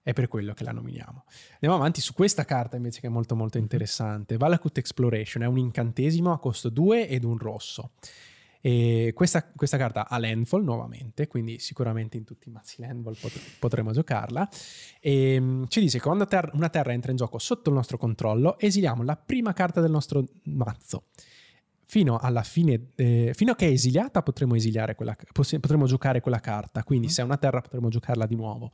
è 0.02 0.12
per 0.12 0.28
quello 0.28 0.52
che 0.52 0.62
la 0.62 0.72
nominiamo. 0.72 1.24
Andiamo 1.54 1.76
avanti 1.76 2.02
su 2.02 2.12
questa 2.12 2.44
carta 2.44 2.76
invece 2.76 3.00
che 3.00 3.06
è 3.06 3.10
molto 3.10 3.34
molto 3.34 3.56
interessante. 3.56 4.36
Valakut 4.36 4.76
Exploration 4.76 5.44
è 5.44 5.46
un 5.46 5.56
incantesimo 5.56 6.30
a 6.30 6.38
costo 6.38 6.68
2 6.68 7.08
ed 7.08 7.24
un 7.24 7.38
rosso. 7.38 7.92
E 8.60 9.12
questa, 9.14 9.44
questa 9.54 9.76
carta 9.76 10.08
ha 10.08 10.18
landfall 10.18 10.64
nuovamente, 10.64 11.26
quindi 11.28 11.58
sicuramente 11.58 12.16
in 12.16 12.24
tutti 12.24 12.48
i 12.48 12.52
mazzi 12.52 12.80
landfall 12.80 13.14
pot- 13.20 13.40
potremo 13.58 13.92
giocarla. 13.92 14.48
E 15.00 15.38
mm, 15.40 15.64
ci 15.68 15.80
dice 15.80 15.98
che 15.98 16.04
quando 16.04 16.26
ter- 16.26 16.50
una 16.54 16.68
terra 16.68 16.92
entra 16.92 17.10
in 17.10 17.16
gioco 17.16 17.38
sotto 17.38 17.70
il 17.70 17.76
nostro 17.76 17.96
controllo, 17.96 18.58
esiliamo 18.58 19.02
la 19.02 19.16
prima 19.16 19.52
carta 19.52 19.80
del 19.80 19.90
nostro 19.90 20.24
mazzo. 20.44 21.04
Fino 21.88 22.18
alla 22.18 22.42
fine, 22.42 22.88
eh, 22.96 23.30
fino 23.34 23.52
a 23.52 23.54
che 23.54 23.68
è 23.68 23.70
esiliata, 23.70 24.20
potremo 24.22 24.56
esiliare 24.56 24.96
quella, 24.96 25.16
possi- 25.32 25.60
potremo 25.60 25.86
giocare 25.86 26.20
quella 26.20 26.40
carta. 26.40 26.82
Quindi, 26.82 27.06
Mm. 27.06 27.10
se 27.10 27.22
è 27.22 27.24
una 27.24 27.36
terra, 27.36 27.60
potremo 27.60 27.88
giocarla 27.88 28.26
di 28.26 28.34
nuovo. 28.34 28.72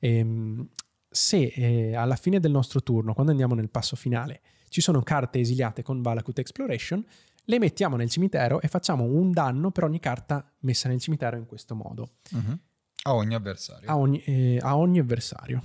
Ehm, 0.00 0.66
se 1.10 1.52
eh, 1.54 1.94
alla 1.94 2.16
fine 2.16 2.40
del 2.40 2.50
nostro 2.52 2.82
turno, 2.82 3.12
quando 3.12 3.32
andiamo 3.32 3.54
nel 3.54 3.68
passo 3.68 3.94
finale, 3.96 4.40
ci 4.68 4.80
sono 4.80 5.02
carte 5.02 5.38
esiliate 5.38 5.82
con 5.82 6.00
Valakut 6.02 6.38
Exploration, 6.38 7.04
le 7.46 7.58
mettiamo 7.58 7.96
nel 7.96 8.10
cimitero 8.10 8.60
e 8.60 8.68
facciamo 8.68 9.04
un 9.04 9.30
danno 9.32 9.70
per 9.70 9.84
ogni 9.84 9.98
carta 10.00 10.48
messa 10.60 10.88
nel 10.88 11.00
cimitero 11.00 11.36
in 11.36 11.46
questo 11.46 11.74
modo, 11.74 12.16
Mhm. 12.32 12.60
A 13.04 13.14
ogni 13.14 13.34
avversario. 13.34 13.88
a 13.88 13.96
ogni, 13.96 14.20
eh, 14.24 14.58
a 14.60 14.76
ogni 14.76 14.98
avversario. 14.98 15.62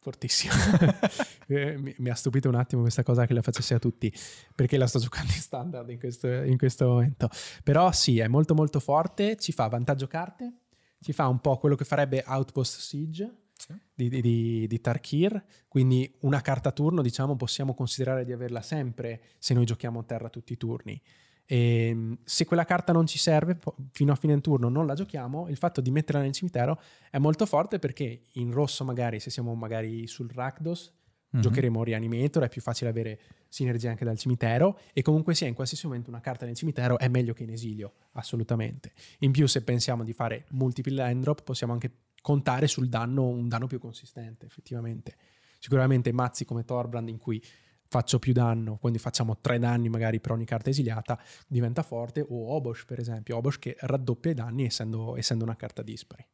Fortissimo. 0.00 0.52
Eh, 1.48 1.78
mi, 1.78 1.94
mi 1.98 2.10
ha 2.10 2.14
stupito 2.16 2.48
un 2.48 2.56
attimo 2.56 2.80
questa 2.82 3.04
cosa 3.04 3.24
che 3.24 3.32
la 3.32 3.40
facessi 3.40 3.72
a 3.72 3.78
tutti, 3.78 4.12
perché 4.52 4.76
la 4.78 4.88
sto 4.88 4.98
giocando 4.98 5.30
in 5.30 5.38
standard 5.38 5.88
in 5.90 5.98
questo, 6.00 6.26
in 6.26 6.58
questo 6.58 6.88
momento. 6.88 7.28
Però 7.62 7.92
sì, 7.92 8.18
è 8.18 8.26
molto 8.26 8.52
molto 8.56 8.80
forte, 8.80 9.36
ci 9.36 9.52
fa 9.52 9.68
vantaggio 9.68 10.08
carte, 10.08 10.62
ci 10.98 11.12
fa 11.12 11.28
un 11.28 11.38
po' 11.38 11.56
quello 11.58 11.76
che 11.76 11.84
farebbe 11.84 12.24
Outpost 12.26 12.80
Siege, 12.80 13.32
Sì. 13.58 13.72
di, 13.94 14.08
di- 14.20 14.66
di- 14.66 14.80
Tarkir, 14.80 15.42
quindi 15.66 16.14
una 16.20 16.40
carta 16.42 16.68
a 16.68 16.72
turno, 16.72 17.00
diciamo, 17.00 17.36
possiamo 17.36 17.72
considerare 17.74 18.24
di 18.24 18.32
averla 18.32 18.60
sempre 18.60 19.20
se 19.38 19.54
noi 19.54 19.64
giochiamo 19.64 20.00
a 20.00 20.02
terra 20.02 20.28
tutti 20.28 20.52
i 20.52 20.56
turni. 20.58 21.00
E 21.48 22.16
se 22.24 22.44
quella 22.44 22.64
carta 22.64 22.92
non 22.92 23.06
ci 23.06 23.18
serve 23.18 23.58
fino 23.92 24.12
a 24.12 24.16
fine 24.16 24.38
turno, 24.40 24.68
non 24.68 24.84
la 24.84 24.94
giochiamo. 24.94 25.48
Il 25.48 25.56
fatto 25.56 25.80
di 25.80 25.90
metterla 25.90 26.20
nel 26.20 26.32
cimitero 26.32 26.80
è 27.10 27.18
molto 27.18 27.46
forte 27.46 27.78
perché 27.78 28.24
in 28.32 28.50
rosso, 28.52 28.84
magari 28.84 29.20
se 29.20 29.30
siamo 29.30 29.54
magari 29.54 30.06
sul 30.06 30.28
Rakdos, 30.30 30.92
Mhm. 31.30 31.40
giocheremo 31.40 31.82
Reanimator, 31.84 32.44
è 32.44 32.48
più 32.48 32.60
facile 32.60 32.88
avere 32.90 33.20
sinergia 33.48 33.90
anche 33.90 34.04
dal 34.04 34.16
cimitero. 34.18 34.78
E 34.92 35.02
comunque 35.02 35.34
sia, 35.34 35.46
in 35.46 35.54
qualsiasi 35.54 35.86
momento 35.86 36.08
una 36.10 36.20
carta 36.20 36.46
nel 36.46 36.54
cimitero 36.54 36.98
è 36.98 37.08
meglio 37.08 37.32
che 37.32 37.42
in 37.44 37.50
esilio, 37.50 37.94
assolutamente. 38.12 38.92
In 39.20 39.32
più, 39.32 39.46
se 39.46 39.62
pensiamo 39.62 40.04
di 40.04 40.12
fare 40.12 40.44
multiple 40.50 40.94
land 40.94 41.22
drop, 41.22 41.42
possiamo 41.42 41.72
anche 41.72 41.90
contare 42.26 42.66
sul 42.66 42.88
danno, 42.88 43.28
un 43.28 43.46
danno 43.46 43.68
più 43.68 43.78
consistente, 43.78 44.46
effettivamente. 44.46 45.16
Sicuramente 45.60 46.10
mazzi 46.10 46.44
come 46.44 46.64
Torbrand 46.64 47.08
in 47.08 47.18
cui 47.18 47.40
faccio 47.86 48.18
più 48.18 48.32
danno, 48.32 48.78
quindi 48.78 48.98
facciamo 48.98 49.38
tre 49.40 49.60
danni 49.60 49.88
magari 49.88 50.18
per 50.18 50.32
ogni 50.32 50.44
carta 50.44 50.70
esiliata, 50.70 51.16
diventa 51.46 51.84
forte, 51.84 52.26
o 52.28 52.52
Obosh 52.52 52.84
per 52.84 52.98
esempio, 52.98 53.36
Obosh 53.36 53.60
che 53.60 53.76
raddoppia 53.78 54.32
i 54.32 54.34
danni 54.34 54.64
essendo, 54.64 55.16
essendo 55.16 55.44
una 55.44 55.54
carta 55.54 55.82
dispari. 55.82 56.26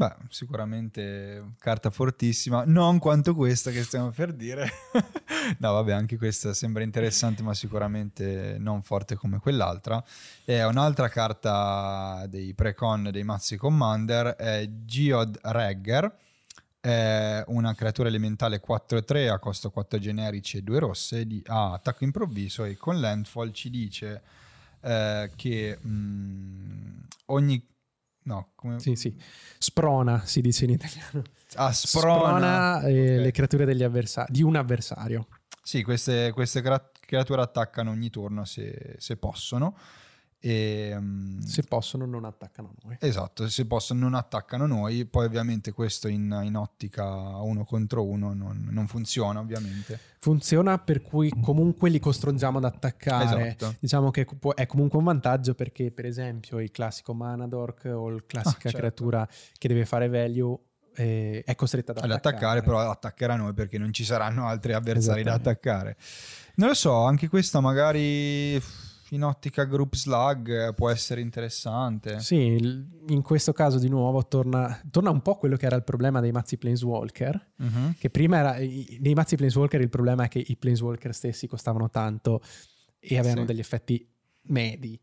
Beh, 0.00 0.14
sicuramente 0.30 1.56
carta 1.58 1.90
fortissima, 1.90 2.64
non 2.64 2.98
quanto 2.98 3.34
questa 3.34 3.70
che 3.70 3.82
stiamo 3.82 4.08
per 4.08 4.32
dire. 4.32 4.66
no, 5.58 5.72
vabbè, 5.74 5.92
anche 5.92 6.16
questa 6.16 6.54
sembra 6.54 6.82
interessante, 6.82 7.42
ma 7.42 7.52
sicuramente 7.52 8.56
non 8.58 8.80
forte 8.80 9.14
come 9.14 9.40
quell'altra. 9.40 10.02
E 10.46 10.64
un'altra 10.64 11.10
carta 11.10 12.24
dei 12.30 12.54
precon 12.54 13.10
dei 13.12 13.24
mazzi 13.24 13.58
Commander 13.58 14.28
è 14.36 14.66
Geod 14.86 15.38
Regger. 15.42 16.16
È 16.80 17.44
una 17.48 17.74
creatura 17.74 18.08
elementale 18.08 18.62
4-3 18.66 19.28
a 19.28 19.38
costo 19.38 19.68
4 19.68 19.98
generici 19.98 20.56
e 20.56 20.62
2 20.62 20.78
rosse, 20.78 21.26
di, 21.26 21.42
ha 21.48 21.74
attacco 21.74 22.04
improvviso 22.04 22.64
e 22.64 22.78
con 22.78 22.98
Landfall 22.98 23.50
ci 23.50 23.68
dice 23.68 24.22
eh, 24.80 25.30
che 25.36 25.78
mm, 25.86 27.00
ogni... 27.26 27.62
No, 28.22 28.50
come... 28.54 28.78
Sì, 28.80 28.94
sì. 28.96 29.16
Sprona 29.58 30.24
si 30.24 30.40
dice 30.40 30.64
in 30.64 30.70
italiano. 30.70 31.22
Ah, 31.54 31.72
sprona. 31.72 32.82
eh, 32.82 33.16
Ok. 33.16 33.22
le 33.22 33.30
creature 33.32 33.64
degli 33.64 33.82
avversari, 33.82 34.32
di 34.32 34.42
un 34.42 34.56
avversario. 34.56 35.26
Sì, 35.62 35.82
queste, 35.82 36.30
queste 36.32 36.62
creature 36.62 37.40
attaccano 37.42 37.90
ogni 37.90 38.10
turno 38.10 38.44
se, 38.44 38.94
se 38.98 39.16
possono. 39.16 39.76
E, 40.42 40.96
mm, 40.98 41.40
Se 41.40 41.62
possono 41.64 42.06
non 42.06 42.24
attaccano 42.24 42.72
noi. 42.82 42.96
Esatto, 42.98 43.46
se 43.48 43.66
possono 43.66 44.00
non 44.00 44.14
attaccano 44.14 44.66
noi. 44.66 45.04
Poi 45.04 45.26
ovviamente 45.26 45.72
questo 45.72 46.08
in, 46.08 46.40
in 46.44 46.56
ottica 46.56 47.04
uno 47.42 47.64
contro 47.64 48.04
uno 48.04 48.32
non, 48.32 48.68
non 48.70 48.86
funziona 48.86 49.40
ovviamente. 49.40 49.98
Funziona 50.18 50.78
per 50.78 51.02
cui 51.02 51.30
comunque 51.42 51.90
li 51.90 52.00
costringiamo 52.00 52.58
ad 52.58 52.64
attaccare. 52.64 53.48
Esatto. 53.48 53.76
Diciamo 53.80 54.10
che 54.10 54.26
è 54.54 54.66
comunque 54.66 54.98
un 54.98 55.04
vantaggio 55.04 55.54
perché, 55.54 55.90
per 55.90 56.06
esempio, 56.06 56.58
il 56.58 56.70
classico 56.70 57.12
Manadork 57.12 57.90
o 57.94 58.08
il 58.08 58.24
classica 58.26 58.60
certo. 58.62 58.78
creatura 58.78 59.28
che 59.58 59.68
deve 59.68 59.84
fare 59.84 60.08
value 60.08 60.58
eh, 60.94 61.42
è 61.44 61.54
costretta 61.54 61.92
ad 61.92 61.98
Ad 61.98 62.10
attaccare. 62.10 62.36
attaccare, 62.36 62.62
però 62.62 62.90
attaccherà 62.90 63.36
noi 63.36 63.52
perché 63.52 63.78
non 63.78 63.92
ci 63.92 64.04
saranno 64.04 64.46
altri 64.46 64.72
avversari 64.72 65.22
da 65.22 65.34
attaccare. 65.34 65.96
Non 66.56 66.68
lo 66.68 66.74
so, 66.74 67.04
anche 67.04 67.28
questa 67.28 67.60
magari 67.60 68.60
in 69.10 69.24
ottica 69.24 69.64
group 69.64 69.94
slug 69.94 70.68
eh, 70.68 70.74
può 70.74 70.90
essere 70.90 71.20
interessante. 71.20 72.20
Sì, 72.20 72.56
in 73.08 73.22
questo 73.22 73.52
caso 73.52 73.78
di 73.78 73.88
nuovo 73.88 74.26
torna, 74.26 74.80
torna 74.90 75.10
un 75.10 75.20
po' 75.22 75.36
quello 75.36 75.56
che 75.56 75.66
era 75.66 75.76
il 75.76 75.84
problema 75.84 76.20
dei 76.20 76.32
mazzi 76.32 76.56
Planeswalker. 76.58 77.52
Mhm. 77.56 77.94
Che 77.98 78.10
prima 78.10 78.38
era. 78.38 78.52
Nei 78.54 79.14
mazzi 79.14 79.36
Planeswalker 79.36 79.80
il 79.80 79.88
problema 79.88 80.24
è 80.24 80.28
che 80.28 80.42
i 80.44 80.56
Planeswalker 80.56 81.14
stessi 81.14 81.46
costavano 81.46 81.90
tanto 81.90 82.40
e 82.98 83.18
avevano 83.18 83.40
Sì. 83.42 83.46
degli 83.46 83.60
effetti 83.60 84.08
medi. 84.42 84.98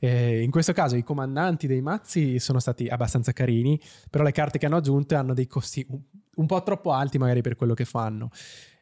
Eh, 0.00 0.42
in 0.42 0.50
questo 0.50 0.72
caso 0.72 0.96
i 0.96 1.02
comandanti 1.02 1.66
dei 1.66 1.80
mazzi 1.82 2.38
sono 2.38 2.60
stati 2.60 2.86
abbastanza 2.86 3.32
carini, 3.32 3.80
però 4.08 4.22
le 4.22 4.32
carte 4.32 4.58
che 4.58 4.66
hanno 4.66 4.76
aggiunto 4.76 5.16
hanno 5.16 5.34
dei 5.34 5.46
costi 5.48 5.84
un, 5.88 6.00
un 6.36 6.46
po' 6.46 6.62
troppo 6.62 6.92
alti 6.92 7.18
magari 7.18 7.40
per 7.42 7.56
quello 7.56 7.74
che 7.74 7.84
fanno. 7.84 8.30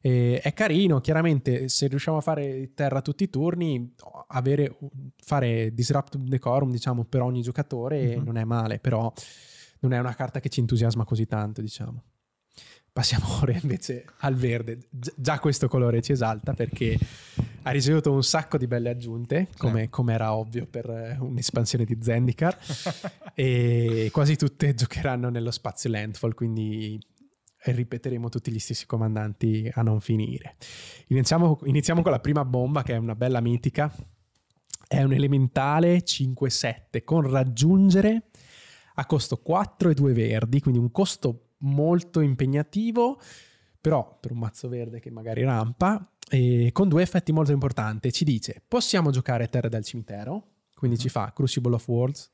Eh, 0.07 0.41
è 0.41 0.53
carino, 0.53 1.01
chiaramente 1.01 1.69
se 1.69 1.89
riusciamo 1.89 2.19
a 2.19 2.21
fare 2.21 2.71
terra 2.75 3.03
tutti 3.03 3.25
i 3.25 3.29
turni, 3.31 3.93
avere, 4.29 4.77
fare 5.17 5.75
disrupt 5.75 6.17
decorum 6.17 6.71
diciamo 6.71 7.05
per 7.05 7.23
ogni 7.23 7.43
giocatore 7.43 8.17
Mhm. 8.17 8.25
non 8.25 8.37
è 8.37 8.45
male, 8.45 8.79
però 8.79 9.13
non 9.81 9.93
è 9.93 9.99
una 9.99 10.15
carta 10.15 10.39
che 10.39 10.49
ci 10.49 10.61
entusiasma 10.61 11.05
così 11.05 11.27
tanto, 11.27 11.61
diciamo. 11.61 12.03
Passiamo 12.93 13.25
ora 13.43 13.59
invece 13.61 14.05
al 14.19 14.35
verde. 14.37 14.79
Gi- 14.89 15.13
già 15.17 15.41
questo 15.41 15.67
colore 15.67 16.01
ci 16.03 16.13
esalta 16.13 16.55
perché 16.55 16.97
ha 17.63 17.71
ricevuto 17.73 18.13
un 18.13 18.23
sacco 18.23 18.59
di 18.59 18.69
belle 18.69 18.91
aggiunte, 18.91 19.49
come, 19.59 19.83
Sì. 19.83 19.89
come 19.89 20.15
era 20.15 20.35
ovvio 20.37 20.67
per 20.67 20.89
eh, 20.89 21.17
un'espansione 21.19 21.85
di 21.85 21.99
Zendikar, 22.01 22.57
e 23.35 24.09
quasi 24.13 24.37
tutte 24.37 24.73
giocheranno 24.73 25.31
nello 25.31 25.51
spazio 25.51 25.91
Landfall, 25.91 26.35
quindi 26.35 26.97
ripeteremo 27.73 28.29
tutti 28.29 28.51
gli 28.51 28.59
stessi 28.59 28.87
comandanti 28.87 29.71
a 29.73 29.83
non 29.83 30.01
finire. 30.01 30.57
Iniziamo, 31.09 31.61
iniziamo 31.65 32.03
con 32.03 32.13
la 32.13 32.21
prima 32.21 32.45
bomba, 32.45 32.83
che 32.83 32.95
è 32.95 32.97
una 32.97 33.15
bella 33.15 33.41
mitica. 33.41 33.93
È 34.89 35.03
un 35.03 35.13
elementale 35.13 36.05
5-7 36.05 37.03
con 37.05 37.29
raggiungere 37.29 38.29
a 38.95 39.07
costo 39.07 39.39
4 39.39 39.91
e 39.91 39.95
2 39.95 40.13
verdi, 40.13 40.61
quindi 40.61 40.79
un 40.79 40.91
costo 40.91 41.55
molto 41.59 42.21
impegnativo, 42.21 43.21
però 43.81 44.19
per 44.21 44.33
un 44.33 44.39
mazzo 44.39 44.69
verde 44.69 45.01
che 45.01 45.11
magari 45.11 45.43
rampa, 45.43 46.13
e 46.29 46.71
con 46.73 46.89
due 46.89 47.03
effetti 47.03 47.33
molto 47.33 47.53
importanti. 47.53 48.13
Ci 48.13 48.25
dice, 48.25 48.63
possiamo 48.67 49.11
giocare 49.11 49.49
terre 49.49 49.69
dal 49.69 49.85
cimitero, 49.85 50.53
quindi 50.75 50.99
ci 50.99 51.09
fa 51.09 51.33
Crucible 51.33 51.75
of 51.75 51.87
Worlds 51.89 52.31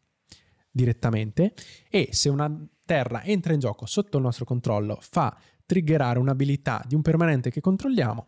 direttamente, 0.71 1.55
e 1.89 2.09
se 2.13 2.29
una 2.29 2.51
terra 2.93 3.23
entra 3.25 3.55
in 3.55 3.61
gioco 3.61 3.87
sotto 3.87 4.19
il 4.19 4.23
nostro 4.23 4.45
controllo, 4.45 4.99
fa 5.01 5.35
triggerare 5.65 6.19
un'abilità 6.19 6.83
di 6.87 6.95
un 6.95 7.01
permanente 7.01 7.51
che 7.51 7.63
controlliamo, 7.63 8.27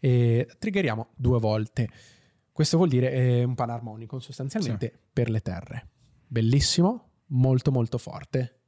e 0.00 0.48
triggeriamo 0.58 1.10
due 1.14 1.38
volte. 1.38 1.88
Questo 2.50 2.76
vuol 2.76 2.88
dire 2.88 3.12
eh, 3.12 3.44
un 3.44 3.54
panarmonico 3.54 4.18
sostanzialmente 4.18 4.92
per 5.12 5.30
le 5.30 5.40
terre. 5.40 5.88
Bellissimo, 6.26 7.10
molto 7.26 7.70
molto 7.70 7.98
forte. 7.98 8.59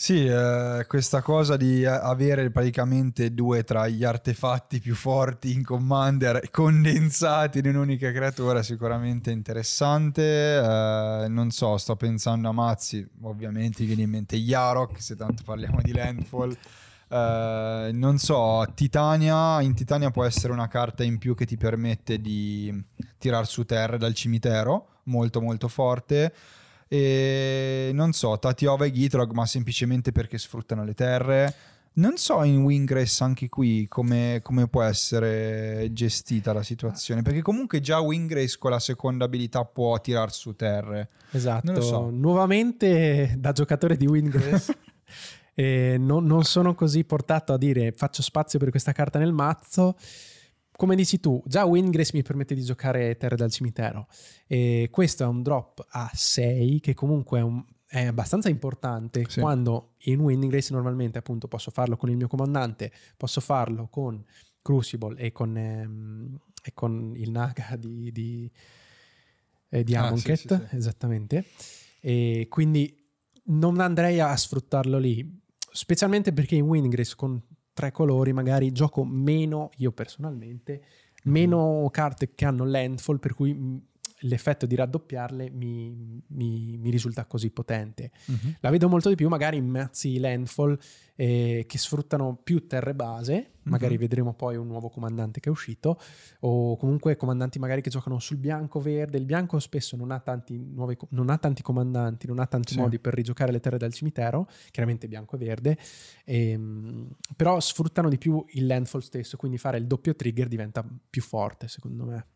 Sì, 0.00 0.24
eh, 0.24 0.86
questa 0.88 1.20
cosa 1.20 1.58
di 1.58 1.84
a- 1.84 2.00
avere 2.00 2.50
praticamente 2.50 3.34
due 3.34 3.64
tra 3.64 3.86
gli 3.86 4.02
artefatti 4.02 4.80
più 4.80 4.94
forti 4.94 5.52
in 5.52 5.62
Commander 5.62 6.40
condensati 6.50 7.58
in 7.58 7.66
un'unica 7.66 8.10
creatura 8.10 8.60
è 8.60 8.62
sicuramente 8.62 9.30
interessante. 9.30 10.56
Eh, 10.56 11.26
non 11.28 11.50
so, 11.50 11.76
sto 11.76 11.96
pensando 11.96 12.48
a 12.48 12.52
mazzi, 12.52 13.06
ovviamente 13.20 13.84
viene 13.84 14.00
in 14.00 14.08
mente 14.08 14.36
Yarok, 14.36 15.02
se 15.02 15.16
tanto 15.16 15.42
parliamo 15.44 15.82
di 15.82 15.92
Landfall. 15.92 16.56
Eh, 17.06 17.90
non 17.92 18.16
so, 18.16 18.64
Titania, 18.74 19.60
in 19.60 19.74
Titania 19.74 20.10
può 20.10 20.24
essere 20.24 20.54
una 20.54 20.68
carta 20.68 21.04
in 21.04 21.18
più 21.18 21.34
che 21.34 21.44
ti 21.44 21.58
permette 21.58 22.22
di 22.22 22.72
tirar 23.18 23.46
su 23.46 23.66
terre 23.66 23.98
dal 23.98 24.14
cimitero, 24.14 25.00
molto 25.04 25.42
molto 25.42 25.68
forte. 25.68 26.32
E 26.92 27.92
non 27.94 28.12
so, 28.12 28.36
Tatiova 28.36 28.84
e 28.84 28.90
Gitrog, 28.90 29.30
ma 29.30 29.46
semplicemente 29.46 30.10
perché 30.10 30.38
sfruttano 30.38 30.82
le 30.82 30.94
terre. 30.94 31.54
Non 31.92 32.16
so 32.16 32.42
in 32.42 32.64
Wingrace 32.64 33.22
anche 33.22 33.48
qui 33.48 33.86
come, 33.86 34.40
come 34.42 34.66
può 34.66 34.82
essere 34.82 35.90
gestita 35.92 36.52
la 36.52 36.64
situazione, 36.64 37.22
perché 37.22 37.42
comunque 37.42 37.78
già 37.78 38.00
Wingrace 38.00 38.58
con 38.58 38.72
la 38.72 38.80
seconda 38.80 39.24
abilità 39.26 39.64
può 39.64 40.00
tirar 40.00 40.32
su 40.32 40.56
terre. 40.56 41.10
Esatto. 41.30 41.66
Non 41.66 41.74
lo 41.76 41.80
so. 41.80 42.10
Nuovamente 42.10 43.36
da 43.38 43.52
giocatore 43.52 43.96
di 43.96 44.06
Windgrace 44.06 44.76
eh, 45.54 45.94
non, 45.96 46.24
non 46.24 46.42
sono 46.42 46.74
così 46.74 47.04
portato 47.04 47.52
a 47.52 47.56
dire 47.56 47.92
faccio 47.92 48.22
spazio 48.22 48.58
per 48.58 48.70
questa 48.70 48.90
carta 48.90 49.20
nel 49.20 49.32
mazzo. 49.32 49.94
Come 50.80 50.96
dici 50.96 51.20
tu, 51.20 51.42
già 51.44 51.66
Windgrace 51.66 52.12
mi 52.14 52.22
permette 52.22 52.54
di 52.54 52.64
giocare 52.64 53.14
terre 53.18 53.36
dal 53.36 53.50
cimitero. 53.50 54.08
E 54.46 54.88
questo 54.90 55.24
è 55.24 55.26
un 55.26 55.42
drop 55.42 55.84
a 55.90 56.10
6 56.14 56.80
che 56.80 56.94
comunque 56.94 57.38
è, 57.40 57.42
un- 57.42 57.62
è 57.84 58.06
abbastanza 58.06 58.48
importante 58.48 59.26
Sì. 59.28 59.40
quando 59.40 59.96
in 60.04 60.20
Windgrace 60.20 60.72
normalmente 60.72 61.18
appunto 61.18 61.48
posso 61.48 61.70
farlo 61.70 61.98
con 61.98 62.08
il 62.08 62.16
mio 62.16 62.28
comandante, 62.28 62.90
posso 63.18 63.42
farlo 63.42 63.88
con 63.88 64.24
Crucible 64.62 65.20
e 65.20 65.32
con, 65.32 65.54
ehm, 65.54 66.38
e 66.62 66.72
con 66.72 67.12
il 67.14 67.30
Naga 67.30 67.76
di, 67.76 68.10
di, 68.10 68.50
eh, 69.68 69.84
di 69.84 69.94
Ah, 69.94 70.16
sì, 70.16 70.34
sì, 70.34 70.48
esattamente. 70.70 71.44
E 72.00 72.46
quindi 72.48 73.06
non 73.48 73.80
andrei 73.80 74.18
a 74.18 74.34
sfruttarlo 74.34 74.96
lì, 74.96 75.42
specialmente 75.72 76.32
perché 76.32 76.54
in 76.54 76.62
Windgrace 76.64 77.16
con 77.16 77.38
tre 77.72 77.92
colori 77.92 78.32
magari 78.32 78.72
gioco 78.72 79.04
meno, 79.04 79.70
io 79.76 79.92
personalmente, 79.92 80.82
meno 81.24 81.88
carte 81.90 82.34
che 82.34 82.44
hanno 82.44 82.64
landfall, 82.64 83.18
per 83.18 83.34
cui 83.34 83.52
mh, 83.52 83.82
l'effetto 84.20 84.66
di 84.66 84.74
raddoppiarle 84.74 85.50
mi, 85.50 86.22
mi- 86.28 86.76
mi 86.78 86.90
risulta 86.90 87.24
così 87.24 87.50
potente. 87.50 88.10
La 88.60 88.70
vedo 88.70 88.88
molto 88.88 89.08
di 89.08 89.14
più 89.14 89.28
magari 89.28 89.56
in 89.56 89.66
mazzi 89.68 90.18
landfall 90.18 90.78
eh, 91.16 91.64
che 91.68 91.76
sfruttano 91.78 92.36
più 92.42 92.66
terre 92.66 92.94
base, 92.94 93.50
magari 93.64 93.94
Mhm. 93.94 94.00
vedremo 94.00 94.32
poi 94.32 94.56
un 94.56 94.66
nuovo 94.66 94.88
comandante 94.88 95.38
che 95.38 95.48
è 95.50 95.52
uscito, 95.52 96.00
o 96.40 96.76
comunque 96.78 97.14
comandanti 97.16 97.58
magari 97.58 97.82
che 97.82 97.90
giocano 97.90 98.18
sul 98.18 98.38
bianco-verde. 98.38 99.18
Il 99.18 99.26
bianco 99.26 99.58
spesso 99.58 99.96
non 99.96 100.10
ha 100.12 100.20
tanti, 100.20 100.56
nuovi 100.58 100.96
non 101.10 101.28
ha 101.28 101.36
tanti 101.36 101.60
comandanti, 101.62 102.26
non 102.26 102.38
ha 102.38 102.46
tanti 102.46 102.72
Sì. 102.72 102.78
modi 102.78 102.98
per 102.98 103.12
rigiocare 103.14 103.52
le 103.52 103.60
terre 103.60 103.76
dal 103.76 103.92
cimitero, 103.92 104.48
chiaramente 104.70 105.08
bianco 105.08 105.36
e 105.36 105.38
verde, 105.38 105.78
ehm, 106.24 107.08
però 107.36 107.60
sfruttano 107.60 108.08
di 108.08 108.18
più 108.18 108.42
il 108.52 108.66
landfall 108.66 109.00
stesso, 109.00 109.36
quindi 109.36 109.58
fare 109.58 109.76
il 109.78 109.86
doppio 109.86 110.14
trigger 110.14 110.48
diventa 110.48 110.84
più 111.10 111.22
forte 111.22 111.68
secondo 111.68 112.04
me. 112.04 112.26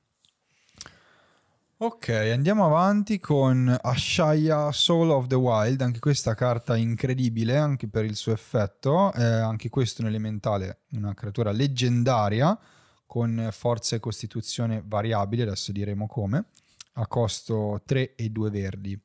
Ok, 1.84 2.08
andiamo 2.08 2.64
avanti 2.64 3.18
con 3.18 3.76
Ashaya 3.78 4.72
Soul 4.72 5.10
of 5.10 5.26
the 5.26 5.34
Wild, 5.34 5.82
anche 5.82 5.98
questa 5.98 6.32
carta 6.32 6.78
incredibile 6.78 7.58
anche 7.58 7.88
per 7.88 8.06
il 8.06 8.16
suo 8.16 8.32
effetto, 8.32 9.12
eh, 9.12 9.22
anche 9.22 9.68
questo 9.68 10.00
un 10.00 10.08
elementale, 10.08 10.84
una 10.92 11.12
creatura 11.12 11.52
leggendaria 11.52 12.58
con 13.04 13.50
forza 13.52 13.96
e 13.96 14.00
costituzione 14.00 14.82
variabili, 14.82 15.42
adesso 15.42 15.72
diremo 15.72 16.06
come, 16.06 16.46
a 16.94 17.06
costo 17.06 17.82
3 17.84 18.14
e 18.14 18.30
2 18.30 18.50
verdi. 18.50 18.98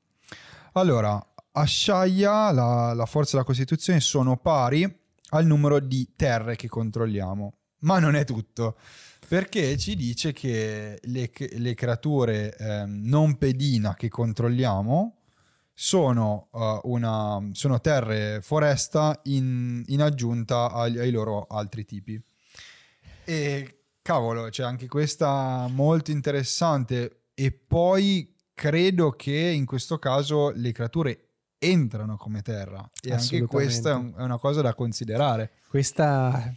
Allora, 0.71 1.21
Ashaya, 1.51 2.49
la, 2.53 2.93
la 2.93 3.05
forza 3.05 3.35
e 3.35 3.39
la 3.39 3.45
costituzione 3.45 3.99
sono 3.99 4.37
pari 4.37 4.89
al 5.31 5.45
numero 5.45 5.81
di 5.81 6.13
terre 6.15 6.55
che 6.55 6.69
controlliamo, 6.69 7.53
ma 7.79 7.99
non 7.99 8.15
è 8.15 8.23
tutto 8.23 8.77
perché 9.29 9.77
ci 9.77 9.95
dice 9.95 10.33
che 10.33 10.99
le, 11.01 11.31
le 11.37 11.73
creature 11.75 12.57
ehm, 12.57 13.01
non 13.03 13.37
pedina 13.37 13.93
che 13.93 14.09
controlliamo 14.09 15.17
sono, 15.71 16.49
eh, 16.53 16.79
una, 16.83 17.39
sono 17.53 17.79
terre 17.79 18.41
foresta 18.41 19.17
in, 19.25 19.83
in 19.85 20.01
aggiunta 20.01 20.71
ai, 20.71 20.97
ai 20.97 21.11
loro 21.11 21.45
altri 21.47 21.85
tipi. 21.85 22.21
E 23.23 23.83
cavolo, 24.01 24.49
c'è 24.49 24.63
anche 24.63 24.87
questa 24.87 25.67
molto 25.69 26.09
interessante. 26.09 27.27
E 27.35 27.51
poi 27.51 28.35
credo 28.53 29.11
che 29.11 29.37
in 29.37 29.65
questo 29.65 29.99
caso 29.99 30.49
le 30.49 30.71
creature 30.71 31.27
entrano 31.59 32.17
come 32.17 32.41
terra. 32.41 32.89
E 33.01 33.13
anche 33.13 33.43
questa 33.43 33.91
è, 33.91 33.93
un- 33.93 34.13
è 34.17 34.21
una 34.23 34.39
cosa 34.39 34.61
da 34.61 34.73
considerare. 34.73 35.51
Questa 35.67 36.51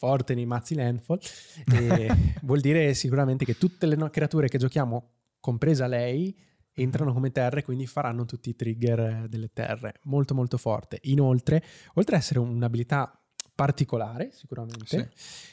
forte 0.00 0.34
nei 0.34 0.46
mazzi 0.46 0.74
landfall 0.74 1.18
vuol 2.42 2.60
dire 2.60 2.94
sicuramente 2.94 3.44
che 3.44 3.58
tutte 3.58 3.84
le 3.84 3.96
no- 3.96 4.08
creature 4.08 4.48
che 4.48 4.56
giochiamo, 4.56 5.10
compresa 5.40 5.86
lei, 5.86 6.34
entrano 6.72 7.12
come 7.12 7.30
terre, 7.32 7.62
quindi 7.62 7.86
faranno 7.86 8.24
tutti 8.24 8.48
i 8.48 8.56
trigger 8.56 8.98
eh, 9.00 9.26
delle 9.28 9.50
terre. 9.52 10.00
Molto 10.04 10.34
molto 10.34 10.56
forte. 10.56 10.98
Inoltre, 11.02 11.62
oltre 11.94 12.16
ad 12.16 12.22
essere 12.22 12.38
un'abilità 12.38 13.14
particolare, 13.54 14.30
sicuramente, 14.32 15.10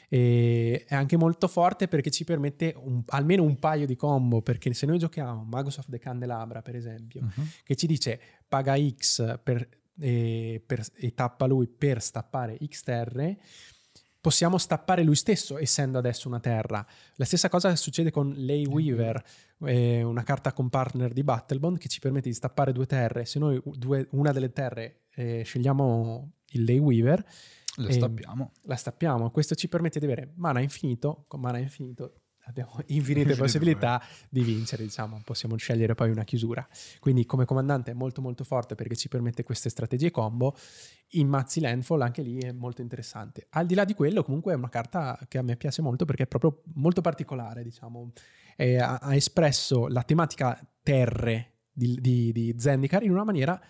e 0.08 0.84
è 0.88 0.94
anche 0.94 1.18
molto 1.18 1.46
forte 1.46 1.86
perché 1.88 2.10
ci 2.10 2.24
permette 2.24 2.72
un- 2.78 3.02
almeno 3.08 3.42
un 3.42 3.58
paio 3.58 3.84
di 3.84 3.96
combo, 3.96 4.40
perché 4.40 4.72
se 4.72 4.86
noi 4.86 4.98
giochiamo 4.98 5.44
Magus 5.44 5.76
of 5.76 5.90
the 5.90 5.98
Candelabra, 5.98 6.62
per 6.62 6.74
esempio, 6.74 7.20
che 7.64 7.76
ci 7.76 7.86
dice 7.86 8.18
paga 8.48 8.76
X 8.78 9.38
per, 9.42 9.68
e, 10.00 10.62
per- 10.64 10.86
e 10.94 11.12
tappa 11.12 11.44
lui 11.44 11.66
per 11.66 12.00
stappare 12.00 12.56
X 12.66 12.82
terre, 12.82 13.38
possiamo 14.28 14.58
stappare 14.58 15.02
lui 15.04 15.14
stesso 15.14 15.56
essendo 15.56 15.96
adesso 15.96 16.28
una 16.28 16.38
terra. 16.38 16.86
La 17.14 17.24
stessa 17.24 17.48
cosa 17.48 17.74
succede 17.76 18.10
con 18.10 18.30
Ley 18.36 18.66
Weaver, 18.66 19.24
eh, 19.64 20.02
una 20.02 20.22
carta 20.22 20.52
con 20.52 20.68
partner 20.68 21.14
di 21.14 21.22
Battlebond 21.22 21.78
che 21.78 21.88
ci 21.88 21.98
permette 21.98 22.28
di 22.28 22.34
stappare 22.34 22.72
due 22.72 22.84
terre. 22.84 23.24
Se 23.24 23.38
noi 23.38 23.58
due- 23.64 24.06
una 24.10 24.30
delle 24.32 24.52
terre 24.52 25.04
eh, 25.14 25.44
scegliamo 25.44 26.30
il 26.50 26.62
Ley 26.64 26.76
Weaver, 26.78 27.24
Le 27.76 27.86
Ehm, 27.86 27.90
stappiamo. 27.92 28.52
la 28.64 28.76
stappiamo. 28.76 29.30
Questo 29.30 29.54
ci 29.54 29.66
permette 29.66 29.98
di 29.98 30.04
avere 30.04 30.32
mana 30.34 30.60
infinito. 30.60 31.24
Con 31.26 31.40
mana 31.40 31.56
infinito 31.56 32.12
abbiamo 32.48 32.72
infinite 32.88 33.36
possibilità 33.36 34.02
di 34.28 34.42
vincere, 34.42 34.82
diciamo. 34.82 35.20
Possiamo 35.24 35.56
scegliere 35.56 35.94
poi 35.94 36.10
una 36.10 36.24
chiusura. 36.24 36.66
Quindi 36.98 37.24
come 37.26 37.44
comandante 37.44 37.90
è 37.90 37.94
molto 37.94 38.20
molto 38.20 38.44
forte 38.44 38.74
perché 38.74 38.96
ci 38.96 39.08
permette 39.08 39.42
queste 39.42 39.68
strategie 39.68 40.10
combo. 40.10 40.56
In 41.12 41.28
mazzi 41.28 41.60
landfall 41.60 42.00
anche 42.02 42.22
lì 42.22 42.38
è 42.38 42.52
molto 42.52 42.82
interessante. 42.82 43.46
Al 43.50 43.66
di 43.66 43.74
là 43.74 43.84
di 43.84 43.94
quello 43.94 44.22
comunque 44.22 44.52
è 44.52 44.56
una 44.56 44.68
carta 44.68 45.18
che 45.28 45.38
a 45.38 45.42
me 45.42 45.56
piace 45.56 45.82
molto 45.82 46.04
perché 46.04 46.24
è 46.24 46.26
proprio 46.26 46.62
molto 46.74 47.00
particolare, 47.00 47.62
diciamo. 47.62 48.12
E 48.56 48.78
ha, 48.78 48.96
ha 48.96 49.14
espresso 49.14 49.86
la 49.86 50.02
tematica 50.02 50.60
terre 50.82 51.52
di, 51.72 51.96
di, 52.00 52.32
di 52.32 52.54
Zendikar 52.58 53.04
in 53.04 53.12
una 53.12 53.24
maniera 53.24 53.60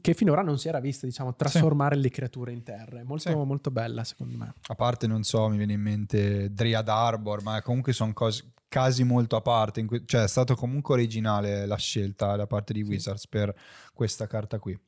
che 0.00 0.14
finora 0.14 0.42
non 0.42 0.58
si 0.58 0.68
era 0.68 0.80
vista, 0.80 1.06
diciamo, 1.06 1.34
trasformare 1.34 1.96
sì. 1.96 2.02
le 2.02 2.10
creature 2.10 2.52
in 2.52 2.62
terre. 2.62 3.02
Molto, 3.02 3.30
sì. 3.30 3.34
molto 3.34 3.70
bella, 3.70 4.04
secondo 4.04 4.36
me. 4.36 4.54
A 4.66 4.74
parte, 4.74 5.06
non 5.06 5.22
so, 5.22 5.48
mi 5.48 5.56
viene 5.56 5.74
in 5.74 5.80
mente 5.80 6.52
Dryad 6.52 6.88
Arbor, 6.88 7.42
ma 7.42 7.62
comunque 7.62 7.92
sono 7.92 8.12
cose, 8.12 8.52
casi 8.68 9.04
molto 9.04 9.36
a 9.36 9.40
parte. 9.40 9.84
Cui, 9.84 10.02
cioè, 10.06 10.24
è 10.24 10.28
stato 10.28 10.54
comunque 10.54 10.94
originale 10.94 11.66
la 11.66 11.76
scelta 11.76 12.36
da 12.36 12.46
parte 12.46 12.72
di 12.72 12.82
Wizards 12.82 13.22
sì. 13.22 13.28
per 13.28 13.54
questa 13.92 14.26
carta 14.26 14.58
qui. 14.58 14.78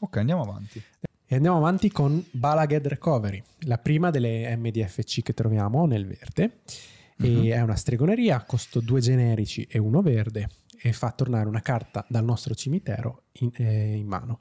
Ok, 0.00 0.16
andiamo 0.16 0.42
avanti. 0.42 0.82
E 1.30 1.34
andiamo 1.34 1.58
avanti 1.58 1.90
con 1.90 2.24
Balaged 2.30 2.86
Recovery, 2.86 3.42
la 3.60 3.76
prima 3.76 4.10
delle 4.10 4.56
MDFC 4.56 5.22
che 5.22 5.34
troviamo 5.34 5.84
nel 5.86 6.06
verde. 6.06 6.60
Mm-hmm. 7.22 7.44
E 7.44 7.52
è 7.52 7.60
una 7.60 7.74
stregoneria, 7.74 8.42
costo 8.44 8.80
due 8.80 9.00
generici 9.00 9.66
e 9.68 9.78
uno 9.78 10.00
verde 10.02 10.48
e 10.80 10.92
fa 10.92 11.10
tornare 11.10 11.48
una 11.48 11.60
carta 11.60 12.04
dal 12.08 12.24
nostro 12.24 12.54
cimitero 12.54 13.24
in, 13.40 13.50
eh, 13.54 13.96
in 13.96 14.06
mano. 14.06 14.40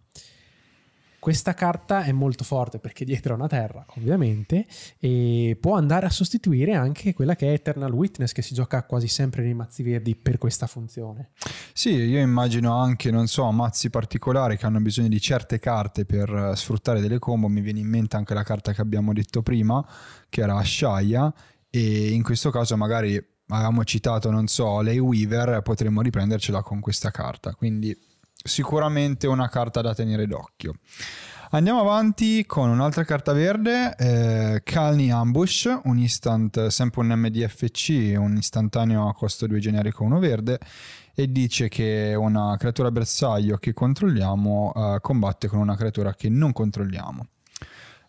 Questa 1.20 1.54
carta 1.56 2.04
è 2.04 2.12
molto 2.12 2.44
forte 2.44 2.80
perché 2.80 3.04
dietro 3.04 3.34
è 3.34 3.36
una 3.36 3.48
terra, 3.48 3.84
ovviamente, 3.98 4.66
e 5.00 5.58
può 5.60 5.76
andare 5.76 6.06
a 6.06 6.10
sostituire 6.10 6.74
anche 6.74 7.14
quella 7.14 7.36
che 7.36 7.48
è 7.48 7.54
Eternal 7.54 7.92
Witness, 7.92 8.32
che 8.32 8.42
si 8.42 8.54
gioca 8.54 8.84
quasi 8.84 9.08
sempre 9.08 9.44
nei 9.44 9.56
mazzi 9.56 9.84
verdi 9.84 10.16
per 10.16 10.38
questa 10.38 10.68
funzione. 10.68 11.32
Sì, 11.74 11.90
io 11.90 12.20
immagino 12.20 12.78
anche, 12.78 13.12
non 13.12 13.28
so, 13.28 13.52
mazzi 13.52 13.90
particolari 13.90 14.58
che 14.58 14.68
hanno 14.68 14.80
bisogno 14.80 15.10
di 15.10 15.20
certe 15.20 15.60
carte 15.60 16.06
per 16.06 16.54
sfruttare 16.56 17.02
delle 17.02 17.20
combo. 17.20 17.50
Mi 17.50 17.62
viene 17.62 17.80
in 17.80 17.88
mente 17.88 18.16
anche 18.16 18.34
la 18.34 18.44
carta 18.44 18.72
che 18.72 18.80
abbiamo 18.82 19.12
detto 19.12 19.42
prima, 19.42 19.86
che 20.30 20.42
era 20.42 20.64
Shaya, 20.64 21.34
e 21.70 22.12
in 22.12 22.24
questo 22.24 22.52
caso 22.52 22.78
magari 22.78 23.22
avevamo 23.48 23.84
citato, 23.84 24.30
non 24.30 24.48
so, 24.48 24.82
lei 24.82 25.00
Weaver, 25.00 25.62
potremmo 25.62 26.02
riprendercela 26.02 26.62
con 26.62 26.80
questa 26.80 27.12
carta. 27.12 27.54
Quindi 27.54 27.98
sicuramente 28.44 29.28
una 29.28 29.50
carta 29.50 29.82
da 29.82 29.94
tenere 29.94 30.28
d'occhio. 30.28 30.76
Andiamo 31.52 31.80
avanti 31.80 32.46
con 32.46 32.70
un'altra 32.70 33.06
carta 33.06 33.32
verde, 33.32 33.96
eh, 33.96 34.62
Calni 34.64 35.12
Ambush, 35.12 35.80
un 35.86 35.98
instant, 35.98 36.68
sempre 36.68 37.02
un 37.02 37.08
MDFC, 37.08 38.16
un 38.18 38.36
istantaneo 38.36 39.08
a 39.08 39.14
costo 39.14 39.48
2 39.48 39.60
generico 39.60 40.04
1 40.04 40.20
verde, 40.20 40.60
e 41.16 41.32
dice 41.32 41.70
che 41.70 42.16
una 42.18 42.56
creatura 42.58 42.92
bersaglio 42.92 43.56
che 43.58 43.72
controlliamo 43.72 44.74
eh, 44.76 44.98
combatte 45.00 45.48
con 45.48 45.60
una 45.60 45.78
creatura 45.78 46.14
che 46.14 46.28
non 46.28 46.52
controlliamo. 46.52 47.28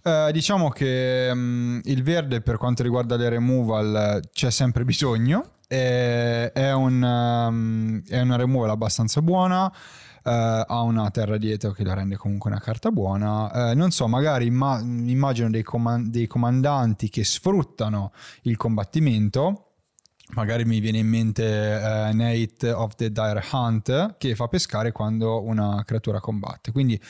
Eh, 0.02 0.30
diciamo 0.32 0.70
che 0.70 1.28
um, 1.32 1.80
il 1.84 2.02
verde 2.02 2.40
per 2.40 2.56
quanto 2.56 2.82
riguarda 2.82 3.16
le 3.16 3.28
removal 3.28 4.20
c'è 4.32 4.50
sempre 4.50 4.84
bisogno, 4.84 5.56
è, 5.66 6.50
è, 6.54 6.72
un, 6.72 7.02
um, 7.02 8.02
è 8.08 8.20
una 8.20 8.36
removal 8.36 8.70
abbastanza 8.70 9.20
buona. 9.20 9.72
Uh, 10.20 10.30
ha 10.30 10.82
una 10.82 11.10
terra 11.10 11.38
dietro 11.38 11.70
che 11.70 11.84
la 11.84 11.94
rende 11.94 12.16
comunque 12.16 12.50
una 12.50 12.60
carta 12.60 12.90
buona. 12.90 13.70
Uh, 13.70 13.76
non 13.76 13.90
so, 13.90 14.06
magari 14.08 14.46
imma- 14.46 14.80
immagino 14.80 15.48
dei, 15.48 15.62
comand- 15.62 16.10
dei, 16.10 16.26
comandanti 16.26 17.08
che 17.08 17.24
sfruttano 17.24 18.12
il 18.42 18.56
combattimento. 18.56 19.64
Magari 20.34 20.66
mi 20.66 20.80
viene 20.80 20.98
in 20.98 21.08
mente 21.08 21.42
uh, 21.42 22.14
Nate 22.14 22.70
of 22.70 22.94
the 22.96 23.10
Dire 23.10 23.42
Hunt 23.52 24.16
che 24.18 24.34
fa 24.34 24.48
pescare 24.48 24.92
quando 24.92 25.42
una 25.42 25.82
creatura 25.86 26.20
combatte. 26.20 26.72
Quindi 26.72 27.00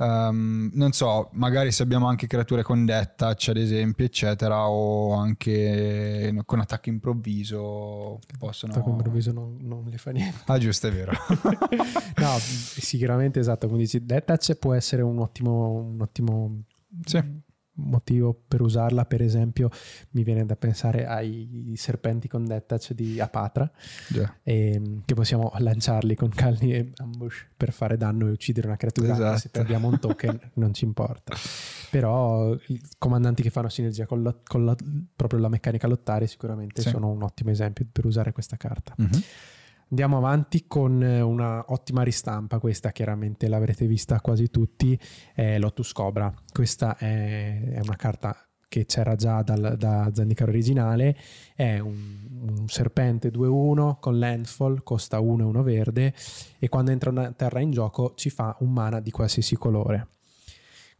Um, 0.00 0.70
non 0.72 0.92
so, 0.92 1.28
magari 1.32 1.72
se 1.72 1.82
abbiamo 1.82 2.06
anche 2.06 2.26
creature 2.26 2.62
con 2.62 2.86
death 2.86 3.16
touch 3.16 3.48
ad 3.48 3.58
esempio, 3.58 4.06
eccetera, 4.06 4.66
o 4.66 5.12
anche 5.12 6.34
con 6.46 6.58
attacco 6.58 6.88
improvviso 6.88 8.18
possono... 8.38 8.72
Attacco 8.72 8.88
improvviso 8.88 9.30
non, 9.32 9.58
non 9.60 9.84
li 9.84 9.98
fa 9.98 10.10
niente. 10.10 10.38
Ah 10.46 10.56
giusto, 10.56 10.86
è 10.86 10.92
vero. 10.92 11.12
no, 12.16 12.38
sicuramente 12.38 13.40
esatto, 13.40 13.68
death 13.68 14.24
touch 14.24 14.54
può 14.54 14.72
essere 14.72 15.02
un 15.02 15.18
ottimo... 15.18 15.70
Un 15.92 16.00
ottimo... 16.00 16.62
Sì 17.04 17.48
motivo 17.82 18.38
per 18.46 18.60
usarla, 18.60 19.04
per 19.04 19.22
esempio, 19.22 19.70
mi 20.10 20.22
viene 20.22 20.44
da 20.44 20.56
pensare 20.56 21.06
ai 21.06 21.72
serpenti 21.76 22.28
con 22.28 22.44
death 22.44 22.66
touch 22.66 22.92
di 22.92 23.20
Apatra, 23.20 23.70
yeah. 24.08 24.34
e, 24.42 24.74
ehm, 24.74 25.02
che 25.04 25.14
possiamo 25.14 25.52
lanciarli 25.58 26.14
con 26.14 26.28
calni 26.28 26.74
e 26.74 26.92
ambush 26.96 27.46
per 27.56 27.72
fare 27.72 27.96
danno 27.96 28.26
e 28.26 28.30
uccidere 28.30 28.66
una 28.66 28.76
creatura. 28.76 29.12
Esatto. 29.12 29.38
Se 29.38 29.48
perdiamo 29.48 29.88
un 29.88 29.98
token 29.98 30.38
non 30.54 30.72
ci 30.74 30.84
importa. 30.84 31.34
Però 31.90 32.54
i 32.54 32.80
comandanti 32.98 33.42
che 33.42 33.50
fanno 33.50 33.68
sinergia 33.68 34.06
con, 34.06 34.22
la, 34.22 34.34
con 34.44 34.64
la, 34.64 34.76
proprio 35.16 35.40
la 35.40 35.48
meccanica 35.48 35.86
lottare 35.88 36.26
sicuramente 36.26 36.82
sì. 36.82 36.88
sono 36.88 37.08
un 37.08 37.22
ottimo 37.22 37.50
esempio 37.50 37.86
per 37.90 38.04
usare 38.06 38.32
questa 38.32 38.56
carta. 38.56 38.94
Mm-hmm. 39.00 39.20
Andiamo 39.90 40.18
avanti 40.18 40.66
con 40.68 41.02
eh, 41.02 41.20
una 41.20 41.64
ottima 41.68 42.02
ristampa, 42.02 42.60
questa 42.60 42.92
chiaramente 42.92 43.48
l'avrete 43.48 43.86
vista 43.86 44.20
quasi 44.20 44.48
tutti, 44.48 44.96
è 45.34 45.58
Lotus 45.58 45.92
Cobra. 45.92 46.32
Questa 46.52 46.96
è, 46.96 47.72
è 47.72 47.80
una 47.80 47.96
carta 47.96 48.36
che 48.68 48.86
c'era 48.86 49.16
già 49.16 49.42
dal, 49.42 49.74
da 49.76 50.08
Zendikar 50.14 50.46
originale, 50.46 51.16
è 51.56 51.80
un, 51.80 52.54
un 52.58 52.68
serpente 52.68 53.32
2-1 53.32 53.96
con 53.98 54.16
landfall, 54.16 54.84
costa 54.84 55.18
1 55.18 55.42
e 55.42 55.46
1 55.46 55.62
verde 55.64 56.14
e 56.60 56.68
quando 56.68 56.92
entra 56.92 57.10
una 57.10 57.32
terra 57.32 57.58
in 57.58 57.72
gioco 57.72 58.12
ci 58.14 58.30
fa 58.30 58.56
un 58.60 58.72
mana 58.72 59.00
di 59.00 59.10
qualsiasi 59.10 59.56
colore. 59.56 60.06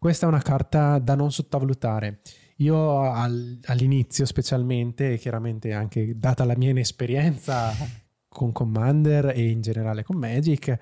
Questa 0.01 0.27
è 0.27 0.29
una 0.29 0.43
carta 0.43 0.99
da 0.99 1.15
non 1.15 1.31
sottovalutare. 1.31 2.23
Io 2.57 3.03
al, 3.03 3.61
all'inizio 3.67 4.27
specialmente, 4.27 5.17
chiaramente 5.17 5.73
anche 5.73 6.19
data 6.19 6.45
la 6.45 6.57
mia 6.57 6.71
inesperienza 6.71 7.71
con 8.31 8.53
Commander 8.53 9.33
e 9.35 9.49
in 9.49 9.61
generale 9.61 10.03
con 10.05 10.17
Magic. 10.17 10.79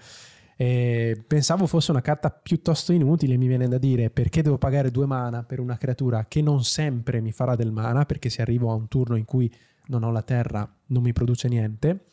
E 0.61 1.25
pensavo 1.27 1.67
fosse 1.67 1.93
una 1.93 2.01
carta 2.01 2.31
piuttosto 2.31 2.93
inutile, 2.93 3.37
mi 3.37 3.47
viene 3.47 3.69
da 3.69 3.79
dire, 3.79 4.11
perché 4.11 4.43
devo 4.43 4.59
pagare 4.59 4.91
due 4.91 5.07
mana 5.07 5.45
per 5.45 5.61
una 5.61 5.77
creatura 5.77 6.27
che 6.27 6.43
non 6.43 6.65
sempre 6.65 7.21
mi 7.21 7.33
farà 7.33 7.55
del 7.55 7.71
mana, 7.71 8.05
perché 8.05 8.29
se 8.29 8.43
arrivo 8.43 8.71
a 8.71 8.75
un 8.75 8.89
turno 8.89 9.17
in 9.17 9.25
cui 9.25 9.53
non 9.87 10.03
ho 10.03 10.11
la 10.11 10.23
terra 10.23 10.69
non 10.87 11.03
mi 11.03 11.13
produce 11.13 11.49
niente, 11.49 12.07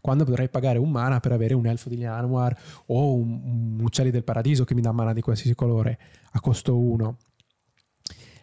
quando 0.00 0.24
potrei 0.24 0.48
pagare 0.48 0.78
un 0.78 0.90
mana 0.90 1.20
per 1.20 1.32
avere 1.32 1.54
un 1.54 1.66
elfo 1.66 1.88
di 1.88 1.96
Lianwar 1.96 2.56
o 2.86 3.14
un, 3.14 3.40
un 3.76 3.80
uccelli 3.80 4.10
del 4.10 4.24
paradiso 4.24 4.64
che 4.64 4.74
mi 4.74 4.80
dà 4.80 4.92
mana 4.92 5.12
di 5.12 5.20
qualsiasi 5.20 5.54
colore 5.54 5.98
a 6.32 6.40
costo 6.40 6.78
1. 6.78 7.16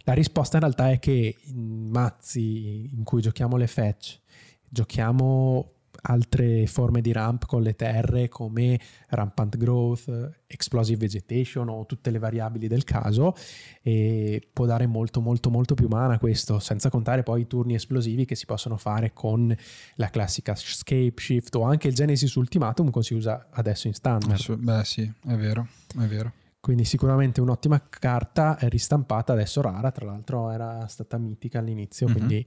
La 0.04 0.14
risposta 0.14 0.58
in 0.58 0.64
realtà 0.64 0.92
è 0.92 1.00
che 1.00 1.38
in 1.44 1.90
mazzi 1.90 2.90
in 2.94 3.04
cui 3.04 3.22
giochiamo 3.22 3.58
le 3.58 3.68
fetch, 3.68 4.20
giochiamo 4.68 5.79
altre 6.04 6.66
forme 6.68 7.02
di 7.02 7.12
ramp 7.12 7.46
con 7.46 7.62
le 7.62 7.76
terre 7.76 8.28
come 8.28 8.80
rampant 9.08 9.58
growth, 9.58 10.38
explosive 10.48 10.98
vegetation 10.98 11.70
o 11.70 11.86
tutte 11.86 12.10
le 12.12 12.20
variabili 12.20 12.68
del 12.68 12.84
caso 12.84 13.36
e 13.82 14.48
può 14.52 14.66
dare 14.66 14.88
molto 14.88 15.22
molto 15.22 15.50
molto 15.50 15.76
più 15.76 15.88
mana 15.88 16.18
questo 16.18 16.60
senza 16.60 16.90
contare 16.90 17.24
poi 17.24 17.42
i 17.42 17.48
turni 17.48 17.76
esplosivi 17.76 18.26
che 18.26 18.36
si 18.36 18.46
possono 18.46 18.78
fare 18.78 19.14
con 19.14 19.56
la 19.96 20.10
classica 20.10 20.56
scape 20.56 21.14
shift 21.16 21.56
o 21.56 21.64
anche 21.64 21.88
il 21.88 21.94
Genesis 21.94 22.34
Ultimatum 22.36 22.92
che 22.92 23.04
si 23.04 23.14
usa 23.14 23.48
adesso 23.52 23.88
in 23.88 23.94
standard. 23.94 24.56
Beh 24.56 24.84
sì, 24.84 25.02
è 25.02 25.36
vero, 25.36 25.68
è 26.00 26.06
vero. 26.06 26.34
Quindi 26.60 26.84
sicuramente 26.84 27.40
un'ottima 27.40 27.82
carta 27.88 28.58
ristampata, 28.62 29.32
adesso 29.32 29.62
rara, 29.62 29.92
tra 29.92 30.06
l'altro 30.06 30.52
era 30.52 30.86
stata 30.88 31.18
mitica 31.18 31.60
all'inizio, 31.60 32.08
mm-hmm. 32.08 32.16
quindi 32.16 32.46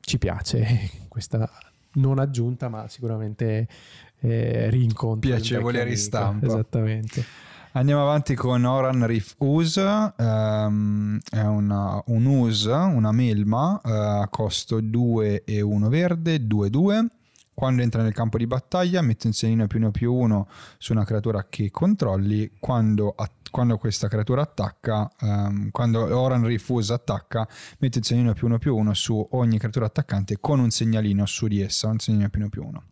ci 0.00 0.18
piace 0.18 0.90
questa 1.08 1.48
non 1.94 2.18
aggiunta, 2.18 2.68
ma 2.68 2.88
sicuramente 2.88 3.68
eh, 4.20 4.70
rincontro. 4.70 5.30
Piacevole 5.30 5.84
ristampa. 5.84 6.46
Esattamente. 6.46 7.24
Andiamo 7.74 8.02
avanti 8.02 8.34
con 8.34 8.64
Oran 8.64 9.06
Reef 9.06 9.34
Us, 9.38 9.76
um, 10.18 11.18
è 11.30 11.40
una, 11.40 12.02
un 12.08 12.26
Us, 12.26 12.64
una 12.64 13.12
melma 13.12 13.80
uh, 13.82 13.88
a 14.20 14.28
costo 14.28 14.80
2 14.80 15.44
e 15.44 15.62
1 15.62 15.88
verde, 15.88 16.36
2-2. 16.36 17.06
Quando 17.54 17.80
entra 17.80 18.02
nel 18.02 18.12
campo 18.12 18.36
di 18.36 18.46
battaglia 18.46 19.00
mette 19.00 19.26
un 19.26 19.32
segnino 19.32 19.66
più 19.66 19.78
1 19.78 19.90
più 19.90 20.12
1 20.12 20.48
su 20.76 20.92
una 20.92 21.04
creatura 21.04 21.46
che 21.48 21.70
controlli. 21.70 22.50
Quando, 22.58 23.14
att- 23.16 23.41
quando 23.52 23.78
questa 23.78 24.08
creatura 24.08 24.42
attacca, 24.42 25.08
um, 25.20 25.70
quando 25.70 26.00
Oran 26.18 26.44
Refuse 26.44 26.92
attacca, 26.92 27.46
mette 27.78 27.98
un 27.98 28.04
segnino 28.04 28.32
più 28.32 28.48
1 28.48 28.58
più 28.58 28.74
1 28.74 28.94
su 28.94 29.28
ogni 29.32 29.58
creatura 29.58 29.86
attaccante 29.86 30.38
con 30.40 30.58
un 30.58 30.70
segnalino 30.70 31.24
su 31.26 31.46
di 31.46 31.60
essa, 31.60 31.86
un 31.86 32.00
segnino 32.00 32.28
più 32.28 32.40
1 32.40 32.48
più 32.48 32.64
1. 32.64 32.82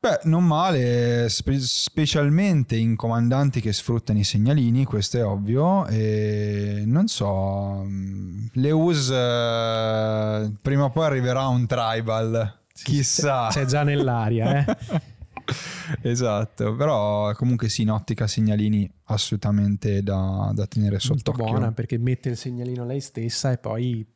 Beh, 0.00 0.20
non 0.24 0.44
male, 0.44 1.28
spe- 1.30 1.60
specialmente 1.60 2.76
in 2.76 2.94
comandanti 2.94 3.60
che 3.60 3.72
sfruttano 3.72 4.18
i 4.18 4.24
segnalini, 4.24 4.84
questo 4.84 5.18
è 5.18 5.24
ovvio. 5.24 5.86
E 5.86 6.82
non 6.86 7.08
so, 7.08 7.82
mm, 7.84 8.46
le 8.52 8.70
US 8.70 9.10
eh, 9.10 10.52
prima 10.60 10.84
o 10.84 10.90
poi 10.90 11.06
arriverà 11.06 11.46
un 11.48 11.66
tribal 11.66 12.62
Chissà. 12.82 13.48
C'è, 13.50 13.66
già 13.66 13.84
nell'aria, 13.84 14.64
eh. 14.64 14.76
esatto, 16.02 16.74
però 16.74 17.32
comunque 17.34 17.68
sì, 17.68 17.82
in 17.82 17.90
ottica 17.90 18.26
segnalini 18.26 18.90
assolutamente 19.04 20.02
da, 20.02 20.50
da 20.54 20.66
tenere 20.66 20.98
sott'occhio. 20.98 21.44
Buona 21.44 21.72
perché 21.72 21.98
mette 21.98 22.30
il 22.30 22.36
segnalino 22.36 22.84
lei 22.84 23.00
stessa 23.00 23.52
e 23.52 23.58
poi 23.58 24.06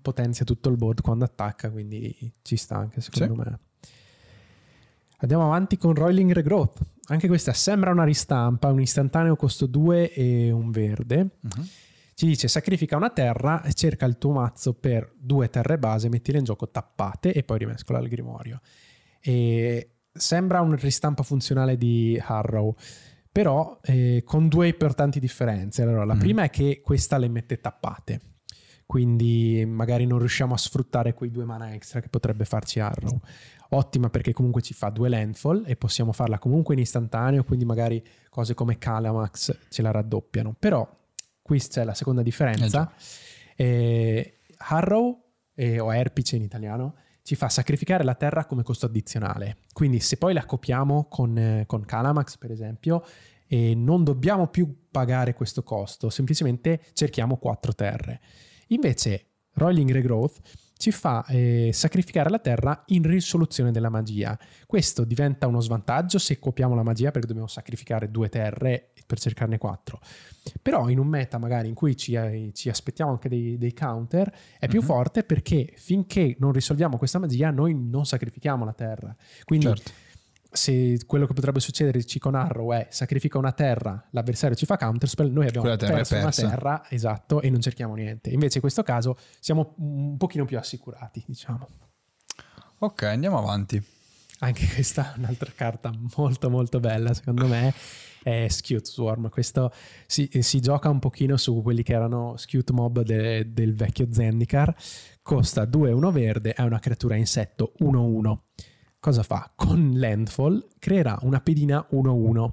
potenzia 0.00 0.44
tutto 0.44 0.68
il 0.68 0.76
board 0.76 1.00
quando 1.00 1.24
attacca, 1.24 1.70
quindi 1.70 2.32
ci 2.42 2.56
sta 2.56 2.76
anche 2.76 3.00
secondo 3.00 3.42
sì. 3.42 3.48
me. 3.48 3.58
Andiamo 5.22 5.44
avanti 5.44 5.76
con 5.76 5.94
Roiling 5.94 6.32
Regrowth, 6.32 6.80
anche 7.08 7.28
questa 7.28 7.52
sembra 7.52 7.90
una 7.90 8.04
ristampa, 8.04 8.68
un 8.68 8.80
istantaneo 8.80 9.36
costo 9.36 9.66
2 9.66 10.12
e 10.12 10.50
un 10.50 10.70
verde. 10.70 11.28
Mhm. 11.40 11.68
Ci 12.14 12.26
dice 12.26 12.48
sacrifica 12.48 12.96
una 12.96 13.10
terra 13.10 13.62
e 13.62 13.72
cerca 13.72 14.04
il 14.04 14.18
tuo 14.18 14.32
mazzo 14.32 14.74
per 14.74 15.10
due 15.18 15.48
terre 15.48 15.78
base, 15.78 16.10
mettile 16.10 16.38
in 16.38 16.44
gioco 16.44 16.68
tappate 16.68 17.32
e 17.32 17.42
poi 17.42 17.58
rimescola 17.58 17.98
il 17.98 18.08
grimorio. 18.08 18.60
E 19.20 19.99
sembra 20.12 20.60
una 20.60 20.76
ristampa 20.76 21.22
funzionale 21.22 21.76
di 21.76 22.20
Harrow, 22.24 22.74
però 23.32 23.78
eh, 23.82 24.22
con 24.24 24.48
due 24.48 24.68
importanti 24.68 25.20
differenze. 25.20 25.82
Allora, 25.82 26.04
la 26.04 26.14
Mhm. 26.14 26.18
prima 26.20 26.42
è 26.42 26.50
che 26.50 26.80
questa 26.82 27.16
le 27.18 27.28
mette 27.28 27.60
tappate, 27.60 28.20
quindi 28.86 29.64
magari 29.66 30.04
non 30.06 30.18
riusciamo 30.18 30.52
a 30.54 30.58
sfruttare 30.58 31.14
quei 31.14 31.30
due 31.30 31.44
mana 31.44 31.72
extra 31.74 32.00
che 32.00 32.08
potrebbe 32.08 32.44
farci 32.44 32.80
Harrow. 32.80 33.20
Ottima 33.72 34.10
perché 34.10 34.32
comunque 34.32 34.62
ci 34.62 34.74
fa 34.74 34.88
due 34.90 35.08
landfall 35.08 35.62
e 35.64 35.76
possiamo 35.76 36.10
farla 36.12 36.40
comunque 36.40 36.74
in 36.74 36.80
istantaneo, 36.80 37.44
quindi 37.44 37.64
magari 37.64 38.04
cose 38.28 38.54
come 38.54 38.78
Calamax 38.78 39.58
ce 39.68 39.82
la 39.82 39.92
raddoppiano. 39.92 40.56
Però 40.58 40.88
qui 41.40 41.60
c'è 41.60 41.84
la 41.84 41.94
seconda 41.94 42.22
differenza. 42.22 42.92
Eh, 43.54 44.40
Harrow, 44.58 45.22
eh, 45.54 45.78
o 45.78 45.94
Erpice 45.94 46.34
in 46.34 46.42
italiano, 46.42 46.96
ci 47.30 47.36
fa 47.36 47.48
sacrificare 47.48 48.02
la 48.02 48.16
terra 48.16 48.44
come 48.44 48.64
costo 48.64 48.86
addizionale. 48.86 49.58
Quindi 49.72 50.00
se 50.00 50.16
poi 50.16 50.32
la 50.32 50.44
copiamo 50.44 51.06
con, 51.08 51.38
eh, 51.38 51.62
con 51.64 51.84
Calamax, 51.84 52.36
per 52.38 52.50
esempio, 52.50 53.04
eh, 53.46 53.72
non 53.76 54.02
dobbiamo 54.02 54.48
più 54.48 54.88
pagare 54.90 55.34
questo 55.34 55.62
costo, 55.62 56.10
semplicemente 56.10 56.80
cerchiamo 56.92 57.36
quattro 57.36 57.72
terre. 57.72 58.20
Invece 58.70 59.26
Rolling 59.52 59.92
Regrowth 59.92 60.40
ci 60.80 60.90
fa 60.92 61.26
eh, 61.26 61.68
sacrificare 61.74 62.30
la 62.30 62.38
terra 62.38 62.84
in 62.86 63.02
risoluzione 63.02 63.70
della 63.70 63.90
magia. 63.90 64.36
Questo 64.66 65.04
diventa 65.04 65.46
uno 65.46 65.60
svantaggio 65.60 66.18
se 66.18 66.38
copiamo 66.38 66.74
la 66.74 66.82
magia 66.82 67.10
perché 67.10 67.26
dobbiamo 67.26 67.48
sacrificare 67.48 68.10
due 68.10 68.30
terre 68.30 68.92
per 69.06 69.20
cercarne 69.20 69.58
quattro. 69.58 70.00
Però 70.62 70.88
in 70.88 70.98
un 70.98 71.06
meta 71.06 71.36
magari 71.36 71.68
in 71.68 71.74
cui 71.74 71.94
ci, 71.98 72.14
eh, 72.14 72.50
ci 72.54 72.70
aspettiamo 72.70 73.10
anche 73.10 73.28
dei, 73.28 73.58
dei 73.58 73.74
counter 73.74 74.32
è 74.58 74.68
più 74.68 74.80
Mhm. 74.80 74.86
forte 74.86 75.22
perché 75.22 75.70
finché 75.76 76.34
non 76.38 76.52
risolviamo 76.52 76.96
questa 76.96 77.18
magia 77.18 77.50
noi 77.50 77.74
non 77.74 78.06
sacrifichiamo 78.06 78.64
la 78.64 78.72
terra. 78.72 79.14
Quindi 79.44 79.66
Certo. 79.66 79.90
Se 80.52 80.98
quello 81.06 81.26
che 81.26 81.32
potrebbe 81.32 81.60
succederci 81.60 82.18
con 82.18 82.34
Arrow 82.34 82.72
è 82.72 82.88
sacrifica 82.90 83.38
una 83.38 83.52
terra, 83.52 84.08
l'avversario 84.10 84.56
ci 84.56 84.66
fa 84.66 84.76
counterspell, 84.76 85.30
noi 85.30 85.46
abbiamo 85.46 85.76
terra 85.76 85.94
perso 85.96 86.16
una 86.16 86.30
terra, 86.30 86.90
esatto, 86.90 87.40
e 87.40 87.50
non 87.50 87.60
cerchiamo 87.60 87.94
niente. 87.94 88.30
Invece 88.30 88.56
in 88.56 88.60
questo 88.60 88.82
caso 88.82 89.16
siamo 89.38 89.74
un 89.78 90.16
pochino 90.16 90.44
più 90.44 90.58
assicurati, 90.58 91.22
diciamo. 91.26 91.68
Ok, 92.78 93.02
andiamo 93.02 93.38
avanti. 93.38 93.82
Anche 94.40 94.66
questa 94.72 95.14
è 95.14 95.18
un'altra 95.18 95.52
carta 95.54 95.92
molto 96.16 96.48
molto 96.48 96.80
bella, 96.80 97.12
secondo 97.12 97.46
me, 97.46 97.74
è 98.22 98.48
Skewed 98.48 98.86
Swarm. 98.86 99.28
Questo 99.28 99.70
si, 100.06 100.28
si 100.40 100.60
gioca 100.60 100.88
un 100.88 100.98
pochino 100.98 101.36
su 101.36 101.60
quelli 101.62 101.82
che 101.82 101.92
erano 101.92 102.36
Skewed 102.36 102.70
Mob 102.70 103.02
de- 103.02 103.52
del 103.52 103.74
vecchio 103.74 104.08
Zendikar. 104.10 104.74
Costa 105.22 105.64
2-1 105.64 106.10
verde, 106.10 106.54
è 106.54 106.62
una 106.62 106.78
creatura 106.78 107.16
insetto 107.16 107.74
1-1. 107.80 108.38
Cosa 109.00 109.22
fa? 109.22 109.50
Con 109.56 109.92
Landfall 109.94 110.66
creerà 110.78 111.18
una 111.22 111.40
pedina 111.40 111.84
1-1 111.92 112.52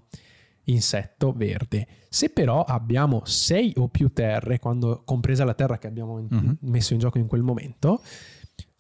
insetto 0.70 1.34
verde. 1.34 1.88
Se 2.10 2.30
però 2.30 2.64
abbiamo 2.64 3.22
6 3.26 3.74
o 3.78 3.90
più 3.90 4.12
terre, 4.14 4.58
quando, 4.60 5.02
compresa 5.06 5.44
la 5.44 5.54
terra 5.54 5.78
che 5.78 5.88
abbiamo 5.88 6.26
Mhm. 6.30 6.58
messo 6.62 6.94
in 6.94 7.00
gioco 7.00 7.18
in 7.18 7.28
quel 7.28 7.42
momento, 7.42 8.02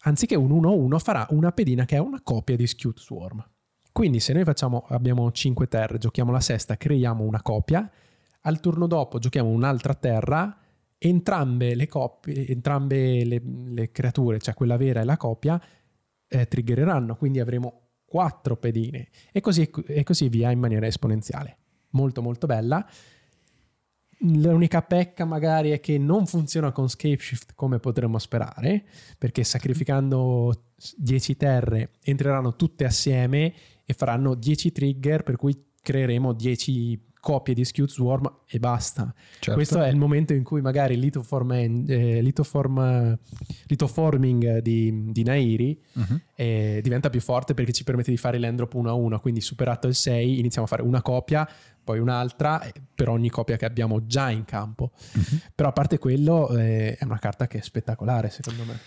anziché 0.03 0.35
un 0.35 0.51
1-1 0.51 0.97
farà 0.99 1.27
una 1.31 1.51
pedina 1.51 1.83
che 1.85 1.97
è 1.97 1.99
una 1.99 2.21
copia 2.23 2.55
di 2.55 2.65
Skewed 2.67 2.97
Swarm. 2.99 3.45
Quindi 3.91 4.19
se 4.21 4.31
noi 4.31 4.43
facciamo, 4.45 4.85
abbiamo 4.89 5.29
5 5.31 5.67
terre, 5.67 5.97
giochiamo 5.97 6.31
la 6.31 6.39
sesta, 6.39 6.77
creiamo 6.77 7.23
una 7.23 7.41
copia, 7.41 7.89
al 8.41 8.59
turno 8.61 8.87
dopo 8.87 9.17
giochiamo 9.19 9.49
un'altra 9.49 9.93
terra, 9.93 10.55
entrambe 10.97 11.75
le 11.75 11.87
coppie, 11.87 12.47
entrambe 12.47 13.25
le, 13.25 13.41
le 13.43 13.91
creature, 13.91 14.39
cioè 14.39 14.53
quella 14.53 14.77
vera 14.77 15.01
e 15.01 15.03
la 15.03 15.17
copia, 15.17 15.61
eh, 16.27 16.47
triggereranno, 16.47 17.15
quindi 17.15 17.39
avremo 17.39 17.89
4 18.05 18.55
pedine 18.57 19.09
e 19.31 19.41
così, 19.41 19.69
e 19.87 20.03
così 20.03 20.29
via 20.29 20.51
in 20.51 20.59
maniera 20.59 20.87
esponenziale. 20.87 21.57
Molto 21.91 22.21
molto 22.21 22.47
bella. 22.47 22.85
L'unica 24.21 24.81
pecca 24.81 25.25
magari 25.25 25.69
è 25.69 25.79
che 25.79 25.97
non 25.99 26.25
funziona 26.25 26.71
con 26.71 26.89
Scapeshift 26.89 27.53
come 27.53 27.79
potremmo 27.79 28.17
sperare, 28.17 28.85
perché 29.17 29.43
sacrificando 29.43 30.71
10 30.95 31.37
terre 31.37 31.91
entreranno 32.03 32.55
tutte 32.55 32.85
assieme 32.85 33.53
e 33.85 33.93
faranno 33.93 34.33
10 34.33 34.71
trigger, 34.71 35.23
per 35.23 35.35
cui 35.35 35.65
creeremo 35.81 36.33
10 36.33 37.06
copie 37.27 37.53
di 37.53 37.65
Skewed 37.65 37.89
Swarm 37.91 38.31
e 38.47 38.57
basta. 38.57 39.13
Certo. 39.39 39.53
Questo 39.53 39.81
è 39.81 39.89
il 39.89 39.97
momento 39.97 40.31
in 40.33 40.43
cui 40.43 40.61
magari 40.61 40.97
Lithoform, 40.97 41.51
eh, 41.51 42.21
Lithoform- 42.21 43.17
Lithoforming 43.65 44.59
di, 44.59 45.11
di 45.11 45.23
Nairi 45.23 45.77
Mhm. 45.93 46.21
eh, 46.35 46.79
diventa 46.81 47.09
più 47.09 47.19
forte 47.19 47.53
perché 47.53 47.73
ci 47.73 47.83
permette 47.83 48.11
di 48.11 48.17
fare 48.17 48.37
l'endrop 48.37 48.73
1 48.73 48.89
a 48.89 48.93
1 48.93 49.19
quindi 49.19 49.41
superato 49.41 49.87
il 49.87 49.95
6 49.95 50.39
iniziamo 50.39 50.65
a 50.65 50.69
fare 50.69 50.83
una 50.83 51.01
copia 51.01 51.45
poi 51.83 51.99
un'altra 51.99 52.61
eh, 52.61 52.71
per 52.95 53.09
ogni 53.09 53.29
copia 53.29 53.57
che 53.57 53.65
abbiamo 53.65 54.05
già 54.05 54.29
in 54.29 54.45
campo 54.45 54.91
Mhm. 55.13 55.41
però 55.53 55.69
a 55.69 55.73
parte 55.73 55.97
quello 55.99 56.49
eh, 56.57 56.95
è 56.95 57.03
una 57.03 57.19
carta 57.19 57.47
che 57.47 57.57
è 57.57 57.61
spettacolare 57.61 58.29
secondo 58.29 58.63
me 58.63 58.79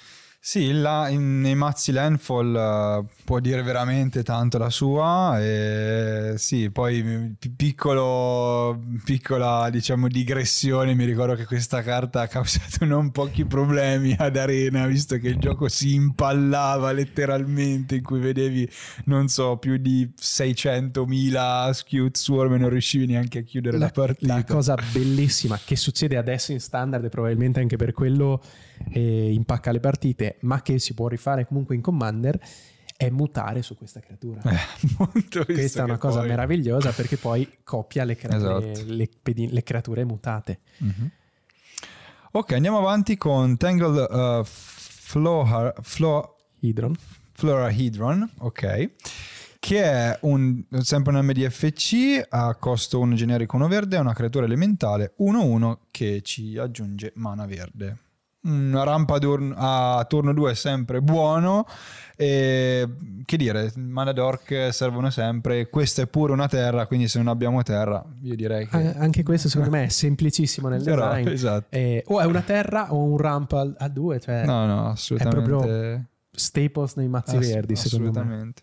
Sì, 0.43 0.73
là, 0.73 1.11
in- 1.11 1.43
nei 1.43 1.55
mazzi 1.55 1.93
Landfall 1.93 2.57
eh, 2.57 3.05
può 3.25 3.41
dire 3.41 3.62
veramente 3.62 4.23
tanto 4.23 4.57
la 4.57 4.71
sua. 4.71 5.39
E 5.39 6.35
sì, 6.39 6.71
poi 6.71 7.37
pi- 7.39 7.51
piccolo, 7.51 8.81
piccola 9.05 9.69
diciamo 9.69 10.09
digressione. 10.09 10.95
Mi 10.95 11.05
ricordo 11.05 11.35
che 11.35 11.45
questa 11.45 11.83
carta 11.83 12.23
ha 12.23 12.27
causato 12.27 12.87
non 12.87 13.11
pochi 13.11 13.45
problemi 13.45 14.17
ad 14.19 14.35
Arena, 14.39 14.87
visto 14.87 15.19
che 15.19 15.29
il 15.29 15.37
gioco 15.37 15.69
si 15.69 15.93
impallava 15.93 16.91
letteralmente, 16.93 17.97
in 17.97 18.03
cui 18.03 18.21
vedevi, 18.21 18.67
non 19.05 19.29
so, 19.29 19.59
più 19.59 19.77
di 19.77 20.11
600.000 20.19 21.71
Skewed 21.71 22.17
Swarm 22.17 22.55
e 22.55 22.59
non 22.59 22.71
riuscivi 22.71 23.05
neanche 23.05 23.41
a 23.41 23.43
chiudere 23.43 23.77
la, 23.77 23.91
partita. 23.91 24.37
la 24.37 24.45
cosa 24.45 24.75
bellissima 24.91 25.61
che 25.62 25.77
succede 25.77 26.17
adesso 26.17 26.53
in 26.53 26.61
standard 26.61 27.05
e 27.05 27.09
probabilmente 27.11 27.61
anche 27.61 27.77
per 27.77 27.93
quello 27.93 28.41
eh, 28.90 29.32
impacca 29.32 29.70
le 29.73 29.81
partite 29.81 30.36
ma 30.40 30.62
che 30.62 30.78
si 30.78 30.94
può 30.94 31.09
rifare 31.09 31.47
comunque 31.47 31.74
in 31.74 31.81
commander 31.81 32.39
è 32.97 33.09
mutare 33.11 33.62
su 33.62 33.77
questa 33.77 34.01
creatura 34.01 34.40
Eh, 34.43 34.59
questa 35.44 35.81
è 35.81 35.85
una 35.85 35.98
cosa 35.98 36.19
poi- 36.20 36.28
meravigliosa 36.28 36.90
perché 36.93 37.16
poi 37.16 37.48
copia 37.65 38.05
le, 38.05 38.16
crea- 38.16 38.36
Esatto. 38.36 38.85
le- 38.86 39.09
le 39.24 39.47
le 39.48 39.62
creature 39.62 40.05
mutate 40.05 40.61
Mhm. 40.78 41.11
Ok, 42.32 42.52
andiamo 42.52 42.78
avanti 42.78 43.16
con 43.16 43.57
Tangle 43.57 44.02
uh, 44.09 44.44
Flora, 44.44 45.74
Flo, 45.82 46.36
Hydron 46.61 46.97
Florahedron, 47.32 48.31
ok, 48.39 48.90
che 49.59 49.82
è 49.82 50.19
un, 50.23 50.62
sempre 50.81 51.12
un 51.16 51.24
MDFC 51.24 52.27
a 52.28 52.55
costo 52.55 53.01
1 53.01 53.15
generico 53.16 53.57
1 53.57 53.66
verde, 53.66 53.97
è 53.97 53.98
una 54.01 54.12
creatura 54.12 54.44
elementale 54.44 55.15
1-1 55.19 55.77
che 55.90 56.20
ci 56.23 56.57
aggiunge 56.57 57.12
mana 57.16 57.47
verde. 57.47 57.97
Una 58.43 58.85
rampa 58.85 59.19
d'urn- 59.19 59.55
a 59.55 60.03
turno 60.09 60.33
2 60.33 60.53
è 60.53 60.55
sempre 60.55 61.03
buono 61.03 61.67
e 62.17 62.89
che 63.27 63.37
dire, 63.37 63.71
mana 63.77 64.12
d'orc 64.12 64.69
servono 64.73 65.11
sempre, 65.11 65.69
questa 65.69 66.03
è 66.03 66.07
pure 66.07 66.33
una 66.33 66.49
terra, 66.49 66.87
quindi 66.87 67.07
se 67.07 67.19
non 67.19 67.29
abbiamo 67.29 67.62
terra 67.62 68.03
io 68.23 68.35
direi 68.35 68.67
che... 68.67 68.95
Anche 68.97 69.23
questo 69.23 69.49
secondo 69.49 69.71
me 69.71 69.85
è 69.85 69.89
semplicissimo 69.89 70.69
nel 70.69 70.83
Però, 70.83 71.07
design 71.09 71.29
esatto. 71.29 71.67
Eh, 71.69 72.03
o 72.07 72.21
è 72.21 72.25
una 72.25 72.41
terra 72.41 72.93
o 72.95 73.03
un 73.03 73.19
ramp 73.19 73.75
a 73.77 73.89
due 73.89 74.19
cioè 74.21 74.45
No, 74.47 74.65
no, 74.65 74.89
assolutamente. 74.89 75.43
proprio 75.51 76.05
staples 76.31 76.95
nei 76.95 77.09
mazzi 77.09 77.37
Ass- 77.37 77.53
verdi 77.53 77.73
assolutamente. 77.75 78.62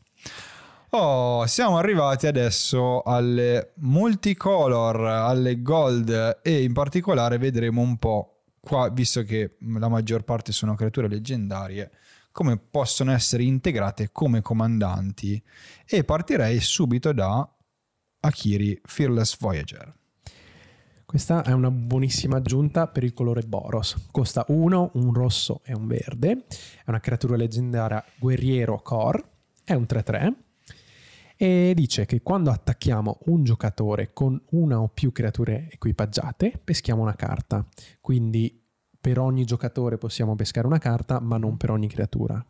Oh, 0.91 1.45
siamo 1.45 1.78
arrivati 1.78 2.26
adesso 2.26 3.04
alle 3.04 3.74
multicolor, 3.76 5.02
alle 5.06 5.62
gold 5.62 6.40
e 6.41 6.64
in 6.64 6.74
particolare 6.74 7.38
vedremo 7.38 7.82
un 7.82 7.98
po' 7.98 8.37
qua, 8.68 8.89
visto 8.89 9.23
che 9.23 9.56
la 9.60 9.88
maggior 9.88 10.23
parte 10.23 10.52
sono 10.52 10.76
creature 10.76 11.07
leggendarie, 11.07 11.91
come 12.31 12.57
possono 12.57 13.14
essere 13.14 13.44
integrate 13.44 14.10
come 14.11 14.41
comandanti 14.41 15.41
e 15.85 16.03
partirei 16.03 16.60
subito 16.60 17.14
da 17.14 17.49
Akiri 18.19 18.80
Fearless 18.84 19.38
Voyager. 19.39 19.95
Questa 21.06 21.44
è 21.44 21.53
una 21.53 21.72
buonissima 21.72 22.35
aggiunta 22.35 22.88
per 22.88 23.06
il 23.06 23.14
colore 23.14 23.41
Boros. 23.41 24.07
Costa 24.11 24.44
uno, 24.49 24.91
un 24.95 25.14
rosso 25.14 25.61
e 25.64 25.73
un 25.73 25.88
verde. 25.88 26.45
È 26.84 26.89
una 26.89 26.99
creatura 26.99 27.38
leggendaria 27.38 28.03
guerriero 28.19 28.81
core. 28.81 29.23
È 29.64 29.73
un 29.73 29.85
3-3. 29.88 30.34
E 31.38 31.74
dice 31.76 32.06
che 32.08 32.22
quando 32.24 32.50
attacchiamo 32.50 33.20
un 33.26 33.44
giocatore 33.44 34.12
con 34.12 34.42
una 34.52 34.82
o 34.82 34.88
più 34.90 35.12
creature 35.12 35.70
equipaggiate, 35.72 36.60
peschiamo 36.64 37.04
una 37.04 37.16
carta. 37.16 37.66
Quindi 38.02 38.60
per 39.00 39.20
ogni 39.20 39.46
giocatore 39.46 39.98
possiamo 39.98 40.36
pescare 40.36 40.66
una 40.66 40.80
carta, 40.80 41.20
ma 41.20 41.38
non 41.38 41.56
per 41.56 41.70
ogni 41.70 41.88
creatura. 41.88 42.44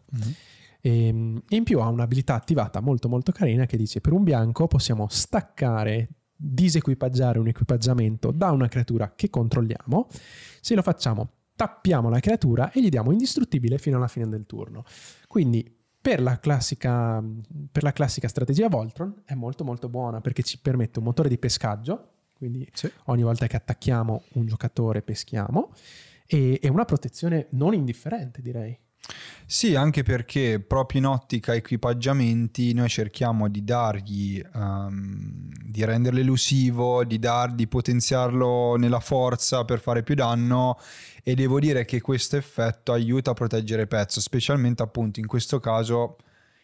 E, 0.79 1.07
ehm, 1.07 1.43
e 1.49 1.55
in 1.57 1.63
più 1.63 1.79
ha 1.79 1.89
un'abilità 1.89 2.33
attivata 2.33 2.79
molto 2.79 3.09
molto 3.09 3.31
carina 3.33 3.65
che 3.65 3.77
dice 3.77 3.99
per 3.99 4.13
un 4.13 4.23
bianco 4.23 4.67
possiamo 4.67 5.07
staccare 5.09 6.09
disequipaggiare 6.33 7.39
un 7.39 7.47
equipaggiamento 7.47 8.31
da 8.31 8.51
una 8.51 8.69
creatura 8.69 9.13
che 9.15 9.29
controlliamo. 9.29 10.07
Se 10.61 10.75
lo 10.75 10.81
facciamo, 10.81 11.31
tappiamo 11.55 12.09
la 12.09 12.19
creatura 12.19 12.71
e 12.71 12.81
gli 12.81 12.89
diamo 12.89 13.11
indistruttibile 13.11 13.79
fino 13.79 13.97
alla 13.97 14.07
fine 14.07 14.29
del 14.29 14.45
turno. 14.45 14.85
Quindi 15.27 15.76
per 16.07 16.21
la 16.21 16.39
classica, 16.39 17.21
per 17.69 17.83
la 17.83 17.91
classica 17.91 18.29
strategia 18.29 18.69
Voltron 18.69 19.23
è 19.25 19.33
molto 19.33 19.65
molto 19.65 19.89
buona 19.89 20.21
perché 20.21 20.41
ci 20.41 20.57
permette 20.57 20.99
un 20.99 21.05
motore 21.05 21.27
di 21.27 21.37
pescaggio, 21.37 22.11
quindi 22.33 22.65
sì. 22.71 22.89
ogni 23.07 23.23
volta 23.23 23.45
che 23.47 23.57
attacchiamo 23.57 24.23
un 24.35 24.45
giocatore 24.45 25.01
peschiamo, 25.01 25.73
e, 26.25 26.59
e 26.63 26.69
una 26.69 26.85
protezione 26.85 27.47
non 27.51 27.73
indifferente 27.73 28.41
direi. 28.41 28.79
Sì, 29.49 29.75
anche 29.75 30.03
perché 30.03 30.59
proprio 30.59 30.99
in 30.99 31.05
ottica 31.05 31.55
equipaggiamenti 31.55 32.73
noi 32.73 32.89
cerchiamo 32.89 33.47
di 33.47 33.63
dargli, 33.63 34.43
um, 34.53 35.49
di 35.63 35.85
renderlo 35.85 36.19
elusivo, 36.19 37.05
di, 37.05 37.17
dar, 37.17 37.53
di 37.53 37.65
potenziarlo 37.65 38.75
nella 38.75 38.99
forza 38.99 39.63
per 39.63 39.79
fare 39.79 40.03
più 40.03 40.15
danno 40.15 40.77
e 41.23 41.33
devo 41.33 41.61
dire 41.61 41.85
che 41.85 42.01
questo 42.01 42.35
effetto 42.35 42.91
aiuta 42.91 43.31
a 43.31 43.33
proteggere 43.33 43.87
pezzo, 43.87 44.19
specialmente 44.19 44.83
appunto 44.83 45.21
in 45.21 45.27
questo 45.27 45.61
caso 45.61 46.17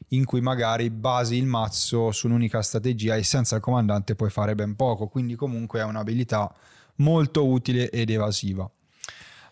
in 0.10 0.26
cui 0.26 0.42
magari 0.42 0.90
basi 0.90 1.38
il 1.38 1.46
mazzo 1.46 2.12
su 2.12 2.28
un'unica 2.28 2.62
strategia 2.62 3.16
e 3.16 3.24
senza 3.24 3.56
il 3.56 3.62
comandante 3.62 4.16
puoi 4.16 4.30
fare 4.30 4.56
ben 4.56 4.76
poco, 4.76 5.08
quindi 5.08 5.36
comunque 5.36 5.80
è 5.80 5.84
un'abilità 5.84 6.54
molto 6.96 7.48
utile 7.48 7.90
ed 7.90 8.10
evasiva. 8.10 8.70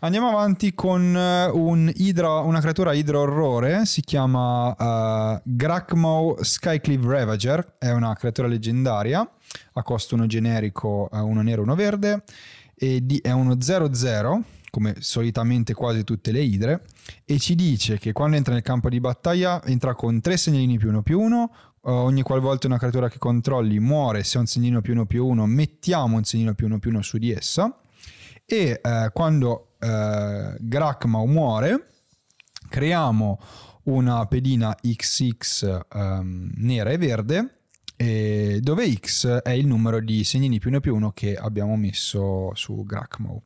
Andiamo 0.03 0.29
avanti 0.29 0.73
con 0.73 1.15
eh, 1.15 1.45
un 1.53 1.91
idra, 1.97 2.39
una 2.39 2.59
creatura 2.59 2.91
idro-orrore, 2.91 3.85
si 3.85 4.01
chiama 4.01 5.35
uh, 5.35 5.41
Grakmow 5.43 6.41
Skycleave 6.41 7.07
Ravager, 7.07 7.75
è 7.77 7.91
una 7.91 8.15
creatura 8.15 8.47
leggendaria, 8.47 9.19
a 9.73 9.83
costo 9.83 10.15
uno 10.15 10.25
generico, 10.25 11.07
uh, 11.11 11.17
uno 11.19 11.43
nero, 11.43 11.61
uno 11.61 11.75
verde, 11.75 12.23
e 12.73 13.05
di, 13.05 13.19
è 13.19 13.29
uno 13.29 13.53
0-0, 13.53 14.41
come 14.71 14.95
solitamente 14.97 15.75
quasi 15.75 16.03
tutte 16.03 16.31
le 16.31 16.41
idre, 16.41 16.81
e 17.23 17.37
ci 17.37 17.53
dice 17.53 17.99
che 17.99 18.11
quando 18.11 18.37
entra 18.37 18.55
nel 18.55 18.63
campo 18.63 18.89
di 18.89 18.99
battaglia 18.99 19.63
entra 19.65 19.93
con 19.93 20.19
tre 20.19 20.35
segnalini 20.35 20.79
più 20.79 20.89
uno 20.89 21.03
più 21.03 21.19
uno, 21.19 21.51
ogni 21.81 22.23
qualvolta 22.23 22.65
una 22.65 22.79
creatura 22.79 23.07
che 23.07 23.19
controlli 23.19 23.77
muore 23.79 24.23
se 24.23 24.37
ha 24.37 24.39
un 24.39 24.47
segnalino 24.47 24.81
più 24.81 24.93
uno 24.93 25.05
più 25.05 25.27
uno, 25.27 25.45
mettiamo 25.45 26.17
un 26.17 26.23
segnalino 26.23 26.55
più 26.55 26.65
uno 26.65 26.79
più 26.79 26.89
uno 26.89 27.03
su 27.03 27.19
di 27.19 27.31
essa, 27.31 27.79
e 28.47 28.81
eh, 28.83 29.09
quando 29.13 29.67
eh, 29.81 30.55
Grakmau 30.59 31.25
muore, 31.25 31.87
creiamo 32.69 33.39
una 33.83 34.25
pedina 34.27 34.77
XX 34.79 35.79
um, 35.93 36.51
nera 36.55 36.91
e 36.91 36.97
verde 36.97 37.55
dove 38.01 38.91
X 38.93 39.27
è 39.27 39.51
il 39.51 39.67
numero 39.67 39.99
di 39.99 40.23
segnini 40.23 40.57
più 40.57 40.69
1 40.71 40.79
più 40.79 40.95
1 40.95 41.11
che 41.11 41.35
abbiamo 41.35 41.75
messo 41.75 42.49
su 42.55 42.83
Grakmau. 42.83 43.43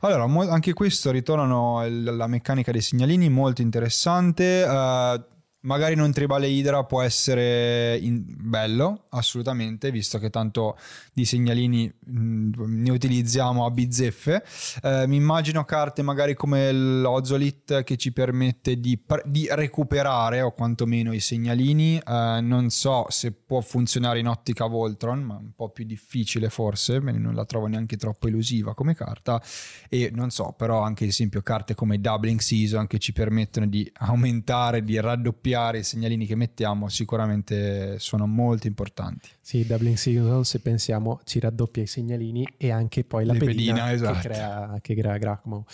Allora, 0.00 0.52
anche 0.52 0.74
questo 0.74 1.10
ritornano 1.10 1.80
alla 1.80 2.26
meccanica 2.26 2.70
dei 2.70 2.82
segnalini, 2.82 3.28
molto 3.28 3.62
interessante. 3.62 4.62
Uh, 4.62 5.37
Magari 5.62 5.96
non 5.96 6.12
tribale 6.12 6.46
Idra 6.46 6.84
può 6.84 7.02
essere 7.02 7.98
in... 8.00 8.22
bello, 8.26 9.06
assolutamente, 9.08 9.90
visto 9.90 10.18
che 10.18 10.30
tanto 10.30 10.78
di 11.12 11.24
segnalini 11.24 11.92
mm, 12.10 12.52
ne 12.64 12.90
utilizziamo 12.92 13.66
a 13.66 13.70
bizzeffe. 13.70 14.44
Eh, 14.80 15.08
mi 15.08 15.16
immagino 15.16 15.64
carte 15.64 16.02
magari 16.02 16.34
come 16.34 16.70
l'Ozolit 16.70 17.82
che 17.82 17.96
ci 17.96 18.12
permette 18.12 18.78
di, 18.78 19.02
di, 19.24 19.48
recuperare 19.50 20.42
o 20.42 20.52
quantomeno 20.52 21.12
i 21.12 21.18
segnalini. 21.18 21.98
Eh, 21.98 22.38
non 22.40 22.70
so 22.70 23.06
se 23.08 23.32
può 23.32 23.60
funzionare 23.60 24.20
in 24.20 24.28
ottica 24.28 24.66
Voltron, 24.66 25.20
ma 25.22 25.38
un 25.38 25.50
po' 25.56 25.70
più 25.70 25.84
difficile 25.84 26.50
forse, 26.50 27.00
non 27.00 27.34
la 27.34 27.44
trovo 27.44 27.66
neanche 27.66 27.96
troppo 27.96 28.28
elusiva 28.28 28.74
come 28.74 28.94
carta. 28.94 29.42
E 29.88 30.12
non 30.14 30.30
so, 30.30 30.54
però 30.56 30.82
anche 30.82 31.02
ad 31.02 31.10
esempio 31.10 31.42
carte 31.42 31.74
come 31.74 32.00
Doubling 32.00 32.38
Season 32.38 32.86
che 32.86 32.98
ci 32.98 33.12
permettono 33.12 33.66
di 33.66 33.90
aumentare, 33.94 34.84
di 34.84 35.00
raddoppiare 35.00 35.46
copiare 35.48 35.78
i 35.78 35.82
segnalini 35.82 36.26
che 36.26 36.34
mettiamo 36.34 36.88
sicuramente 36.88 37.98
sono 37.98 38.26
molto 38.26 38.66
importanti. 38.66 39.30
Sì, 39.40 39.64
Doubling 39.66 39.96
Signal 39.96 40.44
se 40.44 40.60
pensiamo 40.60 41.20
ci 41.24 41.40
raddoppia 41.40 41.82
i 41.82 41.86
segnalini 41.86 42.46
e 42.58 42.70
anche 42.70 43.04
poi 43.04 43.24
la 43.24 43.32
Le 43.32 43.38
pedina, 43.38 43.84
pedina 43.84 43.92
esatto. 43.92 44.18
che, 44.20 44.28
crea, 44.28 44.78
che 44.82 44.94
crea 44.94 45.16
Gracmo. 45.16 45.64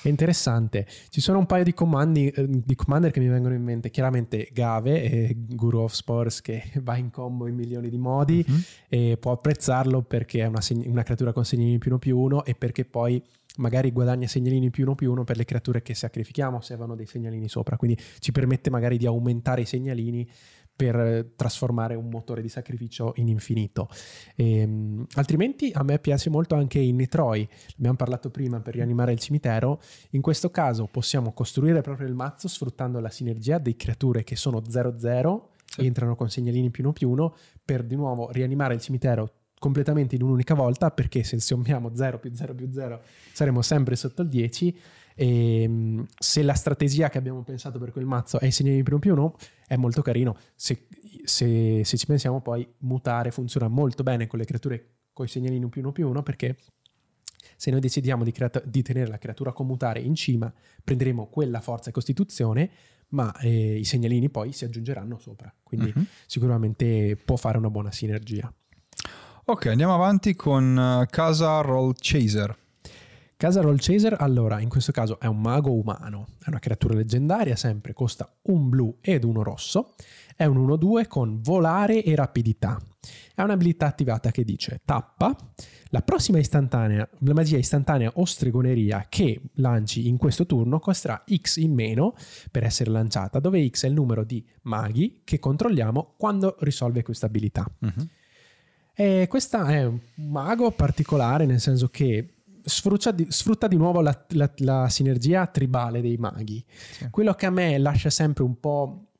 È 0.00 0.08
interessante. 0.08 0.86
Ci 1.08 1.20
sono 1.20 1.38
un 1.38 1.46
paio 1.46 1.64
di, 1.64 1.74
comandi, 1.74 2.28
eh, 2.28 2.46
di 2.48 2.74
commander 2.74 3.10
che 3.10 3.18
mi 3.18 3.28
vengono 3.28 3.54
in 3.54 3.62
mente. 3.62 3.90
Chiaramente 3.90 4.48
Gave, 4.52 5.02
e 5.02 5.36
Guru 5.36 5.80
of 5.80 5.92
Spores, 5.92 6.40
che 6.40 6.70
va 6.82 6.96
in 6.96 7.10
combo 7.10 7.46
in 7.46 7.54
milioni 7.54 7.88
di 7.88 7.98
modi 7.98 8.44
mm-hmm. 8.48 8.60
e 8.88 9.16
può 9.18 9.32
apprezzarlo 9.32 10.02
perché 10.02 10.42
è 10.42 10.46
una, 10.46 10.60
seg- 10.60 10.86
una 10.86 11.02
creatura 11.02 11.32
con 11.32 11.44
segnalini 11.44 11.78
più 11.78 11.90
uno 11.90 11.98
più 11.98 12.18
uno 12.18 12.44
e 12.44 12.54
perché 12.54 12.84
poi 12.84 13.22
magari 13.58 13.92
guadagna 13.92 14.26
segnalini 14.26 14.70
più 14.70 14.84
uno 14.84 14.94
più 14.94 15.10
uno 15.10 15.24
per 15.24 15.36
le 15.36 15.44
creature 15.44 15.82
che 15.82 15.94
sacrifichiamo 15.94 16.60
se 16.60 16.72
avevano 16.72 16.96
dei 16.96 17.06
segnalini 17.06 17.48
sopra, 17.48 17.76
quindi 17.76 17.98
ci 18.18 18.32
permette 18.32 18.70
magari 18.70 18.96
di 18.96 19.06
aumentare 19.06 19.60
i 19.62 19.66
segnalini 19.66 20.28
per 20.78 21.32
trasformare 21.34 21.96
un 21.96 22.08
motore 22.08 22.40
di 22.40 22.48
sacrificio 22.48 23.12
in 23.16 23.26
infinito. 23.26 23.88
E, 24.36 24.58
ehm, 24.58 25.06
altrimenti 25.14 25.72
a 25.74 25.82
me 25.82 25.98
piace 25.98 26.30
molto 26.30 26.54
anche 26.54 26.78
in 26.78 26.94
Netroi, 26.94 27.48
abbiamo 27.76 27.96
parlato 27.96 28.30
prima 28.30 28.60
per 28.60 28.74
rianimare 28.74 29.10
il 29.10 29.18
cimitero, 29.18 29.80
in 30.10 30.20
questo 30.20 30.50
caso 30.50 30.86
possiamo 30.86 31.32
costruire 31.32 31.80
proprio 31.80 32.06
il 32.06 32.14
mazzo 32.14 32.46
sfruttando 32.46 33.00
la 33.00 33.10
sinergia 33.10 33.58
dei 33.58 33.74
creature 33.74 34.22
che 34.22 34.36
sono 34.36 34.60
0-0, 34.60 35.40
sì. 35.64 35.84
entrano 35.84 36.14
con 36.14 36.30
segnalini 36.30 36.70
più 36.70 36.84
uno 36.84 36.92
più 36.92 37.10
uno, 37.10 37.34
per 37.64 37.82
di 37.82 37.96
nuovo 37.96 38.30
rianimare 38.30 38.74
il 38.74 38.80
cimitero 38.80 39.32
completamente 39.58 40.14
in 40.14 40.22
un'unica 40.22 40.54
volta 40.54 40.90
perché 40.90 41.22
se 41.24 41.40
sommiamo 41.40 41.94
0 41.94 42.18
più 42.18 42.32
0 42.32 42.54
più 42.54 42.70
0 42.70 43.00
saremo 43.32 43.62
sempre 43.62 43.96
sotto 43.96 44.22
il 44.22 44.28
10 44.28 44.78
e 45.14 45.62
ehm, 45.62 46.06
se 46.16 46.42
la 46.42 46.54
strategia 46.54 47.08
che 47.08 47.18
abbiamo 47.18 47.42
pensato 47.42 47.80
per 47.80 47.90
quel 47.90 48.04
mazzo 48.04 48.38
è 48.38 48.46
i 48.46 48.52
segnali 48.52 48.84
più 48.84 48.92
1 48.94 49.00
più 49.00 49.12
1 49.12 49.36
è 49.66 49.76
molto 49.76 50.00
carino. 50.00 50.36
Se, 50.54 50.86
se, 51.24 51.82
se, 51.84 51.96
ci 51.96 52.06
pensiamo 52.06 52.40
poi 52.40 52.66
mutare 52.78 53.32
funziona 53.32 53.66
molto 53.66 54.04
bene 54.04 54.28
con 54.28 54.38
le 54.38 54.44
creature 54.44 54.90
con 55.12 55.26
i 55.26 55.28
segnalini 55.28 55.68
più 55.68 55.80
1 55.80 55.90
più 55.90 56.08
1 56.08 56.22
perché 56.22 56.56
se 57.56 57.72
noi 57.72 57.80
decidiamo 57.80 58.22
di, 58.22 58.30
creat- 58.30 58.64
di, 58.64 58.82
tenere 58.82 59.10
la 59.10 59.18
creatura 59.18 59.52
con 59.52 59.66
mutare 59.66 59.98
in 59.98 60.14
cima 60.14 60.52
prenderemo 60.84 61.26
quella 61.26 61.60
forza 61.60 61.90
e 61.90 61.92
costituzione 61.92 62.70
ma 63.08 63.36
eh, 63.40 63.76
i 63.76 63.84
segnalini 63.84 64.28
poi 64.28 64.52
si 64.52 64.64
aggiungeranno 64.64 65.18
sopra. 65.18 65.52
Quindi 65.64 65.92
uh-huh. 65.92 66.04
sicuramente 66.26 67.16
può 67.16 67.34
fare 67.34 67.58
una 67.58 67.70
buona 67.70 67.90
sinergia 67.90 68.52
Ok, 69.50 69.64
andiamo 69.64 69.94
avanti 69.94 70.34
con 70.34 70.76
uh, 70.76 71.06
Casa 71.08 71.62
Roll 71.62 71.94
Chaser. 71.98 72.54
Casa 73.34 73.62
Roll 73.62 73.78
Chaser, 73.78 74.14
allora, 74.20 74.60
in 74.60 74.68
questo 74.68 74.92
caso 74.92 75.18
è 75.18 75.24
un 75.24 75.40
mago 75.40 75.72
umano, 75.72 76.26
è 76.44 76.50
una 76.50 76.58
creatura 76.58 76.92
leggendaria, 76.92 77.56
sempre 77.56 77.94
costa 77.94 78.30
un 78.42 78.68
blu 78.68 78.98
ed 79.00 79.24
uno 79.24 79.42
rosso, 79.42 79.94
è 80.36 80.44
un 80.44 80.58
1-2 80.66 81.08
con 81.08 81.40
volare 81.40 82.04
e 82.04 82.14
rapidità. 82.14 82.78
Ha 83.36 83.42
un'abilità 83.42 83.86
attivata 83.86 84.30
che 84.30 84.44
dice 84.44 84.82
tappa, 84.84 85.34
la 85.88 86.02
prossima 86.02 86.38
istantanea, 86.38 87.08
la 87.20 87.32
magia 87.32 87.56
istantanea 87.56 88.12
o 88.16 88.26
stregoneria 88.26 89.06
che 89.08 89.40
lanci 89.54 90.08
in 90.08 90.18
questo 90.18 90.44
turno 90.44 90.78
costerà 90.78 91.24
X 91.26 91.56
in 91.56 91.72
meno 91.72 92.14
per 92.50 92.64
essere 92.64 92.90
lanciata, 92.90 93.40
dove 93.40 93.66
X 93.66 93.84
è 93.84 93.88
il 93.88 93.94
numero 93.94 94.24
di 94.24 94.46
maghi 94.64 95.22
che 95.24 95.38
controlliamo 95.38 96.16
quando 96.18 96.54
risolve 96.58 97.02
questa 97.02 97.24
abilità. 97.24 97.64
Uh-huh. 97.80 98.08
E 99.00 99.28
questa 99.28 99.68
è 99.68 99.84
un 99.84 100.00
mago 100.16 100.72
particolare, 100.72 101.46
nel 101.46 101.60
senso 101.60 101.86
che 101.86 102.38
sfrutta 102.64 103.12
di, 103.12 103.26
sfrutta 103.28 103.68
di 103.68 103.76
nuovo 103.76 104.00
la, 104.00 104.26
la, 104.30 104.50
la, 104.56 104.88
sinergia 104.88 105.46
tribale 105.46 106.00
dei 106.00 106.16
maghi. 106.16 106.64
Sì. 106.66 107.08
Quello 107.08 107.32
che 107.34 107.46
a 107.46 107.50
me 107.50 107.78
lascia 107.78 108.10
sempre 108.10 108.42
un 108.42 108.58
po' 108.58 109.10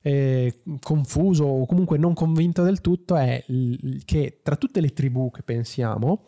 eh, 0.00 0.60
confuso 0.80 1.42
o 1.42 1.66
comunque 1.66 1.98
non 1.98 2.14
convinto 2.14 2.62
del 2.62 2.80
tutto 2.80 3.16
è 3.16 3.42
l- 3.48 4.04
che 4.04 4.38
tra 4.44 4.54
tutte 4.54 4.80
le 4.80 4.92
tribù 4.92 5.32
che 5.32 5.42
pensiamo, 5.42 6.22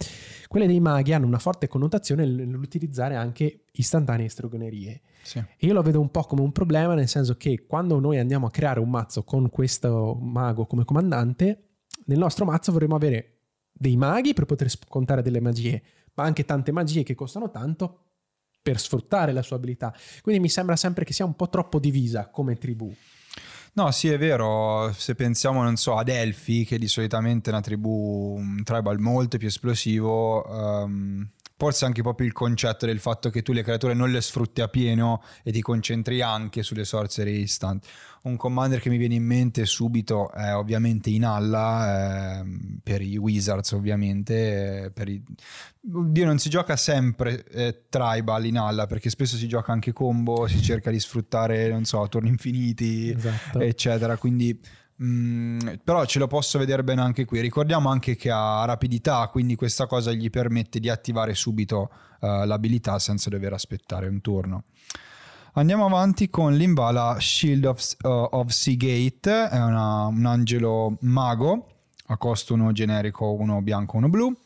quelle 0.49 0.67
dei 0.67 0.81
maghi 0.81 1.13
hanno 1.13 1.27
una 1.27 1.39
forte 1.39 1.69
connotazione 1.69 2.27
nell'utilizzare 2.27 3.15
anche 3.15 3.67
istantanee 3.71 4.29
stregonerie. 4.29 5.03
Sì. 5.23 5.45
io 5.59 5.73
lo 5.73 5.83
vedo 5.83 6.01
un 6.01 6.11
po' 6.11 6.23
come 6.23 6.43
un 6.43 6.51
problema, 6.51 6.95
nel 6.95 7.07
senso 7.07 7.37
che 7.37 7.65
quando 7.65 8.01
noi 8.01 8.19
andiamo 8.19 8.47
a 8.47 8.51
creare 8.51 8.81
un 8.81 8.91
mazzo 8.91 9.23
con 9.23 9.51
questo 9.51 10.19
mago 10.21 10.67
come 10.67 10.85
comandante, 10.85 11.68
nel 12.09 12.19
nostro 12.19 12.45
mazzo 12.45 12.73
vorremmo 12.73 12.97
avere 12.97 13.39
dei 13.73 13.97
maghi 13.97 14.35
per 14.35 14.45
poter 14.45 14.69
scontare 14.69 15.23
delle 15.23 15.41
magie, 15.41 15.83
ma 16.15 16.25
anche 16.25 16.45
tante 16.45 16.73
magie 16.73 17.03
che 17.03 17.15
costano 17.15 17.51
tanto 17.51 18.05
per 18.61 18.81
sfruttare 18.81 19.33
la 19.33 19.43
sua 19.43 19.57
abilità. 19.57 19.95
Quindi 20.21 20.41
mi 20.41 20.49
sembra 20.49 20.77
sempre 20.77 21.05
che 21.05 21.13
sia 21.13 21.25
un 21.25 21.37
po' 21.37 21.49
troppo 21.49 21.79
divisa 21.79 22.29
come 22.29 22.57
tribù. 22.57 22.93
No, 23.75 23.91
sì, 23.93 24.09
è 24.09 24.19
vero. 24.19 24.93
Se 24.93 25.15
pensiamo, 25.15 25.63
non 25.63 25.77
so, 25.77 25.97
ad 25.97 26.09
Elfi, 26.09 26.65
che 26.65 26.79
di 26.79 26.89
solitamente 26.89 27.51
è 27.51 27.53
una 27.53 27.63
tribù, 27.63 28.35
un 28.37 28.63
tribal 28.65 28.99
molto 28.99 29.39
più 29.39 29.47
esplosivo, 29.47 30.45
um, 30.49 31.31
forse 31.59 31.85
anche 31.85 32.03
proprio 32.03 32.25
il 32.25 32.33
concetto 32.33 32.87
del 32.87 33.01
fatto 33.01 33.31
che 33.31 33.43
tu 33.43 33.53
le 33.53 33.65
creature 33.65 33.93
non 33.93 34.13
le 34.13 34.21
sfrutti 34.21 34.61
a 34.61 34.69
pieno 34.69 35.25
e 35.43 35.51
ti 35.51 35.61
concentri 35.61 36.23
anche 36.23 36.63
sulle 36.63 36.85
sorcery 36.85 37.41
instant. 37.41 37.85
Un 38.23 38.37
commander 38.37 38.81
che 38.81 38.89
mi 38.89 38.97
viene 38.97 39.17
in 39.17 39.25
mente 39.25 39.67
subito 39.67 40.31
è 40.31 40.55
ovviamente 40.55 41.11
Inalla, 41.11 42.41
eh, 42.41 42.45
per 42.81 43.03
i 43.03 43.17
Wizards 43.17 43.73
ovviamente, 43.73 44.85
eh, 44.85 44.91
per 44.93 45.09
i... 45.09 45.21
Dio 45.81 46.25
non 46.25 46.39
si 46.39 46.49
gioca 46.49 46.77
sempre 46.77 47.45
eh, 47.47 47.87
tribal 47.89 48.45
in 48.45 48.59
alla 48.59 48.87
perché 48.87 49.11
spesso 49.11 49.37
si 49.37 49.49
gioca 49.49 49.73
anche 49.73 49.93
combo, 49.93 50.47
si 50.47 50.63
cerca 50.63 50.93
di 50.93 51.01
sfruttare, 51.01 51.69
non 51.71 51.85
so, 51.85 52.07
turni 52.09 52.29
infiniti, 52.29 53.11
esatto. 53.11 53.59
eccetera, 53.61 54.17
quindi 54.17 54.61
Mm, 55.03 55.59
però 55.85 56.05
ce 56.07 56.19
lo 56.19 56.27
posso 56.27 56.59
vedere 56.59 56.83
bene 56.83 57.03
anche 57.03 57.25
qui. 57.25 57.41
Ricordiamo 57.41 57.89
anche 57.89 58.17
che 58.17 58.31
ha 58.31 58.65
rapidità, 58.65 59.29
quindi 59.29 59.55
questa 59.55 59.87
cosa 59.87 60.13
gli 60.13 60.29
permette 60.29 60.81
di 60.81 60.89
attivare 60.89 61.35
subito 61.35 61.91
uh, 62.21 62.45
l'abilità 62.45 62.99
senza 62.99 63.31
dover 63.31 63.53
aspettare 63.53 64.09
un 64.09 64.21
turno. 64.21 64.65
Andiamo 65.55 65.87
avanti 65.87 66.29
con 66.29 66.55
l'Imbala 66.55 67.17
Shield 67.21 67.65
of, 67.65 67.97
uh, 68.03 68.09
of 68.09 68.49
Seagate, 68.51 69.49
è 69.49 69.63
una, 69.63 70.07
un 70.07 70.27
angelo 70.27 70.97
mago 71.01 71.67
a 72.07 72.17
costo 72.17 72.55
uno 72.55 72.73
generico, 72.73 73.33
uno 73.33 73.61
bianco, 73.63 73.97
uno 73.97 74.09
blu. 74.09 74.37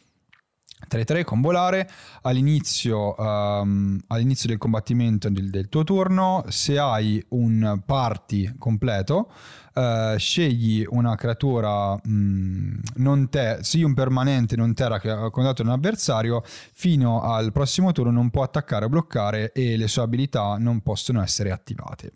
3-3 0.92 1.24
con 1.24 1.40
volare. 1.40 1.88
All'inizio, 2.22 3.14
um, 3.18 3.98
all'inizio 4.08 4.48
del 4.48 4.58
combattimento 4.58 5.28
del, 5.30 5.50
del, 5.50 5.68
tuo 5.68 5.84
turno 5.84 6.44
se 6.48 6.78
hai 6.78 7.24
un 7.30 7.80
party 7.84 8.54
completo 8.58 9.30
uh, 9.74 10.16
scegli 10.16 10.84
una 10.88 11.14
creatura 11.16 11.98
mm, 12.06 12.78
non 12.96 13.28
te, 13.28 13.58
sì 13.62 13.82
un 13.82 13.94
permanente 13.94 14.56
non 14.56 14.74
terra 14.74 14.98
che 15.00 15.10
ha 15.10 15.30
contatto 15.30 15.62
un 15.62 15.70
avversario 15.70 16.42
fino 16.44 17.22
al 17.22 17.52
prossimo 17.52 17.92
turno 17.92 18.10
non 18.10 18.30
può 18.30 18.42
attaccare 18.42 18.84
o 18.84 18.88
bloccare 18.88 19.52
e 19.52 19.76
le 19.76 19.88
sue 19.88 20.02
abilità 20.02 20.56
non 20.58 20.80
possono 20.80 21.22
essere 21.22 21.50
attivate. 21.50 22.12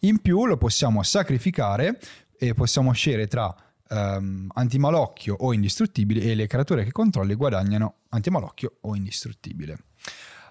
In 0.00 0.20
più 0.20 0.46
lo 0.46 0.56
possiamo 0.56 1.02
sacrificare 1.02 1.98
e 2.38 2.54
possiamo 2.54 2.92
scegliere 2.92 3.26
tra 3.26 3.54
um, 3.88 4.46
antimalocchio 4.54 5.36
o 5.38 5.52
indistruttibile 5.52 6.22
e 6.22 6.34
le 6.34 6.46
creature 6.46 6.84
che 6.84 6.92
controlli 6.92 7.34
guadagnano 7.34 7.94
antimalocchio 8.10 8.78
o 8.82 8.94
indistruttibile. 8.94 9.78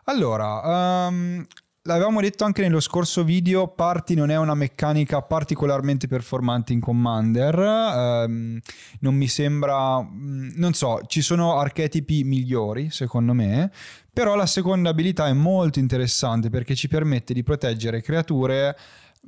Allora, 0.05 1.07
um, 1.07 1.45
l'avevamo 1.87 2.21
detto 2.21 2.43
anche 2.43 2.61
nello 2.61 2.79
scorso 2.79 3.23
video, 3.23 3.67
Party 3.67 4.13
non 4.13 4.29
è 4.29 4.37
una 4.37 4.53
meccanica 4.53 5.21
particolarmente 5.21 6.07
performante 6.07 6.73
in 6.73 6.79
Commander, 6.79 7.57
um, 8.27 8.59
non 8.99 9.15
mi 9.15 9.27
sembra, 9.27 10.01
mm, 10.01 10.51
non 10.55 10.73
so, 10.73 11.01
ci 11.07 11.21
sono 11.21 11.57
archetipi 11.57 12.23
migliori 12.23 12.89
secondo 12.89 13.33
me, 13.33 13.71
però 14.13 14.35
la 14.35 14.45
seconda 14.45 14.89
abilità 14.89 15.27
è 15.27 15.33
molto 15.33 15.79
interessante 15.79 16.49
perché 16.49 16.75
ci 16.75 16.87
permette 16.87 17.33
di 17.33 17.43
proteggere 17.43 18.01
creature, 18.01 18.77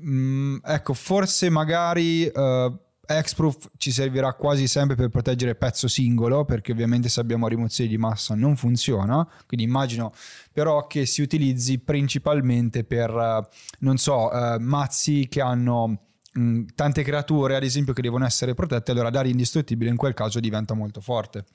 um, 0.01 0.59
ecco, 0.63 0.93
forse 0.93 1.49
magari... 1.49 2.29
Uh, 2.33 2.87
Hexproof 3.11 3.71
ci 3.77 3.91
servirà 3.91 4.33
quasi 4.33 4.67
sempre 4.67 4.95
per 4.95 5.09
proteggere 5.09 5.55
pezzo 5.55 5.87
singolo, 5.87 6.45
perché 6.45 6.71
ovviamente 6.71 7.09
se 7.09 7.19
abbiamo 7.19 7.47
rimozioni 7.47 7.89
di 7.89 7.97
massa 7.97 8.35
non 8.35 8.55
funziona. 8.55 9.27
Quindi 9.47 9.65
immagino 9.65 10.13
però 10.53 10.85
che 10.85 11.07
si 11.07 11.23
utilizzi 11.23 11.79
principalmente 11.79 12.83
per, 12.83 13.09
eh, 13.09 13.47
non 13.79 13.97
so, 13.97 14.31
eh, 14.31 14.59
mazzi 14.59 15.27
che 15.27 15.41
hanno 15.41 16.01
mh, 16.33 16.65
tante 16.75 17.01
creature, 17.01 17.55
ad 17.55 17.63
esempio, 17.63 17.93
che 17.93 18.03
devono 18.03 18.25
essere 18.25 18.53
protette, 18.53 18.91
allora 18.91 19.09
dare 19.09 19.29
indistruttibile 19.29 19.89
in 19.89 19.97
quel 19.97 20.13
caso 20.13 20.39
diventa 20.39 20.75
molto 20.75 21.01
forte. 21.01 21.45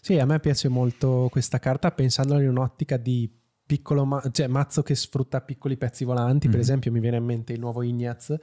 Sì, 0.00 0.18
a 0.18 0.24
me 0.24 0.40
piace 0.40 0.68
molto 0.68 1.28
questa 1.30 1.58
carta 1.58 1.90
pensandola 1.90 2.40
in 2.40 2.48
un'ottica 2.48 2.96
di 2.96 3.30
piccolo 3.66 4.04
ma- 4.04 4.22
cioè 4.30 4.46
mazzo 4.46 4.82
che 4.82 4.94
sfrutta 4.94 5.42
piccoli 5.42 5.76
pezzi 5.76 6.04
volanti. 6.04 6.46
Mm-hmm. 6.46 6.50
Per 6.50 6.60
esempio, 6.60 6.92
mi 6.92 7.00
viene 7.00 7.18
in 7.18 7.24
mente 7.24 7.52
il 7.52 7.60
nuovo 7.60 7.82
Ignaz 7.82 8.34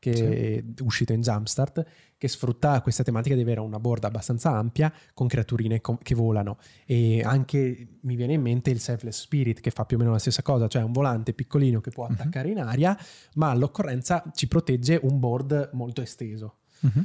che 0.00 0.16
sì. 0.16 0.24
è 0.24 0.64
uscito 0.80 1.12
in 1.12 1.20
Jumpstart, 1.20 1.84
che 2.20 2.28
sfrutta 2.28 2.82
questa 2.82 3.02
tematica 3.02 3.34
di 3.34 3.40
avere 3.40 3.60
una 3.60 3.80
board 3.80 4.04
abbastanza 4.04 4.50
ampia 4.50 4.92
con 5.14 5.26
creaturine 5.26 5.80
com- 5.80 5.96
che 6.02 6.14
volano. 6.14 6.58
E 6.84 7.22
anche 7.22 7.96
mi 8.02 8.14
viene 8.14 8.34
in 8.34 8.42
mente 8.42 8.68
il 8.68 8.78
Selfless 8.78 9.22
Spirit 9.22 9.60
che 9.60 9.70
fa 9.70 9.86
più 9.86 9.96
o 9.96 10.00
meno 10.00 10.12
la 10.12 10.18
stessa 10.18 10.42
cosa, 10.42 10.68
cioè 10.68 10.82
un 10.82 10.92
volante 10.92 11.32
piccolino 11.32 11.80
che 11.80 11.90
può 11.90 12.04
mhm. 12.04 12.12
attaccare 12.12 12.50
uh-huh. 12.50 12.58
in 12.58 12.62
aria, 12.62 12.98
ma 13.36 13.48
all'occorrenza 13.48 14.22
ci 14.34 14.48
protegge 14.48 15.00
un 15.02 15.18
board 15.18 15.70
molto 15.72 16.02
esteso. 16.02 16.56
Uh-huh. 16.80 17.04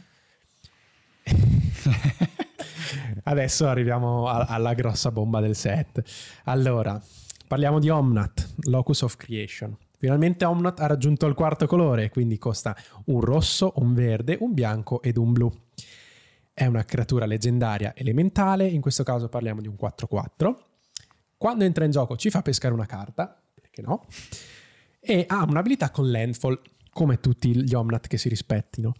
Adesso 3.24 3.70
arriviamo 3.70 4.28
a- 4.28 4.48
alla 4.48 4.74
grossa 4.74 5.12
bomba 5.12 5.40
del 5.40 5.56
set. 5.56 6.04
Allora, 6.44 7.02
parliamo 7.48 7.80
di 7.80 7.88
Omnat, 7.88 8.56
Locus 8.64 9.04
of 9.04 9.16
Creation. 9.16 9.78
Finalmente 10.06 10.46
Omnot 10.46 10.82
ha 10.82 10.86
raggiunto 10.86 11.26
il 11.26 11.34
quarto 11.34 11.66
colore, 11.66 12.12
quindi 12.12 12.38
costa 12.38 12.78
un 13.06 13.22
rosso, 13.22 13.74
un 13.78 13.96
verde, 13.96 14.38
un 14.40 14.54
bianco 14.54 15.02
ed 15.02 15.18
un 15.18 15.34
blu. 15.34 15.52
È 16.54 16.64
una 16.68 16.84
creatura 16.84 17.26
leggendaria 17.26 17.96
elementale, 17.96 18.68
in 18.68 18.82
questo 18.82 19.02
caso 19.02 19.30
parliamo 19.30 19.62
di 19.62 19.68
un 19.68 19.74
4-4. 19.74 20.56
Quando 21.36 21.64
entra 21.64 21.86
in 21.86 21.90
gioco 21.90 22.18
ci 22.18 22.30
fa 22.30 22.44
pescare 22.44 22.76
una 22.76 22.86
carta, 22.86 23.36
perché 23.60 23.82
no? 23.82 24.06
E 25.00 25.26
ha 25.28 25.44
un'abilità 25.44 25.90
con 25.90 26.12
landfall, 26.12 26.62
come 26.92 27.20
tutti 27.20 27.64
gli 27.64 27.74
Omnat 27.74 28.06
che 28.06 28.20
si 28.20 28.30
rispettino. 28.30 28.94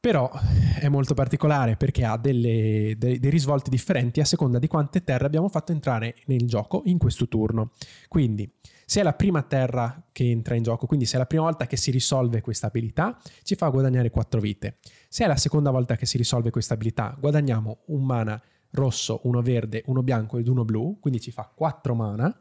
Però 0.00 0.30
è 0.78 0.88
molto 0.88 1.14
particolare 1.14 1.76
perché 1.76 2.04
ha 2.04 2.16
delle, 2.16 2.94
dei, 2.96 3.18
dei 3.18 3.30
risvolti 3.30 3.70
differenti 3.70 4.20
a 4.20 4.24
seconda 4.24 4.58
di 4.58 4.66
quante 4.66 5.02
terre 5.02 5.26
abbiamo 5.26 5.48
fatto 5.48 5.72
entrare 5.72 6.16
nel 6.26 6.46
gioco 6.46 6.82
in 6.84 6.98
questo 6.98 7.28
turno. 7.28 7.72
Quindi 8.08 8.50
se 8.88 9.00
è 9.00 9.02
la 9.02 9.14
prima 9.14 9.42
terra 9.42 10.00
che 10.12 10.30
entra 10.30 10.54
in 10.54 10.62
gioco, 10.62 10.86
quindi 10.86 11.06
se 11.06 11.16
è 11.16 11.18
la 11.18 11.26
prima 11.26 11.42
volta 11.42 11.66
che 11.66 11.76
si 11.76 11.90
risolve 11.90 12.40
questa 12.40 12.68
abilità, 12.68 13.18
ci 13.42 13.56
fa 13.56 13.68
guadagnare 13.68 14.10
4 14.10 14.40
vite. 14.40 14.78
Se 15.08 15.24
è 15.24 15.26
la 15.26 15.36
seconda 15.36 15.72
volta 15.72 15.96
che 15.96 16.06
si 16.06 16.16
risolve 16.16 16.50
questa 16.50 16.74
abilità, 16.74 17.16
guadagniamo 17.18 17.78
un 17.86 18.04
mana 18.04 18.40
rosso, 18.70 19.20
uno 19.24 19.42
verde, 19.42 19.82
uno 19.86 20.04
bianco 20.04 20.38
ed 20.38 20.46
uno 20.46 20.64
blu, 20.64 20.98
quindi 21.00 21.20
ci 21.20 21.32
fa 21.32 21.50
4 21.52 21.94
mana. 21.96 22.40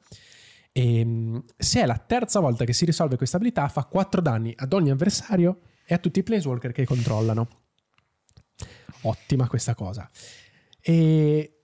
E 0.71 0.99
ehm, 0.99 1.43
se 1.57 1.81
è 1.81 1.85
la 1.87 1.97
terza 1.97 2.39
volta 2.39 2.63
che 2.63 2.73
si 2.73 2.85
risolve 2.85 3.17
questa 3.17 3.37
abilità, 3.37 3.67
fa 3.67 3.85
4 3.85 4.21
danni 4.21 4.53
ad 4.55 4.71
ogni 4.73 4.91
avversario 4.91 5.61
e 5.85 5.93
a 5.93 5.97
tutti 5.97 6.19
i 6.19 6.23
planeswalker 6.23 6.71
che 6.71 6.85
controllano. 6.85 7.47
Ottima 9.01 9.47
questa 9.47 9.75
cosa. 9.75 10.09
E 10.81 11.55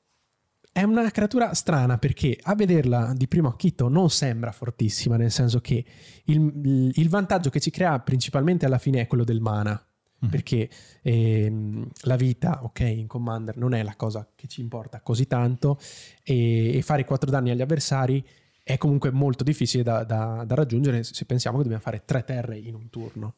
è 0.74 0.84
una 0.84 1.10
creatura 1.12 1.54
strana 1.54 1.98
perché 1.98 2.38
a 2.42 2.56
vederla 2.56 3.14
di 3.14 3.28
primo 3.28 3.50
acchito 3.50 3.90
non 3.90 4.10
sembra 4.10 4.52
fortissima, 4.52 5.18
nel 5.18 5.32
senso 5.32 5.60
che 5.60 5.84
il, 6.26 6.92
il 6.94 7.10
vantaggio 7.10 7.50
che 7.50 7.60
ci 7.60 7.72
crea 7.72 8.00
principalmente 8.00 8.66
alla 8.66 8.78
fine 8.78 9.02
è 9.02 9.08
quello 9.08 9.24
del 9.24 9.42
mana. 9.42 9.84
Mm. 10.24 10.30
Perché 10.30 10.70
ehm, 11.02 11.90
la 12.04 12.16
vita, 12.16 12.64
ok, 12.64 12.80
in 12.82 13.08
Commander 13.08 13.58
non 13.58 13.74
è 13.74 13.82
la 13.82 13.96
cosa 13.96 14.30
che 14.36 14.48
ci 14.48 14.62
importa 14.62 15.02
così 15.02 15.26
tanto 15.26 15.80
e, 16.24 16.78
e 16.78 16.82
fare 16.84 17.06
4 17.06 17.32
danni 17.32 17.50
agli 17.50 17.62
avversari 17.62 18.24
è 18.64 18.78
comunque 18.78 19.10
molto 19.12 19.44
difficile 19.44 19.82
da, 19.82 20.04
da, 20.04 20.44
da, 20.46 20.56
raggiungere 20.56 21.04
se 21.04 21.26
pensiamo 21.26 21.58
che 21.58 21.64
dobbiamo 21.64 21.84
fare 21.84 22.04
3 22.06 22.24
terre 22.24 22.58
in 22.58 22.76
un 22.76 22.90
turno. 22.90 23.36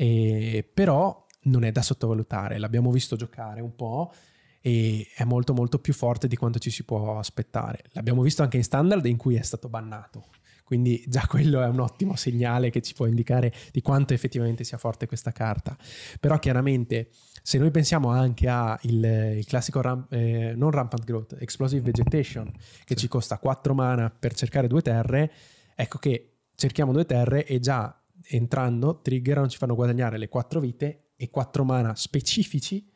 E, 0.00 0.64
però 0.72 1.26
non 1.42 1.64
è 1.64 1.72
da 1.72 1.82
sottovalutare, 1.82 2.58
l'abbiamo 2.58 2.92
visto 2.92 3.16
giocare 3.16 3.60
un 3.60 3.74
po' 3.74 4.12
e 4.60 5.08
è 5.12 5.24
molto 5.24 5.54
molto 5.54 5.80
più 5.80 5.92
forte 5.92 6.28
di 6.28 6.36
quanto 6.36 6.60
ci 6.60 6.70
si 6.70 6.84
può 6.84 7.18
aspettare. 7.18 7.82
L'abbiamo 7.92 8.22
visto 8.22 8.44
anche 8.44 8.58
in 8.58 8.62
standard 8.62 9.04
in 9.06 9.16
cui 9.16 9.34
è 9.34 9.42
stato 9.42 9.68
bannato, 9.68 10.26
quindi 10.62 11.02
già 11.08 11.26
quello 11.26 11.60
è 11.62 11.66
un 11.66 11.80
ottimo 11.80 12.14
segnale 12.14 12.70
che 12.70 12.80
ci 12.80 12.94
può 12.94 13.06
indicare 13.06 13.52
di 13.72 13.82
quanto 13.82 14.14
effettivamente 14.14 14.62
sia 14.62 14.78
forte 14.78 15.08
questa 15.08 15.32
carta. 15.32 15.76
Però 16.20 16.38
chiaramente 16.38 17.08
se 17.42 17.58
noi 17.58 17.72
pensiamo 17.72 18.10
anche 18.10 18.46
al 18.46 18.78
il 18.82 19.44
classico 19.46 19.80
ramp, 19.80 20.12
eh, 20.12 20.52
non 20.54 20.70
rampant 20.70 21.02
growth, 21.02 21.36
explosive 21.40 21.82
vegetation 21.82 22.52
che 22.52 22.94
sì. 22.94 23.00
ci 23.00 23.08
costa 23.08 23.38
4 23.38 23.74
mana 23.74 24.10
per 24.10 24.32
cercare 24.34 24.68
due 24.68 24.82
terre, 24.82 25.32
ecco 25.74 25.98
che 25.98 26.34
cerchiamo 26.54 26.92
due 26.92 27.04
terre 27.04 27.44
e 27.44 27.58
già 27.58 27.98
entrando 28.28 29.00
triggerano 29.00 29.48
ci 29.48 29.58
fanno 29.58 29.74
guadagnare 29.74 30.18
le 30.18 30.28
4 30.28 30.60
vite 30.60 31.10
e 31.16 31.30
4 31.30 31.64
mana 31.64 31.94
specifici 31.94 32.86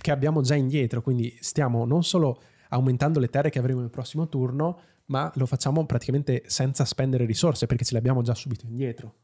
che 0.00 0.10
abbiamo 0.10 0.42
già 0.42 0.54
indietro, 0.54 1.02
quindi 1.02 1.36
stiamo 1.40 1.84
non 1.84 2.02
solo 2.04 2.40
aumentando 2.70 3.20
le 3.20 3.28
terre 3.28 3.50
che 3.50 3.58
avremo 3.58 3.80
nel 3.80 3.90
prossimo 3.90 4.28
turno, 4.28 4.80
ma 5.06 5.30
lo 5.36 5.46
facciamo 5.46 5.84
praticamente 5.86 6.42
senza 6.46 6.84
spendere 6.84 7.24
risorse 7.24 7.66
perché 7.66 7.84
ce 7.84 7.92
le 7.92 7.98
abbiamo 7.98 8.22
già 8.22 8.34
subito 8.34 8.66
indietro. 8.66 9.14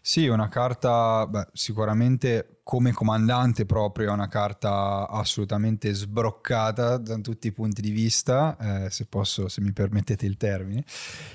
Sì, 0.00 0.26
una 0.26 0.48
carta 0.48 1.26
beh, 1.26 1.48
sicuramente 1.52 2.60
come 2.64 2.92
comandante 2.92 3.66
proprio, 3.66 4.08
è 4.08 4.12
una 4.12 4.26
carta 4.26 5.06
assolutamente 5.06 5.92
sbroccata 5.92 6.96
da 6.96 7.18
tutti 7.18 7.48
i 7.48 7.52
punti 7.52 7.82
di 7.82 7.90
vista, 7.90 8.56
eh, 8.86 8.90
se 8.90 9.04
posso, 9.04 9.48
se 9.48 9.60
mi 9.60 9.70
permettete 9.72 10.24
il 10.24 10.38
termine. 10.38 10.82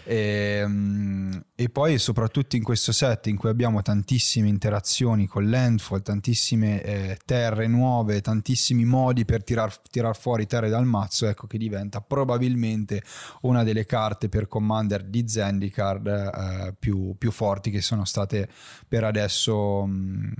E, 0.05 0.15
ehm, 0.63 1.43
e 1.53 1.69
poi 1.69 1.99
soprattutto 1.99 2.55
in 2.55 2.63
questo 2.63 2.91
set 2.91 3.27
in 3.27 3.35
cui 3.35 3.49
abbiamo 3.49 3.83
tantissime 3.83 4.47
interazioni 4.47 5.27
con 5.27 5.47
landfall, 5.47 6.01
tantissime 6.01 6.81
eh, 6.81 7.19
terre 7.23 7.67
nuove, 7.67 8.21
tantissimi 8.21 8.83
modi 8.83 9.23
per 9.23 9.43
tirar, 9.43 9.77
tirar, 9.81 10.17
fuori 10.17 10.47
terre 10.47 10.69
dal 10.69 10.85
mazzo, 10.85 11.27
ecco 11.27 11.45
che 11.45 11.59
diventa 11.59 12.01
probabilmente 12.01 13.03
una 13.41 13.63
delle 13.63 13.85
carte 13.85 14.29
per 14.29 14.47
commander 14.47 15.03
di 15.03 15.27
Zendikar 15.27 16.07
eh, 16.07 16.75
più, 16.79 17.15
più, 17.19 17.29
forti 17.29 17.69
che 17.69 17.81
sono 17.81 18.03
state 18.05 18.49
per 18.87 19.03
adesso 19.03 19.85
mh, 19.85 20.33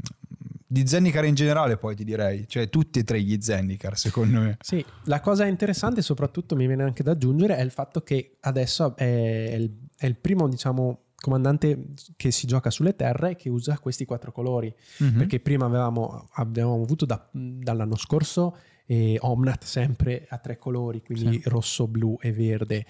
di 0.72 0.86
Zendikar 0.86 1.26
in 1.26 1.34
generale 1.34 1.78
poi 1.78 1.96
ti 1.96 2.04
direi, 2.04 2.48
cioè 2.48 2.70
tutti 2.70 3.00
e 3.00 3.04
tre 3.04 3.20
gli 3.20 3.42
Zendikar 3.42 3.98
secondo 3.98 4.42
me. 4.42 4.58
Sì, 4.62 4.86
la 5.06 5.20
cosa 5.20 5.48
interessante 5.48 6.04
soprattutto 6.04 6.56
mi 6.56 6.68
viene 6.68 6.84
anche 6.84 7.02
da 7.02 7.12
aggiungere 7.12 7.56
è 7.58 7.62
il 7.62 7.72
fatto 7.72 8.02
che 8.02 8.38
adesso 8.42 8.96
è 8.96 9.56
il, 9.58 9.88
è 9.98 10.06
il 10.06 10.16
primo 10.18 10.48
diciamo 10.48 11.06
comandante 11.16 11.94
che 12.16 12.30
si 12.30 12.46
gioca 12.46 12.70
sulle 12.70 12.96
terre 12.96 13.36
che 13.36 13.50
usa 13.50 13.80
questi 13.80 14.06
quattro 14.06 14.32
colori 14.32 14.72
mm-hmm. 15.04 15.18
perché 15.18 15.40
prima 15.40 15.66
avevamo, 15.66 16.28
avevamo 16.34 16.84
avuto 16.84 17.06
da, 17.06 17.28
dall'anno 17.32 17.98
scorso 17.98 18.56
eh, 18.86 19.18
Omnat 19.20 19.64
sempre 19.64 20.28
a 20.30 20.38
tre 20.38 20.58
colori 20.58 21.02
quindi 21.02 21.42
sì. 21.42 21.50
rosso, 21.50 21.88
blu 21.88 22.16
e 22.22 22.32
verde 22.32 22.78
e, 22.78 22.86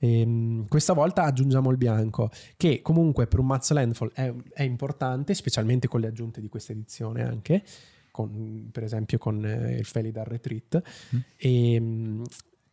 ehm, 0.00 0.66
questa 0.68 0.92
volta 0.92 1.24
aggiungiamo 1.24 1.70
il 1.70 1.76
bianco 1.76 2.30
che 2.56 2.82
comunque 2.82 3.26
per 3.26 3.38
un 3.38 3.46
mazzo 3.46 3.74
landfall 3.74 4.10
è, 4.12 4.32
è 4.52 4.62
importante 4.62 5.34
specialmente 5.34 5.86
con 5.86 6.00
le 6.00 6.08
aggiunte 6.08 6.40
di 6.40 6.48
questa 6.48 6.72
edizione 6.72 7.22
anche 7.22 7.62
con, 8.10 8.68
per 8.72 8.82
esempio 8.82 9.18
con 9.18 9.44
eh, 9.44 9.76
il 9.76 9.84
Felidar 9.84 10.26
Retreat 10.26 10.82
mm. 11.14 11.18
e, 11.36 11.74
ehm, 11.74 12.24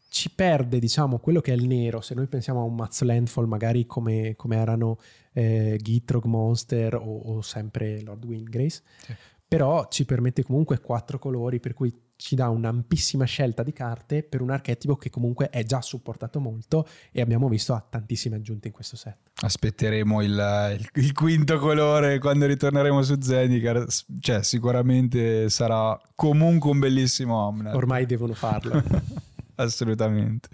ci 0.10 0.32
perde 0.32 0.80
diciamo 0.80 1.20
quello 1.20 1.42
che 1.42 1.52
è 1.52 1.56
il 1.56 1.68
nero 1.68 2.02
se 2.02 2.16
noi 2.16 2.28
pensiamo 2.28 2.62
a 2.62 2.64
un 2.64 2.76
mazzo 2.76 3.06
landfall 3.06 3.46
magari 3.46 3.86
come, 3.86 4.36
come 4.36 4.56
erano 4.56 4.98
eh, 5.34 5.78
Gitrog 5.82 6.24
Monster 6.26 6.96
o, 6.96 7.00
o, 7.00 7.42
sempre 7.42 8.02
Lord 8.02 8.24
Windgrace 8.24 8.82
sì. 8.98 9.14
però 9.48 9.88
ci 9.90 10.06
permette 10.06 10.44
comunque 10.44 10.80
quattro 10.80 11.20
colori 11.20 11.60
per 11.60 11.74
cui 11.74 11.94
ci 12.18 12.36
dà 12.36 12.50
un'ampissima 12.50 13.26
scelta 13.26 13.64
di 13.64 13.72
carte 13.72 14.24
per 14.24 14.42
un 14.42 14.50
archetipo 14.50 14.96
che 14.96 15.10
comunque 15.10 15.50
è 15.50 15.64
già 15.64 15.82
supportato 15.82 16.40
molto 16.40 16.88
e 17.12 17.22
abbiamo 17.22 17.48
visto 17.48 17.74
ha 17.74 17.86
tantissime 17.88 18.36
aggiunte 18.36 18.68
in 18.68 18.74
questo 18.74 18.96
set. 18.96 19.18
Aspetteremo 19.36 20.22
il, 20.24 20.78
il, 20.80 21.04
il 21.04 21.14
quinto 21.14 21.60
colore 21.60 22.18
quando 22.18 22.48
ritorneremo 22.48 23.02
su 23.04 23.16
Zendikar, 23.22 23.86
cioè 24.20 24.44
sicuramente 24.44 25.50
sarà 25.50 26.00
comunque 26.16 26.72
un 26.72 26.80
bellissimo 26.80 27.36
Omnet. 27.36 27.76
Ormai 27.76 28.06
devono 28.06 28.34
farlo. 28.34 28.84
Assolutamente. 29.60 30.50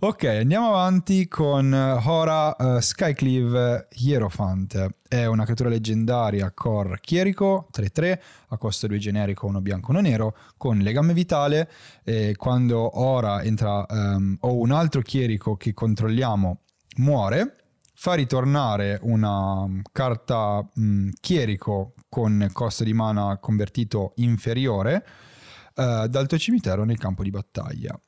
Ok, 0.00 0.24
andiamo 0.24 0.68
avanti 0.68 1.26
con 1.26 1.72
Hora 1.72 2.54
uh, 2.56 2.78
Skycleave 2.78 3.88
Hierophant. 3.90 4.98
È 5.08 5.24
una 5.24 5.42
creatura 5.42 5.68
leggendaria 5.68 6.52
core 6.52 6.98
chierico 7.00 7.68
3-3 7.72 8.18
a 8.48 8.56
costo 8.56 8.86
2 8.86 8.98
generico, 8.98 9.46
uno 9.46 9.60
bianco, 9.60 9.90
uno 9.90 10.00
nero, 10.00 10.36
con 10.56 10.78
legame 10.78 11.12
vitale. 11.12 11.68
E 12.04 12.34
quando 12.36 13.00
Ora 13.00 13.42
entra 13.42 13.84
um, 13.88 14.36
o 14.40 14.58
un 14.58 14.70
altro 14.70 15.00
chierico 15.00 15.56
che 15.56 15.74
controlliamo 15.74 16.60
muore, 16.98 17.56
fa 17.94 18.14
ritornare 18.14 19.00
una 19.02 19.66
carta 19.90 20.64
um, 20.76 21.10
chierico 21.20 21.94
con 22.08 22.48
costo 22.52 22.84
di 22.84 22.92
mana 22.92 23.38
convertito 23.38 24.12
inferiore 24.16 25.04
uh, 25.74 26.06
dal 26.06 26.26
tuo 26.28 26.38
cimitero 26.38 26.84
nel 26.84 26.98
campo 26.98 27.24
di 27.24 27.30
battaglia. 27.30 27.98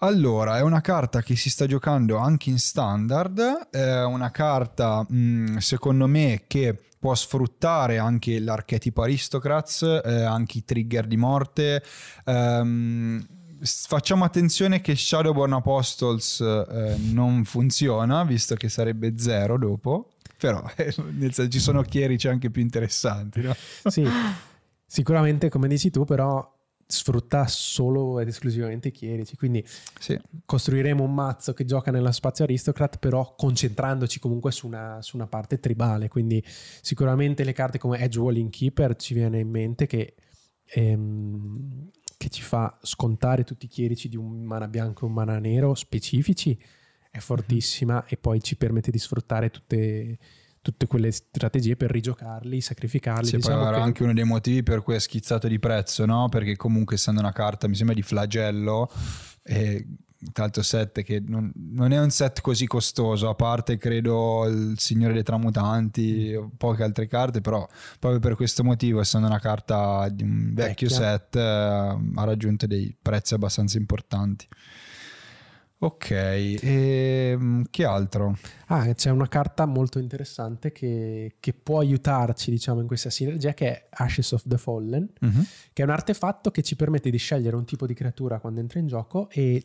Allora, 0.00 0.58
è 0.58 0.62
una 0.62 0.80
carta 0.80 1.22
che 1.22 1.34
si 1.34 1.50
sta 1.50 1.66
giocando 1.66 2.18
anche 2.18 2.50
in 2.50 2.58
standard, 2.58 3.68
è 3.70 4.04
una 4.04 4.30
carta 4.30 5.04
mh, 5.08 5.16
mm, 5.16 5.56
secondo 5.56 6.06
me 6.06 6.44
che 6.46 6.80
può 6.98 7.14
sfruttare 7.14 7.98
anche 7.98 8.38
l'archetipo 8.38 9.02
Aristocrats, 9.02 9.82
eh, 10.04 10.22
anche 10.22 10.58
i 10.58 10.64
trigger 10.64 11.06
di 11.06 11.16
morte. 11.16 11.82
Um, 12.24 13.24
facciamo 13.62 14.24
attenzione 14.24 14.80
che 14.80 14.94
Shadowborn 14.94 15.54
Apostles 15.54 16.40
eh, 16.40 16.96
non 17.12 17.44
funziona, 17.44 18.24
visto 18.24 18.54
che 18.54 18.68
sarebbe 18.68 19.14
zero 19.18 19.58
dopo, 19.58 20.10
però 20.38 20.62
eh, 20.76 20.92
senso, 20.92 21.48
ci 21.48 21.58
sono 21.58 21.82
chierici 21.82 22.28
anche 22.28 22.50
più 22.50 22.62
interessanti. 22.62 23.42
No? 23.42 23.54
Sì, 23.84 24.06
sicuramente 24.86 25.48
come 25.48 25.68
dici 25.68 25.90
tu, 25.90 26.04
però 26.04 26.56
sfrutta 26.90 27.46
solo 27.46 28.18
ed 28.18 28.28
esclusivamente 28.28 28.88
i 28.88 28.92
chierici. 28.92 29.36
Quindi 29.36 29.62
sì. 29.98 30.18
costruiremo 30.46 31.04
un 31.04 31.12
mazzo 31.12 31.52
che 31.52 31.66
gioca 31.66 31.90
nello 31.90 32.10
spazio 32.10 32.44
aristocrat, 32.44 32.98
però 32.98 33.34
concentrandoci 33.36 34.18
comunque 34.18 34.50
su 34.50 34.66
una, 34.66 35.00
su 35.02 35.16
una 35.16 35.26
parte 35.26 35.60
tribale. 35.60 36.08
Quindi 36.08 36.42
sicuramente 36.80 37.44
le 37.44 37.52
carte 37.52 37.78
come 37.78 37.98
Edge 37.98 38.18
Walling 38.18 38.50
Keeper 38.50 38.96
ci 38.96 39.12
viene 39.12 39.38
in 39.38 39.50
mente 39.50 39.86
che, 39.86 40.14
ehm, 40.64 41.90
che 42.16 42.28
ci 42.30 42.40
fa 42.42 42.78
scontare 42.80 43.44
tutti 43.44 43.66
i 43.66 43.68
chierici 43.68 44.08
di 44.08 44.16
un 44.16 44.42
mana 44.42 44.66
bianco 44.66 45.04
e 45.04 45.08
un 45.08 45.14
mana 45.14 45.38
nero 45.38 45.74
specifici. 45.74 46.58
È 47.10 47.18
fortissima 47.18 47.94
mm-hmm. 47.94 48.06
e 48.08 48.16
poi 48.16 48.42
ci 48.42 48.56
permette 48.56 48.90
di 48.90 48.98
sfruttare 48.98 49.50
tutte 49.50 50.18
tutte 50.68 50.86
quelle 50.86 51.10
strategie 51.10 51.76
per 51.76 51.90
rigiocarli, 51.90 52.60
sacrificarli. 52.60 53.26
Sì, 53.26 53.36
diciamo 53.36 53.56
poi 53.56 53.66
era 53.68 53.76
che... 53.78 53.82
anche 53.82 54.02
uno 54.02 54.12
dei 54.12 54.24
motivi 54.24 54.62
per 54.62 54.82
cui 54.82 54.96
è 54.96 54.98
schizzato 54.98 55.48
di 55.48 55.58
prezzo, 55.58 56.04
no? 56.04 56.28
Perché 56.28 56.56
comunque 56.56 56.96
essendo 56.96 57.20
una 57.20 57.32
carta, 57.32 57.66
mi 57.68 57.74
sembra 57.74 57.94
di 57.94 58.02
flagello, 58.02 58.90
e 59.42 59.86
tra 60.32 60.42
l'altro 60.42 60.62
set 60.62 61.02
che 61.02 61.22
non, 61.24 61.50
non, 61.54 61.92
è 61.92 61.98
un 61.98 62.10
set 62.10 62.42
così 62.42 62.66
costoso, 62.66 63.30
a 63.30 63.34
parte 63.34 63.78
credo 63.78 64.44
il 64.46 64.78
Signore 64.78 65.14
dei 65.14 65.22
Tramutanti, 65.22 66.38
poche 66.58 66.82
altre 66.82 67.06
carte, 67.06 67.40
però 67.40 67.66
proprio 67.98 68.20
per 68.20 68.34
questo 68.34 68.62
motivo, 68.62 69.00
essendo 69.00 69.26
una 69.26 69.40
carta 69.40 70.06
di 70.10 70.22
un 70.22 70.52
vecchio 70.52 70.88
Vecchia. 70.88 71.10
set, 71.10 71.36
eh, 71.36 71.40
ha 71.40 72.24
raggiunto 72.24 72.66
dei 72.66 72.94
prezzi 73.00 73.32
abbastanza 73.32 73.78
importanti. 73.78 74.46
Ok, 75.80 76.10
e 76.10 76.58
ehm, 76.60 77.64
che 77.70 77.84
altro? 77.84 78.36
Ah, 78.66 78.92
c'è 78.94 79.10
una 79.10 79.28
carta 79.28 79.64
molto 79.64 80.00
interessante 80.00 80.72
che, 80.72 81.36
che, 81.38 81.52
può 81.52 81.78
aiutarci, 81.78 82.50
diciamo, 82.50 82.80
in 82.80 82.88
questa 82.88 83.10
sinergia, 83.10 83.54
che 83.54 83.68
è 83.68 83.86
Ashes 83.90 84.32
of 84.32 84.42
the 84.44 84.58
Fallen, 84.58 85.08
uh-huh. 85.20 85.44
che 85.72 85.82
è 85.82 85.84
un 85.84 85.92
artefatto 85.92 86.50
che 86.50 86.62
ci 86.62 86.74
permette 86.74 87.10
di 87.10 87.16
scegliere 87.16 87.54
un 87.54 87.64
tipo 87.64 87.86
di 87.86 87.94
creatura 87.94 88.40
quando 88.40 88.58
entra 88.58 88.80
in 88.80 88.88
gioco 88.88 89.30
e 89.30 89.62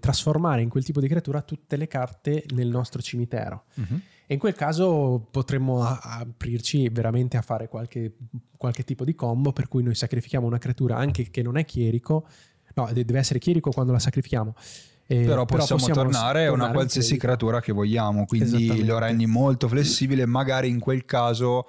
trasformare 0.00 0.62
in 0.62 0.68
quel 0.68 0.82
tipo 0.82 1.00
di 1.00 1.06
creatura 1.06 1.42
tutte 1.42 1.76
le 1.76 1.86
carte 1.86 2.44
nel 2.54 2.68
nostro 2.68 3.02
cimitero. 3.02 3.64
Uh-huh. 3.74 4.00
E 4.26 4.34
in 4.34 4.38
quel 4.38 4.54
caso 4.54 5.28
potremmo 5.30 5.82
aprirci 5.84 6.88
veramente 6.88 7.36
a 7.36 7.42
fare 7.42 7.68
qualche, 7.68 8.16
qualche 8.56 8.84
tipo 8.84 9.04
di 9.04 9.14
combo 9.14 9.52
per 9.52 9.68
cui 9.68 9.82
noi 9.82 9.94
sacrifichiamo 9.94 10.46
una 10.46 10.58
creatura 10.58 10.96
anche 10.96 11.30
che 11.30 11.42
non 11.42 11.56
è 11.56 11.64
chierico, 11.64 12.26
no, 12.74 12.88
deve 12.92 13.18
essere 13.18 13.38
chierico 13.38 13.70
quando 13.70 13.92
la 13.92 13.98
sacrifichiamo 13.98 14.54
eh, 15.12 15.24
però, 15.24 15.44
possiamo 15.44 15.82
però, 15.82 15.92
possiamo 15.92 15.94
tornare 15.94 16.46
a 16.46 16.52
una 16.52 16.70
qualsiasi 16.70 17.16
creatura 17.16 17.60
che 17.60 17.72
vogliamo, 17.72 18.26
quindi 18.26 18.84
lo 18.84 18.96
rendi 18.98 19.26
molto 19.26 19.66
flessibile, 19.66 20.24
magari 20.24 20.68
in 20.68 20.78
quel 20.78 21.04
caso 21.04 21.66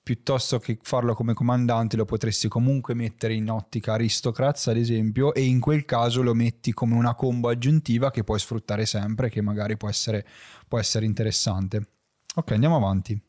piuttosto 0.00 0.60
che 0.60 0.78
farlo 0.80 1.14
come 1.14 1.34
comandante 1.34 1.96
lo 1.96 2.04
potresti 2.04 2.46
comunque 2.46 2.94
mettere 2.94 3.34
in 3.34 3.50
ottica 3.50 3.94
aristocrats 3.94 4.68
ad 4.68 4.76
esempio 4.76 5.34
e 5.34 5.42
in 5.42 5.58
quel 5.58 5.84
caso 5.84 6.22
lo 6.22 6.34
metti 6.34 6.72
come 6.72 6.94
una 6.94 7.14
combo 7.16 7.48
aggiuntiva 7.48 8.12
che 8.12 8.22
puoi 8.22 8.38
sfruttare 8.38 8.86
sempre 8.86 9.28
che 9.28 9.40
magari 9.40 9.76
può 9.76 9.88
essere, 9.88 10.24
può 10.68 10.78
essere 10.78 11.04
interessante. 11.04 11.88
Ok 12.36 12.52
andiamo 12.52 12.76
avanti. 12.76 13.20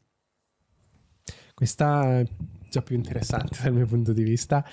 Questa 1.55 2.19
è 2.19 2.26
già 2.69 2.84
più 2.84 2.95
interessante 2.95 3.57
dal 3.64 3.73
mio 3.73 3.88
punto 3.88 4.14
di 4.14 4.22
vista 4.22 4.64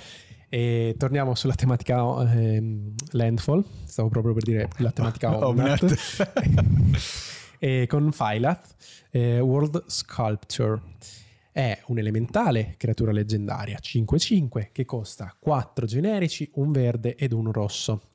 e 0.52 0.97
torniamo 0.98 1.36
sulla 1.36 1.55
tematica 1.55 2.28
eh, 2.32 2.93
Landfall, 3.12 3.64
stavo 3.85 4.09
proprio 4.09 4.35
per 4.35 4.43
dire 4.43 4.68
la 4.78 4.90
tematica 4.90 5.47
Omnat, 5.47 6.24
e 7.60 7.86
con 7.86 8.10
Phylath, 8.10 8.74
eh, 9.12 9.39
World 9.39 9.85
Sculpture. 9.86 10.82
È 11.52 11.81
un 11.86 11.98
elementale 11.98 12.74
creatura 12.77 13.12
leggendaria 13.12 13.78
5-5 13.81 14.70
che 14.72 14.85
costa 14.85 15.36
4 15.39 15.86
generici, 15.86 16.51
un 16.55 16.72
verde 16.72 17.14
ed 17.14 17.31
un 17.31 17.52
rosso. 17.52 18.14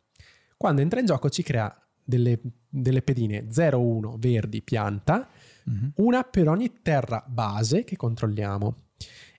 Quando 0.57 0.81
entra 0.81 0.99
in 0.99 1.05
gioco 1.05 1.29
ci 1.29 1.41
crea 1.41 1.73
delle, 2.03 2.37
delle 2.67 3.01
pedine 3.01 3.47
0-1 3.47 4.17
verdi 4.17 4.61
pianta, 4.61 5.29
mm-hmm. 5.69 5.89
una 5.95 6.23
per 6.23 6.49
ogni 6.49 6.81
terra 6.81 7.23
base 7.25 7.85
che 7.85 7.95
controlliamo. 7.95 8.83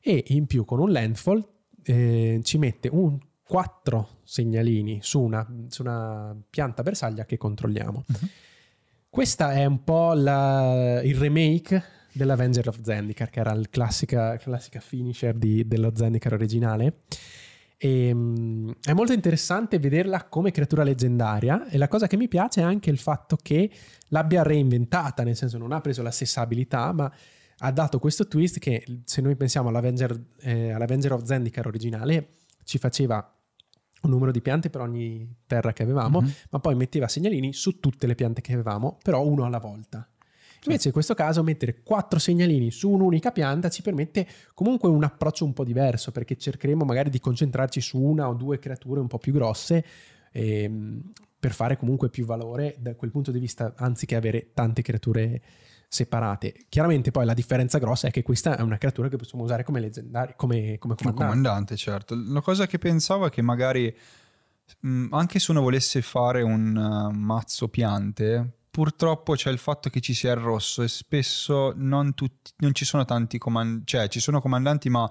E 0.01 0.25
in 0.29 0.47
più 0.47 0.65
con 0.65 0.79
un 0.79 0.93
landfall 0.93 1.56
eh, 1.87 2.41
ci 2.43 2.59
mette 2.59 2.89
un 2.91 3.19
quattro 3.47 4.19
segnalini 4.25 4.99
su 5.03 5.21
una, 5.21 5.47
su 5.69 5.83
una, 5.83 6.37
pianta 6.51 6.83
bersaglia 6.83 7.25
che 7.25 7.37
controlliamo. 7.37 8.05
Uh-huh. 8.07 8.29
Questa 9.09 9.53
è 9.53 9.65
un 9.65 9.85
po' 9.85 10.13
la, 10.13 11.01
il 11.03 11.15
remake 11.17 11.83
dell'Avenger 12.13 12.69
of 12.69 12.81
Zendikar, 12.83 13.31
che 13.31 13.41
era 13.41 13.53
il 13.53 13.71
classica, 13.71 14.37
classica 14.37 14.81
finisher 14.81 15.35
di, 15.35 15.67
dello 15.67 15.93
Zendikar 15.95 16.33
originale. 16.33 17.03
E, 17.79 18.11
um, 18.11 18.75
è 18.83 18.93
molto 18.93 19.13
interessante 19.13 19.79
vederla 19.79 20.25
come 20.25 20.51
creatura 20.51 20.83
leggendaria 20.83 21.69
e 21.69 21.79
la 21.79 21.89
cosa 21.89 22.07
che 22.07 22.17
mi 22.17 22.27
piace 22.27 22.63
è 22.63 22.65
anche 22.65 22.91
il 22.91 22.99
fatto 22.99 23.37
che 23.41 23.71
l'abbia 24.09 24.43
reinventata, 24.43 25.23
nel 25.23 25.37
senso 25.37 25.59
non 25.59 25.73
ha 25.73 25.81
preso 25.81 26.03
la 26.03 26.11
stessa 26.11 26.41
abilità, 26.41 26.93
ma 26.93 27.13
ha 27.59 27.71
dato 27.71 27.99
questo 27.99 28.27
twist 28.29 28.59
che 28.59 28.85
se 29.05 29.21
noi 29.21 29.37
pensiamo 29.37 29.69
all'Avenger, 29.69 30.27
eh, 30.41 30.73
all'Avenger 30.73 31.13
of 31.13 31.23
Zendikar 31.25 31.67
originale 31.67 32.31
ci 32.65 32.79
faceva 32.79 33.31
un 34.03 34.11
numero 34.11 34.31
di 34.31 34.43
piante 34.43 34.71
per 34.71 34.83
ogni 34.83 35.37
terra 35.47 35.73
che 35.73 35.83
avevamo, 35.83 36.21
mm-hmm. 36.21 36.31
ma 36.51 36.59
poi 36.61 36.75
metteva 36.75 37.09
segnalini 37.09 37.53
su 37.53 37.81
tutte 37.81 38.07
le 38.07 38.15
piante 38.15 38.41
che 38.41 38.53
avevamo, 38.53 38.99
però 39.03 39.25
uno 39.25 39.45
alla 39.45 39.59
volta. 39.59 40.09
Invece 40.65 40.89
in 40.89 40.93
questo 40.93 41.15
caso 41.15 41.43
mettere 41.43 41.83
quattro 41.83 42.19
segnalini 42.19 42.71
su 42.71 42.91
un'unica 42.91 43.31
pianta 43.31 43.69
ci 43.69 43.83
permette 43.83 44.27
comunque 44.53 44.89
un 44.89 45.05
approccio 45.05 45.45
un 45.45 45.53
po' 45.53 45.65
diverso 45.65 46.11
perché 46.11 46.37
cercheremo 46.37 46.85
magari 46.85 47.09
di 47.09 47.21
concentrarci 47.21 47.81
su 47.81 48.01
una 48.01 48.29
o 48.29 48.35
due 48.35 48.59
creature 48.59 48.99
un 48.99 49.07
po' 49.07 49.19
più 49.19 49.33
grosse 49.33 49.85
ehm, 50.33 51.13
per 51.39 51.53
fare 51.53 51.77
comunque 51.77 52.09
più 52.11 52.25
valore 52.25 52.77
da 52.81 52.97
quel 52.97 53.13
punto 53.13 53.31
di 53.31 53.39
vista 53.39 53.75
anziché 53.77 54.17
avere 54.17 54.51
tante 54.55 54.83
creature 54.83 55.41
separate. 55.97 56.67
Chiaramente 56.69 57.11
poi 57.11 57.25
la 57.25 57.35
differenza 57.35 57.79
grossa 57.79 58.09
è 58.09 58.11
che 58.11 58.23
questa 58.23 58.57
è 58.57 58.61
una 58.61 58.79
creatura 58.79 59.09
che 59.09 59.17
possiamo 59.17 59.45
usare 59.45 59.65
come 59.65 59.81
leggendaria, 59.81 60.35
come, 60.35 60.77
come 60.79 60.95
comandante. 60.95 61.15
comandante. 61.15 61.77
certo. 61.77 62.15
La 62.15 62.41
cosa 62.41 62.67
che 62.67 62.79
pensavo 62.79 63.27
è 63.27 63.31
che 63.31 63.43
magari 63.43 63.95
mh, 64.81 65.07
anche 65.11 65.39
se 65.39 65.51
uno 65.51 65.63
volesse 65.63 66.03
fare 66.03 66.43
un 66.43 66.77
uh, 66.77 67.17
mazzo 67.17 67.69
piante, 67.69 68.59
purtroppo 68.71 69.35
c'è 69.35 69.51
il 69.51 69.59
fatto 69.59 69.89
che 69.89 70.01
ci 70.01 70.13
sia 70.13 70.33
il 70.33 70.41
rosso 70.41 70.83
e 70.83 70.89
spesso 70.89 71.73
non, 71.77 72.15
tutti, 72.15 72.53
non 72.59 72.75
ci 72.75 72.85
sono 72.85 73.05
tanti 73.05 73.39
comandanti, 73.39 73.87
cioè 73.87 74.09
ci 74.09 74.21
sono 74.21 74.41
comandanti 74.41 74.91
ma 74.91 75.11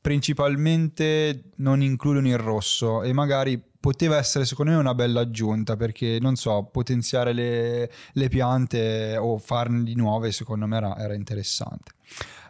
principalmente 0.00 1.50
non 1.56 1.82
includono 1.82 2.28
il 2.28 2.38
rosso 2.38 3.02
e 3.02 3.12
magari 3.12 3.60
poteva 3.86 4.16
essere 4.16 4.44
secondo 4.44 4.72
me 4.72 4.78
una 4.78 4.96
bella 4.96 5.20
aggiunta 5.20 5.76
perché 5.76 6.18
non 6.20 6.34
so, 6.34 6.68
potenziare 6.72 7.32
le, 7.32 7.88
le 8.14 8.28
piante 8.28 9.16
o 9.16 9.38
farne 9.38 9.84
di 9.84 9.94
nuove 9.94 10.32
secondo 10.32 10.66
me 10.66 10.76
era, 10.76 10.98
era 10.98 11.14
interessante. 11.14 11.92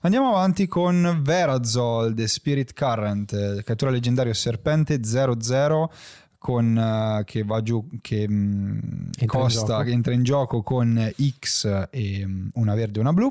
Andiamo 0.00 0.30
avanti 0.30 0.66
con 0.66 1.20
Verazol, 1.22 2.14
The 2.14 2.26
Spirit 2.26 2.72
Current, 2.72 3.62
creatura 3.62 3.90
leggendario 3.90 4.32
serpente 4.32 5.04
00 5.04 5.92
con, 6.38 6.74
uh, 6.74 7.22
che 7.24 7.42
va 7.42 7.60
giù, 7.60 7.86
che 8.00 8.26
mh, 8.26 9.10
mm, 9.20 9.26
costa, 9.26 9.82
che 9.82 9.90
entra 9.90 10.14
in 10.14 10.22
gioco 10.22 10.62
con 10.62 11.12
X 11.38 11.88
e 11.90 12.24
um, 12.24 12.48
una 12.54 12.74
verde 12.74 12.96
e 12.96 13.00
una 13.02 13.12
blu. 13.12 13.30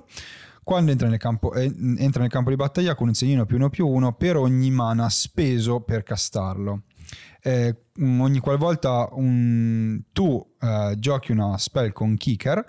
Quando 0.64 0.91
entra 0.91 1.07
nel, 1.07 1.18
campo, 1.18 1.53
eh, 1.53 1.73
entra 1.98 2.22
nel 2.22 2.30
campo 2.30 2.52
di 2.52 2.56
battaglia 2.56 2.94
con 2.94 3.07
un 3.07 3.15
segnino 3.15 3.48
più 3.48 3.56
uno 3.56 3.69
più 3.69 3.88
uno 3.88 4.14
per 4.14 4.38
ogni 4.38 4.69
mana 4.69 5.10
speso 5.10 5.80
per 5.80 6.03
castarlo. 6.03 6.82
Eh, 7.47 7.76
ogni 7.99 8.39
qualvolta 8.39 9.07
un, 9.11 10.01
tu 10.11 10.43
eh, 10.59 10.95
giochi 10.97 11.31
una 11.31 11.59
spell 11.59 11.91
con 11.91 12.17
Kicker, 12.17 12.65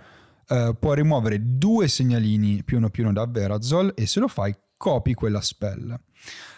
eh, 0.46 0.76
puoi 0.78 0.96
rimuovere 0.96 1.38
due 1.40 1.88
segnalini 1.88 2.62
più 2.62 2.76
uno 2.76 2.90
più 2.90 3.04
uno 3.04 3.14
da 3.14 3.24
Verazol 3.24 3.94
e 3.96 4.06
se 4.06 4.20
lo 4.20 4.28
fai 4.28 4.54
copi 4.76 5.14
quella 5.14 5.40
spell. 5.40 5.98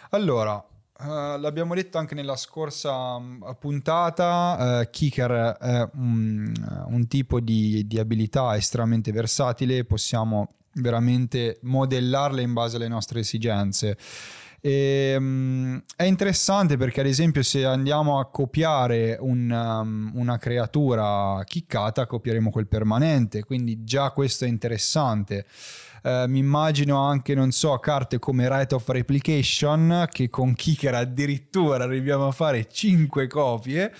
Allora, 0.09 0.61
Uh, 1.01 1.39
l'abbiamo 1.39 1.75
detto 1.75 1.97
anche 1.97 2.13
nella 2.13 2.35
scorsa 2.35 3.15
um, 3.15 3.55
puntata, 3.57 4.81
uh, 4.81 4.89
Kicker 4.89 5.55
è 5.57 5.89
un, 5.93 6.51
un 6.87 7.07
tipo 7.07 7.39
di, 7.39 7.87
di, 7.87 7.97
abilità 7.97 8.53
estremamente 8.57 9.13
versatile, 9.13 9.85
possiamo 9.85 10.55
veramente 10.73 11.59
modellarle 11.61 12.41
in 12.41 12.51
base 12.51 12.75
alle 12.75 12.89
nostre 12.89 13.21
esigenze. 13.21 13.97
E, 14.61 15.15
um, 15.17 15.81
è 15.95 16.03
interessante 16.03 16.77
perché 16.77 16.99
ad 16.99 17.07
esempio 17.07 17.43
se 17.43 17.65
andiamo 17.65 18.19
a 18.19 18.29
copiare 18.29 19.17
un, 19.19 19.49
um, 19.49 20.11
una 20.15 20.37
creatura 20.37 21.41
chiccata, 21.45 22.05
copieremo 22.05 22.49
quel 22.49 22.67
permanente, 22.67 23.43
quindi 23.43 23.83
già 23.83 24.11
questo 24.11 24.45
è 24.45 24.47
interessante. 24.47 25.45
Eh, 26.01 26.25
mi 26.27 26.39
immagino 26.39 27.01
anche, 27.03 27.33
non 27.35 27.51
so, 27.51 27.77
carte 27.79 28.19
come 28.19 28.47
Right 28.47 28.71
of 28.73 28.87
Replication, 28.87 30.07
che 30.09 30.29
con 30.29 30.53
Kicker 30.53 30.95
addirittura 30.95 31.83
arriviamo 31.83 32.27
a 32.27 32.31
fare 32.31 32.67
5 32.69 33.27
copie 33.27 33.91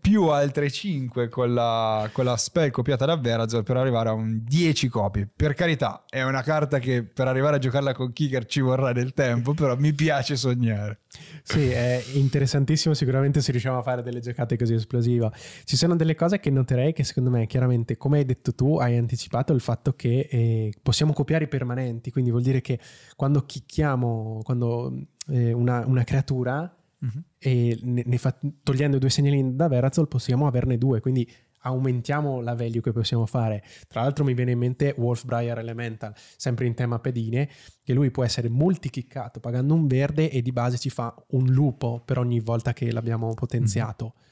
più 0.00 0.28
altre 0.28 0.70
5 0.70 1.28
con 1.28 1.52
la, 1.52 2.08
con 2.12 2.24
la 2.24 2.36
spell 2.36 2.70
copiata 2.70 3.04
da 3.04 3.16
Verazor 3.16 3.62
per 3.62 3.76
arrivare 3.76 4.08
a 4.08 4.12
un 4.12 4.42
10 4.42 4.88
copie. 4.88 5.28
Per 5.34 5.54
carità, 5.54 6.04
è 6.08 6.22
una 6.22 6.42
carta 6.42 6.78
che 6.78 7.04
per 7.04 7.28
arrivare 7.28 7.56
a 7.56 7.58
giocarla 7.58 7.92
con 7.92 8.12
Kicker 8.12 8.46
ci 8.46 8.60
vorrà 8.60 8.92
del 8.92 9.12
tempo, 9.12 9.52
però 9.52 9.76
mi 9.76 9.92
piace 9.92 10.36
sognare. 10.36 11.00
Sì, 11.42 11.68
è 11.70 12.02
interessantissimo 12.14 12.94
sicuramente 12.94 13.40
se 13.40 13.50
riusciamo 13.50 13.78
a 13.78 13.82
fare 13.82 14.02
delle 14.02 14.20
giocate 14.20 14.56
così 14.56 14.74
esplosive. 14.74 15.30
Ci 15.64 15.76
sono 15.76 15.94
delle 15.96 16.14
cose 16.14 16.40
che 16.40 16.50
noterei 16.50 16.92
che 16.92 17.04
secondo 17.04 17.30
me 17.30 17.46
chiaramente, 17.46 17.96
come 17.96 18.18
hai 18.18 18.24
detto 18.24 18.54
tu, 18.54 18.78
hai 18.78 18.96
anticipato 18.96 19.52
il 19.52 19.60
fatto 19.60 19.92
che 19.94 20.28
eh, 20.30 20.72
possiamo 20.82 21.12
copiare 21.12 21.44
i 21.44 21.48
permanenti, 21.48 22.10
quindi 22.10 22.30
vuol 22.30 22.42
dire 22.42 22.60
che 22.60 22.78
quando 23.14 23.44
chicchiamo, 23.44 24.40
quando 24.42 24.92
eh, 25.28 25.52
una, 25.52 25.84
una 25.86 26.04
creatura 26.04 26.75
uh-huh. 27.00 27.22
e 27.38 27.78
ne, 27.82 28.02
ne 28.04 28.18
fa, 28.18 28.38
togliendo 28.62 28.98
due 28.98 29.10
segnalini 29.10 29.54
da 29.54 29.68
Verazol 29.68 30.08
possiamo 30.08 30.46
averne 30.46 30.78
due, 30.78 31.00
quindi 31.00 31.28
aumentiamo 31.66 32.40
la 32.40 32.54
value 32.54 32.80
che 32.80 32.92
possiamo 32.92 33.26
fare. 33.26 33.62
Tra 33.88 34.02
l'altro 34.02 34.24
mi 34.24 34.34
viene 34.34 34.52
in 34.52 34.58
mente 34.58 34.94
Wolfbriar 34.96 35.58
Elemental, 35.58 36.14
sempre 36.36 36.66
in 36.66 36.74
tema 36.74 36.98
pedine, 36.98 37.48
che 37.82 37.92
lui 37.92 38.10
può 38.10 38.24
essere 38.24 38.48
multi-kickato 38.48 39.40
pagando 39.40 39.74
un 39.74 39.86
verde 39.86 40.30
e 40.30 40.42
di 40.42 40.52
base 40.52 40.78
ci 40.78 40.90
fa 40.90 41.14
un 41.30 41.46
lupo 41.46 42.02
per 42.04 42.18
ogni 42.18 42.40
volta 42.40 42.72
che 42.72 42.92
l'abbiamo 42.92 43.34
potenziato. 43.34 44.14
Mm-hmm. 44.14 44.24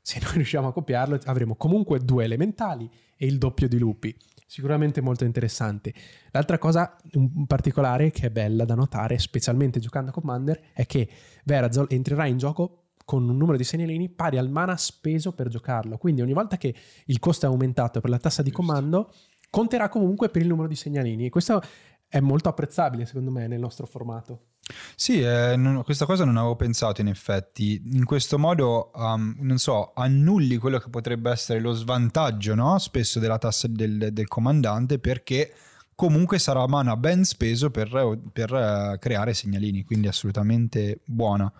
Se 0.00 0.20
noi 0.22 0.32
riusciamo 0.34 0.68
a 0.68 0.72
copiarlo 0.72 1.18
avremo 1.24 1.54
comunque 1.56 1.98
due 1.98 2.24
elementali 2.24 2.90
e 3.14 3.26
il 3.26 3.36
doppio 3.36 3.68
di 3.68 3.78
lupi 3.78 4.16
sicuramente 4.48 5.02
molto 5.02 5.24
interessante. 5.24 5.92
L'altra 6.30 6.56
cosa 6.56 6.96
in 7.12 7.46
particolare 7.46 8.10
che 8.10 8.26
è 8.26 8.30
bella 8.30 8.64
da 8.64 8.74
notare, 8.74 9.18
specialmente 9.18 9.78
giocando 9.78 10.08
a 10.08 10.12
Commander, 10.12 10.70
è 10.72 10.86
che 10.86 11.06
Verazol 11.44 11.86
entrerà 11.90 12.24
in 12.24 12.38
gioco 12.38 12.84
con 13.04 13.28
un 13.28 13.36
numero 13.36 13.58
di 13.58 13.64
segnalini 13.64 14.08
pari 14.08 14.38
al 14.38 14.50
mana 14.50 14.76
speso 14.78 15.32
per 15.32 15.48
giocarlo. 15.48 15.98
Quindi 15.98 16.22
ogni 16.22 16.32
volta 16.32 16.56
che 16.56 16.74
il 17.04 17.18
costo 17.18 17.44
è 17.44 17.48
aumentato 17.48 18.00
per 18.00 18.08
la 18.08 18.18
tassa 18.18 18.42
di 18.42 18.50
comando, 18.50 19.12
conterà 19.50 19.90
comunque 19.90 20.30
per 20.30 20.40
il 20.40 20.48
numero 20.48 20.66
di 20.66 20.76
segnalini. 20.76 21.26
E 21.26 21.30
questo 21.30 21.62
è 22.08 22.20
molto 22.20 22.48
apprezzabile, 22.48 23.04
secondo 23.04 23.30
me, 23.30 23.46
nel 23.46 23.60
nostro 23.60 23.86
formato. 23.86 24.47
Sì, 24.94 25.20
eh, 25.20 25.54
non, 25.56 25.82
questa 25.84 26.04
cosa 26.04 26.24
non 26.24 26.36
avevo 26.36 26.56
pensato 26.56 27.00
in 27.00 27.08
effetti. 27.08 27.82
In 27.92 28.04
questo 28.04 28.38
modo, 28.38 28.90
um, 28.94 29.34
non 29.40 29.58
so, 29.58 29.92
annulli 29.94 30.56
quello 30.56 30.78
che 30.78 30.90
potrebbe 30.90 31.30
essere 31.30 31.60
lo 31.60 31.72
svantaggio, 31.72 32.54
no? 32.54 32.78
Spesso 32.78 33.18
della 33.18 33.38
tassa 33.38 33.66
del, 33.68 34.08
del 34.12 34.28
comandante 34.28 34.98
perché 34.98 35.52
comunque 35.94 36.38
sarà 36.38 36.66
mana 36.66 36.96
ben 36.96 37.24
speso 37.24 37.70
per, 37.70 38.20
per 38.32 38.52
uh, 38.52 38.98
creare 38.98 39.34
segnalini, 39.34 39.84
quindi 39.84 40.08
assolutamente 40.08 41.00
buona. 41.04 41.50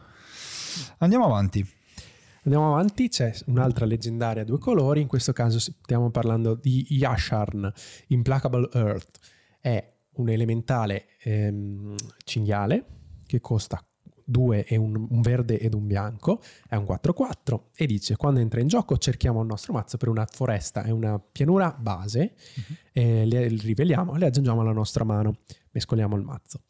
Andiamo 0.98 1.24
avanti. 1.24 1.66
Andiamo 2.44 2.72
avanti, 2.72 3.08
c'è 3.08 3.34
un'altra 3.46 3.84
leggendaria 3.84 4.42
a 4.42 4.44
due 4.44 4.58
colori, 4.58 5.00
in 5.00 5.08
questo 5.08 5.32
caso 5.32 5.58
stiamo 5.58 6.10
parlando 6.10 6.54
di 6.54 6.86
Yasharn, 6.88 7.70
Implacable 8.08 8.68
Earth. 8.72 9.18
È 9.60 9.92
un 10.12 10.28
elementale 10.28 11.08
ehm, 11.22 11.94
cinghiale 12.24 12.97
che 13.28 13.40
costa 13.40 13.80
2 14.24 14.64
e 14.64 14.76
un, 14.76 15.06
un, 15.08 15.20
verde 15.20 15.58
ed 15.58 15.74
un 15.74 15.86
bianco, 15.86 16.40
è 16.68 16.74
un 16.74 16.84
4-4 16.84 17.60
e 17.74 17.86
dice 17.86 18.16
quando 18.16 18.40
entra 18.40 18.60
in 18.60 18.68
gioco 18.68 18.98
cerchiamo 18.98 19.40
il 19.40 19.46
nostro 19.46 19.72
mazzo 19.72 19.96
per 19.96 20.08
una 20.08 20.26
foresta 20.30 20.82
e 20.82 20.90
una 20.90 21.18
pianura 21.18 21.74
base, 21.78 22.34
uh-huh. 22.56 23.24
le 23.24 23.48
riveliamo 23.48 24.14
e 24.14 24.18
le 24.18 24.26
aggiungiamo 24.26 24.60
alla 24.60 24.72
nostra 24.72 25.04
mano, 25.04 25.38
mescoliamo 25.70 26.16
il 26.16 26.24
mazzo. 26.24 26.62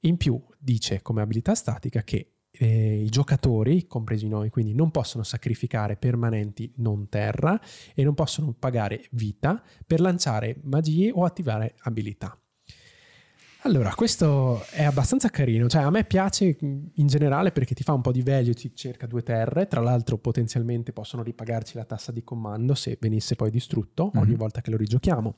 In 0.00 0.16
più 0.16 0.40
dice 0.58 1.00
come 1.00 1.22
abilità 1.22 1.54
statica 1.54 2.02
che 2.02 2.32
eh, 2.50 3.02
i 3.02 3.08
giocatori, 3.08 3.86
compresi 3.86 4.28
noi, 4.28 4.50
quindi 4.50 4.74
non 4.74 4.90
possono 4.90 5.22
sacrificare 5.22 5.96
permanenti 5.96 6.70
non 6.76 7.08
terra 7.08 7.58
e 7.94 8.04
non 8.04 8.14
possono 8.14 8.52
pagare 8.52 9.06
vita 9.12 9.62
per 9.86 10.00
lanciare 10.00 10.58
magie 10.64 11.10
o 11.10 11.24
attivare 11.24 11.76
abilità. 11.80 12.36
Allora, 13.64 13.94
questo 13.94 14.64
è 14.70 14.82
abbastanza 14.82 15.28
carino, 15.28 15.68
cioè 15.68 15.82
a 15.82 15.90
me 15.90 16.02
piace 16.02 16.56
in 16.60 17.06
generale 17.06 17.52
perché 17.52 17.74
ti 17.74 17.84
fa 17.84 17.92
un 17.92 18.00
po' 18.00 18.10
di 18.10 18.20
value, 18.20 18.54
ti 18.54 18.74
cerca 18.74 19.06
due 19.06 19.22
terre, 19.22 19.68
tra 19.68 19.80
l'altro 19.80 20.18
potenzialmente 20.18 20.92
possono 20.92 21.22
ripagarci 21.22 21.76
la 21.76 21.84
tassa 21.84 22.10
di 22.10 22.24
comando 22.24 22.74
se 22.74 22.98
venisse 23.00 23.36
poi 23.36 23.50
distrutto 23.50 24.06
mm-hmm. 24.06 24.26
ogni 24.26 24.34
volta 24.34 24.60
che 24.62 24.72
lo 24.72 24.76
rigiochiamo. 24.76 25.36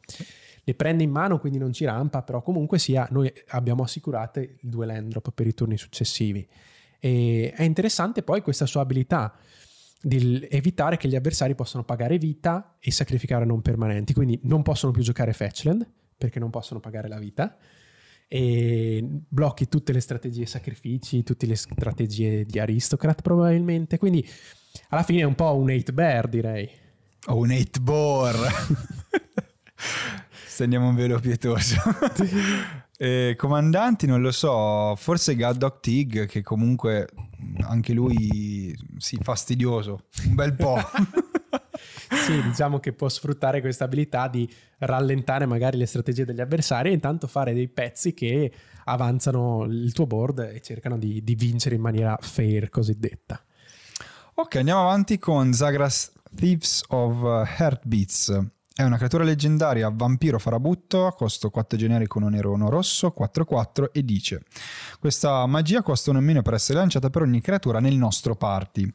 Le 0.62 0.74
prende 0.74 1.02
in 1.02 1.10
mano, 1.10 1.38
quindi 1.38 1.58
non 1.58 1.74
ci 1.74 1.84
rampa, 1.84 2.22
però 2.22 2.40
comunque 2.40 2.78
sia, 2.78 3.06
noi 3.10 3.30
abbiamo 3.48 3.82
assicurate 3.82 4.56
il 4.62 4.70
due 4.70 4.86
land 4.86 5.10
drop 5.10 5.30
per 5.30 5.46
i 5.46 5.52
turni 5.52 5.76
successivi. 5.76 6.48
E 6.98 7.52
è 7.54 7.62
interessante 7.62 8.22
poi 8.22 8.40
questa 8.40 8.64
sua 8.64 8.80
abilità 8.80 9.34
di 10.00 10.46
evitare 10.50 10.96
che 10.96 11.08
gli 11.08 11.16
avversari 11.16 11.54
possano 11.54 11.84
pagare 11.84 12.16
vita 12.16 12.76
e 12.80 12.90
sacrificare 12.90 13.44
non 13.44 13.60
permanenti, 13.60 14.14
quindi 14.14 14.40
non 14.44 14.62
possono 14.62 14.92
più 14.92 15.02
giocare 15.02 15.34
Fetchland 15.34 15.86
perché 16.16 16.38
non 16.38 16.48
possono 16.48 16.80
pagare 16.80 17.08
la 17.08 17.18
vita 17.18 17.54
e 18.28 19.04
blocchi 19.04 19.68
tutte 19.68 19.92
le 19.92 20.00
strategie 20.00 20.46
sacrifici, 20.46 21.22
tutte 21.22 21.46
le 21.46 21.56
strategie 21.56 22.44
di 22.44 22.58
aristocrat 22.58 23.22
probabilmente, 23.22 23.98
quindi 23.98 24.26
alla 24.88 25.02
fine 25.02 25.20
è 25.20 25.24
un 25.24 25.34
po' 25.34 25.54
un 25.54 25.70
8 25.70 25.92
bear 25.92 26.28
direi. 26.28 26.68
O 27.26 27.36
un 27.36 27.50
8 27.50 27.80
boar. 27.80 28.36
Stendiamo 30.46 30.88
un 30.88 30.94
velo 30.94 31.18
pietoso. 31.18 31.76
eh, 32.96 33.34
comandanti, 33.36 34.06
non 34.06 34.20
lo 34.20 34.30
so, 34.30 34.94
forse 34.96 35.34
Gaddog 35.34 35.80
Tig, 35.80 36.26
che 36.26 36.42
comunque 36.42 37.08
anche 37.62 37.92
lui, 37.92 38.74
sì, 38.98 39.18
fastidioso, 39.20 40.04
un 40.26 40.34
bel 40.34 40.54
po'. 40.54 40.78
sì, 42.10 42.42
diciamo 42.42 42.80
che 42.80 42.92
può 42.92 43.08
sfruttare 43.08 43.60
questa 43.60 43.84
abilità 43.84 44.28
di 44.28 44.48
rallentare 44.78 45.46
magari 45.46 45.76
le 45.76 45.86
strategie 45.86 46.24
degli 46.24 46.40
avversari 46.40 46.90
e 46.90 46.92
intanto 46.92 47.26
fare 47.26 47.54
dei 47.54 47.68
pezzi 47.68 48.14
che 48.14 48.52
avanzano 48.84 49.64
il 49.64 49.92
tuo 49.92 50.06
board 50.06 50.50
e 50.54 50.60
cercano 50.60 50.98
di, 50.98 51.22
di 51.22 51.34
vincere 51.34 51.74
in 51.74 51.80
maniera 51.80 52.16
fair 52.20 52.68
cosiddetta. 52.68 53.42
Ok, 54.34 54.56
andiamo 54.56 54.80
avanti 54.80 55.18
con 55.18 55.52
Zagras 55.52 56.12
Thieves 56.34 56.82
of 56.88 57.22
Heartbeats. 57.58 58.52
È 58.76 58.82
una 58.82 58.96
creatura 58.96 59.22
leggendaria 59.22 59.88
vampiro 59.94 60.40
farabutto 60.40 61.06
a 61.06 61.14
costo 61.14 61.48
4 61.48 61.78
generico 61.78 62.18
1 62.18 62.28
nero 62.28 62.50
1 62.50 62.68
rosso 62.68 63.14
4-4 63.16 63.90
e 63.92 64.04
dice 64.04 64.42
questa 64.98 65.46
magia 65.46 65.80
costa 65.80 66.10
un 66.10 66.16
meno 66.16 66.42
per 66.42 66.54
essere 66.54 66.80
lanciata 66.80 67.08
per 67.08 67.22
ogni 67.22 67.40
creatura 67.40 67.78
nel 67.78 67.94
nostro 67.94 68.34
party. 68.34 68.92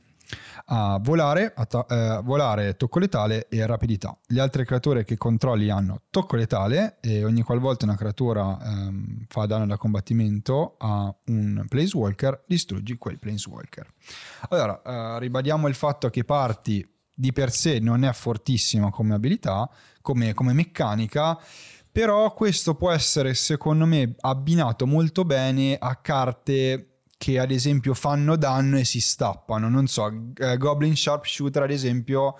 A 0.65 0.99
volare, 1.01 1.51
atta- 1.55 1.85
eh, 1.87 2.21
volare, 2.23 2.75
tocco 2.75 2.99
letale 2.99 3.47
e 3.49 3.65
rapidità. 3.65 4.15
Le 4.27 4.39
altre 4.39 4.65
creature 4.65 5.03
che 5.03 5.17
controlli 5.17 5.69
hanno 5.69 6.03
tocco 6.09 6.35
letale 6.35 6.97
e 7.01 7.23
ogni 7.23 7.41
qualvolta 7.41 7.85
una 7.85 7.95
creatura 7.95 8.57
ehm, 8.61 9.25
fa 9.27 9.45
danno 9.45 9.65
da 9.65 9.77
combattimento 9.77 10.75
a 10.77 11.13
un 11.27 11.65
planeswalker, 11.67 12.43
distruggi 12.45 12.97
quel 12.97 13.17
planeswalker. 13.17 13.91
Allora, 14.49 14.81
eh, 14.81 15.19
ribadiamo 15.19 15.67
il 15.67 15.75
fatto 15.75 16.09
che 16.09 16.23
parti 16.23 16.87
di 17.13 17.33
per 17.33 17.51
sé 17.51 17.79
non 17.79 18.03
è 18.03 18.13
fortissima 18.13 18.91
come 18.91 19.13
abilità, 19.13 19.69
come, 20.01 20.33
come 20.33 20.53
meccanica, 20.53 21.37
però 21.91 22.33
questo 22.33 22.75
può 22.75 22.91
essere 22.91 23.33
secondo 23.33 23.85
me 23.85 24.15
abbinato 24.19 24.87
molto 24.87 25.25
bene 25.25 25.75
a 25.77 25.95
carte 25.97 26.88
che 27.19 27.37
ad 27.37 27.51
esempio 27.51 27.93
fanno 27.93 28.37
danno 28.37 28.77
e 28.77 28.85
si 28.85 29.01
stappano. 29.01 29.67
Non 29.67 29.87
so, 29.87 30.31
eh, 30.37 30.55
Goblin 30.55 30.95
Sharpshooter 30.95 31.63
ad 31.63 31.69
esempio, 31.69 32.39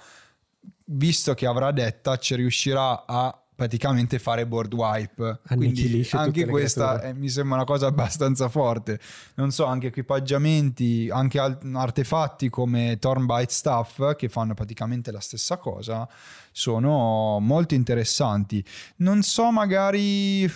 visto 0.85 1.33
che 1.33 1.45
avrà 1.45 1.73
detta, 1.73 2.15
ci 2.15 2.35
riuscirà 2.35 3.05
a 3.05 3.37
praticamente 3.53 4.19
fare 4.19 4.47
board 4.47 4.73
wipe. 4.73 5.41
Quindi 5.47 6.07
anche 6.13 6.45
questa 6.45 7.01
è, 7.01 7.11
mi 7.11 7.27
sembra 7.27 7.57
una 7.57 7.65
cosa 7.65 7.87
abbastanza 7.87 8.47
forte. 8.47 9.01
Non 9.35 9.51
so, 9.51 9.65
anche 9.65 9.87
equipaggiamenti, 9.87 11.09
anche 11.11 11.39
artefatti 11.39 12.47
come 12.47 12.97
Thornbite 12.99 13.51
Stuff 13.51 14.15
che 14.15 14.29
fanno 14.29 14.53
praticamente 14.53 15.11
la 15.11 15.19
stessa 15.19 15.57
cosa, 15.57 16.07
sono 16.53 17.39
molto 17.41 17.73
interessanti. 17.73 18.63
Non 18.97 19.23
so, 19.23 19.51
magari 19.51 20.49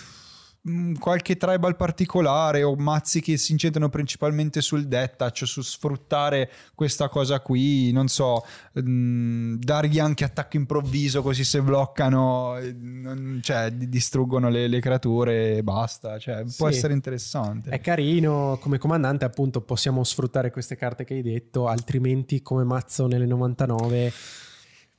Mm, 0.66 0.94
qualche 0.94 1.36
tribal 1.36 1.76
particolare 1.76 2.62
o 2.62 2.74
mazzi 2.74 3.20
che 3.20 3.36
si 3.36 3.52
incentrano 3.52 3.90
principalmente 3.90 4.62
sul 4.62 4.86
detach, 4.86 5.42
su 5.44 5.60
sfruttare 5.60 6.50
questa 6.74 7.10
cosa 7.10 7.40
qui, 7.40 7.92
non 7.92 8.08
so, 8.08 8.42
mh, 8.72 8.80
mm, 8.80 9.54
dargli 9.56 9.98
anche 9.98 10.24
attacco 10.24 10.56
improvviso 10.56 11.20
così 11.20 11.44
se 11.44 11.60
bloccano, 11.60 12.56
non, 12.80 13.40
cioè 13.42 13.70
distruggono 13.72 14.48
le, 14.48 14.66
le, 14.66 14.80
creature 14.80 15.58
e 15.58 15.62
basta, 15.62 16.18
cioè, 16.18 16.44
può 16.56 16.70
sì. 16.70 16.76
essere 16.76 16.94
interessante. 16.94 17.68
È 17.68 17.80
carino, 17.82 18.56
come 18.58 18.78
comandante 18.78 19.26
appunto 19.26 19.60
possiamo 19.60 20.02
sfruttare 20.02 20.50
queste 20.50 20.76
carte 20.76 21.04
che 21.04 21.12
hai 21.12 21.22
detto, 21.22 21.68
altrimenti 21.68 22.40
come 22.40 22.64
mazzo 22.64 23.06
nelle 23.06 23.26
99 23.26 24.12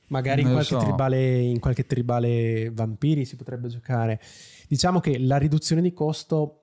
magari 0.08 0.42
in 0.42 0.52
qualche, 0.52 0.74
so. 0.74 0.78
tribale, 0.78 1.38
in 1.38 1.58
qualche 1.58 1.86
tribale 1.86 2.70
vampiri 2.72 3.24
si 3.24 3.34
potrebbe 3.34 3.66
giocare. 3.66 4.20
Diciamo 4.68 5.00
che 5.00 5.18
la 5.18 5.36
riduzione 5.36 5.80
di 5.80 5.92
costo, 5.92 6.62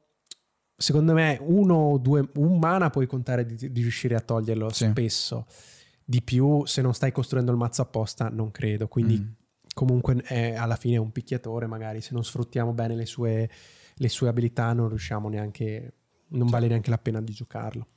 secondo 0.75 1.13
me, 1.13 1.37
uno 1.41 1.75
o 1.75 1.97
due, 1.97 2.29
un 2.35 2.59
mana 2.59 2.89
puoi 2.89 3.07
contare 3.07 3.45
di, 3.45 3.71
di 3.71 3.81
riuscire 3.81 4.15
a 4.15 4.21
toglierlo 4.21 4.69
sì. 4.71 4.87
spesso. 4.89 5.45
Di 6.05 6.21
più, 6.21 6.65
se 6.65 6.81
non 6.81 6.93
stai 6.93 7.11
costruendo 7.11 7.51
il 7.51 7.57
mazzo 7.57 7.81
apposta, 7.81 8.29
non 8.29 8.51
credo. 8.51 8.87
Quindi, 8.87 9.19
mm. 9.19 9.27
comunque, 9.73 10.15
è, 10.23 10.55
alla 10.55 10.75
fine 10.75 10.95
è 10.95 10.99
un 10.99 11.11
picchiatore. 11.11 11.65
Magari 11.65 12.01
se 12.01 12.13
non 12.13 12.23
sfruttiamo 12.23 12.73
bene 12.73 12.95
le 12.95 13.05
sue, 13.05 13.49
le 13.95 14.09
sue 14.09 14.27
abilità, 14.27 14.73
non 14.73 14.89
riusciamo 14.89 15.29
neanche. 15.29 15.93
Non 16.33 16.47
vale 16.47 16.67
neanche 16.67 16.89
la 16.89 16.97
pena 16.97 17.21
di 17.21 17.31
giocarlo. 17.31 17.87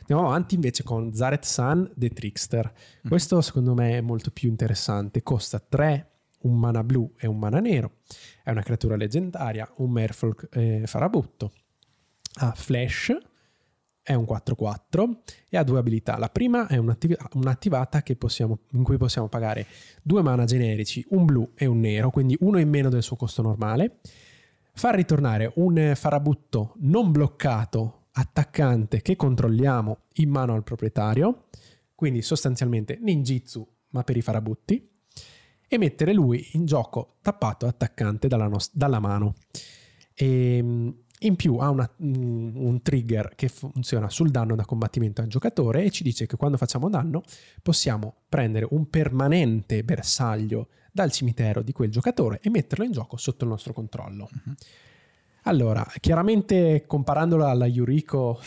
Andiamo 0.00 0.26
avanti 0.26 0.54
invece 0.54 0.82
con 0.82 1.14
Zaret 1.14 1.44
Sun, 1.44 1.90
The 1.96 2.10
Trickster. 2.10 2.70
Mm. 3.06 3.08
Questo 3.08 3.40
secondo 3.40 3.72
me 3.72 3.96
è 3.96 4.00
molto 4.02 4.30
più 4.30 4.50
interessante. 4.50 5.22
Costa 5.22 5.58
3 5.58 6.13
un 6.44 6.58
mana 6.58 6.82
blu 6.82 7.12
e 7.18 7.26
un 7.26 7.38
mana 7.38 7.60
nero. 7.60 7.98
È 8.42 8.50
una 8.50 8.62
creatura 8.62 8.96
leggendaria, 8.96 9.70
un 9.76 9.90
Merfolk 9.90 10.48
eh, 10.52 10.82
farabutto. 10.86 11.52
Ha 12.36 12.52
flash, 12.52 13.16
è 14.02 14.12
un 14.14 14.24
4-4 14.24 15.16
e 15.48 15.56
ha 15.56 15.62
due 15.62 15.78
abilità. 15.78 16.18
La 16.18 16.28
prima 16.28 16.66
è 16.66 16.76
un'attiv- 16.76 17.18
un'attivata 17.34 18.02
possiamo, 18.16 18.60
in 18.72 18.82
cui 18.82 18.96
possiamo 18.96 19.28
pagare 19.28 19.66
due 20.02 20.22
mana 20.22 20.44
generici, 20.44 21.04
un 21.10 21.24
blu 21.24 21.52
e 21.54 21.66
un 21.66 21.80
nero, 21.80 22.10
quindi 22.10 22.36
uno 22.40 22.58
in 22.58 22.68
meno 22.68 22.88
del 22.88 23.02
suo 23.02 23.16
costo 23.16 23.42
normale. 23.42 24.00
Far 24.74 24.94
ritornare 24.94 25.52
un 25.56 25.92
farabutto 25.94 26.74
non 26.78 27.12
bloccato, 27.12 28.08
attaccante 28.12 29.00
che 29.00 29.16
controlliamo 29.16 29.98
in 30.14 30.30
mano 30.30 30.54
al 30.54 30.64
proprietario, 30.64 31.44
quindi 31.94 32.22
sostanzialmente 32.22 32.98
ninjitsu 33.00 33.66
ma 33.90 34.02
per 34.02 34.16
i 34.16 34.22
farabutti 34.22 34.93
e 35.68 35.78
mettere 35.78 36.12
lui 36.12 36.46
in 36.52 36.64
gioco 36.64 37.16
tappato 37.22 37.66
attaccante 37.66 38.28
dalla, 38.28 38.48
nos- 38.48 38.70
dalla 38.72 39.00
mano. 39.00 39.34
E, 40.14 40.56
ehm, 40.56 40.94
in 41.20 41.36
più 41.36 41.56
ha 41.56 41.70
una, 41.70 41.90
un 41.98 42.80
trigger 42.82 43.34
che 43.34 43.48
funziona 43.48 44.10
sul 44.10 44.30
danno 44.30 44.54
da 44.54 44.64
combattimento 44.64 45.22
al 45.22 45.26
giocatore 45.26 45.84
e 45.84 45.90
ci 45.90 46.02
dice 46.02 46.26
che 46.26 46.36
quando 46.36 46.58
facciamo 46.58 46.90
danno 46.90 47.22
possiamo 47.62 48.16
prendere 48.28 48.66
un 48.70 48.90
permanente 48.90 49.84
bersaglio 49.84 50.68
dal 50.92 51.10
cimitero 51.10 51.62
di 51.62 51.72
quel 51.72 51.90
giocatore 51.90 52.40
e 52.42 52.50
metterlo 52.50 52.84
in 52.84 52.92
gioco 52.92 53.16
sotto 53.16 53.44
il 53.44 53.50
nostro 53.50 53.72
controllo. 53.72 54.28
Uh-huh. 54.30 54.54
Allora, 55.44 55.86
chiaramente 56.00 56.84
comparandolo 56.86 57.46
alla 57.46 57.66
Yuriko 57.66 58.40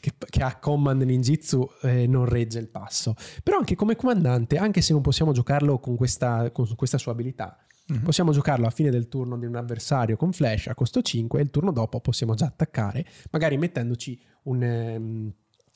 che, 0.00 0.12
che 0.28 0.42
ha 0.42 0.56
Command 0.58 1.02
Ninjitsu 1.02 1.68
eh, 1.82 2.06
non 2.06 2.24
regge 2.24 2.58
il 2.58 2.68
passo. 2.68 3.14
Però 3.42 3.58
anche 3.58 3.74
come 3.74 3.96
comandante, 3.96 4.56
anche 4.56 4.80
se 4.80 4.92
non 4.92 5.02
possiamo 5.02 5.32
giocarlo 5.32 5.78
con 5.78 5.96
questa, 5.96 6.50
con 6.50 6.66
questa 6.76 6.98
sua 6.98 7.12
abilità, 7.12 7.58
mm-hmm. 7.92 8.02
possiamo 8.02 8.32
giocarlo 8.32 8.66
a 8.66 8.70
fine 8.70 8.90
del 8.90 9.08
turno 9.08 9.36
di 9.38 9.46
un 9.46 9.56
avversario 9.56 10.16
con 10.16 10.32
flash 10.32 10.68
a 10.68 10.74
costo 10.74 11.02
5 11.02 11.38
e 11.38 11.42
il 11.42 11.50
turno 11.50 11.72
dopo 11.72 12.00
possiamo 12.00 12.34
già 12.34 12.46
attaccare, 12.46 13.06
magari 13.30 13.56
mettendoci 13.56 14.20
un... 14.44 14.62
Um, 14.62 15.32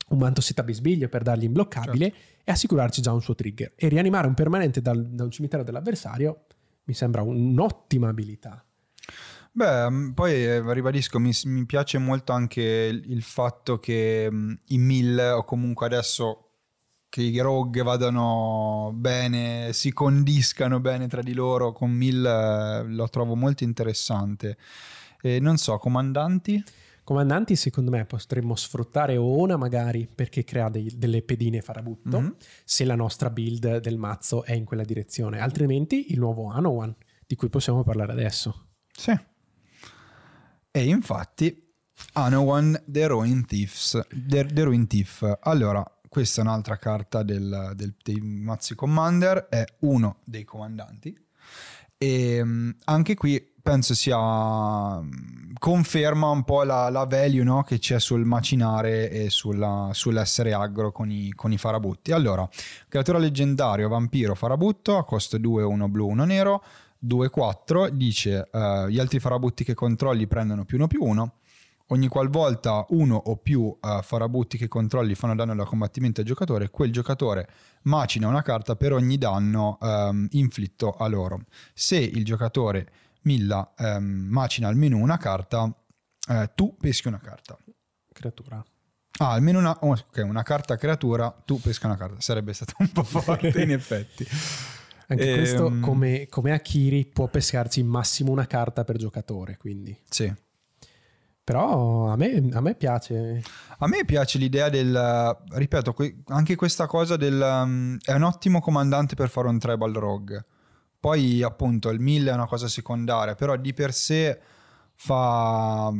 un 0.09 0.17
manto 0.17 0.41
seta 0.41 0.63
bisbiglio 0.63 1.07
per 1.07 1.23
dargli 1.23 1.45
imbloccabile 1.45 2.09
certo. 2.09 2.41
e 2.43 2.51
assicurarci 2.51 3.01
già 3.01 3.13
un 3.13 3.21
suo 3.21 3.35
trigger. 3.35 3.71
E 3.75 3.87
rianimare 3.87 4.27
un 4.27 4.33
permanente 4.33 4.81
dal, 4.81 5.07
da 5.07 5.23
un 5.23 5.31
cimitero 5.31 5.63
dell'avversario 5.63 6.45
mi 6.83 6.93
sembra 6.93 7.21
un'ottima 7.21 8.09
abilità. 8.09 8.63
Beh, 9.55 9.89
mm, 9.89 10.11
poi 10.11 10.33
eh, 10.33 10.73
ribadisco, 10.73 11.19
mi, 11.19 11.31
mi, 11.45 11.65
piace 11.65 11.99
molto 11.99 12.31
anche 12.33 12.61
il, 12.61 13.11
il 13.11 13.21
fatto 13.21 13.77
che 13.77 14.27
um, 14.29 14.57
i 14.69 14.79
mill 14.79 15.19
o 15.35 15.43
comunque 15.43 15.85
adesso 15.85 16.53
che 17.07 17.21
i 17.21 17.37
rogue 17.37 17.83
vadano 17.83 18.91
bene, 18.95 19.71
si 19.71 19.93
condiscano 19.93 20.79
bene 20.79 21.07
tra 21.07 21.21
di 21.21 21.33
loro 21.33 21.71
con 21.71 21.91
mill 21.91 22.25
eh, 22.25 22.83
lo 22.87 23.07
trovo 23.09 23.35
molto 23.35 23.63
interessante. 23.63 24.57
E 25.21 25.39
non 25.39 25.57
so, 25.57 25.77
comandanti? 25.77 26.63
Comandanti 27.03 27.55
secondo 27.55 27.91
me 27.91 28.05
potremmo 28.05 28.55
sfruttare 28.55 29.17
Ona 29.17 29.57
magari 29.57 30.09
perché 30.13 30.43
crea 30.43 30.69
dei, 30.69 30.91
delle 30.97 31.21
pedine 31.21 31.61
farabutto 31.61 32.19
mm-hmm. 32.19 32.31
se 32.63 32.85
la 32.85 32.95
nostra 32.95 33.29
build 33.29 33.77
del 33.77 33.99
mazzo 33.99 34.43
è 34.43 34.53
in 34.53 34.65
quella 34.65 34.83
direzione, 34.83 35.39
altrimenti 35.39 36.11
il 36.11 36.17
nuovo 36.17 36.49
Anowan 36.49 36.95
di 37.27 37.35
cui 37.35 37.49
possiamo 37.49 37.83
parlare 37.83 38.13
adesso. 38.13 38.69
Sì. 38.91 39.31
E 40.75 40.85
infatti 40.85 41.71
Anowan 42.13 42.81
The 42.87 43.05
Ruin 43.05 43.45
Thieves. 43.45 44.07
The, 44.11 44.45
The 44.45 44.63
Ruin 44.63 44.87
Thief. 44.87 45.37
Allora, 45.41 45.85
questa 46.09 46.41
è 46.41 46.43
un'altra 46.43 46.77
carta 46.77 47.21
del, 47.21 47.73
del, 47.75 47.93
dei 48.01 48.19
mazzi 48.19 48.73
Commander, 48.73 49.49
è 49.49 49.63
uno 49.81 50.21
dei 50.23 50.43
comandanti. 50.43 51.15
E 51.95 52.41
um, 52.41 52.75
anche 52.85 53.13
qui 53.13 53.51
penso 53.61 53.93
sia 53.93 54.17
conferma 55.59 56.29
un 56.29 56.43
po' 56.43 56.63
la, 56.63 56.89
la 56.89 57.05
value 57.05 57.43
no? 57.43 57.61
che 57.61 57.77
c'è 57.77 57.99
sul 57.99 58.25
macinare 58.25 59.11
e 59.11 59.29
sulla, 59.29 59.91
sull'essere 59.93 60.53
aggro 60.53 60.91
con 60.91 61.11
i, 61.11 61.33
con 61.35 61.51
i, 61.51 61.59
farabutti. 61.59 62.11
Allora, 62.11 62.49
creatura 62.87 63.19
leggendario, 63.19 63.87
vampiro, 63.89 64.33
farabutto, 64.33 64.97
a 64.97 65.05
costo 65.05 65.37
2, 65.37 65.61
1 65.61 65.87
blu, 65.87 66.07
1 66.07 66.25
nero, 66.25 66.63
2-4 67.05 67.89
dice 67.89 68.49
uh, 68.51 68.87
gli 68.87 68.99
altri 68.99 69.19
farabutti 69.19 69.63
che 69.63 69.73
controlli 69.73 70.27
prendono 70.27 70.65
più 70.65 70.77
1 70.77 70.87
più 70.87 71.03
1. 71.03 71.33
Ogni 71.87 72.07
qualvolta 72.07 72.85
uno 72.89 73.15
o 73.15 73.35
più 73.35 73.61
uh, 73.61 74.01
farabutti 74.01 74.57
che 74.57 74.67
controlli 74.67 75.15
fanno 75.15 75.35
danno 75.35 75.53
da 75.53 75.65
combattimento 75.65 76.21
al 76.21 76.25
giocatore, 76.25 76.69
quel 76.69 76.91
giocatore 76.91 77.47
macina 77.83 78.27
una 78.27 78.41
carta 78.41 78.75
per 78.75 78.93
ogni 78.93 79.17
danno 79.17 79.77
um, 79.81 80.27
inflitto 80.31 80.91
a 80.91 81.07
loro. 81.07 81.41
Se 81.73 81.97
il 81.97 82.23
giocatore 82.23 82.89
Milla 83.23 83.73
um, 83.77 84.03
macina 84.03 84.69
almeno 84.69 84.97
una 84.97 85.17
carta, 85.17 85.63
uh, 85.63 86.49
tu 86.55 86.75
peschi 86.77 87.09
una 87.09 87.19
carta. 87.19 87.57
Creatura. 88.11 88.63
Ah, 89.19 89.31
almeno 89.31 89.59
una, 89.59 89.77
oh, 89.81 89.91
okay, 89.91 90.23
una 90.23 90.41
carta 90.41 90.75
creatura, 90.75 91.29
tu 91.45 91.59
pesca 91.59 91.87
una 91.87 91.97
carta. 91.97 92.19
Sarebbe 92.19 92.53
stato 92.53 92.75
un 92.79 92.91
po' 92.91 93.03
forte 93.03 93.61
in 93.61 93.71
effetti. 93.71 94.25
Anche 95.13 95.29
ehm... 95.29 95.37
questo, 95.37 95.79
come, 95.79 96.27
come 96.29 96.51
Akiri, 96.51 97.05
può 97.05 97.27
pescarci 97.27 97.83
massimo 97.83 98.31
una 98.31 98.47
carta 98.47 98.83
per 98.83 98.97
giocatore, 98.97 99.57
quindi. 99.57 99.97
Sì. 100.09 100.31
Però 101.43 102.07
a 102.09 102.15
me, 102.15 102.49
a 102.53 102.61
me, 102.61 102.73
piace. 102.75 103.43
A 103.79 103.87
me 103.87 104.05
piace 104.05 104.37
l'idea 104.37 104.69
del. 104.69 105.37
Ripeto, 105.49 105.95
anche 106.27 106.55
questa 106.55 106.87
cosa 106.87 107.17
del. 107.17 107.39
Um, 107.39 107.97
è 108.01 108.13
un 108.13 108.23
ottimo 108.23 108.61
comandante 108.61 109.15
per 109.15 109.29
fare 109.29 109.49
un 109.49 109.59
tribal 109.59 109.91
rogue. 109.91 110.45
Poi, 110.99 111.43
appunto, 111.43 111.89
il 111.89 111.99
1000 111.99 112.31
è 112.31 112.33
una 112.33 112.47
cosa 112.47 112.69
secondaria, 112.69 113.35
però 113.35 113.57
di 113.57 113.73
per 113.73 113.93
sé 113.93 114.39
fa. 114.95 115.91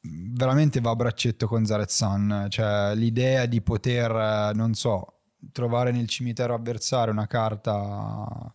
Veramente 0.00 0.80
va 0.80 0.90
a 0.90 0.96
braccetto 0.96 1.48
con 1.48 1.66
Zareth 1.66 1.90
Sun. 1.90 2.46
Cioè, 2.48 2.94
l'idea 2.94 3.46
di 3.46 3.60
poter, 3.60 4.54
non 4.54 4.74
so, 4.74 5.17
trovare 5.52 5.92
nel 5.92 6.08
cimitero 6.08 6.54
avversario 6.54 7.12
una 7.12 7.26
carta 7.26 8.52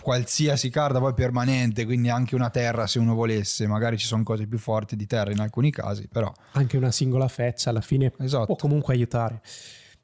qualsiasi 0.00 0.70
carta 0.70 0.98
poi 1.00 1.14
permanente, 1.14 1.84
quindi 1.84 2.08
anche 2.10 2.34
una 2.34 2.50
terra 2.50 2.86
se 2.86 2.98
uno 2.98 3.14
volesse, 3.14 3.66
magari 3.66 3.96
ci 3.98 4.06
sono 4.06 4.22
cose 4.22 4.46
più 4.46 4.58
forti 4.58 4.94
di 4.94 5.06
terra 5.06 5.32
in 5.32 5.40
alcuni 5.40 5.70
casi, 5.70 6.06
però... 6.08 6.32
Anche 6.52 6.76
una 6.76 6.92
singola 6.92 7.26
feccia 7.28 7.70
alla 7.70 7.80
fine 7.80 8.12
esatto. 8.18 8.46
può 8.46 8.56
comunque 8.56 8.94
aiutare. 8.94 9.40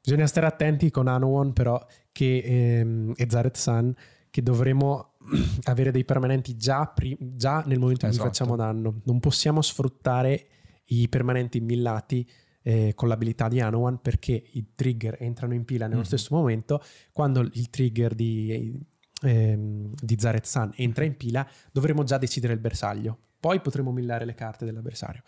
Bisogna 0.03 0.27
stare 0.27 0.47
attenti 0.47 0.91
con 0.91 1.07
Anowon 1.07 1.53
però 1.53 1.83
che, 2.11 2.41
ehm, 2.43 3.13
e 3.15 3.27
Zareth 3.29 3.55
Sun 3.55 3.95
che 4.29 4.43
dovremo 4.43 5.13
avere 5.63 5.91
dei 5.91 6.03
permanenti 6.03 6.57
già, 6.57 6.85
pri- 6.87 7.17
già 7.19 7.63
nel 7.65 7.79
momento 7.79 8.05
in 8.05 8.11
cui 8.11 8.19
esatto. 8.19 8.27
facciamo 8.27 8.55
danno. 8.57 9.01
Non 9.05 9.19
possiamo 9.19 9.61
sfruttare 9.61 10.47
i 10.87 11.07
permanenti 11.07 11.61
millati 11.61 12.29
eh, 12.63 12.93
con 12.95 13.07
l'abilità 13.07 13.47
di 13.47 13.59
Anowan 13.59 14.01
perché 14.01 14.31
i 14.51 14.73
trigger 14.73 15.17
entrano 15.19 15.53
in 15.53 15.65
pila 15.65 15.85
nello 15.85 15.97
mm-hmm. 15.97 16.07
stesso 16.07 16.35
momento 16.35 16.81
quando 17.11 17.41
il 17.41 17.69
trigger 17.69 18.15
di 18.15 18.91
ehm, 19.23 19.93
di 19.99 20.17
Zareth 20.19 20.45
Sun 20.45 20.71
entra 20.75 21.03
in 21.05 21.15
pila, 21.15 21.47
dovremo 21.71 22.03
già 22.03 22.17
decidere 22.17 22.53
il 22.53 22.59
bersaglio. 22.59 23.17
Poi 23.39 23.59
potremo 23.61 23.91
millare 23.91 24.25
le 24.25 24.35
carte 24.35 24.65
dell'avversario. 24.65 25.21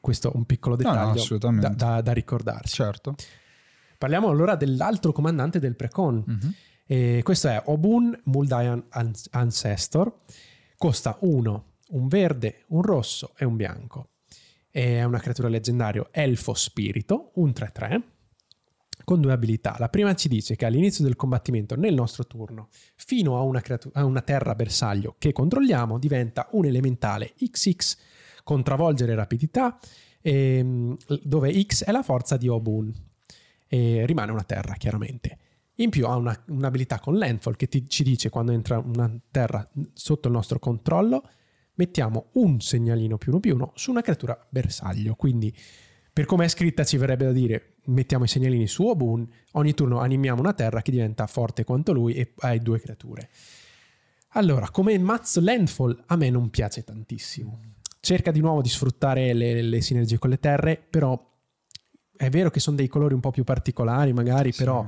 Questo 0.00 0.32
è 0.32 0.36
un 0.36 0.44
piccolo 0.44 0.74
dettaglio 0.74 1.24
no, 1.28 1.50
no, 1.50 1.60
da, 1.60 1.68
da, 1.68 2.00
da, 2.00 2.12
ricordarsi. 2.12 2.74
Certo. 2.74 3.14
Parliamo 3.98 4.28
allora 4.28 4.56
dell'altro 4.56 5.12
comandante 5.12 5.58
del 5.58 5.76
Precon. 5.76 6.24
Mm-hmm. 6.28 7.20
questo 7.20 7.48
è 7.48 7.62
Obun 7.66 8.18
Muldayan 8.24 8.84
Ancestor. 9.30 10.12
Costa 10.76 11.16
uno, 11.20 11.74
un 11.90 12.08
verde, 12.08 12.64
un 12.68 12.82
rosso 12.82 13.34
e 13.36 13.44
un 13.44 13.54
bianco. 13.54 14.11
È 14.72 15.04
una 15.04 15.18
creatura 15.18 15.48
leggendaria 15.48 16.08
elfo 16.10 16.54
spirito, 16.54 17.32
un 17.34 17.50
3-3 17.50 18.02
con 19.04 19.20
due 19.20 19.32
abilità. 19.32 19.76
La 19.78 19.90
prima 19.90 20.14
ci 20.14 20.28
dice 20.28 20.56
che 20.56 20.64
all'inizio 20.64 21.04
del 21.04 21.14
combattimento, 21.14 21.76
nel 21.76 21.92
nostro 21.92 22.26
turno, 22.26 22.68
fino 22.96 23.36
a 23.36 23.42
una, 23.42 23.60
creatura, 23.60 24.00
a 24.00 24.06
una 24.06 24.22
terra 24.22 24.54
bersaglio 24.54 25.16
che 25.18 25.32
controlliamo, 25.32 25.98
diventa 25.98 26.48
un 26.52 26.64
elementale 26.64 27.34
XX 27.36 27.96
con 28.44 28.62
travolgere 28.62 29.14
rapidità, 29.14 29.78
ehm, 30.22 30.96
dove 31.22 31.62
X 31.64 31.84
è 31.84 31.92
la 31.92 32.02
forza 32.02 32.38
di 32.38 32.48
Obun. 32.48 32.90
E 33.68 34.06
rimane 34.06 34.32
una 34.32 34.44
terra, 34.44 34.72
chiaramente. 34.74 35.38
In 35.76 35.90
più 35.90 36.06
ha 36.06 36.16
una, 36.16 36.34
un'abilità 36.48 36.98
con 36.98 37.18
Landfall 37.18 37.56
che 37.56 37.68
ti, 37.68 37.86
ci 37.90 38.04
dice 38.04 38.30
quando 38.30 38.52
entra 38.52 38.78
una 38.78 39.10
terra 39.30 39.68
sotto 39.92 40.28
il 40.28 40.34
nostro 40.34 40.58
controllo, 40.58 41.28
mettiamo 41.74 42.30
un 42.34 42.60
segnalino 42.60 43.16
più 43.16 43.30
uno 43.32 43.40
più 43.40 43.54
uno 43.54 43.72
su 43.74 43.90
una 43.90 44.02
creatura 44.02 44.38
bersaglio. 44.48 45.14
Quindi, 45.14 45.54
per 46.12 46.26
come 46.26 46.44
è 46.44 46.48
scritta, 46.48 46.84
ci 46.84 46.96
verrebbe 46.96 47.24
da 47.24 47.32
dire 47.32 47.76
mettiamo 47.86 48.24
i 48.24 48.28
segnalini 48.28 48.66
su 48.66 48.86
Obun, 48.86 49.28
ogni 49.52 49.74
turno 49.74 49.98
animiamo 50.00 50.40
una 50.40 50.52
terra 50.52 50.82
che 50.82 50.90
diventa 50.90 51.26
forte 51.26 51.64
quanto 51.64 51.92
lui 51.92 52.14
e 52.14 52.32
hai 52.40 52.60
due 52.60 52.80
creature. 52.80 53.28
Allora, 54.34 54.70
come 54.70 54.98
mazzo 54.98 55.40
Landfall 55.40 56.04
a 56.06 56.16
me 56.16 56.30
non 56.30 56.50
piace 56.50 56.84
tantissimo. 56.84 57.60
Cerca 58.00 58.30
di 58.30 58.40
nuovo 58.40 58.62
di 58.62 58.68
sfruttare 58.68 59.32
le, 59.32 59.62
le 59.62 59.80
sinergie 59.80 60.18
con 60.18 60.30
le 60.30 60.38
terre, 60.38 60.82
però 60.88 61.30
è 62.16 62.28
vero 62.30 62.50
che 62.50 62.60
sono 62.60 62.76
dei 62.76 62.88
colori 62.88 63.14
un 63.14 63.20
po' 63.20 63.30
più 63.30 63.44
particolari 63.44 64.12
magari, 64.12 64.52
sì. 64.52 64.58
però 64.58 64.86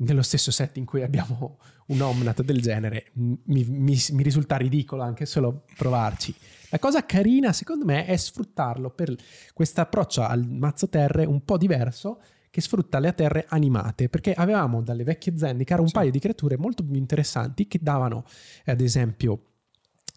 nello 0.00 0.22
stesso 0.22 0.50
set 0.50 0.76
in 0.76 0.84
cui 0.84 1.02
abbiamo 1.02 1.58
un 1.86 2.00
Omnat 2.00 2.42
del 2.42 2.60
genere 2.60 3.06
mi, 3.14 3.64
mi, 3.64 3.98
mi 4.12 4.22
risulta 4.22 4.56
ridicolo 4.56 5.02
anche 5.02 5.26
solo 5.26 5.64
provarci. 5.76 6.34
La 6.70 6.78
cosa 6.78 7.04
carina, 7.04 7.52
secondo 7.52 7.84
me, 7.84 8.06
è 8.06 8.16
sfruttarlo 8.16 8.90
per 8.90 9.14
questo 9.52 9.80
approccio 9.80 10.22
al 10.22 10.46
mazzo 10.46 10.88
terre 10.88 11.24
un 11.24 11.44
po' 11.44 11.56
diverso 11.56 12.20
che 12.50 12.60
sfrutta 12.60 12.98
le 12.98 13.14
terre 13.14 13.46
animate, 13.48 14.08
perché 14.08 14.32
avevamo 14.32 14.82
dalle 14.82 15.04
vecchie 15.04 15.36
Zendikar 15.36 15.80
un 15.80 15.86
sì. 15.86 15.92
paio 15.92 16.10
di 16.10 16.18
creature 16.18 16.56
molto 16.56 16.84
più 16.84 16.94
interessanti 16.96 17.66
che 17.68 17.78
davano, 17.80 18.24
ad 18.64 18.80
esempio, 18.80 19.49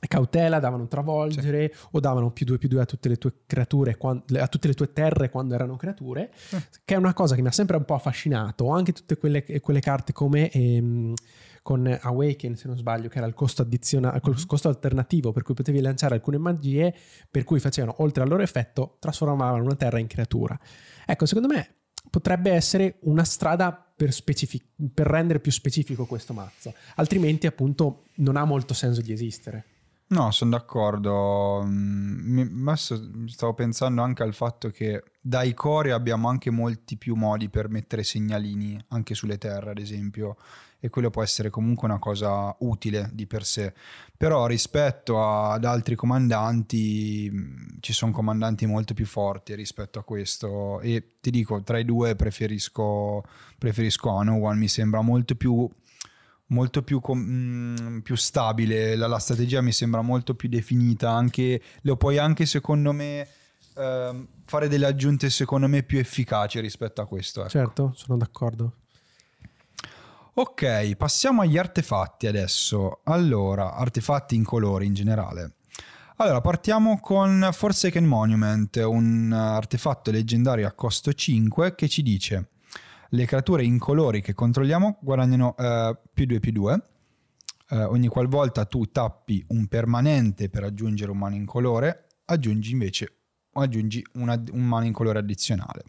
cautela, 0.07 0.59
davano 0.59 0.87
travolgere 0.87 1.71
sì. 1.73 1.87
o 1.91 1.99
davano 1.99 2.31
più 2.31 2.45
2 2.45 2.57
più 2.57 2.67
2 2.69 2.81
a 2.81 2.85
tutte 2.85 3.09
le 3.09 3.17
tue 3.17 3.33
creature, 3.45 3.97
a 4.39 4.47
tutte 4.47 4.67
le 4.67 4.73
tue 4.73 4.93
terre 4.93 5.29
quando 5.29 5.53
erano 5.53 5.75
creature, 5.75 6.31
sì. 6.35 6.57
che 6.85 6.95
è 6.95 6.97
una 6.97 7.13
cosa 7.13 7.35
che 7.35 7.41
mi 7.41 7.47
ha 7.47 7.51
sempre 7.51 7.77
un 7.77 7.85
po' 7.85 7.95
affascinato, 7.95 8.69
anche 8.69 8.93
tutte 8.93 9.17
quelle, 9.17 9.43
quelle 9.61 9.79
carte 9.79 10.13
come... 10.13 10.49
Ehm, 10.51 11.13
con 11.63 11.87
Awaken, 11.87 12.57
se 12.57 12.67
non 12.67 12.75
sbaglio, 12.75 13.07
che 13.07 13.17
era 13.17 13.25
il 13.25 13.33
costo, 13.33 13.61
il 13.63 13.79
mm-hmm. 13.95 14.43
costo 14.45 14.67
alternativo 14.67 15.31
per 15.31 15.43
cui 15.43 15.53
potevi 15.53 15.79
lanciare 15.79 16.13
alcune 16.13 16.37
magie, 16.37 16.93
per 17.31 17.45
cui 17.45 17.59
facevano, 17.59 17.95
oltre 17.99 18.21
al 18.21 18.29
loro 18.29 18.43
effetto, 18.43 18.97
trasformavano 18.99 19.63
una 19.63 19.75
terra 19.75 19.97
in 19.97 20.07
creatura. 20.07 20.59
Ecco, 21.05 21.25
secondo 21.25 21.47
me 21.47 21.75
potrebbe 22.09 22.51
essere 22.51 22.97
una 23.03 23.23
strada 23.23 23.71
per, 23.71 24.11
specific- 24.11 24.67
per 24.93 25.07
rendere 25.07 25.39
più 25.39 25.51
specifico 25.51 26.05
questo 26.05 26.33
mazzo, 26.33 26.73
altrimenti 26.95 27.47
appunto 27.47 28.03
non 28.15 28.35
ha 28.35 28.43
molto 28.43 28.73
senso 28.73 29.01
di 29.01 29.13
esistere. 29.13 29.65
No, 30.13 30.29
sono 30.29 30.51
d'accordo. 30.51 31.63
Mi, 31.65 32.47
stavo 32.75 33.53
pensando 33.55 34.03
anche 34.03 34.21
al 34.21 34.35
fatto 34.35 34.69
che 34.69 35.03
dai 35.19 35.55
core 35.55 35.91
abbiamo 35.91 36.29
anche 36.29 36.51
molti 36.51 36.97
più 36.97 37.15
modi 37.15 37.49
per 37.49 37.67
mettere 37.67 38.03
segnalini 38.03 38.79
anche 38.89 39.15
sulle 39.15 39.39
terre, 39.39 39.71
ad 39.71 39.79
esempio 39.79 40.37
e 40.79 40.89
quello 40.89 41.09
può 41.09 41.23
essere 41.23 41.49
comunque 41.49 41.87
una 41.87 41.97
cosa 41.97 42.55
utile 42.59 43.09
di 43.11 43.25
per 43.25 43.43
sé. 43.43 43.73
Però 44.15 44.45
rispetto 44.45 45.49
ad 45.49 45.65
altri 45.65 45.95
comandanti 45.95 47.77
ci 47.79 47.93
sono 47.93 48.11
comandanti 48.11 48.67
molto 48.67 48.93
più 48.93 49.07
forti 49.07 49.55
rispetto 49.55 49.97
a 49.97 50.03
questo 50.03 50.79
e 50.81 51.15
ti 51.21 51.31
dico 51.31 51.63
tra 51.63 51.79
i 51.79 51.85
due 51.85 52.15
preferisco, 52.15 53.23
preferisco 53.57 54.09
Anowan, 54.09 54.57
mi 54.59 54.67
sembra 54.67 55.01
molto 55.01 55.35
più 55.35 55.67
molto 56.47 56.83
più, 56.83 56.99
com- 56.99 58.01
più 58.03 58.15
stabile, 58.15 58.95
la, 58.95 59.07
la, 59.07 59.19
strategia 59.19 59.61
mi 59.61 59.71
sembra 59.71 60.01
molto 60.01 60.35
più 60.35 60.49
definita, 60.49 61.11
anche, 61.11 61.61
lo 61.81 61.97
puoi 61.97 62.17
anche 62.17 62.45
secondo 62.45 62.91
me 62.91 63.27
ehm, 63.75 64.27
fare 64.45 64.67
delle 64.67 64.85
aggiunte 64.85 65.29
secondo 65.29 65.67
me 65.67 65.83
più 65.83 65.99
efficaci 65.99 66.59
rispetto 66.59 67.01
a 67.01 67.05
questo. 67.05 67.41
Ecco. 67.41 67.49
Certo, 67.49 67.91
sono 67.95 68.17
d'accordo. 68.17 68.73
Ok, 70.35 70.95
passiamo 70.95 71.41
agli 71.41 71.57
artefatti 71.57 72.25
adesso. 72.25 73.01
Allora, 73.03 73.75
artefatti 73.75 74.35
in 74.35 74.43
colori 74.43 74.87
in 74.87 74.93
generale. 74.93 75.57
Allora, 76.17 76.41
partiamo 76.41 76.99
con 76.99 77.49
Forsaken 77.51 78.05
Monument, 78.05 78.75
un 78.77 79.31
artefatto 79.31 80.09
leggendario 80.11 80.67
a 80.67 80.71
costo 80.71 81.13
5 81.13 81.75
che 81.75 81.87
ci 81.87 82.01
dice 82.01 82.52
le 83.13 83.25
creature 83.25 83.63
in 83.63 83.77
colori 83.77 84.21
che 84.21 84.33
controlliamo 84.33 84.97
guadagnano 85.01 85.55
eh, 85.57 85.97
più 86.13 86.25
2 86.25 86.39
più 86.39 86.51
2. 86.51 86.83
Eh, 87.69 87.83
ogni 87.83 88.07
qualvolta 88.07 88.65
tu 88.65 88.85
tappi 88.85 89.43
un 89.49 89.67
permanente 89.67 90.49
per 90.49 90.63
aggiungere 90.63 91.11
un 91.11 91.17
mano 91.17 91.35
in 91.35 91.45
colore, 91.45 92.07
aggiungi 92.25 92.71
invece 92.71 93.17
aggiungi 93.53 94.03
una, 94.13 94.41
un 94.51 94.63
mano 94.63 94.85
in 94.85 94.93
colore 94.93 95.19
addizionale. 95.19 95.83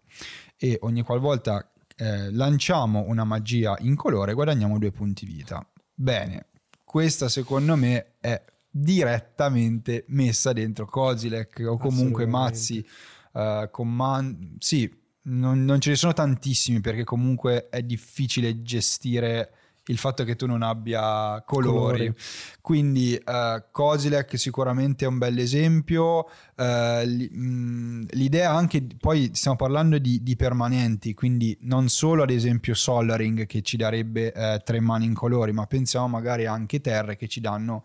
E 0.57 0.79
ogni 0.83 1.03
qualvolta 1.03 1.73
eh, 1.97 2.31
lanciamo 2.31 3.05
una 3.07 3.25
magia 3.25 3.77
in 3.81 3.95
colore 3.95 4.35
guadagniamo 4.35 4.79
due 4.79 4.93
punti 4.93 5.25
vita. 5.25 5.67
Bene, 5.95 6.49
questa 6.85 7.29
secondo 7.29 7.75
me 7.77 8.17
è 8.21 8.43
direttamente 8.69 10.05
messa 10.09 10.53
dentro 10.53 10.85
Kozilek 10.85 11.65
o 11.67 11.79
comunque 11.79 12.27
mazzi 12.27 12.85
uh, 13.33 13.71
con 13.71 13.89
man- 13.89 14.57
sì, 14.59 14.93
non, 15.25 15.65
non, 15.65 15.81
ce 15.81 15.91
ne 15.91 15.97
sono 15.97 16.13
tantissimi 16.13 16.81
perché 16.81 17.05
comunque 17.05 17.69
è 17.69 17.83
difficile 17.83 18.63
gestire 18.63 19.51
il 19.89 19.99
fatto 19.99 20.25
che 20.25 20.35
tu 20.37 20.47
non 20.47 20.63
abbia 20.63 21.43
colori. 21.45 22.07
Colori. 22.07 22.15
Quindi 22.61 23.15
eh, 23.15 23.65
Kozilek 23.71 24.39
sicuramente 24.39 25.05
è 25.05 25.09
un 25.09 25.19
bel 25.19 25.39
esempio. 25.39 26.27
eh, 26.57 27.05
li- 27.05 27.29
mh, 27.29 28.07
l'idea 28.13 28.53
anche, 28.53 28.87
poi 28.99 29.31
stiamo 29.35 29.57
parlando 29.57 29.99
di, 29.99 30.23
di 30.23 30.37
permanenti, 30.37 31.13
quindi 31.13 31.57
non 31.63 31.89
solo 31.89 32.23
ad 32.23 32.31
esempio 32.31 32.75
Solaring 32.75 33.47
che 33.47 33.61
ci 33.63 33.77
darebbe 33.77 34.33
eh, 34.33 34.63
tre 34.65 34.81
mani 34.81 35.05
in 35.05 35.15
colori, 35.15 35.53
ma 35.53 35.67
pensiamo 35.67 36.09
magari 36.09 36.47
anche 36.47 36.81
terre 36.81 37.17
che 37.17 37.29
ci 37.29 37.41
danno, 37.41 37.85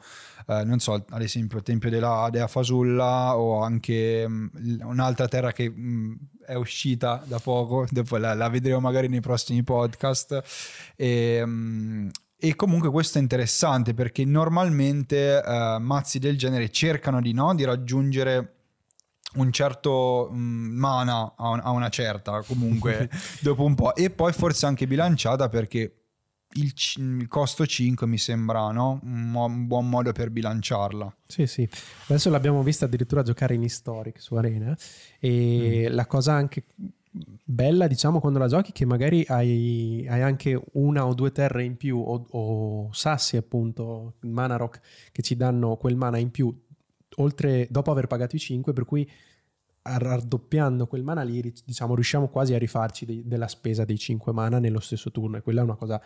eh, 0.49 0.63
non 0.63 0.79
so, 0.79 0.93
ad 0.93 1.21
esempio 1.21 1.59
il 1.59 1.63
Tempio 1.63 1.91
della 1.91 2.27
Dea 2.31 2.47
Fasulla 2.47 3.37
o 3.37 3.61
anche 3.61 4.27
mh, 4.27 4.79
un'altra 4.83 5.27
terra 5.27 5.51
che 5.51 5.69
mh, 5.69 6.17
è 6.43 6.55
uscita 6.55 7.23
da 7.25 7.37
poco, 7.37 7.85
dopo 7.91 8.17
la, 8.17 8.33
la 8.33 8.49
vedremo 8.49 8.79
magari 8.79 9.07
nei 9.07 9.21
prossimi 9.21 9.61
podcast. 9.63 10.41
E, 10.95 11.43
mm, 11.45 12.07
e 12.35 12.55
comunque 12.55 12.89
questo 12.89 13.19
è 13.19 13.21
interessante 13.21 13.93
perché 13.93 14.25
normalmente 14.25 15.43
eh, 15.43 15.77
mazzi 15.79 16.17
del 16.17 16.37
genere 16.37 16.71
cercano 16.71 17.21
di, 17.21 17.31
no, 17.33 17.53
di 17.53 17.65
raggiungere 17.65 18.53
un 19.35 19.51
certo 19.51 20.31
mm, 20.33 20.75
mana 20.75 21.35
a, 21.37 21.49
un- 21.49 21.61
a 21.61 21.69
una 21.69 21.89
certa 21.89 22.41
comunque 22.41 23.07
dopo 23.41 23.63
un 23.63 23.75
po' 23.75 23.93
e 23.93 24.09
poi 24.09 24.33
forse 24.33 24.65
anche 24.65 24.87
bilanciata 24.87 25.47
perché 25.49 25.98
il, 26.53 26.73
c- 26.73 26.97
il 26.97 27.27
costo 27.27 27.65
5 27.65 28.07
mi 28.07 28.17
sembra 28.17 28.71
no? 28.71 28.99
un, 29.03 29.31
mo- 29.31 29.45
un 29.45 29.67
buon 29.67 29.87
modo 29.87 30.11
per 30.11 30.31
bilanciarla 30.31 31.15
Sì, 31.27 31.45
sì. 31.45 31.67
Adesso 32.07 32.29
l'abbiamo 32.29 32.63
vista 32.63 32.85
addirittura 32.85 33.21
giocare 33.23 33.53
in 33.53 33.63
Historic 33.63 34.19
su 34.19 34.35
Arena 34.35 34.75
e 35.19 35.87
la 35.89 36.05
cosa 36.05 36.33
anche 36.33 36.63
bella, 37.43 37.87
diciamo, 37.87 38.19
quando 38.19 38.39
la 38.39 38.47
giochi 38.47 38.71
che 38.71 38.85
magari 38.85 39.25
hai, 39.27 40.05
hai 40.07 40.21
anche 40.21 40.59
una 40.73 41.05
o 41.05 41.13
due 41.13 41.31
terre 41.31 41.63
in 41.63 41.75
più 41.75 41.97
o, 41.97 42.25
o 42.29 42.89
sassi, 42.93 43.35
appunto, 43.35 44.13
mana 44.21 44.55
rock, 44.55 44.79
che 45.11 45.21
ci 45.21 45.35
danno 45.35 45.75
quel 45.77 45.95
mana 45.95 46.17
in 46.17 46.29
più 46.31 46.55
oltre, 47.15 47.67
dopo 47.69 47.91
aver 47.91 48.07
pagato 48.07 48.35
i 48.35 48.39
5, 48.39 48.73
per 48.73 48.85
cui 48.85 49.09
raddoppiando 49.81 50.87
quel 50.87 51.03
mana 51.03 51.23
lì, 51.23 51.53
diciamo, 51.65 51.95
riusciamo 51.95 52.27
quasi 52.27 52.53
a 52.53 52.57
rifarci 52.57 53.05
dei- 53.05 53.23
della 53.25 53.47
spesa 53.47 53.85
dei 53.85 53.97
5 53.97 54.31
mana 54.31 54.59
nello 54.59 54.79
stesso 54.79 55.11
turno 55.11 55.37
e 55.37 55.41
quella 55.41 55.61
è 55.61 55.63
una 55.63 55.75
cosa 55.75 55.99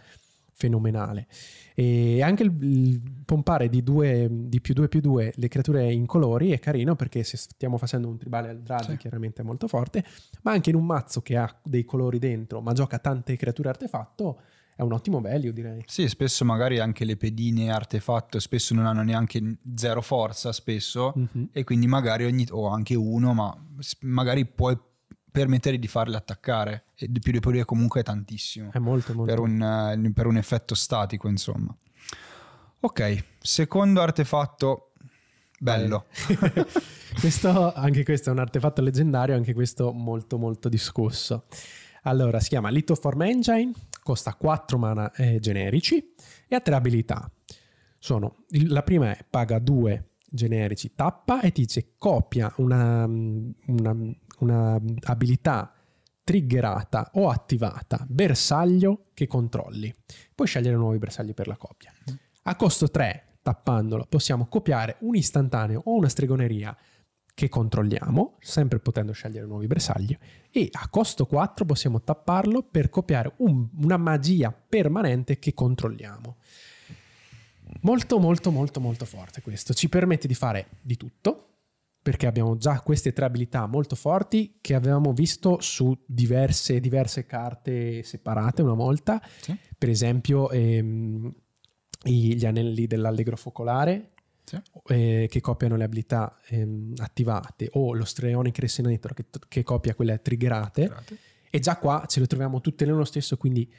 fenomenale. 0.53 1.27
E 1.75 2.21
anche 2.21 2.43
il, 2.43 2.55
il 2.61 3.01
pompare 3.25 3.67
di, 3.69 3.83
due, 3.83 4.27
di 4.31 4.61
più 4.61 4.73
2 4.73 4.87
più 4.87 5.01
2 5.01 5.33
le 5.35 5.47
creature 5.47 5.91
in 5.91 6.05
colori 6.05 6.51
è 6.51 6.59
carino 6.59 6.95
perché 6.95 7.23
se 7.23 7.37
stiamo 7.37 7.77
facendo 7.77 8.07
un 8.07 8.17
tribale 8.17 8.49
al 8.49 8.61
Drad 8.61 8.91
Sì. 8.91 8.97
chiaramente 8.97 9.41
è 9.41 9.45
molto 9.45 9.67
forte, 9.67 10.03
ma 10.43 10.51
anche 10.51 10.69
in 10.69 10.75
un 10.75 10.85
mazzo 10.85 11.21
che 11.21 11.35
ha 11.37 11.59
dei 11.63 11.83
colori 11.83 12.19
dentro 12.19 12.61
ma 12.61 12.73
gioca 12.73 12.99
tante 12.99 13.35
creature 13.35 13.69
artefatto 13.69 14.39
è 14.75 14.81
un 14.81 14.91
ottimo 14.93 15.21
value 15.21 15.53
direi. 15.53 15.83
Sì, 15.85 16.07
spesso 16.07 16.43
magari 16.45 16.79
anche 16.79 17.05
le 17.05 17.15
pedine 17.15 17.71
artefatto 17.71 18.39
spesso 18.39 18.73
non 18.73 18.85
hanno 18.87 19.03
neanche 19.03 19.57
zero 19.75 20.01
forza 20.01 20.51
spesso 20.51 21.13
Mhm. 21.15 21.49
e 21.51 21.63
quindi 21.63 21.85
magari 21.87 22.25
ogni 22.25 22.45
o 22.49 22.67
anche 22.67 22.95
uno, 22.95 23.33
ma 23.33 23.55
magari 24.01 24.45
puoi 24.47 24.75
permettere 25.33 25.79
di 25.79 25.87
farle 25.87 26.15
attaccare 26.15 26.85
e 26.95 27.07
di 27.09 27.19
più 27.19 27.31
di 27.31 27.39
poi 27.39 27.65
comunque 27.65 28.01
è 28.01 28.03
tantissimo 28.03 28.71
È 28.71 28.77
molto 28.77 29.13
molto 29.15 29.33
per 29.33 29.41
un, 29.41 29.61
eh, 29.61 30.11
per 30.13 30.27
un 30.27 30.37
effetto 30.37 30.75
statico, 30.75 31.27
insomma. 31.27 31.75
Ok, 32.81 33.23
secondo 33.39 34.01
artefatto 34.01 34.91
bello. 35.59 36.05
questo, 37.19 37.73
anche 37.73 38.03
questo 38.03 38.29
è 38.29 38.31
un 38.31 38.39
artefatto 38.39 38.81
leggendario, 38.83 39.35
anche 39.35 39.53
questo 39.53 39.91
molto 39.91 40.37
molto 40.37 40.69
discusso. 40.69 41.45
Allora, 42.03 42.39
si 42.39 42.49
chiama 42.49 42.69
Lithoform 42.69 43.23
Engine, 43.23 43.71
costa 44.03 44.35
4 44.35 44.77
mana 44.77 45.11
eh, 45.13 45.39
generici 45.39 46.13
e 46.47 46.55
ha 46.55 46.59
tre 46.59 46.75
abilità. 46.75 47.31
Sono, 47.97 48.43
la 48.67 48.83
prima 48.83 49.17
è 49.17 49.25
paga 49.27 49.57
2 49.57 50.09
generici, 50.33 50.93
tappa 50.95 51.41
e 51.41 51.51
ti 51.51 51.61
dice 51.61 51.93
copia 51.97 52.51
una, 52.57 53.05
una, 53.05 53.95
una 54.43 54.79
abilità 55.05 55.73
triggerata 56.23 57.11
o 57.13 57.29
attivata 57.29 58.05
bersaglio 58.07 59.07
che 59.13 59.27
controlli. 59.27 59.93
Puoi 60.33 60.47
scegliere 60.47 60.75
nuovi 60.75 60.97
bersagli 60.97 61.33
per 61.33 61.47
la 61.47 61.57
copia. 61.57 61.91
A 62.43 62.55
costo 62.55 62.89
3, 62.89 63.37
tappandolo, 63.41 64.05
possiamo 64.07 64.45
copiare 64.47 64.97
un 64.99 65.15
istantaneo 65.15 65.81
o 65.85 65.95
una 65.95 66.09
stregoneria 66.09 66.75
che 67.35 67.49
controlliamo, 67.49 68.37
sempre 68.39 68.79
potendo 68.79 69.11
scegliere 69.11 69.47
nuovi 69.47 69.65
bersagli, 69.65 70.15
e 70.51 70.69
a 70.71 70.87
costo 70.87 71.25
4 71.25 71.65
possiamo 71.65 72.01
tapparlo 72.01 72.61
per 72.61 72.89
copiare 72.89 73.33
un- 73.37 73.67
una 73.81 73.97
magia 73.97 74.51
permanente 74.51 75.39
che 75.39 75.53
controlliamo. 75.53 76.37
Molto 77.81 78.19
molto 78.19 78.51
molto 78.51 78.79
molto 78.79 79.05
forte 79.05 79.41
questo, 79.41 79.73
ci 79.73 79.89
permette 79.89 80.27
di 80.27 80.35
fare 80.35 80.67
di 80.81 80.95
tutto, 80.95 81.52
perché 82.03 82.27
abbiamo 82.27 82.57
già 82.57 82.81
queste 82.81 83.13
tre 83.13 83.23
abilità 83.25 83.65
molto 83.65 83.95
forti 83.95 84.57
che 84.59 84.75
avevamo 84.75 85.13
visto 85.13 85.59
su 85.61 85.97
diverse, 86.05 86.79
diverse 86.81 87.25
carte 87.25 88.03
separate 88.03 88.61
una 88.61 88.73
volta, 88.73 89.21
Sì. 89.39 89.55
per 89.77 89.87
esempio 89.89 90.51
ehm, 90.51 91.33
gli 92.03 92.45
anelli 92.45 92.85
dell'allegro 92.85 93.37
focolare 93.37 94.11
Sì. 94.43 94.59
eh, 94.87 95.27
che 95.31 95.39
copiano 95.39 95.77
le 95.77 95.85
abilità 95.85 96.37
ehm, 96.47 96.95
attivate 96.97 97.69
o 97.71 97.93
lo 97.93 98.03
Streonic 98.03 98.59
Resonator 98.59 99.13
che, 99.13 99.25
che 99.47 99.63
copia 99.63 99.95
quelle 99.95 100.21
triggerate 100.21 100.91
e 101.49 101.59
già 101.59 101.77
qua 101.77 102.03
ce 102.07 102.19
le 102.19 102.27
troviamo 102.27 102.59
tutte 102.59 102.83
nello 102.85 103.05
stesso 103.05 103.37
quindi 103.37 103.71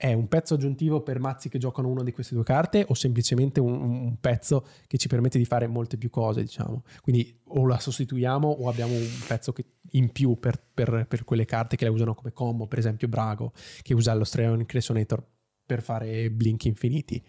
è 0.00 0.14
un 0.14 0.28
pezzo 0.28 0.54
aggiuntivo 0.54 1.02
per 1.02 1.20
mazzi 1.20 1.50
che 1.50 1.58
giocano 1.58 1.88
una 1.88 2.02
di 2.02 2.10
queste 2.10 2.34
due 2.34 2.42
carte 2.42 2.86
o 2.88 2.94
semplicemente 2.94 3.60
un, 3.60 3.74
un 3.82 4.16
pezzo 4.18 4.66
che 4.86 4.96
ci 4.96 5.08
permette 5.08 5.36
di 5.36 5.44
fare 5.44 5.66
molte 5.66 5.98
più 5.98 6.08
cose 6.08 6.40
diciamo. 6.40 6.84
Quindi 7.02 7.38
o 7.48 7.66
la 7.66 7.78
sostituiamo 7.78 8.48
o 8.48 8.70
abbiamo 8.70 8.94
un 8.94 9.06
pezzo 9.28 9.52
che- 9.52 9.66
in 9.90 10.10
più 10.10 10.38
per, 10.40 10.58
per- 10.72 11.04
per 11.06 11.24
quelle 11.24 11.44
carte 11.44 11.76
che 11.76 11.84
la 11.84 11.90
usano 11.90 12.14
come 12.14 12.32
combo 12.32 12.66
per 12.66 12.78
esempio 12.78 13.08
Brago 13.08 13.52
che 13.82 13.92
usa 13.92 14.14
lo 14.14 14.24
Streonic 14.24 14.72
Resonator 14.72 15.22
per 15.66 15.82
fare 15.82 16.30
blink 16.30 16.64
infiniti. 16.64 17.22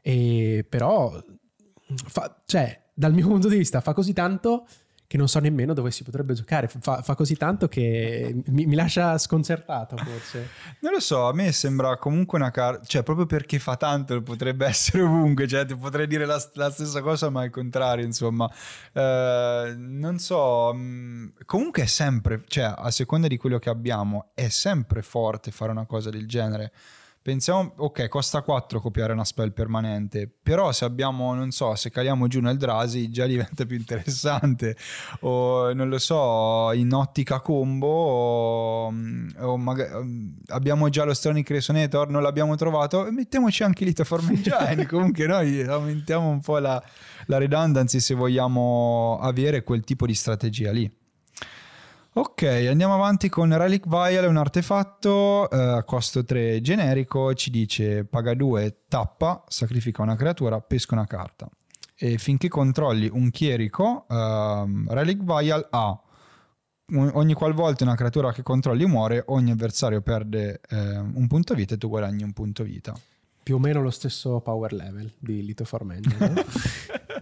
E 0.00 0.64
però 0.68 1.20
fa- 2.06 2.40
cioè 2.46 2.84
dal 2.94 3.12
mio 3.14 3.26
punto 3.26 3.48
di 3.48 3.56
vista 3.56 3.80
fa 3.80 3.92
così 3.94 4.12
tanto 4.12 4.64
che 5.06 5.16
non 5.16 5.28
so 5.28 5.38
nemmeno 5.38 5.72
dove 5.72 5.90
si 5.90 6.02
potrebbe 6.02 6.34
giocare 6.34 6.68
fa, 6.68 7.02
fa 7.02 7.14
così 7.14 7.36
tanto 7.36 7.68
che 7.68 8.42
mi, 8.46 8.66
mi 8.66 8.74
lascia 8.74 9.16
sconcertato 9.18 9.96
forse 9.96 10.48
Non 10.80 10.92
lo 10.92 11.00
so, 11.00 11.28
a 11.28 11.32
me 11.32 11.52
sembra 11.52 11.96
comunque 11.96 12.38
una 12.38 12.50
carta, 12.50 12.84
cioè 12.86 13.02
proprio 13.02 13.26
perché 13.26 13.58
fa 13.58 13.76
tanto 13.76 14.20
potrebbe 14.22 14.66
essere 14.66 15.02
ovunque, 15.02 15.46
cioè 15.46 15.64
ti 15.64 15.76
potrei 15.76 16.06
dire 16.06 16.26
la, 16.26 16.42
la 16.54 16.70
stessa 16.70 17.00
cosa 17.00 17.30
ma 17.30 17.42
al 17.42 17.50
contrario, 17.50 18.04
insomma. 18.04 18.50
Eh, 18.92 19.74
non 19.76 20.18
so, 20.18 20.74
comunque 21.44 21.82
è 21.82 21.86
sempre, 21.86 22.42
cioè 22.46 22.74
a 22.76 22.90
seconda 22.90 23.26
di 23.28 23.36
quello 23.36 23.58
che 23.58 23.70
abbiamo, 23.70 24.30
è 24.34 24.48
sempre 24.48 25.02
forte 25.02 25.50
fare 25.50 25.70
una 25.70 25.86
cosa 25.86 26.10
del 26.10 26.26
genere. 26.26 26.72
Pensiamo, 27.26 27.72
ok, 27.78 28.06
costa 28.06 28.40
4 28.40 28.78
copiare 28.78 29.12
una 29.12 29.24
spell 29.24 29.52
permanente, 29.52 30.30
però 30.40 30.70
se 30.70 30.84
abbiamo, 30.84 31.34
non 31.34 31.50
so, 31.50 31.74
se 31.74 31.90
caliamo 31.90 32.28
giù 32.28 32.38
nel 32.38 32.56
Drasi 32.56 33.10
già 33.10 33.26
diventa 33.26 33.66
più 33.66 33.76
interessante, 33.76 34.76
o 35.22 35.72
non 35.72 35.88
lo 35.88 35.98
so, 35.98 36.70
in 36.72 36.92
ottica 36.92 37.40
combo, 37.40 37.88
o, 37.88 38.94
o 39.40 39.56
maga- 39.56 40.04
abbiamo 40.50 40.88
già 40.88 41.02
lo 41.02 41.14
Stronic 41.14 41.50
Resonator, 41.50 42.08
non 42.10 42.22
l'abbiamo 42.22 42.54
trovato, 42.54 43.10
mettiamoci 43.10 43.64
anche 43.64 43.84
Lithoform 43.84 44.28
Engine, 44.30 44.86
comunque 44.86 45.26
noi 45.26 45.64
aumentiamo 45.64 46.28
un 46.28 46.40
po' 46.40 46.58
la, 46.58 46.80
la 47.26 47.38
redundancy 47.38 47.98
se 47.98 48.14
vogliamo 48.14 49.18
avere 49.20 49.64
quel 49.64 49.82
tipo 49.82 50.06
di 50.06 50.14
strategia 50.14 50.70
lì. 50.70 50.88
Ok, 52.18 52.44
andiamo 52.44 52.94
avanti 52.94 53.28
con 53.28 53.54
Relic 53.54 53.86
Vial, 53.86 54.24
è 54.24 54.26
un 54.26 54.38
artefatto 54.38 55.50
eh, 55.50 55.58
a 55.58 55.84
costo 55.84 56.24
3 56.24 56.62
generico, 56.62 57.34
ci 57.34 57.50
dice 57.50 58.06
paga 58.06 58.32
2, 58.32 58.84
tappa, 58.88 59.44
sacrifica 59.48 60.00
una 60.00 60.16
creatura, 60.16 60.58
pesca 60.62 60.94
una 60.94 61.06
carta. 61.06 61.46
E 61.94 62.16
finché 62.16 62.48
controlli 62.48 63.06
un 63.12 63.28
chierico, 63.28 64.06
ehm, 64.08 64.86
Relic 64.88 65.22
Vial 65.24 65.68
ha 65.68 66.00
ogni 66.94 67.34
qualvolta 67.34 67.84
una 67.84 67.96
creatura 67.96 68.32
che 68.32 68.42
controlli 68.42 68.86
muore, 68.86 69.22
ogni 69.26 69.50
avversario 69.50 70.00
perde 70.00 70.62
eh, 70.70 70.96
un 70.96 71.26
punto 71.26 71.52
vita 71.52 71.74
e 71.74 71.76
tu 71.76 71.90
guadagni 71.90 72.22
un 72.22 72.32
punto 72.32 72.62
vita. 72.62 72.94
più 73.42 73.56
o 73.56 73.58
meno 73.58 73.82
lo 73.82 73.90
stesso 73.90 74.40
power 74.40 74.72
level 74.72 75.12
di 75.18 75.44
Lithoform 75.44 75.92
Engine 75.92 76.28
no? 76.30 76.42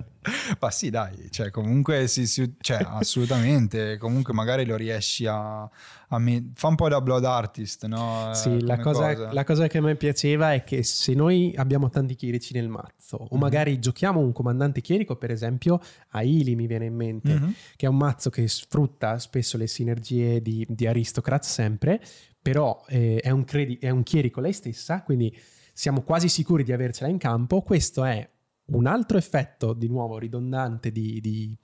Ma 0.61 0.71
sì, 0.71 0.91
dai, 0.91 1.31
cioè 1.31 1.51
comunque 1.51 2.07
sì, 2.07 2.27
sì, 2.27 2.55
cioè, 2.61 2.79
assolutamente, 2.87 3.97
comunque 3.99 4.33
magari 4.33 4.65
lo 4.65 4.77
riesci 4.77 5.27
a, 5.27 5.63
a 5.63 6.19
me- 6.19 6.51
fa 6.55 6.69
un 6.69 6.75
po' 6.75 6.89
da 6.89 7.01
blood 7.01 7.25
artist, 7.25 7.87
no? 7.87 8.31
Eh, 8.31 8.35
Sì, 8.35 8.61
la 8.63 8.79
come 8.79 8.83
cosa, 8.83 9.33
la 9.33 9.45
cosa 9.45 9.67
che 9.67 9.79
a 9.79 9.81
me 9.81 9.97
piaceva 9.97 10.53
è 10.53 10.65
che 10.65 10.83
se 10.83 11.15
noi 11.15 11.53
abbiamo 11.57 11.89
tanti 11.91 12.15
chierici 12.15 12.53
nel 12.55 12.69
mazzo, 12.69 13.17
o 13.17 13.29
Mhm. 13.35 13.41
magari 13.41 13.79
giochiamo 13.79 14.21
un 14.21 14.33
comandante 14.33 14.81
chierico, 14.81 15.17
per 15.17 15.31
esempio, 15.31 15.81
a 16.11 16.23
Ili 16.23 16.55
mi 16.57 16.67
viene 16.67 16.87
in 16.87 16.95
mente, 16.95 17.35
Mhm. 17.35 17.55
che 17.77 17.87
è 17.87 17.89
un 17.89 17.97
mazzo 17.97 18.31
che 18.31 18.47
sfrutta 18.49 19.19
spesso 19.19 19.57
le 19.57 19.67
sinergie 19.67 20.41
di, 20.43 20.67
di 20.69 20.87
Aristocrat 20.87 21.43
sempre, 21.45 22.01
però 22.41 22.85
eh, 22.89 23.21
è, 23.23 23.31
un 23.31 23.45
credi- 23.45 23.79
è 23.81 23.89
un 23.91 24.03
chierico 24.03 24.41
lei 24.41 24.53
stessa, 24.53 25.03
quindi 25.03 25.35
siamo 25.73 26.03
quasi 26.03 26.29
sicuri 26.29 26.63
di 26.63 26.73
avercela 26.73 27.09
in 27.11 27.19
campo. 27.19 27.63
Questo 27.63 28.05
è 28.05 28.29
un 28.67 28.87
altro 28.87 29.19
effetto, 29.19 29.73
di 29.73 29.89
nuovo, 29.89 30.19
ridondante 30.19 30.91
di, 30.91 31.21
di, 31.21 31.57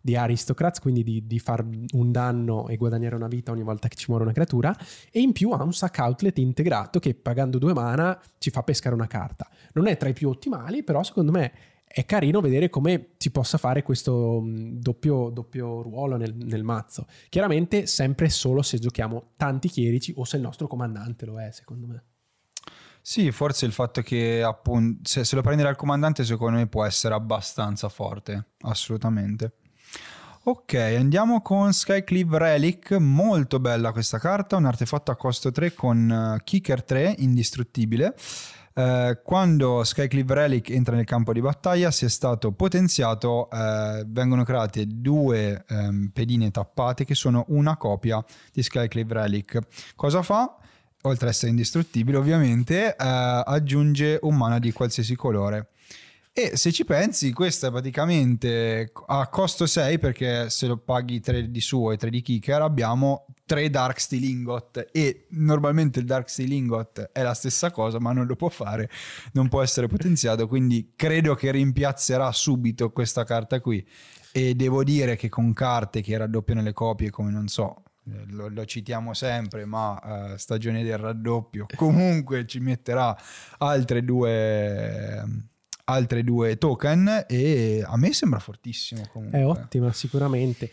di 0.00 0.16
Aristocrats, 0.16 0.80
quindi 0.80 1.04
di, 1.04 1.26
di 1.26 1.38
fare 1.38 1.64
un 1.92 2.10
danno 2.10 2.68
e 2.68 2.76
guadagnare 2.76 3.14
una 3.14 3.28
vita 3.28 3.52
ogni 3.52 3.62
volta 3.62 3.88
che 3.88 3.96
ci 3.96 4.06
muore 4.08 4.24
una 4.24 4.32
creatura, 4.32 4.76
e 5.10 5.20
in 5.20 5.32
più 5.32 5.50
ha 5.50 5.62
un 5.62 5.72
sack 5.72 5.98
outlet 5.98 6.36
integrato 6.38 6.98
che 6.98 7.14
pagando 7.14 7.58
due 7.58 7.72
mana 7.72 8.20
ci 8.38 8.50
fa 8.50 8.62
pescare 8.62 8.94
una 8.94 9.06
carta. 9.06 9.48
Non 9.74 9.86
è 9.86 9.96
tra 9.96 10.08
i 10.08 10.12
più 10.12 10.28
ottimali, 10.28 10.82
però 10.82 11.02
secondo 11.02 11.30
me 11.30 11.52
è 11.92 12.06
carino 12.06 12.40
vedere 12.40 12.70
come 12.70 13.10
si 13.18 13.30
possa 13.30 13.58
fare 13.58 13.82
questo 13.82 14.42
doppio, 14.42 15.28
doppio 15.28 15.82
ruolo 15.82 16.16
nel, 16.16 16.34
nel, 16.34 16.64
mazzo. 16.64 17.06
Chiaramente 17.28 17.86
sempre 17.86 18.30
solo 18.30 18.62
se 18.62 18.78
giochiamo 18.78 19.32
tanti 19.36 19.68
chierici 19.68 20.14
o 20.16 20.24
se 20.24 20.36
il 20.36 20.42
nostro 20.42 20.66
comandante 20.66 21.26
lo 21.26 21.38
è, 21.38 21.50
secondo 21.50 21.86
me. 21.86 22.04
Sì, 23.04 23.32
forse 23.32 23.66
il 23.66 23.72
fatto 23.72 24.00
che 24.00 24.44
appunto 24.44 25.00
se, 25.02 25.24
se 25.24 25.34
lo 25.34 25.42
prendi 25.42 25.64
dal 25.64 25.74
comandante 25.74 26.24
secondo 26.24 26.58
me 26.58 26.68
può 26.68 26.84
essere 26.84 27.14
abbastanza 27.14 27.88
forte, 27.88 28.50
assolutamente. 28.60 29.54
Ok, 30.44 30.74
andiamo 30.74 31.40
con 31.40 31.72
Skycleave 31.72 32.38
Relic, 32.38 32.92
molto 32.92 33.58
bella 33.58 33.90
questa 33.90 34.18
carta, 34.18 34.56
un 34.56 34.66
artefatto 34.66 35.10
a 35.10 35.16
costo 35.16 35.50
3 35.50 35.74
con 35.74 36.36
uh, 36.36 36.42
Kicker 36.42 36.82
3, 36.82 37.16
indistruttibile. 37.18 38.14
Uh, 38.74 39.20
quando 39.22 39.84
Skycleave 39.84 40.34
Relic 40.34 40.70
entra 40.70 40.96
nel 40.96 41.04
campo 41.04 41.32
di 41.32 41.40
battaglia, 41.40 41.90
si 41.90 42.06
è 42.06 42.08
stato 42.08 42.52
potenziato, 42.52 43.48
uh, 43.50 44.04
vengono 44.06 44.42
create 44.44 44.84
due 44.86 45.64
um, 45.68 46.10
pedine 46.12 46.50
tappate 46.50 47.04
che 47.04 47.14
sono 47.14 47.44
una 47.48 47.76
copia 47.76 48.24
di 48.52 48.62
Skycleave 48.62 49.14
Relic. 49.14 49.58
Cosa 49.94 50.22
fa? 50.22 50.56
Oltre 51.02 51.26
ad 51.26 51.32
essere 51.32 51.50
indistruttibile, 51.50 52.16
ovviamente, 52.16 52.94
aggiunge 52.96 54.18
un 54.22 54.36
mana 54.36 54.58
di 54.58 54.72
qualsiasi 54.72 55.16
colore. 55.16 55.68
E 56.34 56.56
se 56.56 56.72
ci 56.72 56.86
pensi, 56.86 57.30
questo 57.34 57.66
è 57.66 57.70
praticamente 57.70 58.90
a 59.06 59.28
costo 59.28 59.66
6 59.66 59.98
perché 59.98 60.48
se 60.48 60.66
lo 60.66 60.78
paghi 60.78 61.20
3 61.20 61.50
di 61.50 61.60
suo 61.60 61.92
e 61.92 61.98
3 61.98 62.08
di 62.08 62.22
kicker 62.22 62.62
abbiamo 62.62 63.26
3 63.44 63.68
Dark 63.68 64.00
Steel 64.00 64.70
e 64.92 65.26
normalmente 65.32 65.98
il 65.98 66.06
Dark 66.06 66.30
Steel 66.30 66.88
è 67.12 67.22
la 67.22 67.34
stessa 67.34 67.70
cosa 67.70 68.00
ma 68.00 68.12
non 68.12 68.24
lo 68.24 68.34
può 68.34 68.48
fare, 68.48 68.88
non 69.32 69.48
può 69.48 69.60
essere 69.62 69.88
potenziato 69.88 70.48
quindi 70.48 70.94
credo 70.96 71.34
che 71.34 71.50
rimpiazzerà 71.50 72.32
subito 72.32 72.92
questa 72.92 73.24
carta 73.24 73.60
qui 73.60 73.86
e 74.32 74.54
devo 74.54 74.84
dire 74.84 75.16
che 75.16 75.28
con 75.28 75.52
carte 75.52 76.00
che 76.00 76.16
raddoppiano 76.16 76.62
le 76.62 76.72
copie 76.72 77.10
come 77.10 77.30
non 77.30 77.48
so 77.48 77.82
lo, 78.28 78.48
lo, 78.48 78.64
citiamo 78.64 79.14
sempre, 79.14 79.64
ma 79.64 80.32
uh, 80.32 80.36
stagione 80.36 80.82
del 80.82 80.98
raddoppio 80.98 81.66
comunque 81.76 82.46
ci 82.46 82.58
metterà 82.58 83.16
altre 83.58 84.04
due 84.04 85.50
altre 85.84 86.22
due 86.22 86.58
token 86.58 87.26
e 87.28 87.82
a 87.84 87.96
me 87.96 88.12
sembra 88.12 88.38
fortissimo 88.38 89.06
comunque. 89.10 89.38
È 89.38 89.46
ottima 89.46 89.92
sicuramente. 89.92 90.70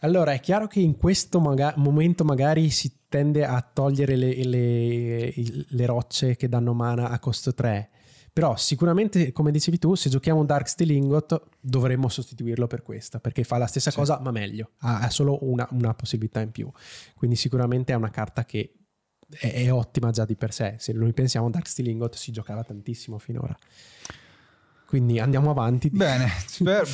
Allora 0.00 0.32
è 0.32 0.40
chiaro 0.40 0.66
che 0.66 0.80
in 0.80 0.96
questo 0.96 1.40
maga- 1.40 1.74
momento 1.76 2.24
magari 2.24 2.70
si 2.70 2.92
tende 3.08 3.44
a 3.44 3.60
togliere 3.60 4.16
le, 4.16 4.44
le, 4.44 5.32
le, 5.34 5.86
rocce 5.86 6.36
che 6.36 6.48
danno 6.48 6.72
mana 6.72 7.08
a 7.08 7.18
costo 7.18 7.52
3, 7.52 7.88
però 8.38 8.54
sicuramente 8.54 9.32
come 9.32 9.50
dicevi 9.50 9.80
tu 9.80 9.96
se 9.96 10.08
giochiamo 10.08 10.44
Dark 10.44 10.68
Steel 10.68 10.92
Ingot 10.92 11.42
dovremmo 11.58 12.08
sostituirlo 12.08 12.68
per 12.68 12.82
questa 12.82 13.18
perché 13.18 13.42
fa 13.42 13.58
la 13.58 13.66
stessa 13.66 13.90
sì. 13.90 13.96
cosa 13.96 14.20
ma 14.20 14.30
meglio, 14.30 14.74
ha, 14.82 15.00
ha 15.00 15.10
solo 15.10 15.38
una, 15.40 15.66
una, 15.72 15.92
possibilità 15.92 16.40
in 16.40 16.52
più, 16.52 16.70
quindi 17.16 17.34
sicuramente 17.34 17.92
è 17.92 17.96
una 17.96 18.10
carta 18.10 18.44
che 18.44 18.74
è, 19.28 19.64
è 19.64 19.72
ottima 19.72 20.12
già 20.12 20.24
di 20.24 20.36
per 20.36 20.52
sé, 20.52 20.76
se 20.78 20.92
noi 20.92 21.12
pensiamo 21.14 21.50
Dark 21.50 21.66
Steel 21.66 21.88
Ingot 21.88 22.14
si 22.14 22.30
giocava 22.30 22.62
tantissimo 22.62 23.18
finora. 23.18 23.58
Quindi 24.88 25.18
andiamo 25.18 25.50
avanti. 25.50 25.90
Bene, 25.90 26.30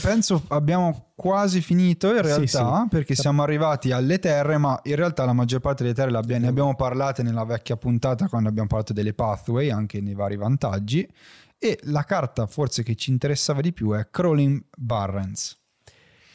penso 0.03 0.43
abbiamo 0.49 1.13
quasi 1.15 1.61
finito 1.61 2.09
in 2.09 2.23
realtà, 2.23 2.77
sì, 2.77 2.83
sì. 2.83 2.89
perché 2.89 3.15
siamo 3.15 3.45
arrivati 3.45 3.93
alle 3.93 4.19
terre, 4.19 4.59
ma 4.59 4.81
in 4.83 4.97
realtà 4.97 5.25
la 5.25 5.33
maggior 5.33 5.61
parte 5.61 5.85
delle 5.85 5.95
terre 5.95 6.17
abbiamo, 6.17 6.43
ne 6.43 6.49
abbiamo 6.49 6.75
parlate 6.75 7.23
nella 7.23 7.45
vecchia 7.45 7.77
puntata 7.77 8.27
quando 8.27 8.49
abbiamo 8.49 8.67
parlato 8.67 8.93
delle 8.93 9.15
pathway, 9.15 9.71
anche 9.71 10.01
nei 10.01 10.15
vari 10.15 10.35
vantaggi. 10.35 11.09
E 11.57 11.79
la 11.85 12.03
carta 12.03 12.49
forse 12.49 12.83
che 12.83 12.97
ci 12.97 13.13
interessava 13.13 13.61
di 13.61 13.73
più 13.73 13.93
è 13.93 14.09
Crawling 14.11 14.65
Barrens. 14.77 15.57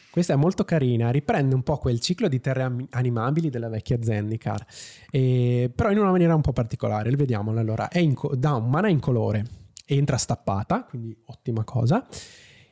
Questa 0.10 0.32
è 0.32 0.38
molto 0.38 0.64
carina, 0.64 1.12
riprende 1.12 1.56
un 1.56 1.64
po' 1.64 1.76
quel 1.76 2.00
ciclo 2.00 2.30
di 2.30 2.40
terre 2.40 2.88
animabili 2.92 3.50
della 3.50 3.68
vecchia 3.68 3.98
Zendikar, 4.02 4.66
e, 5.12 5.70
però 5.76 5.92
in 5.92 5.98
una 5.98 6.12
maniera 6.12 6.36
un 6.36 6.42
po' 6.42 6.54
particolare. 6.54 7.14
Vediamola 7.14 7.60
allora. 7.60 7.90
È 7.90 8.00
in, 8.00 8.16
da 8.36 8.54
un 8.54 8.70
mana 8.70 8.88
in 8.88 9.02
colore, 9.02 9.46
entra 9.96 10.18
stappata, 10.18 10.84
quindi 10.84 11.16
ottima 11.26 11.64
cosa. 11.64 12.08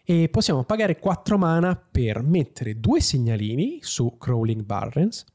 E 0.03 0.30
possiamo 0.30 0.64
pagare 0.64 0.99
4 0.99 1.38
mana 1.38 1.76
per 1.76 2.22
mettere 2.22 2.80
due 2.80 3.02
segnalini 3.02 3.80
su 3.81 4.18
Crawling 4.18 4.64
Barrens 4.64 5.26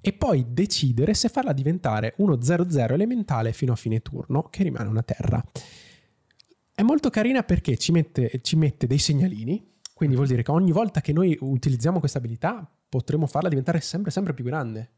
e 0.00 0.12
poi 0.12 0.44
decidere 0.48 1.14
se 1.14 1.30
farla 1.30 1.54
diventare 1.54 2.12
uno 2.18 2.34
0-0 2.34 2.92
elementale 2.92 3.54
fino 3.54 3.72
a 3.72 3.76
fine 3.76 4.00
turno, 4.00 4.42
che 4.50 4.62
rimane 4.62 4.90
una 4.90 5.02
terra. 5.02 5.42
È 6.74 6.82
molto 6.82 7.08
carina 7.08 7.42
perché 7.42 7.78
ci 7.78 7.92
mette, 7.92 8.40
ci 8.42 8.56
mette 8.56 8.86
dei 8.86 8.98
segnalini, 8.98 9.72
quindi 9.94 10.16
vuol 10.16 10.28
dire 10.28 10.42
che 10.42 10.50
ogni 10.50 10.72
volta 10.72 11.00
che 11.00 11.14
noi 11.14 11.34
utilizziamo 11.40 12.00
questa 12.00 12.18
abilità 12.18 12.68
potremo 12.86 13.26
farla 13.26 13.48
diventare 13.48 13.80
sempre, 13.80 14.10
sempre 14.10 14.34
più 14.34 14.44
grande. 14.44 14.90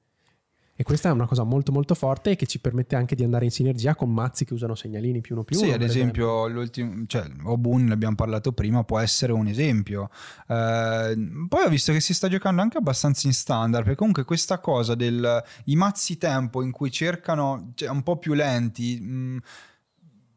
E 0.78 0.82
questa 0.82 1.08
è 1.08 1.12
una 1.12 1.26
cosa 1.26 1.42
molto 1.42 1.72
molto 1.72 1.94
forte 1.94 2.32
e 2.32 2.36
che 2.36 2.46
ci 2.46 2.60
permette 2.60 2.96
anche 2.96 3.14
di 3.16 3.24
andare 3.24 3.46
in 3.46 3.50
sinergia 3.50 3.94
con 3.94 4.12
mazzi 4.12 4.44
che 4.44 4.52
usano 4.52 4.74
segnalini 4.74 5.22
più 5.22 5.34
uno 5.34 5.42
più 5.42 5.56
Sì, 5.56 5.70
ad 5.70 5.80
esempio, 5.80 6.46
l'ultimo, 6.48 7.04
cioè, 7.06 7.24
Obun, 7.44 7.84
ne 7.84 7.94
abbiamo 7.94 8.14
parlato 8.14 8.52
prima, 8.52 8.84
può 8.84 8.98
essere 8.98 9.32
un 9.32 9.46
esempio. 9.46 10.10
Eh, 10.46 11.16
poi 11.48 11.64
ho 11.64 11.68
visto 11.70 11.92
che 11.92 12.00
si 12.00 12.12
sta 12.12 12.28
giocando 12.28 12.60
anche 12.60 12.76
abbastanza 12.76 13.26
in 13.26 13.32
standard, 13.32 13.84
perché 13.84 13.98
comunque 13.98 14.24
questa 14.24 14.58
cosa 14.58 14.94
del 14.94 15.42
i 15.64 15.76
mazzi 15.76 16.18
tempo 16.18 16.62
in 16.62 16.72
cui 16.72 16.90
cercano 16.90 17.72
cioè, 17.74 17.88
un 17.88 18.02
po' 18.02 18.18
più 18.18 18.34
lenti... 18.34 19.00
Mh, 19.00 19.38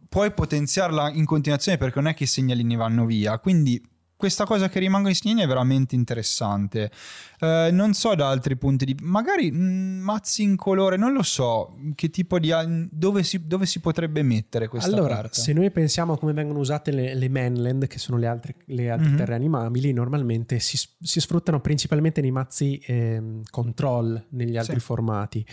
puoi 0.09 0.31
potenziarla 0.31 1.11
in 1.11 1.23
continuazione 1.23 1.77
perché 1.77 1.99
non 1.99 2.09
è 2.09 2.15
che 2.15 2.23
i 2.23 2.27
segnalini 2.27 2.75
vanno 2.75 3.05
via, 3.05 3.37
quindi 3.37 3.79
questa 4.19 4.43
cosa 4.43 4.67
che 4.67 4.79
rimangono 4.79 5.07
in 5.07 5.15
segnini 5.15 5.43
è 5.43 5.47
veramente 5.47 5.95
interessante. 5.95 6.91
Eh, 7.39 7.69
non 7.71 7.93
so 7.93 8.15
da 8.15 8.27
altri 8.27 8.57
punti 8.57 8.83
di 8.83 8.93
magari 9.01 9.49
mh, 9.49 9.57
mm, 9.57 10.01
mazzi 10.01 10.43
in 10.43 10.57
colore, 10.57 10.97
non 10.97 11.13
lo 11.13 11.23
so 11.23 11.77
che 11.95 12.09
tipo 12.09 12.37
di 12.37 12.51
dove 12.91 13.23
si, 13.23 13.47
dove 13.47 13.65
si 13.65 13.79
potrebbe 13.79 14.21
mettere 14.21 14.67
questa 14.67 14.93
allora, 14.93 15.15
carta. 15.15 15.39
se 15.39 15.53
noi 15.53 15.71
pensiamo 15.71 16.11
a 16.11 16.17
come 16.17 16.33
vengono 16.33 16.59
usate 16.59 16.91
le, 16.91 17.13
le 17.13 17.29
mainland, 17.29 17.87
che 17.87 17.97
sono 17.97 18.17
le 18.17 18.27
altre, 18.27 18.55
le 18.65 18.89
altre 18.89 19.07
mm-hmm. 19.07 19.17
terre 19.17 19.35
animabili, 19.35 19.93
normalmente 19.93 20.59
si, 20.59 20.77
si, 20.99 21.21
sfruttano 21.21 21.61
principalmente 21.61 22.19
nei 22.19 22.31
mazzi 22.31 22.77
eh, 22.79 23.39
control 23.49 24.21
negli 24.31 24.57
altri 24.57 24.79
sì. 24.79 24.85
formati. 24.85 25.45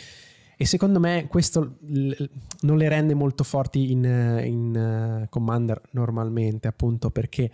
E 0.57 0.67
secondo 0.67 0.99
me 0.99 1.29
questo 1.29 1.77
non 1.83 2.77
le 2.77 2.89
rende 2.89 3.15
molto 3.15 3.45
forti 3.45 3.93
in, 3.93 4.03
in 4.43 5.21
uh, 5.23 5.29
Commander 5.29 5.81
normalmente, 5.93 6.67
appunto 6.67 7.11
perché 7.11 7.49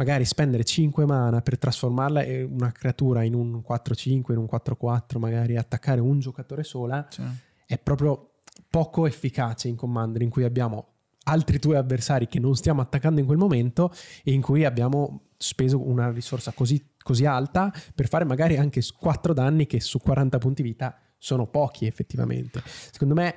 magari 0.00 0.24
spendere 0.24 0.64
5 0.64 1.04
mana 1.04 1.42
per 1.42 1.58
trasformarla 1.58 2.24
una 2.48 2.72
creatura 2.72 3.22
in 3.22 3.34
un 3.34 3.62
4-5, 3.62 4.32
in 4.32 4.38
un 4.38 4.48
4-4, 4.50 5.18
magari 5.18 5.58
attaccare 5.58 6.00
un 6.00 6.20
giocatore 6.20 6.64
sola, 6.64 7.06
sì. 7.10 7.20
è 7.66 7.78
proprio 7.78 8.30
poco 8.70 9.06
efficace 9.06 9.68
in 9.68 9.76
Commander, 9.76 10.22
in 10.22 10.30
cui 10.30 10.44
abbiamo 10.44 10.86
altri 11.24 11.58
due 11.58 11.76
avversari 11.76 12.28
che 12.28 12.40
non 12.40 12.56
stiamo 12.56 12.80
attaccando 12.80 13.20
in 13.20 13.26
quel 13.26 13.36
momento 13.36 13.92
e 14.24 14.32
in 14.32 14.40
cui 14.40 14.64
abbiamo 14.64 15.24
speso 15.36 15.86
una 15.86 16.10
risorsa 16.10 16.52
così, 16.52 16.82
così 17.02 17.26
alta 17.26 17.70
per 17.94 18.08
fare 18.08 18.24
magari 18.24 18.56
anche 18.56 18.80
4 18.98 19.34
danni 19.34 19.66
che 19.66 19.80
su 19.80 19.98
40 19.98 20.38
punti 20.38 20.62
vita 20.62 20.96
sono 21.18 21.46
pochi 21.46 21.84
effettivamente. 21.84 22.62
Secondo 22.64 23.12
me 23.12 23.34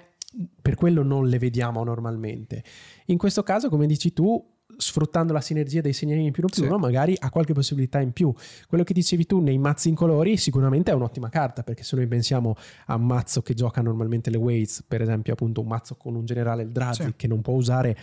per 0.61 0.75
quello 0.75 1.03
non 1.03 1.27
le 1.27 1.39
vediamo 1.39 1.83
normalmente. 1.83 2.63
In 3.07 3.17
questo 3.17 3.43
caso, 3.43 3.67
come 3.67 3.85
dici 3.85 4.13
tu, 4.13 4.52
sfruttando 4.77 5.33
la 5.33 5.41
sinergia 5.41 5.81
dei 5.81 5.93
segnalini 5.93 6.31
più 6.31 6.41
più, 6.47 6.63
sì. 6.63 6.69
magari 6.77 7.15
ha 7.19 7.29
qualche 7.29 7.53
possibilità 7.53 7.99
in 7.99 8.11
più. 8.11 8.33
Quello 8.67 8.83
che 8.83 8.93
dicevi 8.93 9.25
tu 9.25 9.39
nei 9.39 9.57
mazzi 9.57 9.89
in 9.89 9.95
colori 9.95 10.37
sicuramente 10.37 10.91
è 10.91 10.93
un'ottima 10.93 11.29
carta, 11.29 11.63
perché 11.63 11.83
se 11.83 11.95
noi 11.95 12.07
pensiamo 12.07 12.55
a 12.87 12.95
un 12.95 13.05
mazzo 13.05 13.41
che 13.41 13.53
gioca 13.53 13.81
normalmente 13.81 14.29
le 14.29 14.37
Waves, 14.37 14.83
per 14.87 15.01
esempio 15.01 15.33
appunto 15.33 15.61
un 15.61 15.67
mazzo 15.67 15.95
con 15.95 16.15
un 16.15 16.25
generale 16.25 16.63
il 16.63 16.71
Drazi 16.71 17.03
sì. 17.03 17.13
che 17.15 17.27
non 17.27 17.41
può 17.41 17.53
usare 17.53 17.97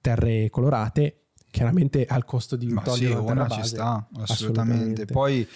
terre 0.00 0.50
colorate, 0.50 1.18
chiaramente 1.50 2.04
al 2.04 2.24
costo 2.24 2.56
di 2.56 2.66
Ma 2.66 2.80
sì, 2.80 2.86
togliere 2.86 3.14
una 3.14 3.44
base, 3.44 3.54
ci 3.54 3.68
sta, 3.68 4.08
assolutamente. 4.16 4.22
assolutamente. 4.32 5.04
Poi 5.06 5.48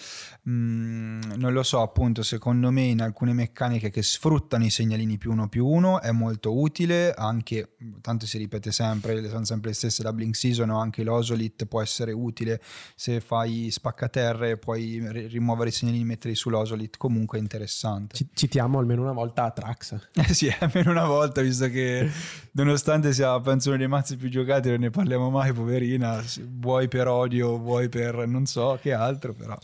mh, 0.43 1.35
non 1.35 1.53
lo 1.53 1.63
so, 1.63 1.81
appunto, 1.81 2.23
secondo 2.23 2.71
me 2.71 2.83
in 2.83 3.01
alcune 3.01 3.33
meccaniche 3.33 3.89
che 3.89 4.01
sfruttano 4.01 4.65
i 4.65 4.69
segnalini 4.69 5.17
più 5.17 5.31
uno 5.31 5.47
più 5.47 5.65
uno 5.65 6.01
è 6.01 6.11
molto 6.11 6.57
utile, 6.57 7.13
anche, 7.13 7.75
tanto 8.01 8.25
si 8.25 8.37
ripete 8.37 8.71
sempre, 8.71 9.27
sono 9.29 9.45
sempre 9.45 9.69
le 9.69 9.75
stesse 9.75 10.03
da 10.03 10.13
Blink 10.13 10.35
Season, 10.35 10.69
o 10.69 10.79
anche 10.79 11.03
l'Osolit 11.03 11.65
può 11.65 11.81
essere 11.81 12.11
utile 12.11 12.61
se 12.95 13.19
fai 13.19 13.69
spaccaterre, 13.71 14.57
puoi 14.57 15.01
ri- 15.11 15.27
rimuovere 15.27 15.69
i 15.69 15.73
segnalini 15.73 16.03
e 16.03 16.07
metterli 16.07 16.35
sull'Osolit, 16.35 16.97
comunque 16.97 17.37
è 17.37 17.41
interessante. 17.41 18.15
Ci- 18.15 18.29
citiamo 18.33 18.79
almeno 18.79 19.01
una 19.01 19.13
volta 19.13 19.49
Trax. 19.51 20.07
Eh 20.29 20.33
sì, 20.33 20.53
almeno 20.59 20.91
una 20.91 21.05
volta, 21.05 21.41
visto 21.41 21.69
che 21.69 22.09
nonostante 22.51 23.13
sia 23.13 23.39
penso 23.39 23.69
uno 23.69 23.77
dei 23.77 23.87
mazzi 23.87 24.17
più 24.17 24.29
giocati, 24.29 24.69
non 24.69 24.79
ne 24.79 24.89
parliamo 24.89 25.29
mai, 25.29 25.53
poverina, 25.53 26.21
vuoi 26.49 26.87
per 26.87 27.07
odio, 27.07 27.57
vuoi 27.57 27.89
per 27.89 28.27
non 28.27 28.45
so 28.45 28.77
che 28.81 28.93
altro, 28.93 29.33
però. 29.33 29.57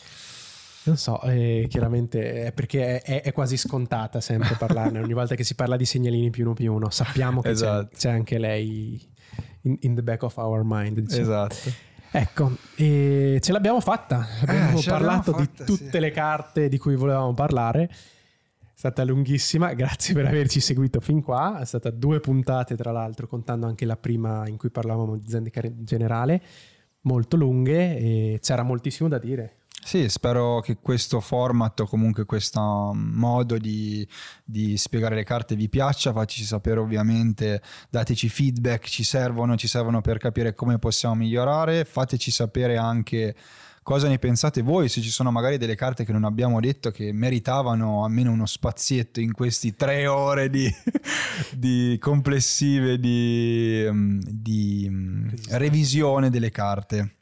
Non 0.85 0.97
so, 0.97 1.21
eh, 1.21 1.65
chiaramente 1.69 2.45
è 2.45 2.51
perché 2.51 3.01
è, 3.01 3.21
è 3.23 3.31
quasi 3.31 3.57
scontata 3.57 4.21
sempre 4.21 4.55
parlarne. 4.59 4.99
Ogni 4.99 5.13
volta 5.13 5.35
che 5.35 5.43
si 5.43 5.55
parla 5.55 5.75
di 5.77 5.85
segnalini 5.85 6.29
più 6.29 6.43
uno 6.45 6.53
più 6.53 6.73
uno, 6.73 6.89
sappiamo 6.89 7.41
che 7.41 7.49
c'è- 7.49 7.53
Esatto. 7.53 7.95
c'è, 7.97 8.09
anche 8.11 8.37
lei 8.37 9.01
in, 9.61 9.77
in 9.81 9.95
the 9.95 10.03
back 10.03 10.23
of 10.23 10.35
our 10.37 10.61
mind. 10.63 10.99
diciamo. 10.99 11.21
Esatto. 11.21 11.55
Ecco, 12.11 12.51
e 12.75 13.39
ce 13.41 13.51
l'abbiamo 13.51 13.81
fatta. 13.81 14.25
Abbiamo 14.41 14.59
l'abbiamo 14.75 14.81
parlato 14.85 15.31
fatta, 15.33 15.63
di 15.63 15.65
tutte 15.65 15.89
sì. 15.91 15.99
le 15.99 16.11
carte 16.11 16.69
di 16.69 16.77
cui 16.77 16.95
volevamo 16.95 17.33
parlare. 17.33 17.89
È 17.89 18.77
stata 18.77 19.03
lunghissima, 19.03 19.73
grazie 19.73 20.13
per 20.13 20.25
averci 20.25 20.59
seguito 20.59 20.99
fin 21.01 21.21
qua. 21.21 21.59
È 21.59 21.65
stata 21.65 21.89
due 21.89 22.19
puntate, 22.19 22.75
tra 22.75 22.91
l'altro, 22.91 23.27
contando 23.27 23.65
anche 23.65 23.85
la 23.85 23.97
prima 23.97 24.47
in 24.47 24.57
cui 24.57 24.69
parlavamo 24.69 25.17
di 25.17 25.27
Zendikar 25.27 25.65
in 25.65 25.83
generale, 25.83 26.41
molto 27.01 27.35
lunghe 27.37 27.97
e 27.97 28.39
c'era 28.41 28.63
moltissimo 28.63 29.09
da 29.09 29.17
dire. 29.17 29.55
Sì, 29.85 30.09
spero 30.09 30.61
che 30.61 30.77
questo 30.81 31.19
format 31.19 31.81
o 31.81 31.85
comunque 31.85 32.25
questo 32.25 32.59
modo 32.95 33.59
di, 33.59 34.05
di 34.43 34.77
spiegare 34.77 35.13
le 35.13 35.23
carte 35.23 35.55
vi 35.55 35.69
piaccia, 35.69 36.11
fateci 36.11 36.43
sapere 36.43 36.79
ovviamente, 36.79 37.61
dateci 37.91 38.27
feedback, 38.27 38.87
ci 38.87 39.03
servono, 39.03 39.55
ci 39.55 39.67
servono 39.67 40.01
per 40.01 40.17
capire 40.17 40.55
come 40.55 40.79
possiamo 40.79 41.13
migliorare, 41.13 41.85
fateci 41.85 42.31
sapere 42.31 42.77
anche 42.77 43.35
cosa 43.83 44.07
ne 44.07 44.17
pensate 44.17 44.63
voi, 44.63 44.89
se 44.89 45.01
ci 45.01 45.11
sono 45.11 45.29
magari 45.29 45.59
delle 45.59 45.75
carte 45.75 46.03
che 46.03 46.11
non 46.11 46.23
abbiamo 46.23 46.59
detto 46.59 46.89
che 46.89 47.13
meritavano 47.13 48.03
almeno 48.03 48.31
uno 48.31 48.47
spazietto 48.47 49.19
in 49.19 49.33
questi 49.33 49.75
tre 49.75 50.07
ore 50.07 50.49
di, 50.49 50.67
di 51.55 51.95
complessive 52.01 52.99
di, 52.99 53.87
mm, 53.87 54.19
di 54.19 54.87
mm, 54.89 55.29
revisione 55.49 56.31
delle 56.31 56.49
carte. 56.49 57.17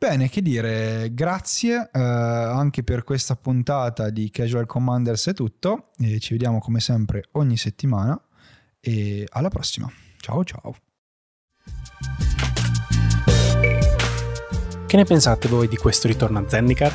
Bene, 0.00 0.28
che 0.28 0.42
dire, 0.42 1.12
grazie 1.12 1.90
eh, 1.92 1.98
anche 1.98 2.84
per 2.84 3.02
questa 3.02 3.34
puntata 3.34 4.10
di 4.10 4.30
Casual 4.30 4.64
Commanders 4.64 5.26
è 5.26 5.34
tutto 5.34 5.88
e 5.98 6.20
ci 6.20 6.34
vediamo 6.34 6.60
come 6.60 6.78
sempre 6.78 7.24
ogni 7.32 7.56
settimana 7.56 8.16
e 8.78 9.26
alla 9.28 9.48
prossima. 9.48 9.90
Ciao 10.20 10.44
ciao. 10.44 10.76
Che 14.86 14.96
ne 14.96 15.04
pensate 15.04 15.48
voi 15.48 15.66
di 15.66 15.76
questo 15.76 16.06
ritorno 16.06 16.38
a 16.38 16.48
Zendikar? 16.48 16.94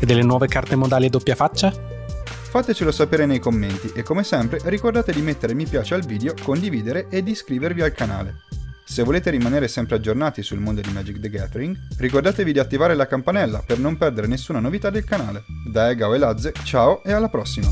E 0.00 0.06
delle 0.06 0.22
nuove 0.22 0.46
carte 0.46 0.76
modali 0.76 1.06
a 1.06 1.10
doppia 1.10 1.34
faccia? 1.34 1.72
Fatecelo 1.72 2.92
sapere 2.92 3.26
nei 3.26 3.40
commenti 3.40 3.90
e 3.96 4.04
come 4.04 4.22
sempre 4.22 4.60
ricordate 4.66 5.12
di 5.12 5.22
mettere 5.22 5.54
mi 5.54 5.66
piace 5.66 5.94
al 5.94 6.04
video, 6.04 6.34
condividere 6.40 7.08
ed 7.08 7.26
iscrivervi 7.26 7.82
al 7.82 7.92
canale. 7.92 8.63
Se 8.86 9.02
volete 9.02 9.30
rimanere 9.30 9.66
sempre 9.66 9.96
aggiornati 9.96 10.42
sul 10.42 10.60
mondo 10.60 10.80
di 10.80 10.90
Magic 10.92 11.18
the 11.18 11.30
Gathering, 11.30 11.76
ricordatevi 11.96 12.52
di 12.52 12.58
attivare 12.58 12.94
la 12.94 13.06
campanella 13.06 13.62
per 13.64 13.78
non 13.78 13.96
perdere 13.96 14.26
nessuna 14.26 14.60
novità 14.60 14.90
del 14.90 15.04
canale. 15.04 15.44
Da 15.70 15.90
Egao 15.90 16.14
e 16.14 16.18
Lazze, 16.18 16.52
ciao 16.64 17.02
e 17.02 17.12
alla 17.12 17.28
prossima! 17.28 17.68